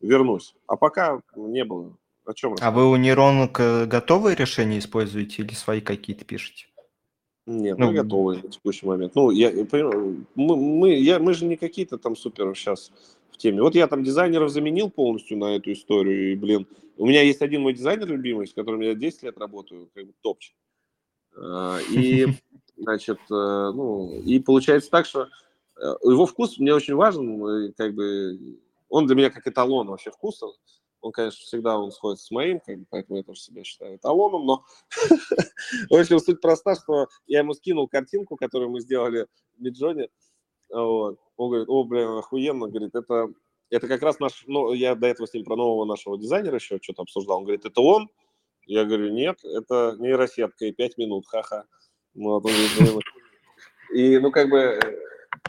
вернусь. 0.00 0.54
А 0.66 0.76
пока 0.76 1.20
не 1.36 1.64
было. 1.64 1.96
О 2.24 2.34
чем 2.34 2.54
А 2.60 2.70
вы 2.70 2.90
у 2.90 2.96
нейронок 2.96 3.58
э, 3.60 3.86
готовые 3.86 4.36
решения 4.36 4.78
используете 4.78 5.42
или 5.42 5.52
свои 5.54 5.80
какие-то 5.80 6.24
пишете? 6.24 6.66
Нет, 7.46 7.78
ну, 7.78 7.86
мы 7.88 7.94
готовы 7.94 8.36
на 8.36 8.48
текущий 8.48 8.86
момент. 8.86 9.14
Ну, 9.14 9.30
я, 9.30 9.50
мы, 10.34 10.56
мы, 10.56 10.94
я, 10.94 11.18
мы 11.18 11.34
же 11.34 11.46
не 11.46 11.56
какие-то 11.56 11.98
там 11.98 12.14
супер 12.14 12.54
сейчас 12.54 12.92
в 13.30 13.38
теме. 13.38 13.62
Вот 13.62 13.74
я 13.74 13.88
там 13.88 14.04
дизайнеров 14.04 14.50
заменил 14.50 14.90
полностью 14.90 15.38
на 15.38 15.56
эту 15.56 15.72
историю, 15.72 16.32
и, 16.32 16.36
блин, 16.36 16.66
у 16.96 17.06
меня 17.06 17.22
есть 17.22 17.40
один 17.40 17.62
мой 17.62 17.72
дизайнер 17.72 18.06
любимый, 18.06 18.46
с 18.46 18.52
которым 18.52 18.82
я 18.82 18.94
10 18.94 19.22
лет 19.22 19.38
работаю, 19.38 19.88
как 19.94 20.06
бы 20.06 20.12
топчик. 20.20 20.54
А, 21.36 21.78
и, 21.90 22.26
значит, 22.76 23.18
э, 23.30 23.32
ну, 23.74 24.20
и 24.20 24.38
получается 24.38 24.90
так, 24.90 25.06
что 25.06 25.22
э, 25.76 25.94
его 26.04 26.26
вкус 26.26 26.58
мне 26.58 26.74
очень 26.74 26.94
важен, 26.94 27.72
как 27.72 27.94
бы 27.94 28.38
он 28.90 29.06
для 29.06 29.16
меня 29.16 29.30
как 29.30 29.46
эталон 29.46 29.88
вообще 29.88 30.10
вкуса. 30.10 30.46
Он, 31.00 31.12
конечно, 31.12 31.38
всегда 31.38 31.78
он 31.78 31.90
сходит 31.92 32.20
с 32.20 32.30
моим, 32.30 32.60
как 32.60 32.78
бы, 32.78 32.84
поэтому 32.90 33.16
я 33.16 33.22
тоже 33.22 33.40
себя 33.40 33.64
считаю 33.64 33.96
эталоном, 33.96 34.44
но 34.44 34.64
в 35.88 35.94
общем, 35.94 36.18
суть 36.18 36.42
проста, 36.42 36.74
что 36.74 37.06
я 37.26 37.38
ему 37.38 37.54
скинул 37.54 37.88
картинку, 37.88 38.36
которую 38.36 38.70
мы 38.70 38.80
сделали 38.80 39.26
в 39.56 39.62
Миджоне, 39.62 40.10
вот. 40.68 41.18
Он 41.36 41.48
говорит, 41.48 41.68
о, 41.68 41.84
блин, 41.84 42.08
охуенно, 42.18 42.68
говорит, 42.68 42.94
это, 42.94 43.28
это 43.70 43.88
как 43.88 44.02
раз 44.02 44.20
наш, 44.20 44.44
ну, 44.46 44.74
я 44.74 44.94
до 44.94 45.06
этого 45.06 45.26
с 45.26 45.32
ним 45.32 45.44
про 45.44 45.56
нового 45.56 45.86
нашего 45.86 46.18
дизайнера 46.18 46.56
еще 46.56 46.78
что-то 46.82 47.02
обсуждал, 47.02 47.38
он 47.38 47.44
говорит, 47.44 47.64
это 47.64 47.80
он? 47.80 48.08
Я 48.66 48.84
говорю, 48.84 49.10
нет, 49.10 49.42
это 49.42 49.96
нейросетка, 49.98 50.66
и 50.66 50.72
пять 50.72 50.98
минут, 50.98 51.26
ха-ха. 51.26 51.64
Вот, 52.14 52.44
он 52.44 52.52
говорит, 52.78 53.04
и, 53.94 54.18
ну, 54.18 54.30
как 54.30 54.50
бы, 54.50 54.78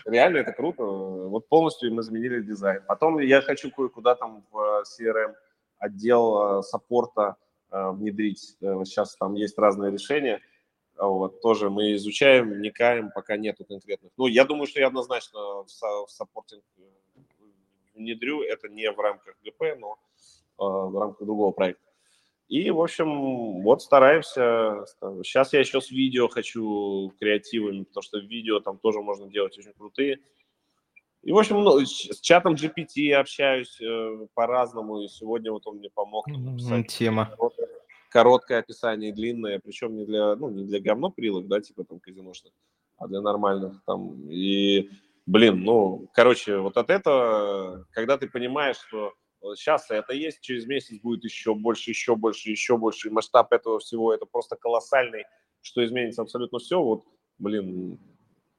реально 0.06 0.38
это 0.38 0.53
круто. 0.53 0.84
Вот 0.84 1.48
полностью 1.48 1.94
мы 1.94 2.02
изменили 2.02 2.41
дизайн. 2.41 2.82
Потом 2.88 3.20
я 3.20 3.41
хочу 3.41 3.72
кое-куда 3.72 4.16
там 4.16 4.44
в 4.52 4.84
CRM 4.84 5.36
отдел 5.80 6.60
э, 6.60 6.64
саппорта 6.64 7.36
э, 7.72 7.90
внедрить. 7.91 8.58
Сейчас 8.60 9.16
э, 9.16 9.18
там 9.20 9.34
есть 9.34 9.58
разные 9.58 9.91
решения. 9.91 10.41
Вот, 10.98 11.41
тоже 11.41 11.70
мы 11.72 11.95
изучаем, 11.95 12.52
вникаем, 12.52 13.10
пока 13.12 13.36
нету 13.36 13.66
конкретных. 13.66 14.12
Ну, 14.18 14.28
я 14.28 14.45
думаю, 14.45 14.68
что 14.68 14.80
я 14.80 14.88
однозначно 14.88 15.64
в 15.64 16.08
саппортинг 16.08 16.64
внедрю. 17.95 18.44
Это 18.44 18.70
не 18.70 18.91
в 18.91 18.99
рамках 18.99 19.36
ГП, 19.44 19.80
но 19.80 19.98
в 20.58 20.99
рамках 20.99 21.26
другого 21.26 21.52
проекта. 21.52 21.90
И, 22.52 22.69
в 22.69 22.82
общем, 22.82 23.61
вот 23.61 23.82
стараемся. 23.82 24.84
Сейчас 25.23 25.53
я 25.53 25.61
еще 25.61 25.80
с 25.80 25.90
видео 25.90 26.28
хочу 26.28 27.14
креативами, 27.18 27.84
потому 27.84 28.03
что 28.03 28.19
видео 28.19 28.60
там 28.60 28.78
тоже 28.78 28.99
можно 28.99 29.30
делать 29.30 29.57
очень 29.57 29.72
крутые. 29.72 30.19
И, 31.23 31.32
в 31.32 31.38
общем, 31.38 31.64
ну, 31.64 31.80
с 31.80 32.19
чатом 32.19 32.56
GPT 32.56 33.14
общаюсь 33.14 33.80
э, 33.80 34.28
по-разному, 34.34 35.02
и 35.02 35.07
сегодня 35.07 35.49
вот 35.49 35.65
он 35.65 35.78
мне 35.78 35.90
помог 35.91 36.28
написать 36.28 36.88
Тема. 36.88 37.34
Короткое, 37.38 37.69
короткое 38.10 38.60
описание, 38.60 39.14
длинное, 39.14 39.60
причем 39.60 39.95
не 39.95 40.06
для, 40.06 40.36
ну, 40.36 40.49
не 40.49 40.65
для 40.65 40.82
говноприлок, 40.82 41.48
да, 41.48 41.61
типа 41.61 41.86
там 41.86 42.02
казиношных, 42.02 42.52
а 42.98 43.07
для 43.07 43.22
нормальных 43.22 43.82
там. 43.86 44.30
И, 44.30 44.90
блин, 45.26 45.64
ну, 45.64 46.10
короче, 46.14 46.57
вот 46.57 46.76
от 46.76 46.90
этого, 46.90 47.86
когда 47.91 48.18
ты 48.18 48.28
понимаешь, 48.28 48.76
что 48.90 49.14
Сейчас 49.55 49.89
это 49.89 50.13
есть, 50.13 50.41
через 50.41 50.65
месяц 50.65 50.99
будет 51.01 51.23
еще 51.23 51.55
больше, 51.55 51.89
еще 51.89 52.15
больше, 52.15 52.49
еще 52.49 52.77
больше. 52.77 53.07
И 53.07 53.11
масштаб 53.11 53.51
этого 53.53 53.80
всего 53.80 54.13
это 54.13 54.26
просто 54.26 54.55
колоссальный, 54.55 55.26
что 55.61 55.84
изменится 55.85 56.22
абсолютно 56.22 56.59
все. 56.59 56.81
Вот, 56.81 57.03
блин, 57.39 57.99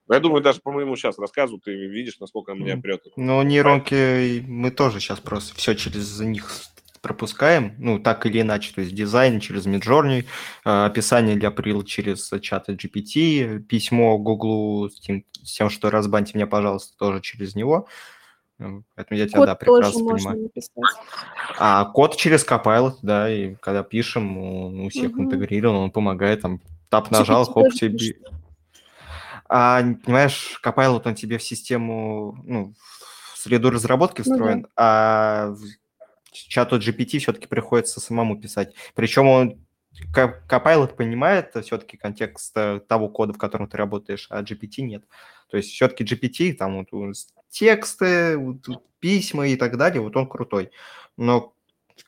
я 0.08 0.20
думаю, 0.20 0.42
даже 0.42 0.60
по 0.60 0.72
моему 0.72 0.96
сейчас 0.96 1.18
рассказу 1.18 1.58
ты 1.58 1.72
видишь, 1.74 2.18
насколько 2.18 2.54
меня 2.54 2.76
прет. 2.76 3.02
Ну, 3.16 3.42
нейронки 3.42 4.40
мы 4.46 4.70
тоже 4.70 5.00
сейчас 5.00 5.20
просто 5.20 5.54
все 5.54 5.74
через 5.74 6.20
них 6.20 6.50
пропускаем, 7.00 7.74
ну, 7.78 7.98
так 7.98 8.24
или 8.26 8.40
иначе, 8.40 8.72
то 8.72 8.80
есть 8.80 8.94
дизайн 8.94 9.40
через 9.40 9.66
Midjourney, 9.66 10.24
э, 10.64 10.84
описание 10.84 11.34
для 11.34 11.48
April 11.48 11.84
через 11.84 12.30
чаты 12.40 12.74
GPT, 12.74 13.58
письмо 13.58 14.16
Google 14.18 14.88
с 14.88 15.00
тем, 15.00 15.24
с 15.42 15.52
тем, 15.52 15.68
что 15.68 15.90
разбаньте 15.90 16.32
меня, 16.34 16.46
пожалуйста, 16.46 16.96
тоже 16.96 17.20
через 17.20 17.56
него. 17.56 17.88
Поэтому 18.94 19.18
я 19.18 19.28
тебя, 19.28 19.38
код 19.38 19.46
да, 19.46 19.54
прекрасно 19.54 20.04
понимаю. 20.04 20.50
А 21.58 21.84
код 21.86 22.16
через 22.16 22.46
Copilot, 22.46 22.96
да, 23.02 23.30
и 23.30 23.54
когда 23.56 23.82
пишем, 23.82 24.38
он 24.38 24.80
у 24.80 24.88
всех 24.88 25.12
угу. 25.12 25.22
интегрирован, 25.24 25.76
он 25.76 25.90
помогает, 25.90 26.42
там, 26.42 26.60
тап 26.88 27.10
нажал, 27.10 27.44
хоп, 27.44 27.72
тебе... 27.72 28.16
А, 29.48 29.82
понимаешь, 30.04 30.60
Copilot, 30.64 31.02
он 31.04 31.14
тебе 31.14 31.38
в 31.38 31.42
систему, 31.42 32.38
ну, 32.44 32.74
в 33.34 33.38
среду 33.38 33.70
разработки 33.70 34.22
встроен, 34.22 34.62
ну, 34.62 34.62
да. 34.62 34.68
а 34.76 35.56
чату 36.32 36.78
GPT 36.78 37.18
все-таки 37.18 37.46
приходится 37.46 38.00
самому 38.00 38.40
писать. 38.40 38.74
Причем 38.94 39.28
он 39.28 39.61
Copilot 40.14 40.94
понимает 40.94 41.54
все-таки 41.64 41.96
контекст 41.96 42.52
э, 42.56 42.80
того 42.88 43.08
кода, 43.08 43.32
в 43.32 43.38
котором 43.38 43.68
ты 43.68 43.76
работаешь, 43.76 44.26
а 44.30 44.42
GPT 44.42 44.82
нет. 44.82 45.04
То 45.50 45.58
есть 45.58 45.70
все-таки 45.70 46.04
GPT, 46.04 46.54
там 46.54 46.86
вот 46.90 47.14
тексты, 47.50 48.38
вот, 48.38 48.66
письма 49.00 49.48
и 49.48 49.56
так 49.56 49.76
далее, 49.76 50.00
вот 50.00 50.16
он 50.16 50.26
крутой. 50.26 50.70
Но 51.16 51.54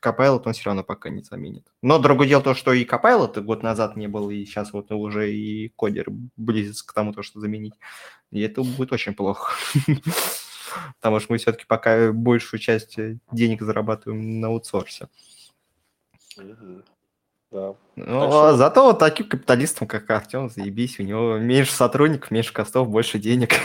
Copilot 0.03 0.43
он 0.45 0.53
все 0.53 0.65
равно 0.65 0.85
пока 0.85 1.09
не 1.09 1.23
заменит. 1.23 1.67
Но 1.83 1.99
другое 1.99 2.29
дело 2.29 2.43
то, 2.43 2.55
что 2.55 2.73
и 2.73 2.85
Copilot 2.85 3.41
год 3.41 3.63
назад 3.63 3.97
не 3.97 4.07
был, 4.07 4.31
и 4.31 4.45
сейчас 4.45 4.73
вот 4.73 4.91
уже 4.93 5.33
и 5.33 5.69
кодер 5.77 6.07
близится 6.37 6.87
к 6.87 6.93
тому, 6.93 7.13
то, 7.13 7.23
что 7.23 7.41
заменить. 7.41 7.75
И 8.31 8.41
это 8.41 8.63
будет 8.63 8.93
очень 8.93 9.15
плохо. 9.15 9.55
Потому 11.01 11.21
что 11.21 11.33
мы 11.33 11.39
все-таки 11.39 11.65
пока 11.67 12.13
большую 12.13 12.61
часть 12.61 12.97
денег 13.31 13.63
зарабатываем 13.63 14.41
на 14.41 14.49
аутсорсе. 14.49 15.09
Да. 17.55 17.77
Ну, 17.95 18.05
что... 18.05 18.45
а 18.49 18.53
зато 18.55 18.83
вот 18.83 18.99
таким 18.99 19.29
капиталистам, 19.29 19.87
как 19.87 20.11
Артем, 20.11 20.51
заебись, 20.51 20.99
у 20.99 21.05
него 21.05 21.39
меньше 21.39 21.73
сотрудников, 21.73 22.33
меньше 22.33 22.53
костов, 22.53 22.89
больше 22.89 23.19
денег. 23.19 23.51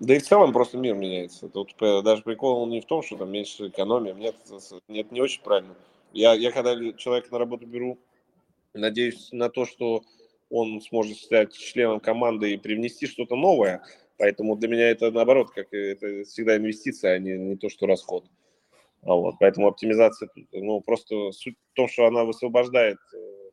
Да 0.00 0.14
и 0.14 0.20
в 0.20 0.22
целом 0.22 0.52
просто 0.52 0.78
мир 0.78 0.94
меняется. 0.94 1.48
Тут 1.48 1.74
даже 1.80 2.22
прикол 2.22 2.64
не 2.68 2.80
в 2.80 2.86
том, 2.86 3.02
что 3.02 3.16
там 3.16 3.32
меньше 3.32 3.66
экономия. 3.66 4.14
Нет, 4.14 4.36
нет, 4.86 5.10
не 5.10 5.20
очень 5.20 5.42
правильно. 5.42 5.74
Я, 6.12 6.34
я 6.34 6.52
когда 6.52 6.76
человека 6.92 7.30
на 7.32 7.40
работу 7.40 7.66
беру, 7.66 7.98
надеюсь 8.74 9.30
на 9.32 9.48
то, 9.50 9.66
что 9.66 10.04
он 10.50 10.80
сможет 10.82 11.16
стать 11.18 11.52
членом 11.52 11.98
команды 11.98 12.52
и 12.52 12.56
привнести 12.56 13.08
что-то 13.08 13.34
новое. 13.34 13.82
Поэтому 14.18 14.54
для 14.54 14.68
меня 14.68 14.88
это 14.88 15.10
наоборот, 15.10 15.50
как 15.50 15.72
это 15.72 16.22
всегда 16.22 16.56
инвестиция, 16.56 17.14
а 17.14 17.18
не, 17.18 17.32
не 17.32 17.56
то, 17.56 17.68
что 17.68 17.86
расход. 17.86 18.24
А 19.08 19.14
вот, 19.14 19.36
поэтому 19.40 19.68
оптимизация, 19.68 20.28
ну, 20.52 20.82
просто 20.82 21.32
суть 21.32 21.56
в 21.72 21.74
том, 21.74 21.88
что 21.88 22.06
она 22.06 22.24
высвобождает 22.24 22.98
э, 23.14 23.50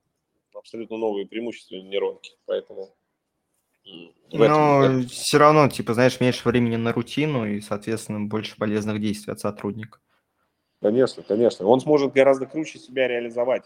абсолютно 0.53 0.97
новые 0.97 1.25
преимущества 1.27 1.75
нейронки. 1.75 2.31
Поэтому 2.45 2.93
но 4.33 5.01
все 5.07 5.37
равно, 5.37 5.69
типа, 5.69 5.93
знаешь, 5.93 6.19
меньше 6.19 6.45
времени 6.49 6.75
на 6.75 6.91
рутину 6.91 7.45
и, 7.45 7.61
соответственно, 7.61 8.25
больше 8.25 8.57
полезных 8.57 8.99
действий 8.99 9.31
от 9.31 9.39
сотрудника. 9.39 9.99
Конечно, 10.81 11.23
конечно. 11.23 11.65
Он 11.65 11.79
сможет 11.79 12.11
гораздо 12.11 12.47
круче 12.47 12.79
себя 12.79 13.07
реализовать. 13.07 13.63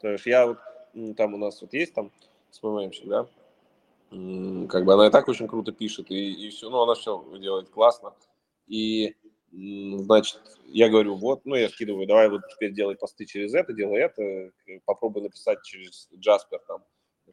То 0.00 0.08
есть 0.12 0.24
я 0.24 0.46
вот, 0.46 0.58
там 1.16 1.34
у 1.34 1.36
нас 1.36 1.60
вот 1.60 1.74
есть 1.74 1.92
там 1.92 2.10
СПММщик, 2.50 3.06
да, 3.08 3.26
как 4.68 4.84
бы 4.84 4.94
она 4.94 5.08
и 5.08 5.10
так 5.10 5.28
очень 5.28 5.48
круто 5.48 5.72
пишет, 5.72 6.10
и, 6.10 6.46
и 6.46 6.50
все, 6.50 6.70
ну, 6.70 6.80
она 6.80 6.94
все 6.94 7.22
делает 7.38 7.68
классно. 7.68 8.14
И, 8.66 9.16
значит, 9.52 10.40
я 10.66 10.88
говорю, 10.88 11.16
вот, 11.16 11.44
ну, 11.44 11.56
я 11.56 11.68
скидываю, 11.68 12.06
давай 12.06 12.28
вот 12.28 12.42
теперь 12.52 12.72
делай 12.72 12.96
посты 12.96 13.26
через 13.26 13.54
это, 13.54 13.72
делай 13.72 14.00
это, 14.00 14.52
попробуй 14.84 15.22
написать 15.22 15.62
через 15.62 16.08
Jasper 16.14 16.60
там 16.66 16.84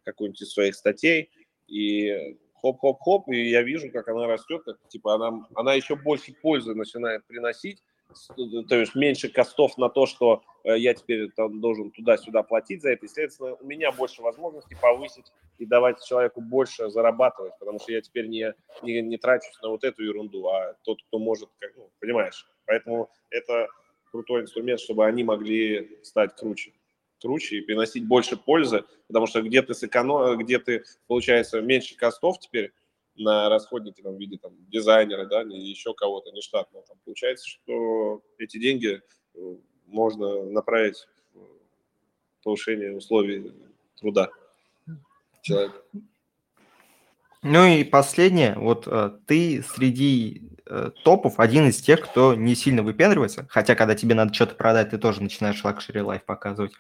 какую-нибудь 0.03 0.41
из 0.41 0.51
своих 0.51 0.75
статей, 0.75 1.29
и 1.67 2.37
хоп-хоп-хоп, 2.61 3.29
и 3.29 3.49
я 3.49 3.61
вижу, 3.61 3.91
как 3.91 4.07
она 4.07 4.25
растет, 4.25 4.63
как, 4.63 4.77
типа 4.87 5.15
она, 5.15 5.47
она 5.55 5.73
еще 5.73 5.95
больше 5.95 6.33
пользы 6.33 6.73
начинает 6.73 7.25
приносить, 7.27 7.83
то 8.67 8.75
есть 8.75 8.95
меньше 8.95 9.29
костов 9.29 9.77
на 9.77 9.89
то, 9.89 10.05
что 10.05 10.43
э, 10.63 10.77
я 10.77 10.93
теперь 10.93 11.29
там, 11.31 11.59
должен 11.59 11.91
туда-сюда 11.91 12.43
платить 12.43 12.81
за 12.81 12.91
это, 12.91 13.05
и, 13.05 13.09
следовательно, 13.09 13.55
у 13.55 13.65
меня 13.65 13.91
больше 13.91 14.21
возможностей 14.21 14.75
повысить 14.81 15.31
и 15.57 15.65
давать 15.65 16.03
человеку 16.03 16.41
больше 16.41 16.89
зарабатывать, 16.89 17.53
потому 17.59 17.79
что 17.79 17.91
я 17.91 18.01
теперь 18.01 18.27
не, 18.27 18.53
не, 18.81 19.01
не 19.01 19.17
трачусь 19.17 19.59
на 19.61 19.69
вот 19.69 19.83
эту 19.83 20.03
ерунду, 20.03 20.47
а 20.47 20.75
тот, 20.83 21.03
кто 21.03 21.19
может, 21.19 21.49
как, 21.59 21.75
ну, 21.75 21.89
понимаешь. 21.99 22.47
Поэтому 22.65 23.09
это 23.29 23.67
крутой 24.11 24.43
инструмент, 24.43 24.79
чтобы 24.79 25.05
они 25.05 25.23
могли 25.23 25.99
стать 26.03 26.35
круче 26.35 26.73
круче 27.19 27.57
и 27.57 27.61
приносить 27.61 28.07
больше 28.07 28.37
пользы, 28.37 28.83
потому 29.07 29.25
что 29.25 29.41
где 29.41 29.61
ты 29.61 29.73
сэконом, 29.73 30.37
где 30.37 30.59
ты, 30.59 30.83
получается, 31.07 31.61
меньше 31.61 31.95
костов 31.95 32.39
теперь 32.39 32.71
на 33.17 33.49
расходники 33.49 34.01
там, 34.01 34.15
в 34.15 34.19
виде 34.19 34.37
там, 34.37 34.53
дизайнера, 34.69 35.25
да, 35.25 35.41
еще 35.41 35.93
кого-то, 35.93 36.31
не 36.31 36.41
штатного. 36.41 36.85
Там, 36.87 36.97
получается, 37.03 37.47
что 37.47 38.21
эти 38.37 38.59
деньги 38.59 39.01
э, 39.35 39.55
можно 39.85 40.43
направить 40.43 41.07
в 41.33 42.43
повышение 42.43 42.95
условий 42.95 43.53
труда 43.99 44.29
человека. 45.41 45.81
Ну 47.43 47.65
и 47.65 47.83
последнее, 47.83 48.55
вот 48.55 48.87
э, 48.87 49.11
ты 49.25 49.63
среди 49.63 50.49
э, 50.65 50.91
топов 51.03 51.39
один 51.39 51.67
из 51.67 51.81
тех, 51.81 52.01
кто 52.01 52.35
не 52.35 52.55
сильно 52.55 52.83
выпендривается, 52.83 53.47
хотя 53.49 53.75
когда 53.75 53.95
тебе 53.95 54.15
надо 54.15 54.33
что-то 54.33 54.55
продать, 54.55 54.89
ты 54.89 54.97
тоже 54.97 55.21
начинаешь 55.21 55.63
luxury 55.63 56.01
life 56.01 56.25
показывать. 56.25 56.73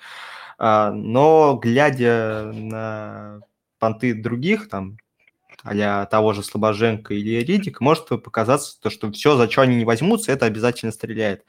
А, 0.57 0.91
но 0.91 1.55
глядя 1.55 2.51
на 2.53 3.41
понты 3.79 4.13
других, 4.13 4.67
там, 4.69 4.97
а 5.63 6.05
того 6.05 6.33
же 6.33 6.43
Слобоженко 6.43 7.13
или 7.13 7.41
Ридик, 7.41 7.81
может 7.81 8.07
показаться, 8.23 8.79
то, 8.81 8.89
что 8.89 9.11
все, 9.11 9.35
за 9.35 9.49
что 9.49 9.61
они 9.61 9.75
не 9.75 9.85
возьмутся, 9.85 10.31
это 10.31 10.45
обязательно 10.45 10.91
стреляет. 10.91 11.45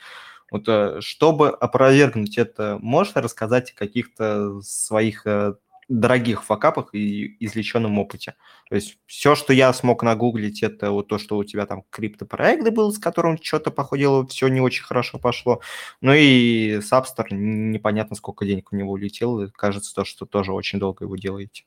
Вот 0.50 0.68
э, 0.68 1.00
чтобы 1.00 1.50
опровергнуть 1.50 2.38
это, 2.38 2.78
можешь 2.80 3.14
рассказать 3.14 3.72
о 3.72 3.78
каких-то 3.78 4.60
своих 4.62 5.26
э, 5.26 5.54
дорогих 5.88 6.44
факапах 6.44 6.94
и 6.94 7.36
извлеченном 7.40 7.98
опыте. 7.98 8.34
То 8.68 8.76
есть 8.76 8.98
все, 9.06 9.34
что 9.34 9.52
я 9.52 9.72
смог 9.72 10.02
нагуглить, 10.02 10.62
это 10.62 10.90
вот 10.90 11.08
то, 11.08 11.18
что 11.18 11.38
у 11.38 11.44
тебя 11.44 11.66
там 11.66 11.82
криптопроект 11.90 12.68
был, 12.70 12.92
с 12.92 12.98
которым 12.98 13.38
что-то, 13.42 13.70
походило, 13.70 14.26
все 14.26 14.48
не 14.48 14.60
очень 14.60 14.84
хорошо 14.84 15.18
пошло. 15.18 15.60
Ну 16.00 16.12
и 16.14 16.80
Сабстар, 16.82 17.32
непонятно, 17.32 18.16
сколько 18.16 18.44
денег 18.44 18.72
у 18.72 18.76
него 18.76 18.92
улетело. 18.92 19.48
Кажется, 19.48 19.94
то, 19.94 20.04
что 20.04 20.26
тоже 20.26 20.52
очень 20.52 20.78
долго 20.78 21.04
его 21.04 21.16
делаете. 21.16 21.64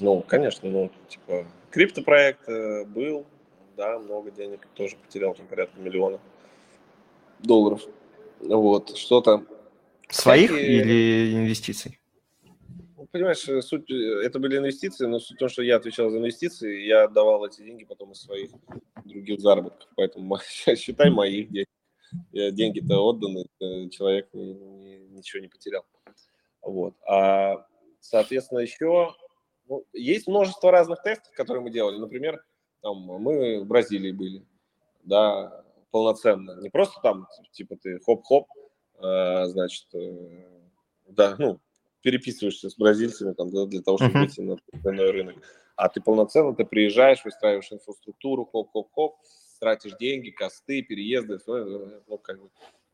Ну, 0.00 0.22
конечно, 0.22 0.68
ну, 0.68 0.90
типа, 1.08 1.46
криптопроект 1.70 2.48
э, 2.48 2.84
был, 2.84 3.26
да, 3.76 3.98
много 3.98 4.30
денег, 4.30 4.66
тоже 4.74 4.96
потерял 4.96 5.34
там 5.34 5.46
порядка 5.46 5.78
миллиона 5.80 6.18
долларов. 7.40 7.82
Вот, 8.40 8.96
что-то... 8.96 9.44
Своих 10.08 10.50
Всякие... 10.50 10.80
или 10.80 11.34
инвестиций? 11.34 12.00
понимаешь, 13.10 13.48
э, 13.48 13.60
суть, 13.62 13.90
э, 13.90 14.22
это 14.24 14.38
были 14.38 14.58
инвестиции, 14.58 15.06
но 15.06 15.18
суть 15.18 15.36
в 15.36 15.40
том, 15.40 15.48
что 15.48 15.62
я 15.62 15.76
отвечал 15.76 16.10
за 16.10 16.18
инвестиции, 16.18 16.86
я 16.86 17.04
отдавал 17.04 17.44
эти 17.46 17.62
деньги 17.62 17.84
потом 17.84 18.12
из 18.12 18.22
своих 18.22 18.50
других 19.04 19.40
заработков, 19.40 19.88
поэтому 19.96 20.38
считай 20.76 21.10
моих 21.10 21.50
денег. 21.50 21.66
Деньги-то 22.32 22.98
отданы, 22.98 23.44
человек 23.90 24.30
ни, 24.32 24.52
ни, 24.52 24.96
ничего 25.14 25.40
не 25.40 25.46
потерял. 25.46 25.84
Вот. 26.60 26.96
А, 27.06 27.64
соответственно, 28.00 28.58
еще 28.58 28.86
ну, 28.86 29.12
есть 29.92 30.26
множество 30.26 30.70
разных 30.70 31.02
тестов, 31.02 31.32
которые 31.34 31.62
мы 31.62 31.70
делали. 31.70 31.98
Например, 31.98 32.42
там, 32.82 32.96
мы 32.96 33.60
в 33.60 33.66
Бразилии 33.66 34.12
были, 34.12 34.44
да, 35.02 35.64
полноценно. 35.90 36.60
Не 36.60 36.70
просто 36.70 37.00
там, 37.02 37.26
типа, 37.52 37.76
ты 37.76 37.98
хоп-хоп, 38.00 38.46
э, 39.02 39.46
значит, 39.46 39.86
э, 39.94 40.46
да, 41.08 41.36
ну, 41.38 41.60
переписываешься 42.02 42.70
с 42.70 42.76
бразильцами 42.76 43.32
там, 43.34 43.50
да, 43.50 43.66
для 43.66 43.82
того, 43.82 43.98
чтобы 43.98 44.12
uh-huh. 44.12 44.20
выйти 44.20 44.40
на 44.40 44.58
остальной 44.72 45.10
рынок. 45.10 45.36
А 45.76 45.88
ты 45.88 46.00
полноценно, 46.00 46.54
ты 46.54 46.64
приезжаешь, 46.64 47.24
выстраиваешь 47.24 47.72
инфраструктуру, 47.72 48.44
хоп-хоп-хоп, 48.44 49.16
тратишь 49.60 49.96
деньги, 49.98 50.30
косты, 50.30 50.82
переезды, 50.82 51.38
ну, 51.46 52.18
как 52.18 52.40
бы, 52.40 52.50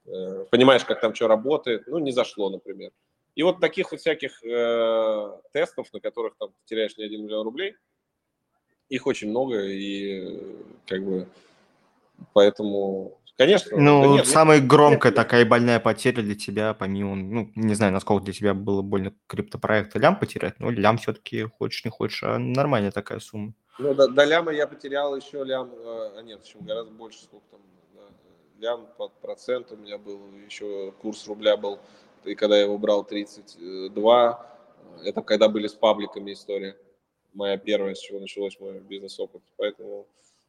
э, 0.07 0.47
понимаешь, 0.51 0.85
как 0.85 1.01
там 1.01 1.15
что 1.15 1.29
работает, 1.29 1.87
ну, 1.87 1.99
не 1.99 2.13
зашло, 2.13 2.51
например. 2.51 2.93
И 3.37 3.43
вот 3.43 3.61
таких 3.61 3.93
вот 3.93 4.01
всяких 4.01 4.43
э, 4.43 5.41
тестов, 5.53 5.93
на 5.93 6.01
которых 6.01 6.37
там 6.39 6.51
теряешь 6.65 6.97
не 6.97 7.05
один 7.05 7.25
миллион 7.25 7.45
рублей, 7.45 7.77
их 8.89 9.07
очень 9.07 9.29
много, 9.29 9.63
и 9.63 10.57
как 10.87 11.05
бы 11.05 11.29
поэтому 12.33 13.21
Конечно. 13.37 13.77
Ну, 13.77 14.15
нет, 14.15 14.27
самая 14.27 14.61
нет, 14.61 14.67
громкая 14.67 15.13
нет, 15.13 15.17
такая 15.17 15.45
больная 15.45 15.79
потеря 15.79 16.23
для 16.23 16.35
тебя, 16.35 16.73
помимо, 16.73 17.15
ну, 17.17 17.53
не 17.55 17.75
знаю, 17.75 17.93
насколько 17.93 18.25
для 18.25 18.33
тебя 18.33 18.55
было 18.55 18.81
больно 18.81 19.13
криптопроекта 19.27 19.99
лям 19.99 20.19
потерять, 20.19 20.59
но 20.59 20.71
лям 20.71 20.97
все-таки 20.97 21.43
хочешь, 21.43 21.85
не 21.85 21.91
хочешь, 21.91 22.23
а 22.23 22.39
нормальная 22.39 22.93
такая 22.93 23.19
сумма. 23.19 23.53
Ну, 23.79 23.93
до, 23.93 24.09
до 24.09 24.25
ляма 24.25 24.53
я 24.53 24.67
потерял 24.67 25.15
еще 25.15 25.45
лям, 25.45 25.71
э, 25.71 26.19
а 26.19 26.23
нет, 26.23 26.47
еще 26.47 26.57
гораздо 26.61 26.93
больше, 26.93 27.25
сколько 27.25 27.45
там, 27.51 27.61
да, 27.95 28.01
лям 28.59 28.87
под 28.97 29.13
процент 29.21 29.71
у 29.71 29.77
меня 29.77 29.99
был, 29.99 30.19
еще 30.47 30.93
курс 30.93 31.27
рубля 31.27 31.59
был, 31.59 31.79
и 32.27 32.35
когда 32.35 32.57
я 32.57 32.65
его 32.65 32.79
брал 32.79 33.05
32, 33.05 34.57
это 35.05 35.23
когда 35.23 35.49
были 35.49 35.67
с 35.67 35.75
пабликами 35.75 36.33
история, 36.33 36.77
моя 37.33 37.57
первая, 37.57 37.95
с 37.95 38.01
чего 38.01 38.21
началось 38.21 38.59
мой 38.61 38.81
бизнес-опыт, 38.81 39.43
поэтому 39.57 40.07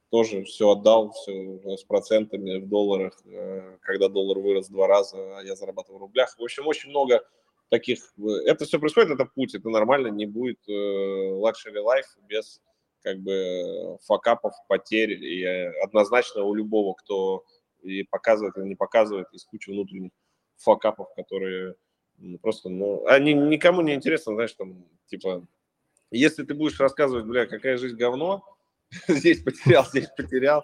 тоже 0.09 0.43
все 0.43 0.69
отдал, 0.69 1.11
все 1.11 1.59
с 1.77 1.83
процентами 1.83 2.59
в 2.59 2.67
долларах, 2.67 3.19
э, 3.25 3.77
когда 3.81 4.07
доллар 4.07 4.39
вырос 4.39 4.69
два 4.69 4.87
раза, 4.87 5.17
а 5.37 5.43
я 5.43 5.55
зарабатывал 5.55 5.99
в 5.99 6.01
рублях. 6.03 6.33
В 6.37 6.43
общем, 6.43 6.65
очень 6.65 6.89
много 6.89 7.27
таких... 7.69 7.99
Э, 8.17 8.29
это 8.45 8.65
все 8.65 8.79
происходит, 8.79 9.11
это 9.11 9.25
путь, 9.25 9.53
это 9.53 9.69
нормально, 9.69 10.07
не 10.07 10.25
будет 10.25 10.59
э, 10.67 10.71
luxury 10.71 11.83
life 11.83 12.07
без 12.21 12.61
как 13.01 13.19
бы 13.19 13.97
факапов, 14.03 14.53
потерь. 14.69 15.11
И 15.11 15.43
однозначно 15.83 16.43
у 16.43 16.53
любого, 16.53 16.93
кто 16.93 17.43
и 17.83 18.03
показывает, 18.03 18.57
или 18.57 18.65
не 18.65 18.75
показывает, 18.75 19.27
есть 19.33 19.45
куча 19.47 19.71
внутренних 19.71 20.11
факапов, 20.57 21.07
которые 21.15 21.75
просто, 22.41 22.69
ну, 22.69 23.05
они 23.07 23.33
никому 23.33 23.81
не 23.81 23.93
интересно, 23.93 24.33
знаешь, 24.33 24.53
там, 24.53 24.85
типа, 25.07 25.45
если 26.11 26.43
ты 26.43 26.53
будешь 26.53 26.79
рассказывать, 26.79 27.25
бля, 27.25 27.45
какая 27.45 27.77
жизнь 27.77 27.95
говно, 27.95 28.43
здесь 29.07 29.41
потерял, 29.43 29.85
здесь 29.85 30.07
потерял. 30.15 30.63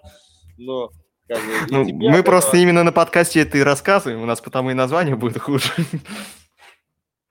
Но 0.56 0.90
как 1.28 1.38
бы, 1.38 1.52
ну, 1.70 1.84
мы 2.10 2.18
это... 2.18 2.24
просто 2.24 2.56
именно 2.56 2.84
на 2.84 2.92
подкасте 2.92 3.40
это 3.40 3.58
и 3.58 3.62
рассказываем, 3.62 4.22
у 4.22 4.26
нас 4.26 4.40
потому 4.40 4.70
и 4.70 4.74
название 4.74 5.16
будет 5.16 5.38
хуже. 5.38 5.70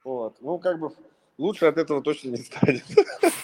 Вот, 0.04 0.42
ну 0.42 0.60
как 0.60 0.80
бы 0.80 0.92
лучше 1.38 1.66
от 1.66 1.78
этого 1.78 2.02
точно 2.02 2.32
не 2.32 2.38
станет. 2.38 2.84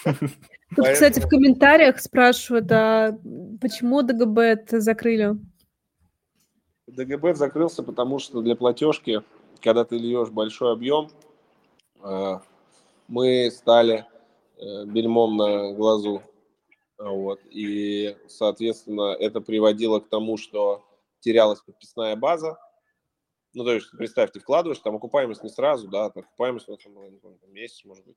Тут, 0.04 0.76
Поэтому... 0.76 0.92
кстати, 0.92 1.20
в 1.20 1.28
комментариях 1.28 1.98
спрашивают, 2.00 2.70
а 2.70 3.18
почему 3.60 4.02
ДГБ 4.02 4.66
закрыли? 4.72 5.36
ДГБ 6.90 7.34
закрылся, 7.34 7.82
потому 7.82 8.18
что 8.18 8.42
для 8.42 8.56
платежки, 8.56 9.22
когда 9.60 9.84
ты 9.84 9.98
льешь 9.98 10.30
большой 10.30 10.72
объем, 10.72 11.10
э, 12.02 12.38
мы 13.08 13.50
стали 13.50 14.06
э, 14.56 14.84
бельмом 14.84 15.36
на 15.36 15.72
глазу 15.72 16.22
вот. 17.00 17.40
И, 17.50 18.16
соответственно, 18.28 19.16
это 19.18 19.40
приводило 19.40 20.00
к 20.00 20.08
тому, 20.08 20.36
что 20.36 20.84
терялась 21.20 21.60
подписная 21.60 22.14
база. 22.14 22.58
Ну, 23.54 23.64
то 23.64 23.72
есть, 23.72 23.90
представь, 23.90 24.30
ты 24.32 24.38
вкладываешь, 24.38 24.78
там 24.78 24.96
окупаемость 24.96 25.42
не 25.42 25.48
сразу, 25.48 25.88
да, 25.88 26.10
там 26.10 26.24
окупаемость, 26.24 26.68
ну, 26.68 26.76
там, 26.76 26.92
не 27.10 27.18
помню, 27.18 27.38
там, 27.38 27.52
месяц, 27.52 27.84
может 27.84 28.04
быть, 28.04 28.16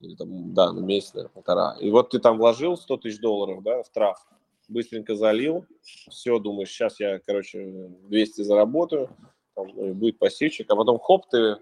или 0.00 0.14
там, 0.14 0.54
да, 0.54 0.72
ну, 0.72 0.80
месяц, 0.80 1.12
наверное, 1.14 1.34
полтора. 1.34 1.76
И 1.80 1.90
вот 1.90 2.10
ты 2.10 2.20
там 2.20 2.38
вложил 2.38 2.76
100 2.76 2.96
тысяч 2.98 3.20
долларов, 3.20 3.62
да, 3.62 3.82
в 3.82 3.90
трав, 3.90 4.24
быстренько 4.68 5.14
залил, 5.14 5.66
все, 5.82 6.38
думаешь, 6.38 6.70
сейчас 6.70 7.00
я, 7.00 7.18
короче, 7.18 7.90
200 8.08 8.42
заработаю, 8.42 9.08
там, 9.54 9.68
ну, 9.74 9.94
будет 9.94 10.18
пассивчик, 10.18 10.70
а 10.70 10.76
потом 10.76 10.98
хоп, 10.98 11.28
ты, 11.30 11.56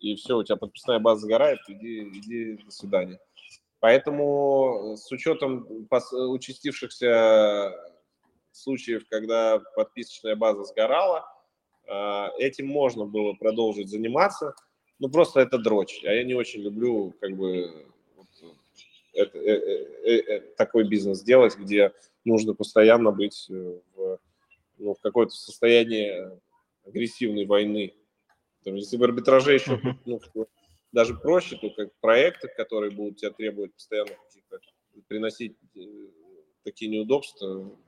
и 0.00 0.14
все, 0.16 0.36
у 0.36 0.44
тебя 0.44 0.56
подписная 0.56 0.98
база 0.98 1.26
сгорает, 1.26 1.58
иди, 1.68 2.02
иди, 2.02 2.62
до 2.64 2.70
свидания. 2.70 3.18
Поэтому 3.80 4.94
с 4.96 5.10
учетом 5.12 5.86
участившихся 6.10 7.72
случаев, 8.50 9.06
когда 9.08 9.60
подписочная 9.76 10.36
база 10.36 10.64
сгорала, 10.64 11.24
э, 11.86 12.26
этим 12.38 12.66
можно 12.66 13.06
было 13.06 13.34
продолжить 13.34 13.88
заниматься. 13.88 14.54
ну, 14.98 15.08
просто 15.08 15.40
это 15.40 15.58
дрочь. 15.58 16.02
А 16.04 16.12
я 16.12 16.24
не 16.24 16.34
очень 16.34 16.60
люблю, 16.60 17.14
как 17.20 17.36
бы, 17.36 17.86
это, 19.18 19.38
э, 19.38 19.86
э, 20.04 20.16
э, 20.16 20.40
такой 20.56 20.88
бизнес 20.88 21.22
делать, 21.22 21.56
где 21.56 21.92
нужно 22.24 22.54
постоянно 22.54 23.10
быть 23.10 23.46
в, 23.48 24.18
ну, 24.78 24.94
в 24.94 25.00
какое-то 25.00 25.32
состоянии 25.32 26.30
агрессивной 26.86 27.46
войны. 27.46 27.94
Если 28.64 28.96
в 28.96 29.02
арбитраже 29.02 29.54
еще 29.54 29.80
ну, 30.04 30.20
даже 30.92 31.14
проще, 31.14 31.56
то 31.56 31.70
как 31.70 31.92
проекты, 32.00 32.48
которые 32.56 32.90
будут 32.90 33.18
тебя 33.18 33.30
требовать 33.30 33.74
постоянно 33.74 34.10
каких-то, 34.26 34.60
приносить 35.06 35.56
такие 36.64 36.90
неудобства. 36.90 37.46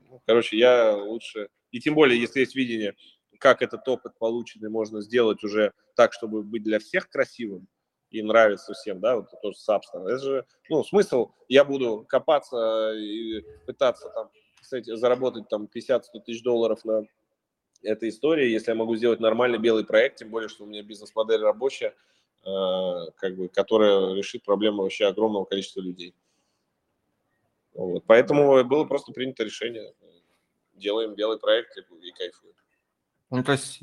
Ну, 0.08 0.22
короче, 0.26 0.56
я 0.56 0.96
лучше... 0.96 1.48
И 1.70 1.80
тем 1.80 1.94
более, 1.94 2.20
если 2.20 2.40
есть 2.40 2.56
видение, 2.56 2.94
как 3.38 3.62
этот 3.62 3.86
опыт 3.86 4.18
полученный 4.18 4.70
можно 4.70 5.00
сделать 5.00 5.44
уже 5.44 5.72
так, 5.96 6.12
чтобы 6.12 6.42
быть 6.42 6.62
для 6.62 6.78
всех 6.78 7.08
красивым, 7.08 7.68
и 8.10 8.22
нравится 8.22 8.74
всем, 8.74 9.00
да, 9.00 9.16
вот 9.16 9.28
тоже 9.40 9.56
Substance. 9.56 10.06
Это 10.06 10.18
же, 10.18 10.46
ну, 10.68 10.82
смысл, 10.84 11.30
я 11.48 11.64
буду 11.64 12.04
копаться 12.08 12.92
и 12.94 13.42
пытаться 13.66 14.10
там, 14.10 14.30
кстати, 14.60 14.94
заработать 14.96 15.48
там 15.48 15.68
50-100 15.72 16.02
тысяч 16.24 16.42
долларов 16.42 16.84
на 16.84 17.04
этой 17.82 18.10
истории, 18.10 18.48
если 18.48 18.72
я 18.72 18.74
могу 18.74 18.96
сделать 18.96 19.20
нормальный 19.20 19.58
белый 19.58 19.84
проект, 19.84 20.18
тем 20.18 20.30
более, 20.30 20.48
что 20.48 20.64
у 20.64 20.66
меня 20.66 20.82
бизнес-модель 20.82 21.40
рабочая, 21.40 21.94
э, 22.44 23.10
как 23.16 23.36
бы, 23.36 23.48
которая 23.48 24.14
решит 24.14 24.42
проблему 24.42 24.82
вообще 24.82 25.06
огромного 25.06 25.44
количества 25.44 25.80
людей. 25.80 26.14
Вот. 27.72 28.04
Поэтому 28.06 28.62
было 28.64 28.84
просто 28.84 29.12
принято 29.12 29.44
решение, 29.44 29.94
делаем 30.74 31.14
белый 31.14 31.38
проект 31.38 31.76
и, 31.78 31.80
и 31.80 32.10
кайфуем. 32.10 32.54
Ну, 33.30 33.44
то 33.44 33.52
есть 33.52 33.80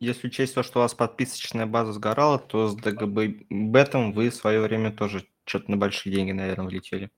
если 0.00 0.28
учесть 0.28 0.54
то, 0.54 0.62
что 0.62 0.78
у 0.78 0.82
вас 0.82 0.94
подписочная 0.94 1.66
база 1.66 1.92
сгорала, 1.92 2.38
то 2.38 2.68
с 2.68 2.74
ДГБ 2.74 3.46
бетом 3.50 4.12
вы 4.12 4.30
в 4.30 4.34
свое 4.34 4.60
время 4.60 4.92
тоже 4.92 5.26
что-то 5.44 5.70
на 5.70 5.76
большие 5.76 6.14
деньги, 6.14 6.32
наверное, 6.32 6.66
влетели. 6.66 7.10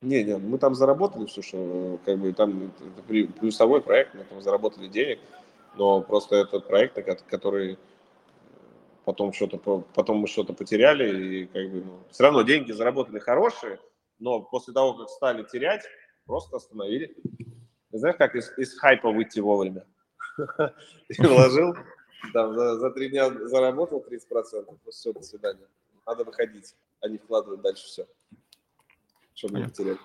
Не, 0.00 0.22
не, 0.22 0.36
мы 0.36 0.58
там 0.58 0.74
заработали 0.74 1.26
все, 1.26 1.42
что 1.42 1.98
как 2.04 2.18
бы 2.18 2.32
там 2.32 2.72
плюсовой 3.38 3.82
проект, 3.82 4.14
мы 4.14 4.24
там 4.24 4.40
заработали 4.40 4.86
денег, 4.86 5.18
но 5.76 6.00
просто 6.02 6.36
этот 6.36 6.68
проект, 6.68 6.94
который 7.28 7.78
потом 9.04 9.32
что-то 9.32 9.58
потом 9.94 10.18
мы 10.18 10.28
что-то 10.28 10.52
потеряли 10.52 11.40
и 11.40 11.46
как 11.46 11.70
бы 11.70 11.82
ну, 11.82 11.98
все 12.10 12.24
равно 12.24 12.42
деньги 12.42 12.72
заработали 12.72 13.18
хорошие, 13.18 13.80
но 14.18 14.40
после 14.40 14.72
того 14.72 14.94
как 14.94 15.08
стали 15.08 15.42
терять, 15.44 15.82
просто 16.26 16.56
остановили. 16.56 17.16
Знаешь, 17.90 18.16
как 18.16 18.36
из, 18.36 18.52
из 18.58 18.78
хайпа 18.78 19.10
выйти 19.10 19.40
вовремя? 19.40 19.84
И 21.08 21.22
вложил 21.22 21.74
там, 22.32 22.54
за, 22.54 22.78
за 22.78 22.90
три 22.90 23.08
дня 23.08 23.30
заработал 23.48 24.04
30%, 24.06 24.66
ну 24.66 24.90
все, 24.90 25.12
до 25.12 25.22
свидания. 25.22 25.66
Надо 26.06 26.24
выходить, 26.24 26.74
а 27.00 27.08
не 27.08 27.18
вкладывать 27.18 27.60
дальше 27.60 27.86
все, 27.86 28.06
чтобы 29.34 29.60
не 29.60 29.64
потерять. 29.64 29.98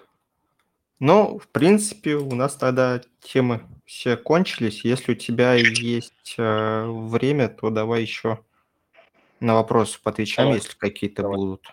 Ну, 1.00 1.38
в 1.38 1.48
принципе, 1.50 2.16
у 2.16 2.34
нас 2.34 2.56
тогда 2.56 3.02
темы 3.20 3.68
все 3.86 4.16
кончились. 4.16 4.86
Если 4.86 5.12
у 5.12 5.16
тебя 5.16 5.54
есть 5.54 6.36
э, 6.38 6.86
время, 6.86 7.50
то 7.50 7.70
давай 7.70 8.02
еще 8.02 8.40
на 9.42 9.56
вопросы 9.56 10.00
поотвечаем, 10.02 10.50
давай. 10.50 10.60
если 10.60 10.78
какие-то 10.78 11.24
будут. 11.24 11.68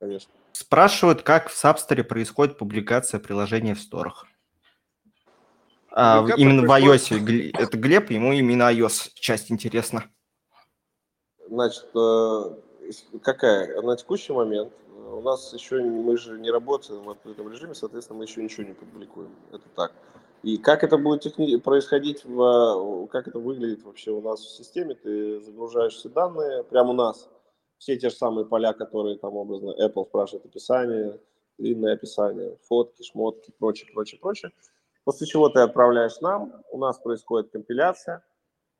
Конечно. 0.00 0.32
Спрашивают, 0.52 1.22
как 1.22 1.48
в 1.48 1.56
Сабстере 1.56 2.02
происходит 2.02 2.58
публикация 2.58 3.20
приложения 3.20 3.74
в 3.74 3.80
сторах. 3.80 4.26
А, 5.94 6.26
именно 6.36 6.62
в 6.62 6.70
iOS. 6.70 7.52
Это 7.58 7.76
Глеб, 7.76 8.10
ему 8.10 8.32
именно 8.32 8.72
iOS 8.72 9.10
часть 9.14 9.50
интересна. 9.50 10.04
Значит, 11.48 11.86
э, 11.94 12.54
какая? 13.22 13.80
На 13.82 13.96
текущий 13.96 14.32
момент 14.32 14.72
у 15.12 15.20
нас 15.20 15.52
еще, 15.52 15.82
мы 15.82 16.16
же 16.16 16.38
не 16.38 16.50
работаем 16.50 17.04
в 17.04 17.10
открытом 17.10 17.52
режиме, 17.52 17.74
соответственно, 17.74 18.18
мы 18.18 18.24
еще 18.24 18.42
ничего 18.42 18.66
не 18.66 18.72
публикуем. 18.72 19.34
Это 19.52 19.68
так. 19.76 19.92
И 20.42 20.56
как 20.56 20.82
это 20.82 20.96
будет 20.96 21.22
техни- 21.22 21.56
происходить, 21.56 22.24
в, 22.24 23.06
как 23.08 23.28
это 23.28 23.38
выглядит 23.38 23.84
вообще 23.84 24.10
у 24.10 24.20
нас 24.20 24.40
в 24.40 24.56
системе, 24.56 24.94
ты 24.94 25.40
загружаешь 25.40 25.94
все 25.94 26.08
данные 26.08 26.64
прямо 26.64 26.90
у 26.90 26.94
нас, 26.94 27.28
все 27.78 27.96
те 27.96 28.10
же 28.10 28.16
самые 28.16 28.44
поля, 28.44 28.72
которые 28.72 29.18
там 29.18 29.36
образно 29.36 29.74
Apple 29.78 30.06
спрашивает 30.06 30.46
описание, 30.46 31.20
длинное 31.58 31.94
описание, 31.94 32.56
фотки, 32.66 33.02
шмотки, 33.02 33.52
прочее, 33.58 33.90
прочее, 33.92 34.18
прочее. 34.20 34.52
После 35.04 35.26
чего 35.26 35.48
ты 35.48 35.60
отправляешь 35.60 36.20
нам, 36.20 36.52
у 36.70 36.78
нас 36.78 36.98
происходит 36.98 37.50
компиляция 37.50 38.22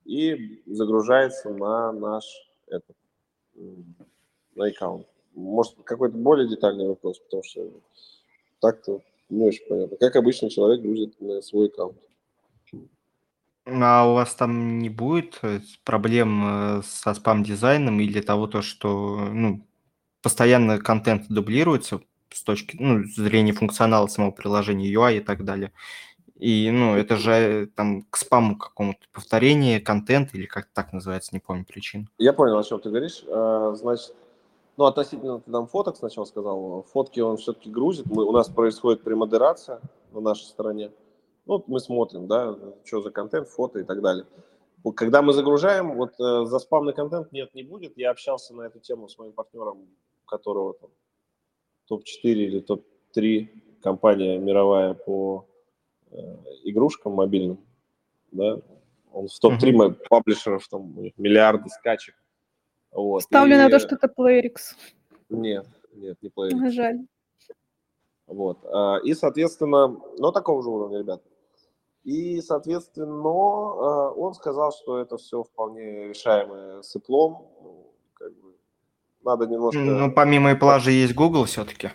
и 0.04 0.62
загружается 0.66 1.50
на 1.50 1.92
наш 1.92 2.24
этот, 2.68 2.96
на 4.54 4.66
аккаунт. 4.66 5.06
Может, 5.34 5.74
какой-то 5.84 6.16
более 6.16 6.48
детальный 6.48 6.86
вопрос, 6.86 7.18
потому 7.18 7.42
что 7.42 7.66
так-то 8.60 9.00
не 9.30 9.46
очень 9.46 9.66
понятно. 9.68 9.96
Как 9.96 10.16
обычно 10.16 10.50
человек 10.50 10.82
грузит 10.82 11.20
на 11.20 11.40
свой 11.42 11.66
аккаунт. 11.68 11.98
А 13.64 14.08
у 14.08 14.14
вас 14.14 14.34
там 14.34 14.80
не 14.80 14.88
будет 14.88 15.38
э, 15.42 15.60
проблем 15.84 16.42
э, 16.44 16.82
со 16.84 17.14
спам-дизайном 17.14 18.00
или 18.00 18.20
того, 18.20 18.48
то, 18.48 18.60
что 18.60 19.28
ну, 19.32 19.64
постоянно 20.20 20.78
контент 20.78 21.28
дублируется 21.28 22.00
с 22.30 22.42
точки 22.42 22.76
ну, 22.80 23.04
зрения 23.04 23.52
функционала 23.52 24.08
самого 24.08 24.32
приложения, 24.32 24.92
UI 24.92 25.18
и 25.18 25.20
так 25.20 25.44
далее? 25.44 25.72
И, 26.42 26.72
ну, 26.72 26.96
это 26.96 27.14
же 27.18 27.30
э, 27.30 27.66
там 27.66 28.02
к 28.10 28.16
спаму 28.16 28.58
какому-то 28.58 28.98
повторение 29.12 29.78
контента 29.78 30.36
или 30.36 30.46
как 30.46 30.66
так 30.74 30.92
называется, 30.92 31.30
не 31.32 31.38
помню 31.38 31.64
причин. 31.64 32.08
Я 32.18 32.32
понял, 32.32 32.58
о 32.58 32.64
чем 32.64 32.80
ты 32.80 32.88
говоришь. 32.88 33.22
А, 33.28 33.72
значит, 33.76 34.12
ну, 34.76 34.86
относительно 34.86 35.38
ты 35.38 35.48
нам 35.48 35.68
фоток 35.68 35.96
сначала 35.96 36.24
сказал, 36.24 36.84
фотки 36.92 37.20
он 37.20 37.36
все-таки 37.36 37.70
грузит. 37.70 38.06
Мы, 38.06 38.24
у 38.24 38.32
нас 38.32 38.48
происходит 38.48 39.04
премодерация 39.04 39.80
на 40.10 40.20
нашей 40.20 40.46
стороне. 40.46 40.90
Ну, 41.46 41.62
мы 41.68 41.78
смотрим, 41.78 42.26
да, 42.26 42.58
что 42.84 43.02
за 43.02 43.12
контент, 43.12 43.46
фото 43.46 43.78
и 43.78 43.84
так 43.84 44.02
далее. 44.02 44.26
Когда 44.96 45.22
мы 45.22 45.34
загружаем, 45.34 45.94
вот 45.94 46.18
э, 46.18 46.44
за 46.46 46.58
спамный 46.58 46.92
контент 46.92 47.30
нет, 47.30 47.54
не 47.54 47.62
будет. 47.62 47.96
Я 47.96 48.10
общался 48.10 48.52
на 48.52 48.62
эту 48.62 48.80
тему 48.80 49.08
с 49.08 49.16
моим 49.16 49.32
партнером, 49.32 49.86
которого 50.26 50.74
там 50.74 50.90
топ-4 51.86 52.04
или 52.24 52.58
топ-3 52.58 53.80
компания 53.80 54.38
мировая 54.38 54.94
по 54.94 55.46
игрушкам 56.64 57.12
мобильным, 57.12 57.58
да, 58.30 58.58
он 59.12 59.28
в 59.28 59.38
топ-3 59.38 59.72
uh-huh. 59.72 59.96
паблишеров, 60.08 60.66
там 60.68 60.94
миллиарды 61.16 61.68
скачек. 61.68 62.14
Вот. 62.90 63.22
Ставлю 63.22 63.54
и... 63.54 63.58
на 63.58 63.70
то, 63.70 63.78
что 63.78 63.94
это 63.94 64.08
PlayerX. 64.08 64.74
Нет, 65.28 65.66
нет, 65.94 66.16
не 66.22 66.28
PlayerX. 66.28 66.70
Жаль. 66.70 67.00
Вот. 68.26 68.58
А, 68.64 68.98
и, 69.04 69.14
соответственно, 69.14 69.88
ну, 70.18 70.32
такого 70.32 70.62
же 70.62 70.70
уровня, 70.70 70.98
ребят. 70.98 71.22
И, 72.04 72.40
соответственно, 72.40 73.28
а, 73.28 74.10
он 74.10 74.34
сказал, 74.34 74.72
что 74.72 74.98
это 74.98 75.16
все 75.18 75.42
вполне 75.42 76.08
решаемое 76.08 76.82
с 76.82 76.96
Apple. 76.96 77.36
Ну, 77.62 77.94
как 78.14 78.32
бы, 78.40 78.54
надо 79.22 79.46
немножко... 79.46 79.78
Ну, 79.78 80.12
помимо 80.12 80.52
Apple 80.52 80.78
же 80.80 80.92
есть 80.92 81.14
Google 81.14 81.44
все-таки 81.44 81.90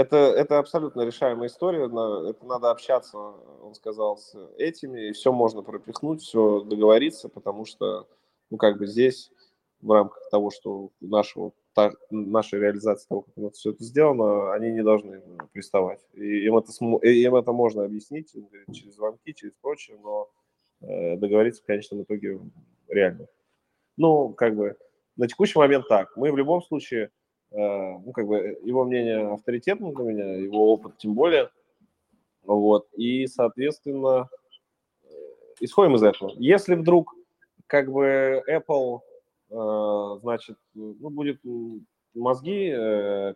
это, 0.00 0.16
это 0.16 0.58
абсолютно 0.58 1.02
решаемая 1.02 1.48
история, 1.48 1.84
это 1.84 2.46
надо 2.46 2.70
общаться, 2.70 3.18
он 3.18 3.74
сказал, 3.74 4.16
с 4.16 4.34
этими, 4.56 5.08
и 5.08 5.12
все 5.12 5.30
можно 5.30 5.62
пропихнуть, 5.62 6.22
все 6.22 6.60
договориться, 6.60 7.28
потому 7.28 7.66
что, 7.66 8.08
ну, 8.48 8.56
как 8.56 8.78
бы 8.78 8.86
здесь 8.86 9.30
в 9.82 9.92
рамках 9.92 10.28
того, 10.30 10.50
что 10.50 10.90
нашего, 11.00 11.52
та, 11.74 11.92
нашей 12.10 12.60
реализации 12.60 13.08
того, 13.08 13.22
как 13.22 13.36
у 13.36 13.42
нас 13.42 13.56
все 13.56 13.72
это 13.72 13.84
сделано, 13.84 14.54
они 14.54 14.70
не 14.70 14.82
должны 14.82 15.22
приставать. 15.52 16.00
И 16.14 16.46
им 16.46 16.56
это, 16.56 16.72
им 17.06 17.34
это 17.36 17.52
можно 17.52 17.84
объяснить 17.84 18.32
через 18.72 18.94
звонки, 18.94 19.34
через 19.34 19.52
прочее, 19.60 19.98
но 20.02 20.30
э, 20.80 21.16
договориться 21.16 21.62
в 21.62 21.66
конечном 21.66 22.02
итоге 22.02 22.40
реально. 22.88 23.26
Ну, 23.98 24.30
как 24.30 24.56
бы 24.56 24.76
на 25.16 25.28
текущий 25.28 25.58
момент 25.58 25.88
так. 25.88 26.16
Мы 26.16 26.32
в 26.32 26.36
любом 26.36 26.62
случае 26.62 27.10
ну, 27.52 28.12
как 28.12 28.26
бы 28.26 28.58
его 28.62 28.84
мнение 28.84 29.32
авторитетно 29.32 29.92
для 29.92 30.04
меня, 30.04 30.36
его 30.36 30.72
опыт 30.72 30.96
тем 30.98 31.14
более. 31.14 31.50
Вот, 32.44 32.88
и, 32.94 33.26
соответственно, 33.26 34.28
э, 35.02 35.08
исходим 35.60 35.96
из 35.96 36.02
этого. 36.02 36.32
Если 36.36 36.74
вдруг, 36.74 37.14
как 37.66 37.90
бы, 37.90 38.42
Apple, 38.48 39.00
э, 39.50 40.20
значит, 40.20 40.56
ну, 40.74 41.10
будет 41.10 41.40
мозги 42.14 42.74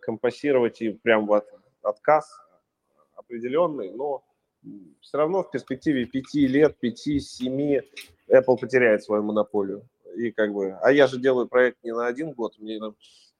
компасировать 0.00 0.82
и 0.82 0.90
прям 0.90 1.26
вот 1.26 1.44
отказ 1.82 2.28
определенный, 3.14 3.92
но 3.92 4.24
все 5.00 5.18
равно 5.18 5.42
в 5.42 5.50
перспективе 5.50 6.06
5 6.06 6.34
лет, 6.34 6.76
5-7 6.82 7.82
Apple 8.28 8.56
потеряет 8.58 9.02
свою 9.02 9.22
монополию. 9.22 9.86
И 10.16 10.30
как 10.30 10.52
бы, 10.52 10.76
а 10.80 10.92
я 10.92 11.06
же 11.06 11.20
делаю 11.20 11.48
проект 11.48 11.82
не 11.82 11.92
на 11.92 12.06
один 12.06 12.32
год, 12.32 12.58
мне 12.58 12.80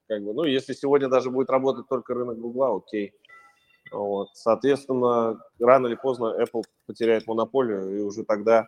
как 0.08 0.22
бы, 0.22 0.34
ну, 0.34 0.44
если 0.44 0.72
сегодня 0.72 1.08
даже 1.08 1.30
будет 1.30 1.50
работать 1.50 1.88
только 1.88 2.14
рынок 2.14 2.38
Гугла, 2.38 2.76
окей. 2.76 3.12
Вот. 3.92 4.28
Соответственно, 4.34 5.40
рано 5.58 5.86
или 5.86 5.94
поздно 5.94 6.36
Apple 6.40 6.62
потеряет 6.86 7.26
монополию, 7.26 7.98
и 7.98 8.00
уже 8.00 8.24
тогда 8.24 8.66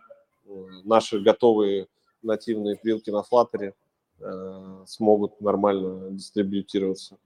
наши 0.83 1.19
готовые 1.19 1.87
нативные 2.21 2.75
плилки 2.75 3.09
на 3.09 3.23
Flutter 3.23 3.73
э, 4.19 4.83
смогут 4.85 5.39
нормально 5.41 6.11
дистрибьютироваться. 6.11 7.17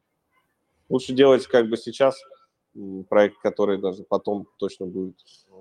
Лучше 0.89 1.13
делать 1.13 1.47
как 1.47 1.69
бы 1.69 1.77
сейчас 1.77 2.17
проект, 3.09 3.37
который 3.41 3.77
даже 3.77 4.03
потом 4.03 4.47
точно 4.57 4.85
будет 4.85 5.15
э, 5.49 5.53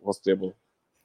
востребован. 0.00 0.54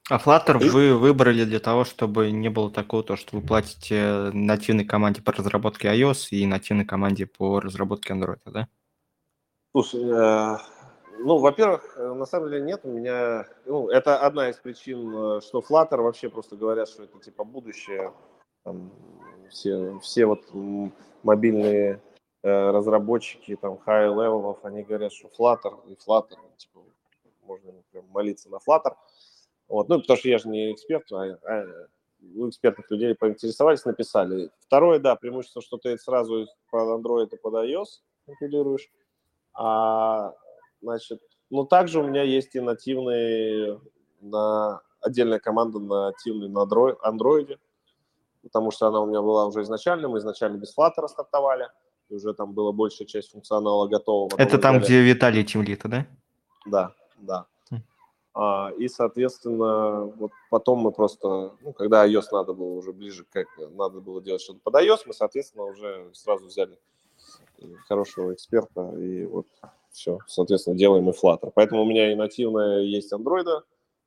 А 0.08 0.18
Flutter 0.18 0.64
и... 0.64 0.68
вы 0.68 0.96
выбрали 0.96 1.44
для 1.44 1.58
того, 1.58 1.84
чтобы 1.84 2.30
не 2.30 2.48
было 2.48 2.70
такого, 2.70 3.02
то, 3.02 3.16
что 3.16 3.36
вы 3.36 3.42
платите 3.42 4.30
нативной 4.32 4.84
команде 4.84 5.20
по 5.20 5.32
разработке 5.32 5.88
iOS 5.88 6.28
и 6.30 6.46
нативной 6.46 6.84
команде 6.84 7.26
по 7.26 7.60
разработке 7.60 8.14
Android, 8.14 8.38
да? 8.44 8.68
Слушай, 9.72 10.04
э, 10.04 10.58
ну, 11.18 11.38
во-первых, 11.38 11.96
э, 11.96 12.12
на 12.12 12.24
самом 12.24 12.50
деле 12.50 12.62
нет 12.62 12.80
у 12.84 12.88
меня... 12.88 13.46
Ну, 13.64 13.88
это 13.88 14.20
одна 14.20 14.48
из 14.50 14.56
причин, 14.56 15.12
э, 15.12 15.40
что 15.40 15.58
Flutter 15.58 16.00
вообще 16.00 16.28
просто 16.28 16.56
говорят, 16.56 16.88
что 16.88 17.02
это 17.02 17.18
типа 17.18 17.44
будущее. 17.44 18.12
Там, 18.62 18.92
все, 19.50 19.98
все 20.00 20.26
вот 20.26 20.44
мобильные 21.22 22.00
э, 22.42 22.70
разработчики, 22.70 23.56
там, 23.56 23.78
high-level 23.86 24.46
ов, 24.46 24.64
они 24.64 24.82
говорят, 24.82 25.12
что 25.12 25.28
Flutter 25.36 25.78
и 25.88 25.94
Flutter, 25.94 26.38
типа, 26.56 26.80
можно 27.42 27.72
прям 27.90 28.04
молиться 28.10 28.48
на 28.50 28.56
Flutter. 28.56 28.94
Вот, 29.68 29.88
ну, 29.88 30.00
потому 30.00 30.18
что 30.18 30.28
я 30.28 30.38
же 30.38 30.48
не 30.48 30.72
эксперт, 30.72 31.10
а, 31.12 31.38
а 31.44 31.66
у 32.34 32.48
экспертных 32.48 32.90
людей 32.90 33.14
поинтересовались, 33.14 33.84
написали. 33.84 34.50
Второе, 34.60 34.98
да, 34.98 35.16
преимущество, 35.16 35.62
что 35.62 35.76
ты 35.76 35.96
сразу 35.98 36.46
под 36.70 37.00
Android 37.00 37.28
и 37.32 37.36
под 37.36 37.54
iOS 37.54 37.86
компилируешь. 38.26 38.88
А, 39.54 40.34
значит, 40.82 41.20
ну, 41.50 41.64
также 41.64 42.00
у 42.00 42.06
меня 42.06 42.22
есть 42.22 42.54
и 42.54 42.60
нативные, 42.60 43.80
на, 44.20 44.80
отдельная 45.00 45.38
команда 45.38 45.78
нативный 45.78 46.48
на 46.48 46.64
Android, 46.64 47.58
потому 48.42 48.70
что 48.70 48.86
она 48.86 49.00
у 49.00 49.06
меня 49.06 49.22
была 49.22 49.46
уже 49.46 49.62
изначально, 49.62 50.08
мы 50.08 50.18
изначально 50.18 50.56
без 50.56 50.76
Flutter 50.76 51.08
стартовали, 51.08 51.68
и 52.08 52.14
уже 52.14 52.34
там 52.34 52.52
была 52.52 52.72
большая 52.72 53.06
часть 53.06 53.30
функционала 53.30 53.88
готова. 53.88 54.30
Это 54.38 54.58
там, 54.58 54.78
где 54.80 55.02
Виталий 55.02 55.44
Тимлита, 55.44 55.88
да? 55.88 56.06
Да, 56.66 56.94
да. 57.18 57.46
А, 58.38 58.70
и, 58.76 58.86
соответственно, 58.88 60.04
вот 60.04 60.30
потом 60.50 60.80
мы 60.80 60.92
просто, 60.92 61.54
ну, 61.62 61.72
когда 61.72 62.06
iOS 62.06 62.26
надо 62.32 62.52
было 62.52 62.74
уже 62.74 62.92
ближе, 62.92 63.24
как 63.30 63.46
надо 63.56 64.00
было 64.00 64.20
делать 64.20 64.42
что-то 64.42 64.60
под 64.62 64.74
iOS, 64.74 65.04
мы, 65.06 65.14
соответственно, 65.14 65.64
уже 65.64 66.10
сразу 66.12 66.44
взяли 66.44 66.78
хорошего 67.88 68.34
эксперта, 68.34 68.92
и 68.98 69.24
вот 69.24 69.46
все, 69.90 70.18
соответственно, 70.26 70.76
делаем 70.76 71.08
и 71.08 71.14
Flutter. 71.14 71.50
Поэтому 71.54 71.80
у 71.80 71.86
меня 71.86 72.12
и 72.12 72.14
нативная 72.14 72.80
есть 72.80 73.10
Android, 73.10 73.62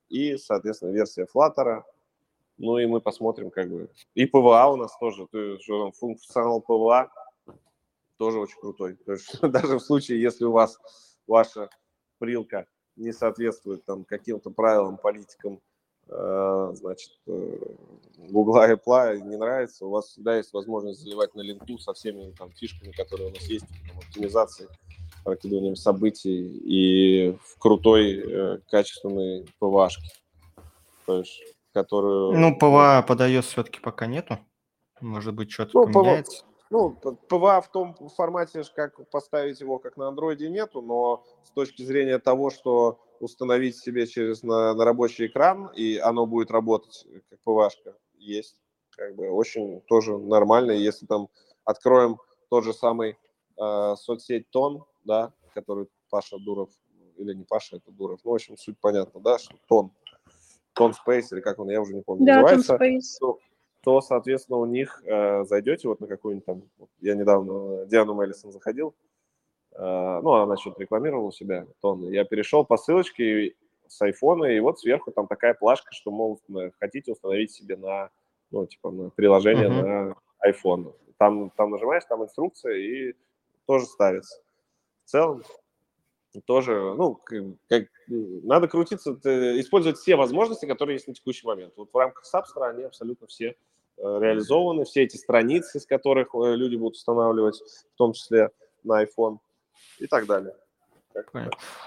и, 0.09 0.37
соответственно, 0.37 0.91
версия 0.91 1.25
Flutter. 1.25 1.81
Ну 2.59 2.77
и 2.77 2.85
мы 2.85 3.01
посмотрим, 3.01 3.49
как 3.49 3.67
бы. 3.67 3.89
И 4.13 4.27
PVA 4.27 4.71
у 4.71 4.75
нас 4.75 4.95
тоже, 4.99 5.25
то 5.25 5.39
есть, 5.39 5.65
функционал 5.97 6.63
PVA 6.67 7.07
тоже 8.19 8.37
очень 8.37 8.59
крутой. 8.59 8.93
То 8.93 9.13
есть, 9.13 9.39
даже 9.41 9.79
в 9.79 9.81
случае, 9.81 10.21
если 10.21 10.45
у 10.45 10.51
вас 10.51 10.77
ваша 11.25 11.71
прилка 12.19 12.67
не 12.99 13.13
соответствует 13.13 13.83
там 13.85 14.03
каким-то 14.03 14.49
правилам, 14.51 14.97
политикам, 14.97 15.59
э, 16.07 16.71
значит, 16.75 17.11
э, 17.27 17.57
Google 18.29 18.63
и 18.63 18.73
Apple 18.73 19.21
не 19.21 19.37
нравится, 19.37 19.85
у 19.85 19.89
вас 19.89 20.07
всегда 20.07 20.37
есть 20.37 20.53
возможность 20.53 20.99
заливать 20.99 21.33
на 21.35 21.41
линку 21.41 21.77
со 21.77 21.93
всеми 21.93 22.31
там 22.37 22.51
фишками, 22.51 22.91
которые 22.91 23.29
у 23.29 23.33
нас 23.33 23.43
есть, 23.43 23.65
там, 23.87 23.97
оптимизацией, 23.97 24.69
прокидыванием 25.23 25.75
событий 25.75 26.47
и 26.63 27.37
в 27.41 27.57
крутой, 27.57 28.17
э, 28.17 28.59
качественной 28.69 29.45
ПВАшке. 29.59 30.09
То 31.05 31.19
есть, 31.19 31.41
которую... 31.73 32.37
Ну, 32.37 32.55
ПВА 32.55 33.03
подает 33.07 33.45
все-таки 33.45 33.79
пока 33.79 34.05
нету. 34.05 34.37
Может 35.01 35.33
быть, 35.33 35.51
что-то 35.51 35.71
ну, 35.73 35.91
поменяется. 35.91 36.43
Ну, 36.69 36.91
ПВА 37.27 37.61
в 37.61 37.71
том 37.71 37.95
формате, 38.15 38.61
как 38.75 39.09
поставить 39.09 39.59
его, 39.59 39.79
как 39.79 39.97
на 39.97 40.07
андроиде, 40.07 40.49
нету, 40.49 40.81
но 40.81 41.23
с 41.43 41.49
точки 41.51 41.81
зрения 41.81 42.19
того, 42.19 42.51
что 42.51 42.99
установить 43.19 43.77
себе 43.77 44.05
через 44.05 44.43
на, 44.43 44.73
на 44.75 44.85
рабочий 44.85 45.27
экран, 45.27 45.71
и 45.75 45.97
оно 45.97 46.27
будет 46.27 46.51
работать 46.51 47.07
как 47.29 47.39
ПВАшка, 47.41 47.95
есть. 48.17 48.61
Как 48.91 49.15
бы 49.15 49.29
очень 49.29 49.81
тоже 49.87 50.17
нормально. 50.17 50.71
Если 50.71 51.05
там 51.05 51.29
откроем 51.65 52.17
тот 52.49 52.63
же 52.63 52.73
самый 52.73 53.17
э, 53.57 53.95
соцсеть 53.97 54.49
Тон, 54.51 54.85
да, 55.05 55.33
который 55.53 55.87
Паша 56.09 56.37
Дуров, 56.37 56.69
или 57.17 57.33
не 57.33 57.45
Паша, 57.45 57.77
это 57.77 57.91
Дуров, 57.91 58.19
ну, 58.23 58.31
в 58.31 58.35
общем, 58.35 58.57
суть 58.57 58.79
понятна, 58.79 59.19
да, 59.21 59.39
что 59.39 59.55
Тон, 59.67 59.91
Тон 60.73 60.91
Space, 60.91 61.27
или 61.31 61.41
как 61.41 61.59
он, 61.59 61.69
я 61.69 61.81
уже 61.81 61.95
не 61.95 62.01
помню, 62.01 62.25
да, 62.25 62.41
называется. 62.41 62.77
Тон 62.77 62.87
Space. 62.87 63.39
То, 63.81 64.01
соответственно, 64.01 64.57
у 64.57 64.65
них 64.65 65.01
э, 65.05 65.43
зайдете 65.45 65.87
вот 65.87 66.01
на 66.01 66.07
какую-нибудь 66.07 66.45
там, 66.45 66.63
я 66.99 67.15
недавно 67.15 67.85
Диану 67.85 68.13
Меллисон 68.13 68.51
заходил, 68.51 68.93
э, 69.71 70.19
ну, 70.21 70.33
она 70.33 70.57
что-то 70.57 70.81
рекламировала 70.81 71.27
у 71.27 71.31
себя, 71.31 71.65
тон, 71.81 72.09
я 72.09 72.25
перешел 72.25 72.65
по 72.65 72.77
ссылочке 72.77 73.55
с 73.87 74.01
айфона, 74.01 74.45
и 74.45 74.59
вот 74.59 74.79
сверху 74.79 75.11
там 75.11 75.27
такая 75.27 75.53
плашка, 75.53 75.93
что, 75.93 76.11
мол, 76.11 76.39
хотите 76.79 77.11
установить 77.11 77.51
себе 77.51 77.77
на, 77.77 78.09
ну, 78.51 78.65
типа, 78.65 78.91
на 78.91 79.09
приложение 79.09 79.67
uh-huh. 79.67 80.13
на 80.41 80.49
iPhone. 80.49 80.93
Там, 81.17 81.49
там 81.51 81.71
нажимаешь, 81.71 82.05
там 82.05 82.23
инструкция, 82.23 82.75
и 82.75 83.13
тоже 83.65 83.85
ставится. 83.85 84.41
В 85.05 85.09
целом, 85.09 85.43
тоже, 86.45 86.93
ну, 86.95 87.19
как, 87.67 87.85
надо 88.07 88.67
крутиться, 88.67 89.11
использовать 89.59 89.97
все 89.97 90.15
возможности, 90.15 90.65
которые 90.65 90.95
есть 90.95 91.07
на 91.07 91.13
текущий 91.13 91.47
момент. 91.47 91.73
Вот 91.75 91.89
в 91.91 91.97
рамках 91.97 92.23
Substra 92.23 92.69
они 92.69 92.83
абсолютно 92.83 93.27
все 93.27 93.47
э, 93.49 93.53
реализованы, 93.97 94.85
все 94.85 95.03
эти 95.03 95.17
страницы, 95.17 95.79
с 95.79 95.85
которых 95.85 96.35
э, 96.35 96.55
люди 96.55 96.75
будут 96.75 96.95
устанавливать, 96.95 97.61
в 97.93 97.97
том 97.97 98.13
числе 98.13 98.51
на 98.83 99.03
iPhone 99.03 99.39
и 99.97 100.07
так 100.07 100.25
далее. 100.27 100.55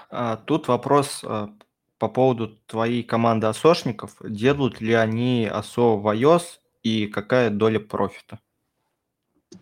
А, 0.09 0.37
тут 0.37 0.67
вопрос 0.67 1.23
а, 1.23 1.49
по 1.97 2.09
поводу 2.09 2.59
твоей 2.67 3.03
команды 3.03 3.47
осошников. 3.47 4.17
Делают 4.21 4.81
ли 4.81 4.93
они 4.93 5.49
ОСО 5.51 5.95
в 5.95 6.07
iOS 6.13 6.59
и 6.83 7.07
какая 7.07 7.49
доля 7.49 7.79
профита? 7.79 8.39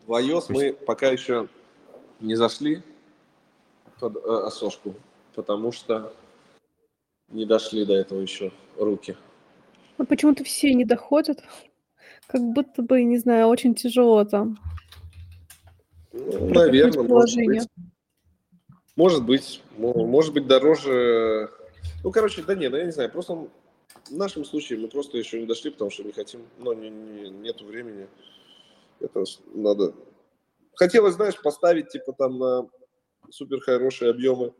В 0.06 0.12
iOS 0.12 0.46
мы 0.50 0.74
пока 0.74 1.08
еще 1.08 1.48
не 2.20 2.36
зашли, 2.36 2.84
под 4.02 4.18
э, 4.18 4.20
осошку, 4.48 4.96
потому 5.36 5.72
что 5.72 6.12
не 7.30 7.46
дошли 7.46 7.86
до 7.86 7.94
этого 7.94 8.20
еще 8.20 8.52
руки. 8.78 9.16
А 9.98 10.04
почему-то 10.04 10.44
все 10.44 10.74
не 10.74 10.84
доходят. 10.84 11.42
Как 12.28 12.42
будто 12.42 12.82
бы, 12.82 13.04
не 13.04 13.18
знаю, 13.18 13.48
очень 13.48 13.76
тяжело 13.76 14.26
там. 14.26 14.58
Ну, 16.12 16.50
наверное, 16.50 17.04
может 17.04 17.46
быть. 17.46 17.68
Может 18.96 19.24
быть, 19.24 19.62
может 19.78 20.34
быть 20.34 20.48
дороже. 20.48 21.50
Ну, 22.04 22.12
короче, 22.12 22.44
да 22.44 22.56
нет, 22.56 22.74
я 22.74 22.84
не 22.84 22.92
знаю, 22.92 23.10
просто 23.10 23.48
в 24.10 24.18
нашем 24.18 24.44
случае 24.44 24.80
мы 24.80 24.88
просто 24.88 25.18
еще 25.18 25.40
не 25.40 25.46
дошли, 25.46 25.72
потому 25.72 25.92
что 25.92 26.04
не 26.04 26.12
хотим, 26.12 26.42
но 26.58 26.74
не, 26.74 26.90
не, 26.90 27.30
нету 27.30 27.66
времени. 27.66 28.08
Это 29.00 29.24
надо. 29.54 29.94
Хотелось, 30.76 31.16
знаешь, 31.16 31.42
поставить 31.42 31.90
типа 31.90 32.14
там 32.14 32.38
на 32.38 32.68
супер 33.30 33.62
хорошие 33.62 34.12
объемы 34.12 34.54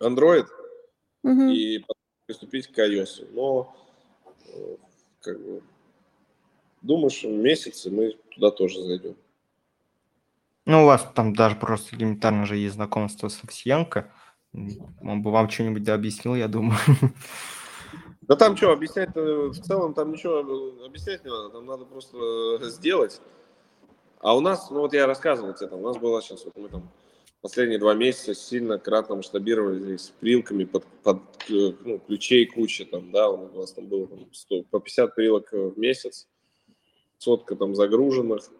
Android 0.00 0.46
угу. 1.22 1.48
и 1.48 1.84
приступить 2.26 2.68
к 2.68 2.78
iOS. 2.78 3.28
Но 3.32 3.74
э, 4.46 4.76
как 5.20 5.40
бы, 5.40 5.62
думаю, 6.82 7.10
что 7.10 7.28
в 7.28 7.32
месяце 7.32 7.90
мы 7.90 8.16
туда 8.34 8.50
тоже 8.50 8.82
зайдем. 8.82 9.16
Ну, 10.66 10.82
у 10.82 10.86
вас 10.86 11.06
там 11.14 11.34
даже 11.34 11.56
просто 11.56 11.94
элементарно 11.94 12.46
же 12.46 12.56
есть 12.56 12.74
знакомство 12.74 13.28
с 13.28 13.42
Овсиенко. 13.44 14.10
Он 14.52 15.22
бы 15.22 15.30
вам 15.30 15.50
что-нибудь 15.50 15.82
да 15.82 15.94
объяснил, 15.94 16.34
я 16.34 16.48
думаю. 16.48 16.78
Да 18.26 18.36
там 18.36 18.56
что, 18.56 18.72
объяснять 18.72 19.14
в 19.14 19.60
целом 19.60 19.92
там 19.92 20.12
ничего 20.12 20.38
объяснять 20.86 21.22
не 21.26 21.30
надо, 21.30 21.50
там 21.50 21.66
надо 21.66 21.84
просто 21.84 22.58
сделать. 22.70 23.20
А 24.20 24.34
у 24.34 24.40
нас, 24.40 24.70
ну 24.70 24.80
вот 24.80 24.94
я 24.94 25.06
рассказывал 25.06 25.52
тебе, 25.52 25.68
там, 25.68 25.80
у 25.80 25.82
нас 25.82 25.98
была 25.98 26.22
сейчас, 26.22 26.42
вот 26.46 26.56
мы 26.56 26.70
там 26.70 26.88
последние 27.44 27.78
два 27.78 27.92
месяца 27.92 28.34
сильно 28.34 28.78
кратно 28.78 29.16
масштабировались 29.16 30.14
прилками 30.18 30.64
под, 30.64 30.86
под 31.02 31.18
ну, 31.50 31.98
ключей 31.98 32.46
куча 32.46 32.86
там, 32.86 33.10
да, 33.10 33.28
у 33.28 33.54
нас 33.60 33.72
там 33.72 33.86
было 33.86 34.06
там, 34.06 34.32
100, 34.32 34.62
по 34.70 34.80
50 34.80 35.14
прилок 35.14 35.52
в 35.52 35.78
месяц, 35.78 36.26
сотка 37.18 37.54
там 37.54 37.74
загруженных, 37.74 38.50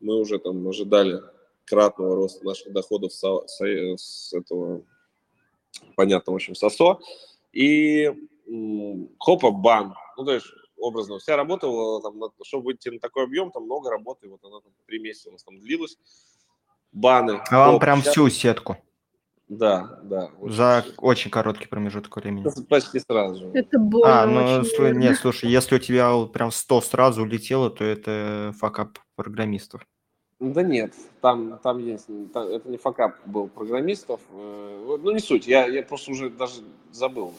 мы 0.00 0.16
уже 0.16 0.40
там 0.40 0.66
ожидали 0.66 1.22
кратного 1.66 2.16
роста 2.16 2.44
наших 2.44 2.72
доходов 2.72 3.12
с, 3.12 3.22
с, 3.46 3.60
с 3.96 4.32
этого, 4.32 4.82
понятно, 5.94 6.32
в 6.32 6.34
общем, 6.34 6.56
с 6.56 6.64
ОСО, 6.64 6.98
и 7.52 8.10
хопа, 9.20 9.52
бан, 9.52 9.94
ну, 10.16 10.24
то 10.24 10.34
есть 10.34 10.48
образно, 10.78 11.20
вся 11.20 11.36
работа, 11.36 11.68
там, 12.02 12.20
чтобы 12.42 12.64
выйти 12.64 12.88
на 12.88 12.98
такой 12.98 13.22
объем, 13.22 13.52
там 13.52 13.66
много 13.66 13.88
работы, 13.88 14.28
вот 14.28 14.44
она 14.44 14.60
там 14.60 14.72
три 14.86 14.98
месяца 14.98 15.28
у 15.28 15.32
нас 15.32 15.44
там 15.44 15.60
длилась, 15.60 15.96
баны. 16.92 17.40
А 17.50 17.70
вам 17.70 17.80
прям 17.80 18.00
сейчас... 18.00 18.12
всю 18.12 18.28
сетку? 18.28 18.76
Да, 19.48 20.00
да. 20.02 20.30
За 20.42 20.84
очень 20.96 21.30
короткий 21.30 21.66
промежуток 21.66 22.16
времени. 22.16 22.46
Почти 22.68 23.00
сразу. 23.00 23.50
Это 23.52 23.78
больно 23.78 24.22
А, 24.22 24.26
ну, 24.26 24.64
слушай, 24.64 24.96
нет, 24.96 25.18
слушай, 25.18 25.50
если 25.50 25.76
у 25.76 25.78
тебя 25.78 26.10
прям 26.32 26.50
100 26.50 26.80
сразу 26.80 27.22
улетело, 27.22 27.68
то 27.68 27.84
это 27.84 28.54
факап 28.58 28.98
программистов. 29.14 29.86
Да 30.40 30.62
нет, 30.62 30.94
там, 31.20 31.60
там 31.62 31.78
есть, 31.78 32.06
там, 32.32 32.48
это 32.48 32.68
не 32.68 32.76
факап 32.76 33.14
был 33.26 33.46
программистов. 33.46 34.20
Э, 34.32 34.98
ну, 35.00 35.12
не 35.12 35.20
суть, 35.20 35.46
я, 35.46 35.66
я 35.66 35.84
просто 35.84 36.10
уже 36.10 36.30
даже 36.30 36.62
забыл. 36.90 37.32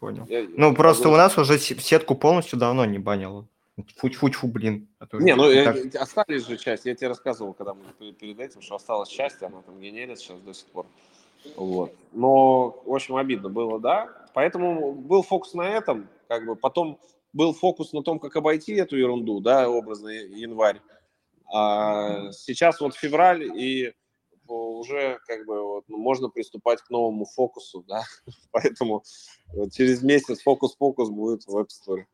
Понял. 0.00 0.26
Я, 0.28 0.46
ну, 0.56 0.74
просто 0.74 1.04
забыл. 1.04 1.14
у 1.14 1.18
нас 1.18 1.38
уже 1.38 1.58
сетку 1.58 2.16
полностью 2.16 2.58
давно 2.58 2.86
не 2.86 2.98
банило. 2.98 3.46
Фу-фу-фу, 3.96 4.48
блин. 4.48 4.88
Не, 5.12 5.34
ну 5.34 5.52
так... 5.52 5.94
остались 5.96 6.46
же 6.46 6.56
части. 6.56 6.88
Я 6.88 6.94
тебе 6.94 7.08
рассказывал, 7.08 7.54
когда 7.54 7.74
мы 7.74 8.12
перед 8.12 8.40
этим, 8.40 8.60
что 8.60 8.76
осталась 8.76 9.08
часть, 9.08 9.42
она 9.42 9.62
там 9.62 9.80
генерит 9.80 10.18
сейчас 10.18 10.40
до 10.40 10.52
сих 10.52 10.66
пор. 10.66 10.86
Вот. 11.56 11.94
Но, 12.12 12.82
в 12.84 12.94
общем, 12.94 13.16
обидно 13.16 13.48
было, 13.48 13.78
да. 13.78 14.08
Поэтому 14.34 14.92
был 14.92 15.22
фокус 15.22 15.54
на 15.54 15.68
этом, 15.68 16.08
как 16.28 16.46
бы 16.46 16.56
потом 16.56 16.98
был 17.32 17.52
фокус 17.52 17.92
на 17.92 18.02
том, 18.02 18.18
как 18.18 18.36
обойти 18.36 18.74
эту 18.74 18.96
ерунду, 18.96 19.40
да, 19.40 19.68
образный 19.68 20.28
январь. 20.38 20.80
А 21.52 22.30
сейчас 22.32 22.80
вот 22.80 22.94
февраль, 22.94 23.44
и 23.44 23.94
уже 24.46 25.18
как 25.26 25.44
бы 25.46 25.62
вот, 25.62 25.84
ну, 25.88 25.98
можно 25.98 26.28
приступать 26.28 26.80
к 26.80 26.90
новому 26.90 27.26
фокусу, 27.26 27.84
да, 27.86 28.02
поэтому 28.50 29.02
вот 29.52 29.72
через 29.72 30.02
месяц 30.02 30.42
фокус-фокус 30.42 31.10
будет 31.10 31.44
в 31.46 31.56
App 31.56 31.68
Store. 31.68 32.04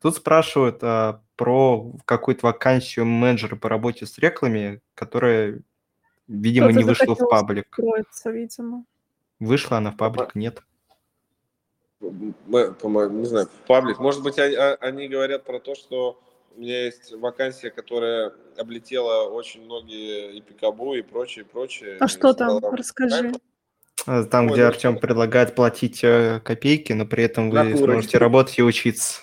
Тут 0.00 0.16
спрашивают 0.16 0.78
а, 0.82 1.22
про 1.36 1.92
какую-то 2.04 2.46
вакансию 2.46 3.06
менеджера 3.06 3.56
по 3.56 3.68
работе 3.68 4.06
с 4.06 4.18
рекламами, 4.18 4.80
которая, 4.94 5.60
видимо, 6.26 6.72
не 6.72 6.84
вышла 6.84 7.14
в 7.14 7.28
паблик. 7.28 7.78
Видимо. 8.24 8.84
Вышла 9.40 9.78
она 9.78 9.92
в 9.92 9.96
паблик, 9.96 10.34
нет. 10.34 10.62
Не 12.00 12.34
знаю, 13.24 13.46
в 13.46 13.66
паблик. 13.66 13.98
Может 13.98 14.22
быть, 14.22 14.38
они 14.38 15.08
говорят 15.08 15.44
про 15.44 15.58
то, 15.58 15.74
что 15.74 16.20
у 16.56 16.60
меня 16.60 16.86
есть 16.86 17.12
вакансия, 17.12 17.70
которая 17.70 18.32
облетела 18.56 19.28
очень 19.28 19.64
многие 19.64 20.36
и 20.36 20.40
Пикабу, 20.40 20.94
и 20.94 21.02
прочее, 21.02 21.44
и 21.44 21.48
прочее. 21.48 21.96
А 22.00 22.08
что 22.08 22.32
там? 22.34 22.58
Расскажи. 22.58 23.32
А, 24.06 24.24
там, 24.24 24.46
Ой, 24.46 24.52
где 24.52 24.64
Артем 24.64 24.92
что? 24.92 25.00
предлагает 25.00 25.54
платить 25.54 26.02
э, 26.02 26.40
копейки, 26.44 26.92
но 26.92 27.06
при 27.06 27.24
этом 27.24 27.50
вы 27.50 27.76
сможете 27.76 28.18
работать 28.18 28.58
и 28.58 28.62
учиться. 28.62 29.22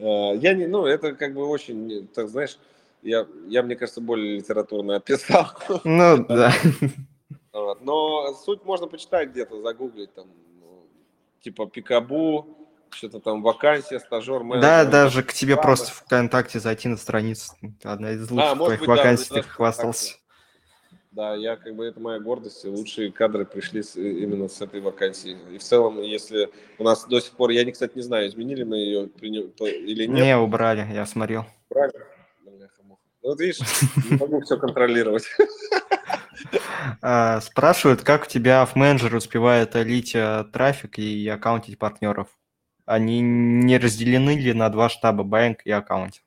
Э, 0.00 0.36
я 0.36 0.54
не, 0.54 0.66
ну, 0.66 0.86
это 0.86 1.14
как 1.14 1.34
бы 1.34 1.46
очень, 1.46 2.08
так 2.08 2.28
знаешь, 2.28 2.58
я, 3.02 3.26
я 3.48 3.62
мне 3.62 3.76
кажется, 3.76 4.00
более 4.00 4.36
литературно 4.36 4.96
описал. 4.96 5.52
Ну, 5.84 6.24
да. 6.26 6.52
Но 7.52 8.34
суть 8.44 8.64
можно 8.64 8.86
почитать 8.86 9.30
где-то, 9.30 9.60
загуглить, 9.60 10.14
там, 10.14 10.26
ну, 10.60 10.86
типа 11.40 11.66
Пикабу, 11.66 12.46
что-то 12.90 13.20
там 13.20 13.42
вакансия, 13.42 13.98
стажер, 14.00 14.42
менеджер. 14.42 14.68
Да, 14.68 14.84
даже 14.84 15.22
к 15.22 15.32
тебе 15.32 15.56
просто 15.56 15.90
в 15.90 16.04
ВКонтакте 16.04 16.60
зайти 16.60 16.88
на 16.88 16.96
страницу. 16.96 17.52
Одна 17.82 18.12
из 18.12 18.30
лучших 18.30 18.52
а, 18.52 18.56
твоих 18.56 18.80
быть, 18.80 18.88
вакансий, 18.88 19.28
да, 19.30 19.42
ты 19.42 19.48
хвастался. 19.48 20.14
Да, 21.10 21.34
я 21.34 21.56
как 21.56 21.74
бы 21.74 21.86
это 21.86 21.98
моя 21.98 22.20
гордость. 22.20 22.64
Лучшие 22.64 23.10
кадры 23.10 23.44
пришли 23.44 23.82
с, 23.82 23.96
именно 23.96 24.46
с 24.46 24.60
этой 24.60 24.80
вакансии. 24.80 25.36
И 25.52 25.58
в 25.58 25.62
целом, 25.62 26.00
если 26.00 26.50
у 26.78 26.84
нас 26.84 27.04
до 27.04 27.20
сих 27.20 27.32
пор, 27.32 27.50
я, 27.50 27.64
не, 27.64 27.72
кстати, 27.72 27.96
не 27.96 28.02
знаю, 28.02 28.28
изменили 28.28 28.62
мы 28.62 28.76
ее 28.76 29.06
или 29.06 30.06
нет. 30.06 30.24
Не, 30.24 30.38
убрали, 30.38 30.86
я 30.92 31.04
смотрел. 31.06 31.46
Убрали? 31.68 31.92
Ну, 32.44 32.98
вот 33.22 33.40
видишь, 33.40 33.58
не 34.10 34.16
могу 34.16 34.40
все 34.40 34.56
контролировать. 34.56 35.24
А, 37.02 37.40
спрашивают, 37.42 38.00
как 38.02 38.24
у 38.24 38.26
тебя 38.26 38.64
в 38.64 38.74
менеджер 38.74 39.14
успевает 39.14 39.74
лить 39.74 40.14
э, 40.14 40.44
трафик 40.52 40.98
и 40.98 41.28
аккаунтить 41.28 41.78
партнеров? 41.78 42.28
Они 42.86 43.20
не 43.20 43.76
разделены 43.78 44.38
ли 44.38 44.54
на 44.54 44.70
два 44.70 44.88
штаба, 44.88 45.22
бэнк 45.22 45.60
и 45.66 45.70
аккаунтинг? 45.70 46.24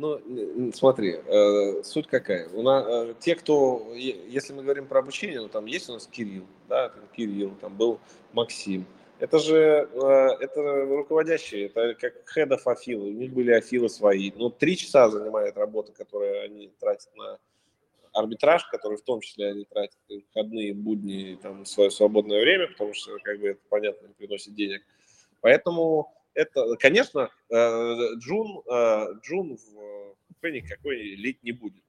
Ну, 0.00 0.70
смотри, 0.74 1.16
э, 1.26 1.82
суть 1.82 2.06
какая. 2.06 2.48
У 2.50 2.62
нас, 2.62 2.86
э, 2.88 3.14
те, 3.18 3.34
кто, 3.34 3.92
если 3.96 4.52
мы 4.52 4.62
говорим 4.62 4.86
про 4.86 5.00
обучение, 5.00 5.40
ну, 5.40 5.48
там 5.48 5.66
есть 5.66 5.90
у 5.90 5.94
нас 5.94 6.06
Кирилл, 6.06 6.46
да, 6.68 6.90
там 6.90 7.02
Кирилл, 7.16 7.56
там 7.60 7.76
был 7.76 7.98
Максим. 8.32 8.86
Это 9.18 9.40
же, 9.40 9.88
э, 9.92 10.28
это 10.40 10.84
руководящие, 10.84 11.66
это 11.66 11.94
как 11.94 12.14
хедов 12.28 12.68
афилы, 12.68 13.08
у 13.08 13.12
них 13.12 13.32
были 13.32 13.50
афилы 13.50 13.88
свои. 13.88 14.30
Ну, 14.36 14.50
три 14.50 14.76
часа 14.76 15.10
занимает 15.10 15.56
работа, 15.56 15.90
которую 15.90 16.44
они 16.44 16.70
тратят 16.78 17.10
на 17.16 17.40
арбитраж, 18.12 18.68
который 18.68 18.98
в 18.98 19.02
том 19.02 19.20
числе 19.20 19.48
они 19.48 19.64
тратят 19.64 19.98
выходные, 20.08 20.74
будни, 20.74 21.36
там, 21.42 21.66
свое 21.66 21.90
свободное 21.90 22.40
время, 22.40 22.68
потому 22.68 22.94
что, 22.94 23.18
как 23.24 23.40
бы, 23.40 23.48
это, 23.48 23.60
понятно, 23.68 24.06
не 24.06 24.14
приносит 24.14 24.54
денег. 24.54 24.82
Поэтому 25.40 26.12
это, 26.38 26.76
конечно, 26.76 27.30
э, 27.50 28.14
Джун, 28.18 28.62
э, 28.70 29.06
Джун 29.22 29.56
в 29.56 30.16
купе 30.28 30.52
никакой 30.52 30.96
лить 31.16 31.42
не 31.42 31.50
будет. 31.50 31.82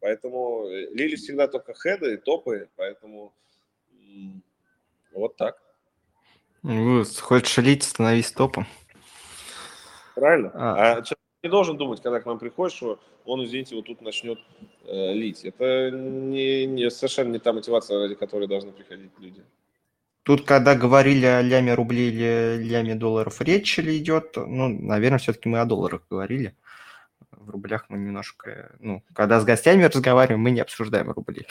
Поэтому 0.00 0.66
э, 0.66 0.90
лили 0.94 1.14
всегда 1.14 1.46
только 1.46 1.74
хеды 1.74 2.14
и 2.14 2.16
топы, 2.16 2.68
поэтому 2.74 3.32
вот 5.12 5.36
так. 5.36 5.62
Ну, 6.64 7.04
хочешь 7.20 7.56
лить, 7.58 7.84
становись 7.84 8.32
топом. 8.32 8.66
Правильно. 10.16 10.50
А, 10.54 10.72
а 10.74 11.02
человек 11.02 11.18
не 11.44 11.48
должен 11.48 11.76
думать, 11.76 12.02
когда 12.02 12.20
к 12.20 12.26
нам 12.26 12.40
приходит, 12.40 12.74
что 12.74 12.98
он, 13.24 13.44
извините, 13.44 13.76
вот 13.76 13.86
тут 13.86 14.00
начнет 14.00 14.40
э, 14.86 15.12
лить. 15.12 15.44
Это 15.44 15.92
не, 15.92 16.66
не, 16.66 16.90
совершенно 16.90 17.30
не 17.30 17.38
та 17.38 17.52
мотивация, 17.52 18.00
ради 18.00 18.16
которой 18.16 18.48
должны 18.48 18.72
приходить 18.72 19.12
люди. 19.20 19.44
Тут, 20.28 20.44
когда 20.44 20.74
говорили 20.74 21.24
о 21.24 21.40
ляме 21.40 21.72
рублей 21.72 22.10
или 22.10 22.62
ляме 22.62 22.94
долларов, 22.94 23.40
речь 23.40 23.78
ли 23.78 23.96
идет, 23.96 24.36
ну, 24.36 24.68
наверное, 24.68 25.18
все-таки 25.18 25.48
мы 25.48 25.58
о 25.58 25.64
долларах 25.64 26.02
говорили. 26.10 26.54
В 27.30 27.48
рублях 27.48 27.86
мы 27.88 27.96
немножко, 27.96 28.76
ну, 28.78 29.02
когда 29.14 29.40
с 29.40 29.46
гостями 29.46 29.84
разговариваем, 29.84 30.42
мы 30.42 30.50
не 30.50 30.60
обсуждаем 30.60 31.10
рубли. 31.12 31.46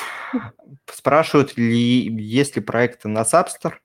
Спрашивают 0.86 1.58
ли, 1.58 2.08
есть 2.08 2.56
ли 2.56 2.62
проекты 2.62 3.08
на 3.08 3.22
Сабстер? 3.22 3.82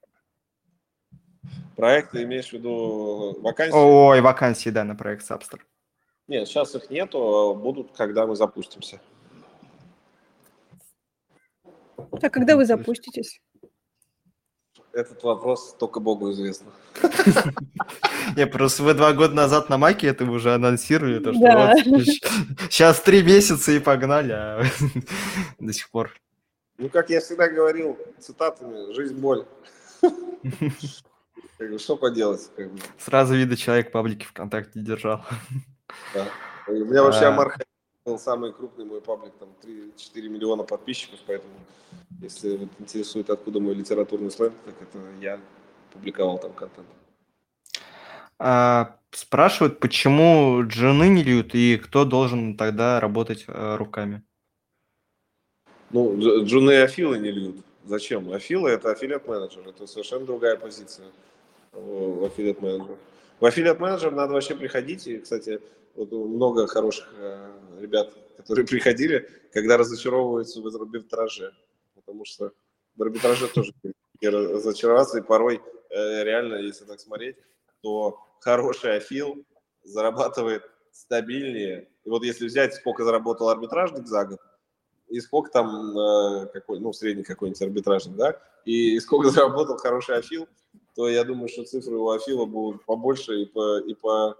Проекты, 1.75 2.23
имеешь 2.23 2.51
в 2.51 2.53
виду 2.53 3.37
вакансии? 3.41 3.75
Ой, 3.75 4.21
вакансии, 4.21 4.69
да, 4.69 4.85
на 4.85 4.95
проект 4.95 5.25
Сабстер. 5.25 5.67
Нет, 6.29 6.47
сейчас 6.47 6.73
их 6.73 6.89
нету, 6.89 7.19
а 7.19 7.53
будут, 7.53 7.91
когда 7.91 8.25
мы 8.25 8.37
запустимся. 8.37 9.01
А 11.97 12.29
когда 12.29 12.55
вы 12.55 12.63
запуститесь? 12.63 13.41
Этот 14.95 15.21
вопрос 15.23 15.75
только 15.77 15.99
Богу 15.99 16.31
известно. 16.31 16.71
Не, 18.37 18.47
просто 18.47 18.81
вы 18.81 18.93
два 18.93 19.11
года 19.11 19.33
назад 19.33 19.69
на 19.69 19.77
Маке 19.77 20.07
это 20.07 20.23
уже 20.23 20.53
анонсировали, 20.53 21.19
то 21.19 21.33
что 21.33 21.83
сейчас 22.69 23.01
три 23.01 23.21
месяца 23.21 23.73
и 23.73 23.79
погнали, 23.79 24.31
а 24.31 24.63
до 25.59 25.73
сих 25.73 25.89
пор. 25.89 26.13
Ну, 26.77 26.87
как 26.87 27.09
я 27.09 27.19
всегда 27.19 27.49
говорил, 27.49 27.99
цитатами, 28.21 28.93
жизнь 28.93 29.15
боль. 29.15 29.45
Что 31.77 31.97
поделать? 31.97 32.49
Сразу 32.97 33.35
видно, 33.35 33.57
человек 33.57 33.91
паблики 33.91 34.23
ВКонтакте 34.23 34.79
держал. 34.79 35.25
У 36.67 36.71
меня 36.71 37.03
вообще 37.03 37.25
а. 37.25 37.33
Амар 37.33 37.57
был 38.05 38.19
самый 38.19 38.53
крупный 38.53 38.85
мой 38.85 39.01
паблик, 39.01 39.33
там 39.39 39.49
3-4 39.63 40.29
миллиона 40.29 40.63
подписчиков, 40.63 41.19
поэтому 41.25 41.53
если 42.21 42.55
вот 42.55 42.69
интересует, 42.77 43.31
откуда 43.31 43.59
мой 43.59 43.73
литературный 43.73 44.29
сленг, 44.29 44.53
так 44.63 44.75
это 44.79 44.99
я 45.19 45.39
публиковал 45.91 46.37
там 46.37 46.53
контент. 46.53 46.87
А, 48.37 48.97
спрашивают, 49.11 49.79
почему 49.79 50.61
джуны 50.67 51.07
не 51.07 51.23
льют 51.23 51.55
и 51.55 51.77
кто 51.77 52.05
должен 52.05 52.55
тогда 52.57 52.99
работать 52.99 53.45
а, 53.47 53.75
руками? 53.75 54.21
Ну, 55.89 56.15
джуны 56.45 56.71
и 56.71 56.75
афилы 56.75 57.17
не 57.17 57.31
льют. 57.31 57.57
Зачем? 57.85 58.31
Афилы– 58.31 58.69
это 58.71 58.91
аффилиат 58.91 59.27
менеджер, 59.27 59.67
это 59.67 59.87
совершенно 59.87 60.25
другая 60.25 60.57
позиция 60.57 61.07
в 61.71 62.25
аффилиат 62.25 62.61
менеджер. 62.61 62.97
В 63.39 63.45
аффилиат 63.45 63.79
менеджер 63.79 64.11
надо 64.11 64.33
вообще 64.33 64.55
приходить, 64.55 65.07
и, 65.07 65.17
кстати, 65.19 65.59
вот 65.95 66.11
много 66.11 66.67
хороших 66.67 67.13
э, 67.17 67.79
ребят, 67.79 68.13
которые 68.37 68.65
приходили, 68.67 69.29
когда 69.53 69.77
разочаровываются 69.77 70.61
в 70.61 70.67
арбитраже 70.67 71.53
потому 72.05 72.25
что 72.25 72.51
в 72.95 73.03
арбитраже 73.03 73.47
тоже 73.47 73.73
разочароваться, 74.21 75.17
и 75.17 75.21
порой 75.21 75.61
э, 75.89 76.23
реально, 76.23 76.55
если 76.55 76.85
так 76.85 76.99
смотреть, 76.99 77.35
то 77.81 78.19
хороший 78.39 78.97
афил 78.97 79.43
зарабатывает 79.83 80.63
стабильнее. 80.91 81.89
И 82.05 82.09
вот 82.09 82.23
если 82.23 82.45
взять, 82.45 82.73
сколько 82.75 83.03
заработал 83.03 83.49
арбитражник 83.49 84.07
за 84.07 84.25
год, 84.25 84.39
и 85.09 85.19
сколько 85.19 85.51
там, 85.51 85.97
э, 85.97 86.47
какой, 86.53 86.79
ну, 86.79 86.93
средний 86.93 87.23
какой-нибудь 87.23 87.61
арбитражник, 87.61 88.15
да, 88.15 88.39
и 88.65 88.99
сколько 89.01 89.29
заработал 89.29 89.77
хороший 89.77 90.17
афил, 90.17 90.47
то 90.95 91.09
я 91.09 91.23
думаю, 91.23 91.49
что 91.49 91.65
цифры 91.65 91.97
у 91.97 92.09
афила 92.09 92.45
будут 92.45 92.85
побольше 92.85 93.41
и 93.41 93.45
по, 93.45 93.79
и 93.79 93.93
по 93.93 94.37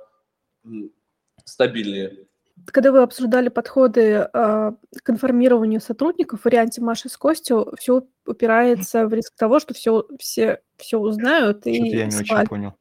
стабильнее. 1.44 2.28
Когда 2.68 2.91
вы 2.91 3.02
обсуждали 3.02 3.49
подходы 3.49 4.30
а, 4.34 4.76
к 5.03 5.10
информированию 5.10 5.82
сотрудников, 5.82 6.41
в 6.41 6.45
варианте 6.45 6.82
Маши 6.82 7.10
с 7.10 7.18
Костю 7.18 7.74
все 7.78 8.07
упирается 8.26 9.07
в 9.07 9.14
риск 9.14 9.36
того, 9.36 9.60
что 9.60 9.74
все, 9.74 10.06
все, 10.20 10.62
все 10.78 10.98
узнают. 10.98 11.57
Что-то 11.57 11.70
и 11.70 11.90
я 11.90 12.06
не 12.06 12.18
очень 12.18 12.48
понял. 12.48 12.74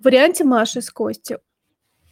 В 0.00 0.04
варианте 0.04 0.44
Маши 0.44 0.82
с 0.82 0.90
Костю 0.90 1.38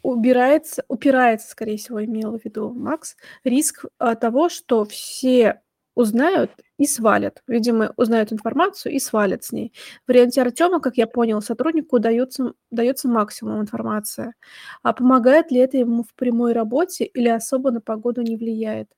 убирается, 0.02 0.85
упирается, 0.89 1.51
скорее 1.51 1.77
всего, 1.77 2.05
имел 2.05 2.39
в 2.39 2.44
виду 2.44 2.73
Макс, 2.73 3.16
риск 3.44 3.85
а, 3.98 4.14
того, 4.14 4.48
что 4.48 4.85
все 4.85 5.62
узнают 5.94 6.51
и 6.78 6.86
свалят. 6.86 7.43
Видимо, 7.47 7.93
узнают 7.97 8.32
информацию 8.32 8.93
и 8.93 8.98
свалят 8.98 9.44
с 9.44 9.52
ней. 9.52 9.73
В 10.05 10.09
варианте 10.09 10.43
Артема, 10.43 10.81
как 10.81 10.97
я 10.97 11.06
понял, 11.06 11.40
сотруднику 11.43 11.98
дается, 11.98 12.55
дается 12.70 13.09
максимум 13.09 13.60
информации. 13.60 14.35
А 14.82 14.93
помогает 14.93 15.51
ли 15.51 15.59
это 15.59 15.77
ему 15.77 16.02
в 16.02 16.14
прямой 16.14 16.52
работе 16.52 17.05
или 17.05 17.28
особо 17.28 17.70
на 17.70 17.81
погоду 17.81 18.23
не 18.23 18.36
влияет? 18.36 18.89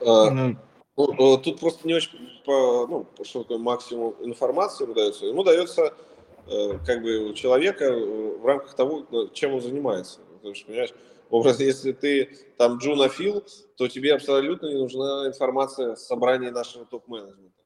А, 0.00 0.30
ну, 0.30 0.56
ну 0.96 1.38
тут 1.38 1.60
просто 1.60 1.86
не 1.86 1.94
очень 1.94 2.18
по, 2.44 2.86
ну, 2.86 3.06
что 3.24 3.42
такое 3.42 3.58
максимум 3.58 4.14
информации 4.20 4.84
ему 4.84 4.94
дается. 4.94 5.26
Ему 5.26 5.44
дается 5.44 5.94
э, 6.46 6.78
как 6.86 7.02
бы 7.02 7.30
у 7.30 7.32
человека 7.32 7.84
э, 7.84 8.38
в 8.38 8.44
рамках 8.44 8.74
того, 8.74 9.28
чем 9.32 9.54
он 9.54 9.60
занимается. 9.60 10.20
Потому 10.34 10.54
что, 10.54 10.66
понимаешь, 10.66 10.94
Образ, 11.30 11.60
если 11.60 11.92
ты 11.92 12.36
там 12.56 12.78
Джуна 12.78 13.08
Фил, 13.08 13.44
то 13.76 13.88
тебе 13.88 14.14
абсолютно 14.14 14.66
не 14.66 14.78
нужна 14.78 15.26
информация 15.26 15.96
с 15.96 16.06
собрания 16.06 16.50
нашего 16.50 16.84
топ-менеджмента. 16.84 17.62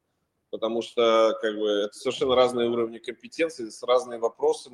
Потому 0.51 0.83
что 0.83 1.39
как 1.41 1.57
бы, 1.57 1.69
это 1.69 1.93
совершенно 1.93 2.35
разные 2.35 2.69
уровни 2.69 2.99
компетенции, 2.99 3.69
с 3.69 3.83
разные 3.83 4.19
вопросы 4.19 4.71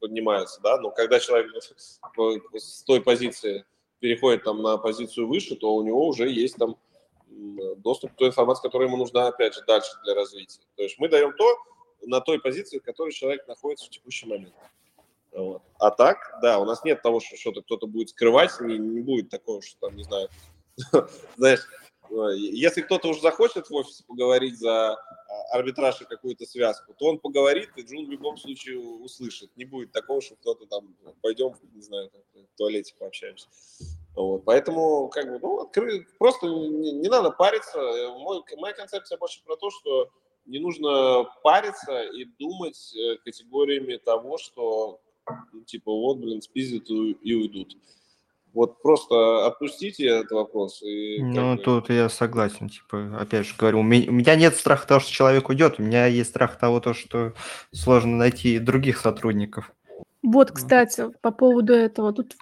поднимаются. 0.00 0.60
Да? 0.60 0.78
Но 0.78 0.90
когда 0.90 1.18
человек 1.18 1.50
с 2.54 2.82
той 2.82 3.00
позиции 3.00 3.64
переходит 4.00 4.44
там, 4.44 4.60
на 4.62 4.76
позицию 4.76 5.28
выше, 5.28 5.56
то 5.56 5.74
у 5.74 5.82
него 5.82 6.06
уже 6.06 6.28
есть 6.28 6.56
там 6.56 6.76
доступ 7.78 8.12
к 8.12 8.16
той 8.16 8.28
информации, 8.28 8.62
которая 8.62 8.88
ему 8.88 8.98
нужна, 8.98 9.28
опять 9.28 9.54
же, 9.54 9.62
дальше 9.66 9.90
для 10.04 10.14
развития. 10.14 10.60
То 10.76 10.82
есть 10.82 10.98
мы 10.98 11.08
даем 11.08 11.32
то 11.32 11.56
на 12.02 12.20
той 12.20 12.40
позиции, 12.40 12.78
в 12.78 12.82
которой 12.82 13.12
человек 13.12 13.46
находится 13.48 13.86
в 13.86 13.90
текущий 13.90 14.26
момент. 14.26 14.54
Вот. 15.32 15.62
А 15.78 15.90
так, 15.90 16.38
да, 16.42 16.58
у 16.58 16.64
нас 16.64 16.84
нет 16.84 17.02
того, 17.02 17.20
что 17.20 17.36
что-то 17.36 17.62
кто-то 17.62 17.86
будет 17.86 18.10
скрывать, 18.10 18.50
не, 18.60 18.78
не 18.78 19.00
будет 19.00 19.30
такого, 19.30 19.62
что 19.62 19.78
там, 19.80 19.96
не 19.96 20.04
знаю, 20.04 20.28
знаешь, 21.36 21.60
э, 22.10 22.36
если 22.36 22.82
кто-то 22.82 23.08
уже 23.08 23.20
захочет 23.20 23.70
в 23.70 23.74
офисе 23.74 24.04
поговорить 24.06 24.58
за 24.58 24.92
а, 24.92 24.98
арбитраж 25.52 26.02
и 26.02 26.04
какую-то 26.04 26.44
связку, 26.44 26.94
то 26.98 27.06
он 27.06 27.18
поговорит, 27.18 27.70
и 27.76 27.82
Джун 27.82 28.06
в 28.06 28.10
любом 28.10 28.36
случае 28.36 28.78
услышит. 28.78 29.50
Не 29.56 29.64
будет 29.64 29.92
такого, 29.92 30.20
что 30.20 30.36
кто-то 30.36 30.66
там, 30.66 30.94
пойдем, 31.22 31.54
не 31.72 31.82
знаю, 31.82 32.10
в 32.34 32.56
туалете 32.58 32.94
пообщаемся. 32.98 33.48
Вот, 34.14 34.44
поэтому, 34.44 35.08
как 35.08 35.30
бы, 35.30 35.38
ну, 35.38 35.60
откры... 35.60 36.06
просто 36.18 36.46
не, 36.46 36.92
не 36.92 37.08
надо 37.08 37.30
париться. 37.30 37.80
Мой, 38.18 38.42
моя 38.58 38.74
концепция 38.74 39.16
больше 39.16 39.42
про 39.44 39.56
то, 39.56 39.70
что 39.70 40.10
не 40.44 40.58
нужно 40.58 41.24
париться 41.42 42.02
и 42.02 42.24
думать 42.24 42.94
э, 42.94 43.16
категориями 43.24 43.96
того, 43.96 44.36
что 44.36 45.00
ну, 45.00 45.00
типа, 45.66 45.92
вот, 45.92 46.18
блин, 46.18 46.42
спиздят 46.42 46.88
и 46.90 47.34
уйдут. 47.34 47.76
Вот 48.52 48.82
просто 48.82 49.46
отпустите 49.46 50.06
этот 50.06 50.32
вопрос. 50.32 50.82
И, 50.82 51.22
ну, 51.22 51.56
бы... 51.56 51.62
тут 51.62 51.88
я 51.88 52.08
согласен. 52.10 52.68
Типа, 52.68 53.18
опять 53.18 53.46
же 53.46 53.54
говорю, 53.58 53.80
у 53.80 53.82
меня, 53.82 54.10
у 54.10 54.12
меня 54.12 54.36
нет 54.36 54.54
страха 54.56 54.86
того, 54.86 55.00
что 55.00 55.10
человек 55.10 55.48
уйдет, 55.48 55.76
у 55.78 55.82
меня 55.82 56.06
есть 56.06 56.30
страх 56.30 56.58
того, 56.58 56.80
то, 56.80 56.92
что 56.92 57.32
сложно 57.72 58.16
найти 58.16 58.58
других 58.58 58.98
сотрудников. 58.98 59.72
Вот, 60.22 60.52
кстати, 60.52 61.10
по 61.20 61.32
поводу 61.32 61.72
этого, 61.72 62.12
тут 62.12 62.36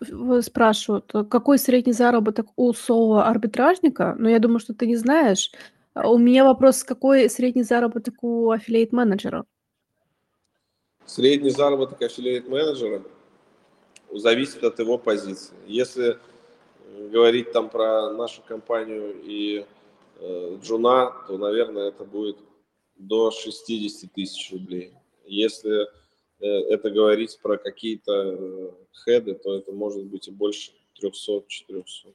спрашивают, 0.44 1.12
какой 1.30 1.58
средний 1.58 1.94
заработок 1.94 2.46
у 2.56 2.72
соло-арбитражника? 2.74 4.14
Но 4.18 4.24
ну, 4.24 4.28
я 4.28 4.38
думаю, 4.38 4.58
что 4.58 4.74
ты 4.74 4.86
не 4.86 4.96
знаешь. 4.96 5.50
А 5.94 6.10
у 6.10 6.18
меня 6.18 6.44
вопрос, 6.44 6.84
какой 6.84 7.30
средний 7.30 7.62
заработок 7.62 8.22
у 8.22 8.50
аффилиейт-менеджера? 8.50 9.44
Средний 11.06 11.50
заработок 11.50 12.00
аффилиат-менеджера 12.02 13.02
зависит 14.12 14.62
от 14.64 14.78
его 14.78 14.98
позиции. 14.98 15.54
Если 15.66 16.18
э, 16.84 17.08
говорить 17.08 17.52
там 17.52 17.68
про 17.68 18.10
нашу 18.10 18.42
компанию 18.42 19.14
и 19.22 19.66
э, 20.16 20.58
Джуна, 20.62 21.12
то, 21.26 21.38
наверное, 21.38 21.88
это 21.88 22.04
будет 22.04 22.36
до 22.96 23.30
60 23.30 24.12
тысяч 24.12 24.52
рублей. 24.52 24.92
Если 25.24 25.82
э, 25.82 26.46
это 26.46 26.90
говорить 26.90 27.38
про 27.42 27.56
какие-то 27.56 28.12
э, 28.12 28.70
хеды, 29.04 29.34
то 29.34 29.56
это 29.56 29.72
может 29.72 30.04
быть 30.04 30.28
и 30.28 30.30
больше 30.30 30.72
300-400. 31.02 32.14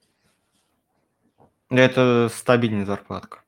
Это 1.69 2.29
стабильная 2.31 2.85
зарплатка. 2.85 3.43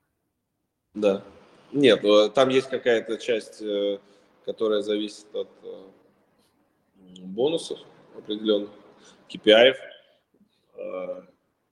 Да. 0.94 1.24
Нет, 1.72 2.02
ну, 2.02 2.30
там 2.30 2.50
есть 2.50 2.70
какая-то 2.70 3.18
часть 3.18 3.62
э, 3.62 4.00
которая 4.48 4.82
зависит 4.82 5.28
от 5.36 5.50
э, 5.62 5.88
бонусов 7.20 7.80
определенных, 8.16 8.70
KPI, 9.30 9.74
э, 10.74 11.22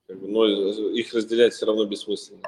как 0.08 0.20
бы, 0.20 0.28
но 0.28 0.46
их 0.46 1.14
разделять 1.14 1.54
все 1.54 1.66
равно 1.66 1.86
бессмысленно. 1.86 2.44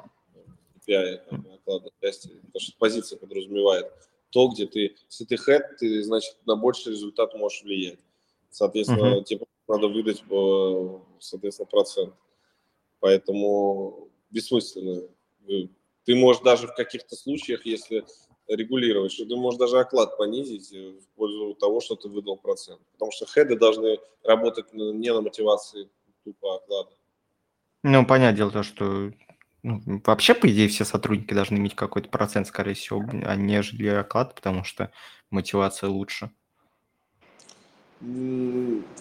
KPI, 0.85 1.21
окладной 1.55 1.91
части, 2.01 2.27
потому 2.27 2.59
что 2.59 2.77
позиция 2.77 3.17
подразумевает 3.17 3.89
то, 4.29 4.49
где 4.49 4.67
ты, 4.67 4.97
если 5.09 5.23
ты 5.23 5.35
head, 5.35 5.61
ты, 5.79 6.03
значит, 6.03 6.35
на 6.45 6.57
больший 6.57 6.91
результат 6.91 7.33
можешь 7.33 7.63
влиять. 7.63 7.99
Соответственно, 8.49 9.19
uh-huh. 9.19 9.23
тебе 9.23 9.45
надо 9.69 9.87
выдать, 9.87 10.21
э, 10.29 10.99
соответственно, 11.19 11.67
процент. 11.67 12.13
Поэтому 12.99 14.09
бессмысленно. 14.29 15.07
Ты 16.03 16.15
можешь 16.15 16.41
даже 16.41 16.67
в 16.67 16.75
каких-то 16.75 17.15
случаях, 17.15 17.65
если 17.65 18.05
регулировать, 18.47 19.11
что 19.11 19.25
ты 19.25 19.35
можешь 19.35 19.59
даже 19.59 19.79
оклад 19.79 20.17
понизить 20.17 20.71
в 20.71 21.07
пользу 21.15 21.55
того, 21.55 21.81
что 21.81 21.95
ты 21.95 22.07
выдал 22.09 22.37
процент. 22.37 22.81
Потому 22.93 23.11
что 23.11 23.25
хеды 23.25 23.57
должны 23.57 23.99
работать 24.23 24.73
не 24.73 25.13
на 25.13 25.21
мотивации 25.21 25.89
тупо 26.23 26.55
оклада. 26.55 26.91
Ну, 27.83 28.05
понятное 28.05 28.37
дело, 28.37 28.51
то, 28.51 28.63
что 28.63 29.11
ну, 29.63 29.81
вообще, 30.05 30.33
по 30.33 30.49
идее, 30.49 30.67
все 30.67 30.85
сотрудники 30.85 31.33
должны 31.33 31.57
иметь 31.57 31.75
какой-то 31.75 32.09
процент, 32.09 32.47
скорее 32.47 32.73
всего, 32.73 33.03
а 33.25 33.35
нежели 33.35 33.87
оклад, 33.87 34.35
потому 34.35 34.63
что 34.63 34.91
мотивация 35.29 35.89
лучше. 35.89 36.31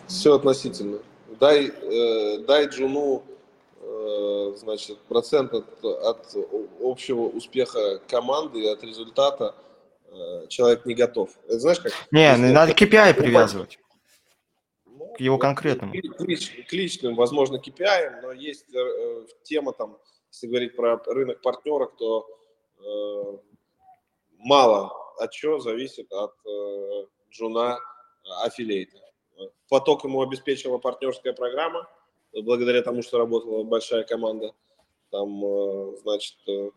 Все 0.06 0.34
относительно. 0.34 0.98
Дай, 1.38 1.66
э, 1.66 2.38
дай 2.46 2.66
Джуну 2.68 3.22
Э, 3.88 4.52
значит, 4.56 4.98
процент 5.08 5.54
от, 5.54 5.84
от 5.84 6.34
общего 6.90 7.22
успеха 7.22 7.98
команды 8.08 8.60
и 8.60 8.66
от 8.66 8.82
результата 8.82 9.54
э, 10.08 10.46
человек 10.48 10.86
не 10.86 10.94
готов. 10.94 11.30
Это 11.46 11.58
знаешь 11.58 11.80
как? 11.80 11.92
Не, 12.10 12.30
Если 12.30 12.52
надо 12.52 12.72
KPI 12.72 13.14
привязывать. 13.14 13.78
Ну, 14.86 15.12
к 15.14 15.20
его 15.20 15.38
конкретному. 15.38 15.92
К, 15.92 16.68
к 16.68 16.72
личным, 16.72 17.14
возможно, 17.14 17.56
KPI, 17.56 18.22
но 18.22 18.32
есть 18.32 18.66
э, 18.74 19.26
тема 19.42 19.72
там, 19.72 19.98
если 20.30 20.46
говорить 20.46 20.76
про 20.76 21.00
рынок 21.06 21.40
партнеров, 21.40 21.92
то 21.98 22.26
э, 22.78 23.38
мало 24.38 24.92
от 25.18 25.30
чего 25.32 25.58
зависит 25.58 26.12
от 26.12 26.34
э, 26.46 27.06
джуна 27.30 27.78
аффилейта. 28.44 28.98
Поток 29.68 30.04
ему 30.04 30.22
обеспечила 30.22 30.78
партнерская 30.78 31.32
программа, 31.32 31.88
благодаря 32.32 32.82
тому, 32.82 33.02
что 33.02 33.18
работала 33.18 33.62
большая 33.64 34.04
команда. 34.04 34.52
Там, 35.10 35.44
э, 35.44 35.96
значит, 36.02 36.36
э, 36.48 36.70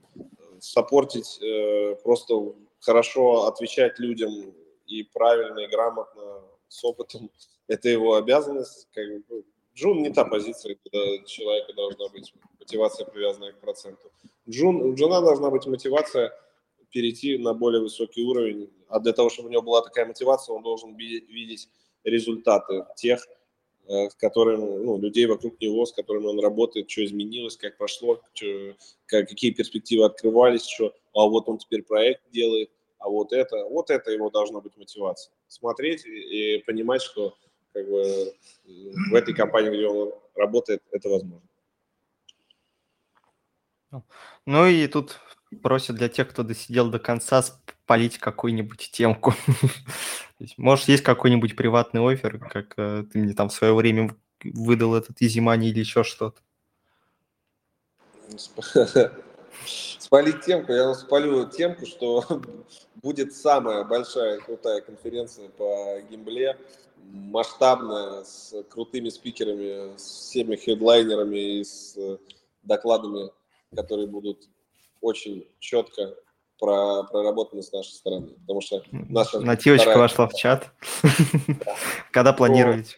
саппортить, 0.60 1.40
э, 1.42 1.96
просто 2.04 2.54
хорошо 2.80 3.46
отвечать 3.46 4.00
людям 4.00 4.54
и 4.86 5.04
правильно, 5.04 5.60
и 5.60 5.68
грамотно, 5.68 6.42
с 6.68 6.84
опытом. 6.84 7.30
Это 7.68 7.90
его 7.90 8.16
обязанность. 8.16 8.88
Как 8.94 9.06
бы, 9.28 9.44
Джун 9.76 10.02
не 10.02 10.10
та 10.12 10.26
позиция, 10.26 10.78
когда 10.84 11.26
человека 11.26 11.74
должна 11.74 12.10
быть 12.10 12.34
мотивация, 12.60 13.06
привязанная 13.06 13.54
к 13.54 13.60
проценту. 13.60 14.12
Джун, 14.48 14.82
у 14.82 14.94
Джуна 14.94 15.22
должна 15.22 15.50
быть 15.50 15.66
мотивация 15.68 16.32
перейти 16.92 17.38
на 17.38 17.54
более 17.54 17.82
высокий 17.82 18.24
уровень. 18.24 18.70
А 18.88 19.00
для 19.00 19.14
того, 19.14 19.30
чтобы 19.30 19.50
у 19.50 19.52
него 19.52 19.62
была 19.62 19.82
такая 19.82 20.06
мотивация, 20.06 20.56
он 20.56 20.64
должен 20.64 20.96
видеть 20.96 21.70
результаты 22.04 22.86
тех 22.96 23.28
Э, 23.90 24.08
с 24.08 24.14
которым, 24.14 24.86
ну, 24.86 25.00
людей 25.00 25.26
вокруг 25.26 25.60
него, 25.60 25.84
с 25.84 25.92
которыми 25.92 26.28
он 26.28 26.40
работает, 26.40 26.92
что 26.92 27.04
изменилось, 27.04 27.58
как 27.58 27.76
прошло, 27.76 28.22
что, 28.34 28.76
как, 29.08 29.28
какие 29.28 29.50
перспективы 29.50 30.06
открывались, 30.06 30.68
что, 30.68 30.94
а 31.12 31.26
вот 31.26 31.50
он 31.50 31.58
теперь 31.58 31.82
проект 31.82 32.22
делает, 32.30 32.70
а 33.00 33.10
вот 33.10 33.34
это, 33.34 33.66
вот 33.66 33.90
это 33.90 34.12
его 34.12 34.30
должна 34.30 34.62
быть 34.62 34.78
мотивация. 34.78 35.34
Смотреть 35.48 36.06
и 36.06 36.64
понимать, 36.68 37.02
что 37.02 37.36
как 37.74 37.90
бы, 37.90 38.32
в 39.10 39.16
этой 39.16 39.34
компании, 39.34 39.72
где 39.72 39.88
он 39.88 40.14
работает, 40.36 40.84
это 40.92 41.10
возможно. 41.10 41.42
Ну 44.46 44.68
и 44.68 44.86
тут 44.86 45.20
просят 45.64 45.96
для 45.96 46.10
тех, 46.10 46.30
кто 46.30 46.44
досидел 46.44 46.92
до 46.92 47.00
конца, 47.00 47.42
спалить 47.42 48.20
какую-нибудь 48.20 48.92
темку. 48.92 49.34
Может, 50.58 50.88
есть 50.88 51.04
какой-нибудь 51.04 51.56
приватный 51.56 52.02
офер, 52.02 52.40
как 52.40 52.74
э, 52.78 53.04
ты 53.12 53.20
мне 53.20 53.34
там 53.34 53.50
в 53.50 53.54
свое 53.54 53.74
время 53.74 54.16
выдал 54.44 54.96
этот 54.96 55.22
изимани 55.22 55.70
или 55.70 55.80
еще 55.80 56.04
что-то? 56.04 56.42
Спалить 60.00 60.42
темку, 60.42 60.72
я 60.72 60.94
спалю 60.94 61.50
темку, 61.50 61.86
что 61.86 62.24
будет 62.96 63.36
самая 63.36 63.84
большая 63.84 64.40
крутая 64.40 64.82
конференция 64.82 65.50
по 65.50 66.00
гимбле 66.10 66.58
масштабная, 67.04 68.24
с 68.24 68.54
крутыми 68.70 69.10
спикерами, 69.10 69.98
с 69.98 70.04
всеми 70.04 70.56
хедлайнерами 70.56 71.60
и 71.60 71.64
с 71.64 71.98
докладами, 72.64 73.32
которые 73.76 74.08
будут 74.08 74.48
очень 75.02 75.48
четко 75.60 76.16
про, 76.60 77.04
проработаны 77.04 77.64
с 77.64 77.72
нашей 77.72 77.94
стороны. 77.94 78.28
Потому 78.42 78.62
что 78.62 78.84
наша 78.92 79.40
Нативочка 79.40 79.92
вторая... 79.92 80.04
вошла 80.04 80.28
в 80.28 80.34
чат. 80.34 80.72
Когда 82.12 82.34
планируете? 82.34 82.98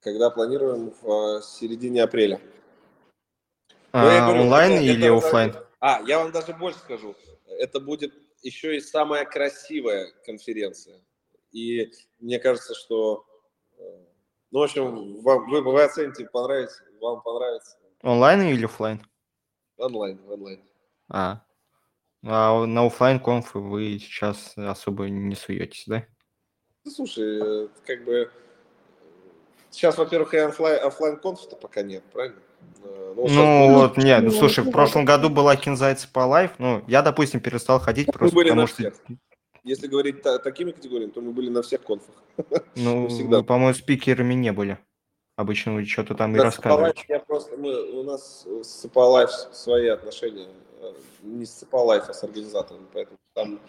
Когда 0.00 0.30
планируем 0.30 0.92
в 1.02 1.42
середине 1.42 2.02
апреля. 2.02 2.40
А, 3.92 4.30
онлайн 4.30 4.80
или 4.80 5.06
офлайн? 5.06 5.54
А, 5.80 6.00
я 6.06 6.18
вам 6.18 6.30
даже 6.30 6.52
больше 6.54 6.78
скажу. 6.78 7.14
Это 7.46 7.80
будет 7.80 8.12
еще 8.42 8.76
и 8.76 8.80
самая 8.80 9.24
красивая 9.24 10.12
конференция. 10.24 11.00
И 11.50 11.90
мне 12.20 12.38
кажется, 12.38 12.74
что, 12.74 13.24
э, 13.78 13.82
ну, 14.50 14.60
в 14.60 14.62
общем, 14.62 15.20
вам, 15.22 15.48
вы, 15.48 15.62
вы 15.62 15.82
оцените, 15.82 16.26
понравится, 16.26 16.84
вам 17.00 17.22
понравится. 17.22 17.78
Онлайн 18.02 18.42
или 18.42 18.64
офлайн? 18.64 19.00
Онлайн, 19.78 20.20
онлайн. 20.28 20.62
А, 21.08 21.42
а 22.26 22.66
на 22.66 22.86
офлайн 22.86 23.20
конфы 23.20 23.58
вы 23.58 23.98
сейчас 23.98 24.54
особо 24.56 25.08
не 25.08 25.34
суетесь, 25.34 25.84
да? 25.86 26.04
Ну, 26.84 26.90
слушай, 26.90 27.64
э, 27.64 27.68
как 27.86 28.04
бы 28.04 28.30
сейчас, 29.70 29.96
во-первых, 29.98 30.34
и 30.34 30.38
офлайн 30.38 31.16
конф-то 31.18 31.56
пока 31.56 31.82
нет, 31.82 32.02
правильно? 32.12 32.40
Э, 32.82 33.14
ну, 33.16 33.28
ну 33.28 33.74
вот, 33.74 33.96
нет, 33.96 34.22
ну, 34.22 34.30
слушай, 34.30 34.64
в 34.64 34.70
прошлом 34.70 35.04
году 35.04 35.30
была 35.30 35.56
Кинза 35.56 36.08
и 36.12 36.14
CPA 36.14 36.20
Life, 36.20 36.52
ну, 36.58 36.82
я, 36.86 37.02
допустим, 37.02 37.40
перестал 37.40 37.80
ходить 37.80 38.06
просто 38.12 38.34
были 38.34 38.50
потому, 38.50 38.66
что... 38.66 38.76
Всех. 38.76 38.94
Если 39.64 39.88
говорить 39.88 40.22
та- 40.22 40.38
такими 40.38 40.70
категориями, 40.70 41.10
то 41.10 41.20
мы 41.20 41.32
были 41.32 41.50
на 41.50 41.62
всех 41.62 41.82
конфах. 41.82 42.14
Ну, 42.76 43.08
вы, 43.08 43.42
по-моему, 43.42 43.74
спикерами 43.74 44.34
не 44.34 44.52
были. 44.52 44.78
Обычно 45.36 45.74
вы 45.74 45.84
что-то 45.84 46.14
там 46.14 46.32
да, 46.32 46.38
и 46.38 46.42
рассказываете. 46.42 47.04
Я 47.08 47.18
просто, 47.18 47.56
мы, 47.56 47.90
у 47.92 48.02
нас 48.04 48.46
с 48.46 48.80
CPA 48.82 49.03
Life 49.03 49.30
свои 49.30 49.88
отношения, 49.88 50.46
э, 50.46 50.65
не 51.22 51.44
с 51.44 51.52
CPA 51.52 51.73
Life, 51.73 52.08
а 52.08 52.14
с 52.14 52.22
организатором, 52.24 52.88
поэтому 52.92 53.18
там, 53.34 53.60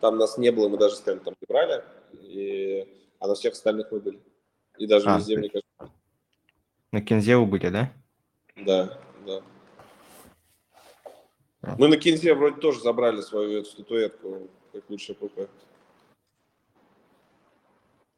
там 0.00 0.18
нас 0.18 0.38
не 0.38 0.50
было, 0.50 0.68
мы 0.68 0.78
даже 0.78 0.96
стенд 0.96 1.22
там 1.22 1.34
не 1.40 1.46
брали, 1.46 1.84
и, 2.12 2.88
а 3.18 3.28
на 3.28 3.34
всех 3.34 3.52
остальных 3.54 3.90
мы 3.90 4.00
были. 4.00 4.20
И 4.78 4.86
даже 4.86 5.08
а, 5.08 5.18
везде, 5.18 5.38
мне 5.38 5.48
кажется. 5.48 5.94
На 6.92 7.00
Кинзе 7.00 7.36
вы 7.36 7.46
были, 7.46 7.68
да? 7.68 7.92
Да, 8.56 8.98
да. 9.26 9.42
А. 11.62 11.76
Мы 11.78 11.88
на 11.88 11.96
Кинзе 11.96 12.34
вроде 12.34 12.60
тоже 12.60 12.80
забрали 12.80 13.20
свою 13.20 13.60
эту 13.60 13.70
статуэтку 13.70 14.48
как 14.72 14.90
лучшая 14.90 15.16
ПП. 15.16 15.48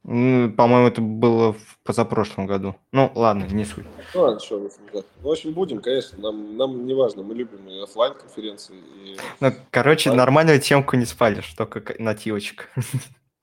По-моему, 0.07 0.87
это 0.87 1.01
было 1.01 1.53
в 1.55 1.78
позапрошлом 1.83 2.47
году. 2.47 2.77
Ну, 2.93 3.11
ладно, 3.16 3.45
не 3.51 3.65
суть. 3.65 3.87
Ну, 4.15 4.20
ладно, 4.20 4.39
что, 4.39 4.61
в, 4.61 4.70
ну, 4.93 5.05
в 5.20 5.28
общем, 5.28 5.53
будем, 5.53 5.81
конечно. 5.81 6.16
Нам, 6.20 6.57
нам 6.57 6.87
не 6.87 6.95
важно, 6.95 7.24
мы 7.24 7.35
любим 7.35 7.69
и 7.69 7.81
офлайн 7.83 8.15
конференции. 8.15 8.77
И... 9.03 9.16
Ну, 9.41 9.53
короче, 9.73 10.11
офлайн. 10.11 10.19
нормальную 10.19 10.61
темку 10.61 10.95
не 10.95 11.07
спалишь, 11.07 11.53
только 11.55 11.95
нативочек. 11.99 12.70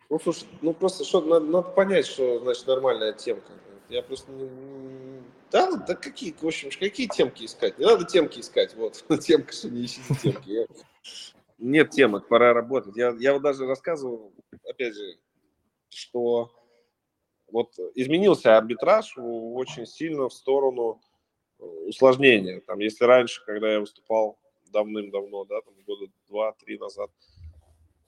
Ну, 0.10 0.20
слушай, 0.24 0.48
ну 0.62 0.74
просто 0.76 1.04
что, 1.06 1.22
надо, 1.22 1.44
надо 1.44 1.70
понять, 1.70 2.06
что 2.06 2.40
значит 2.42 2.68
нормальная 2.68 3.14
темка. 3.14 3.52
Я 3.90 4.04
просто 4.04 4.32
не, 4.32 4.48
да, 5.52 5.72
да 5.72 5.96
какие, 5.96 6.36
в 6.40 6.46
общем, 6.46 6.70
какие 6.80 7.08
темки 7.08 7.46
искать? 7.46 7.80
Не 7.80 7.86
надо 7.86 8.06
темки 8.06 8.40
искать, 8.40 8.76
вот, 8.76 9.04
темка, 9.22 9.54
что 9.54 9.70
не 9.70 9.86
ищите 9.86 10.14
темки. 10.22 10.68
Нет 11.58 11.90
темок, 11.90 12.28
пора 12.28 12.54
работать. 12.54 12.96
Я, 12.96 13.16
я 13.18 13.34
вот 13.34 13.42
даже 13.42 13.66
рассказывал, 13.66 14.34
опять 14.70 14.94
же, 14.94 15.18
что 15.96 16.52
вот 17.52 17.74
изменился 17.96 18.58
арбитраж 18.58 19.14
очень 19.18 19.86
сильно 19.86 20.28
в 20.28 20.34
сторону 20.34 21.02
э, 21.60 21.64
усложнения. 21.64 22.62
Там, 22.62 22.80
если 22.80 23.06
раньше, 23.06 23.44
когда 23.46 23.72
я 23.72 23.80
выступал 23.80 24.40
давным-давно, 24.72 25.46
да, 25.46 25.62
там 25.62 25.76
года 25.86 26.08
два-три 26.28 26.78
назад, 26.78 27.12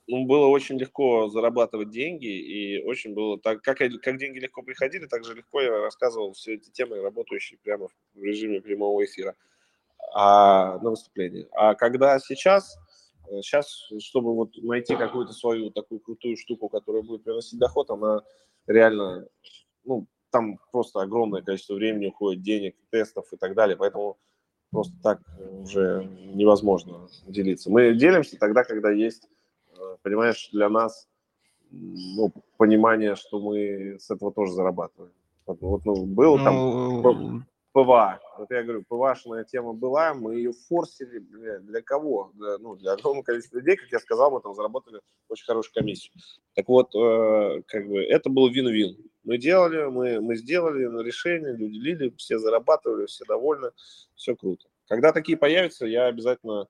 ну, 0.07 0.26
было 0.26 0.48
очень 0.48 0.78
легко 0.78 1.30
зарабатывать 1.30 1.90
деньги, 1.90 2.28
и 2.28 2.84
очень 2.84 3.14
было 3.14 3.40
так, 3.40 3.62
как, 3.62 3.78
как 3.78 4.18
деньги 4.18 4.40
легко 4.40 4.62
приходили, 4.62 5.07
так 5.07 5.24
же 5.24 5.34
легко 5.34 5.62
я 5.62 5.82
рассказывал 5.82 6.34
все 6.34 6.56
эти 6.56 6.70
темы, 6.70 7.02
работающие 7.02 7.57
прямо 7.64 7.88
в 8.14 8.24
режиме 8.24 8.62
прямого 8.62 9.03
эфира 9.03 9.36
а, 10.14 10.78
на 10.80 10.91
выступлении. 10.91 11.48
А 11.52 11.74
когда 11.74 12.20
сейчас, 12.20 12.78
сейчас, 13.41 13.88
э, 13.91 13.99
чтобы 13.99 14.34
вот 14.35 14.52
найти 14.57 14.95
какую-то 14.95 15.34
свою 15.34 15.72
такую 15.72 15.99
крутую 15.99 16.38
штуку, 16.38 16.69
которая 16.69 17.03
будет 17.03 17.23
приносить 17.23 17.60
доход, 17.60 17.89
она 17.89 18.22
реально, 18.68 19.27
ну, 19.84 20.07
там 20.31 20.60
просто 20.72 21.02
огромное 21.02 21.41
количество 21.41 21.76
времени 21.76 22.07
уходит, 22.07 22.41
денег, 22.41 22.76
тестов 22.89 23.31
и 23.31 23.38
так 23.38 23.56
далее, 23.56 23.77
поэтому 23.77 24.18
просто 24.72 24.93
так 25.02 25.22
уже 25.61 26.03
невозможно 26.34 27.07
делиться. 27.27 27.72
Мы 27.72 27.93
делимся 27.93 28.38
тогда, 28.38 28.64
когда 28.64 28.91
есть 28.91 29.30
понимаешь, 30.02 30.49
для 30.52 30.69
нас 30.69 31.07
ну, 31.72 32.31
понимание, 32.57 33.15
что 33.15 33.39
мы 33.39 33.97
с 33.99 34.10
этого 34.10 34.31
тоже 34.31 34.53
зарабатываем. 34.53 35.14
Вот, 35.45 35.61
вот 35.61 35.85
ну, 35.85 36.06
был 36.06 36.38
ну... 36.38 36.43
там 36.43 37.47
PWA. 37.76 38.22
Вот 38.38 38.49
я 38.52 38.64
говорю, 38.64 38.85
PWA 38.88 39.06
шная 39.06 39.43
тема 39.43 39.73
была, 39.73 40.14
мы 40.14 40.35
ее 40.35 40.53
форсили 40.53 41.19
для, 41.19 41.60
для 41.60 41.81
кого? 41.81 42.31
Для, 42.35 42.57
ну, 42.57 42.77
для 42.77 42.93
огромного 42.93 43.23
количества 43.23 43.57
людей, 43.57 43.76
как 43.76 43.91
я 43.91 43.99
сказал, 43.99 44.31
мы 44.31 44.39
там 44.39 44.56
заработали 44.56 45.02
очень 45.27 45.43
хорошую 45.43 45.73
комиссию. 45.73 46.14
Так 46.53 46.69
вот, 46.69 46.95
э, 46.95 47.64
как 47.68 47.89
бы 47.89 48.02
это 48.02 48.30
был 48.30 48.47
вин-вин. 48.47 48.95
Мы 49.26 49.38
делали, 49.38 49.84
мы, 49.89 50.22
мы 50.22 50.38
сделали 50.38 50.84
решение, 51.03 51.52
люди 51.52 51.77
лили, 51.77 52.14
все 52.18 52.39
зарабатывали, 52.39 53.07
все 53.07 53.26
довольны, 53.26 53.72
все 54.15 54.38
круто. 54.38 54.68
Когда 54.88 55.11
такие 55.11 55.38
появятся, 55.38 55.85
я 55.85 56.06
обязательно 56.06 56.69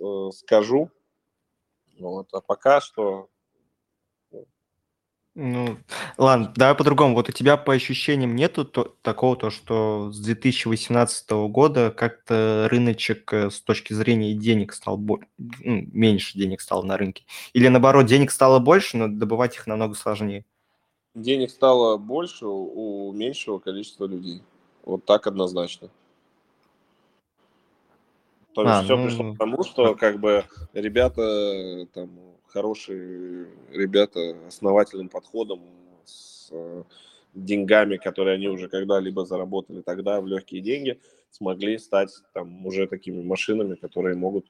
э, 0.00 0.30
скажу, 0.32 0.90
вот. 2.00 2.26
А 2.32 2.40
пока 2.40 2.80
что... 2.80 3.28
Ну. 5.34 5.78
ладно, 6.18 6.52
давай 6.54 6.74
по-другому. 6.74 7.14
Вот 7.14 7.30
у 7.30 7.32
тебя 7.32 7.56
по 7.56 7.72
ощущениям 7.72 8.36
нету 8.36 8.66
то, 8.66 8.94
такого, 9.00 9.34
то, 9.34 9.48
что 9.48 10.12
с 10.12 10.20
2018 10.20 11.30
года 11.48 11.90
как-то 11.90 12.68
рыночек 12.70 13.32
э, 13.32 13.50
с 13.50 13.62
точки 13.62 13.94
зрения 13.94 14.34
денег 14.34 14.74
стал 14.74 14.98
бо... 14.98 15.20
ну, 15.38 15.86
меньше 15.92 16.36
денег 16.36 16.60
стало 16.60 16.82
на 16.82 16.98
рынке? 16.98 17.24
Или 17.54 17.68
наоборот, 17.68 18.04
денег 18.04 18.30
стало 18.30 18.58
больше, 18.58 18.98
но 18.98 19.08
добывать 19.08 19.56
их 19.56 19.66
намного 19.66 19.94
сложнее? 19.94 20.44
Денег 21.14 21.50
стало 21.50 21.96
больше 21.96 22.46
у 22.46 23.12
меньшего 23.12 23.58
количества 23.58 24.04
людей. 24.04 24.42
Вот 24.84 25.06
так 25.06 25.26
однозначно. 25.26 25.88
То 28.54 28.62
есть 28.62 28.74
а, 28.74 28.82
все 28.82 28.96
ну... 28.96 29.06
пришло 29.06 29.32
к 29.32 29.38
тому, 29.38 29.64
что 29.64 29.94
как 29.94 30.20
бы 30.20 30.44
ребята, 30.74 31.86
там, 31.94 32.10
хорошие 32.52 33.48
ребята 33.70 34.36
основательным 34.46 35.08
подходом, 35.08 35.60
с 36.04 36.48
э, 36.50 36.82
деньгами, 37.34 37.96
которые 37.96 38.34
они 38.34 38.48
уже 38.48 38.68
когда-либо 38.68 39.24
заработали 39.24 39.80
тогда 39.82 40.20
в 40.20 40.26
легкие 40.26 40.60
деньги, 40.60 41.00
смогли 41.30 41.78
стать 41.78 42.10
там 42.34 42.66
уже 42.66 42.86
такими 42.86 43.22
машинами, 43.22 43.74
которые 43.76 44.16
могут 44.16 44.46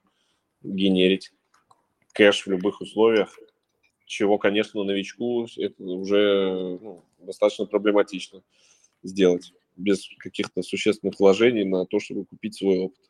генерить 0.62 1.32
кэш 2.12 2.46
в 2.46 2.50
любых 2.50 2.80
условиях, 2.80 3.38
чего, 4.06 4.38
конечно, 4.38 4.82
новичку 4.82 5.46
это 5.56 5.82
уже 5.82 6.78
ну, 6.80 7.04
достаточно 7.18 7.66
проблематично 7.66 8.42
сделать 9.02 9.52
без 9.76 10.08
каких-то 10.18 10.62
существенных 10.62 11.18
вложений 11.18 11.64
на 11.64 11.86
то, 11.86 11.98
чтобы 11.98 12.24
купить 12.24 12.54
свой 12.54 12.78
опыт. 12.78 13.00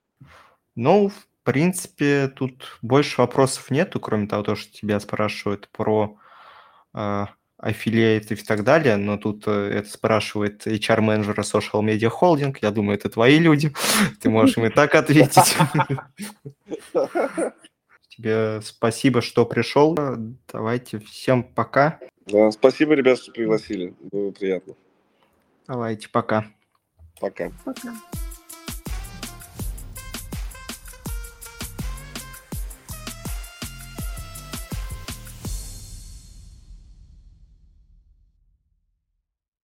Ну, 0.74 1.08
в 1.08 1.28
принципе, 1.44 2.28
тут 2.28 2.78
больше 2.82 3.20
вопросов 3.20 3.70
нету, 3.70 4.00
кроме 4.00 4.26
того, 4.26 4.54
что 4.54 4.72
тебя 4.72 5.00
спрашивают 5.00 5.68
про 5.70 6.16
э, 6.94 7.26
аффилиатов 7.62 8.40
и 8.40 8.44
так 8.44 8.64
далее, 8.64 8.96
но 8.96 9.16
тут 9.16 9.44
э, 9.46 9.50
это 9.50 9.88
спрашивает 9.88 10.66
HR-менеджера 10.66 11.42
Social 11.42 11.80
Media 11.82 12.10
Holding, 12.10 12.56
я 12.60 12.70
думаю, 12.72 12.98
это 12.98 13.08
твои 13.08 13.38
люди, 13.38 13.72
ты 14.20 14.30
можешь 14.30 14.56
им 14.56 14.66
и 14.66 14.70
так 14.70 14.94
ответить. 14.94 15.56
Тебе 18.08 18.60
спасибо, 18.62 19.22
что 19.22 19.46
пришел. 19.46 19.96
Давайте 20.52 20.98
всем 20.98 21.42
пока. 21.42 21.98
Да, 22.26 22.50
спасибо, 22.50 22.92
ребят, 22.94 23.18
что 23.18 23.32
пригласили. 23.32 23.94
Было 24.10 24.30
приятно. 24.32 24.74
Давайте, 25.66 26.08
пока. 26.08 26.46
Пока. 27.20 27.50
Пока. 27.64 27.94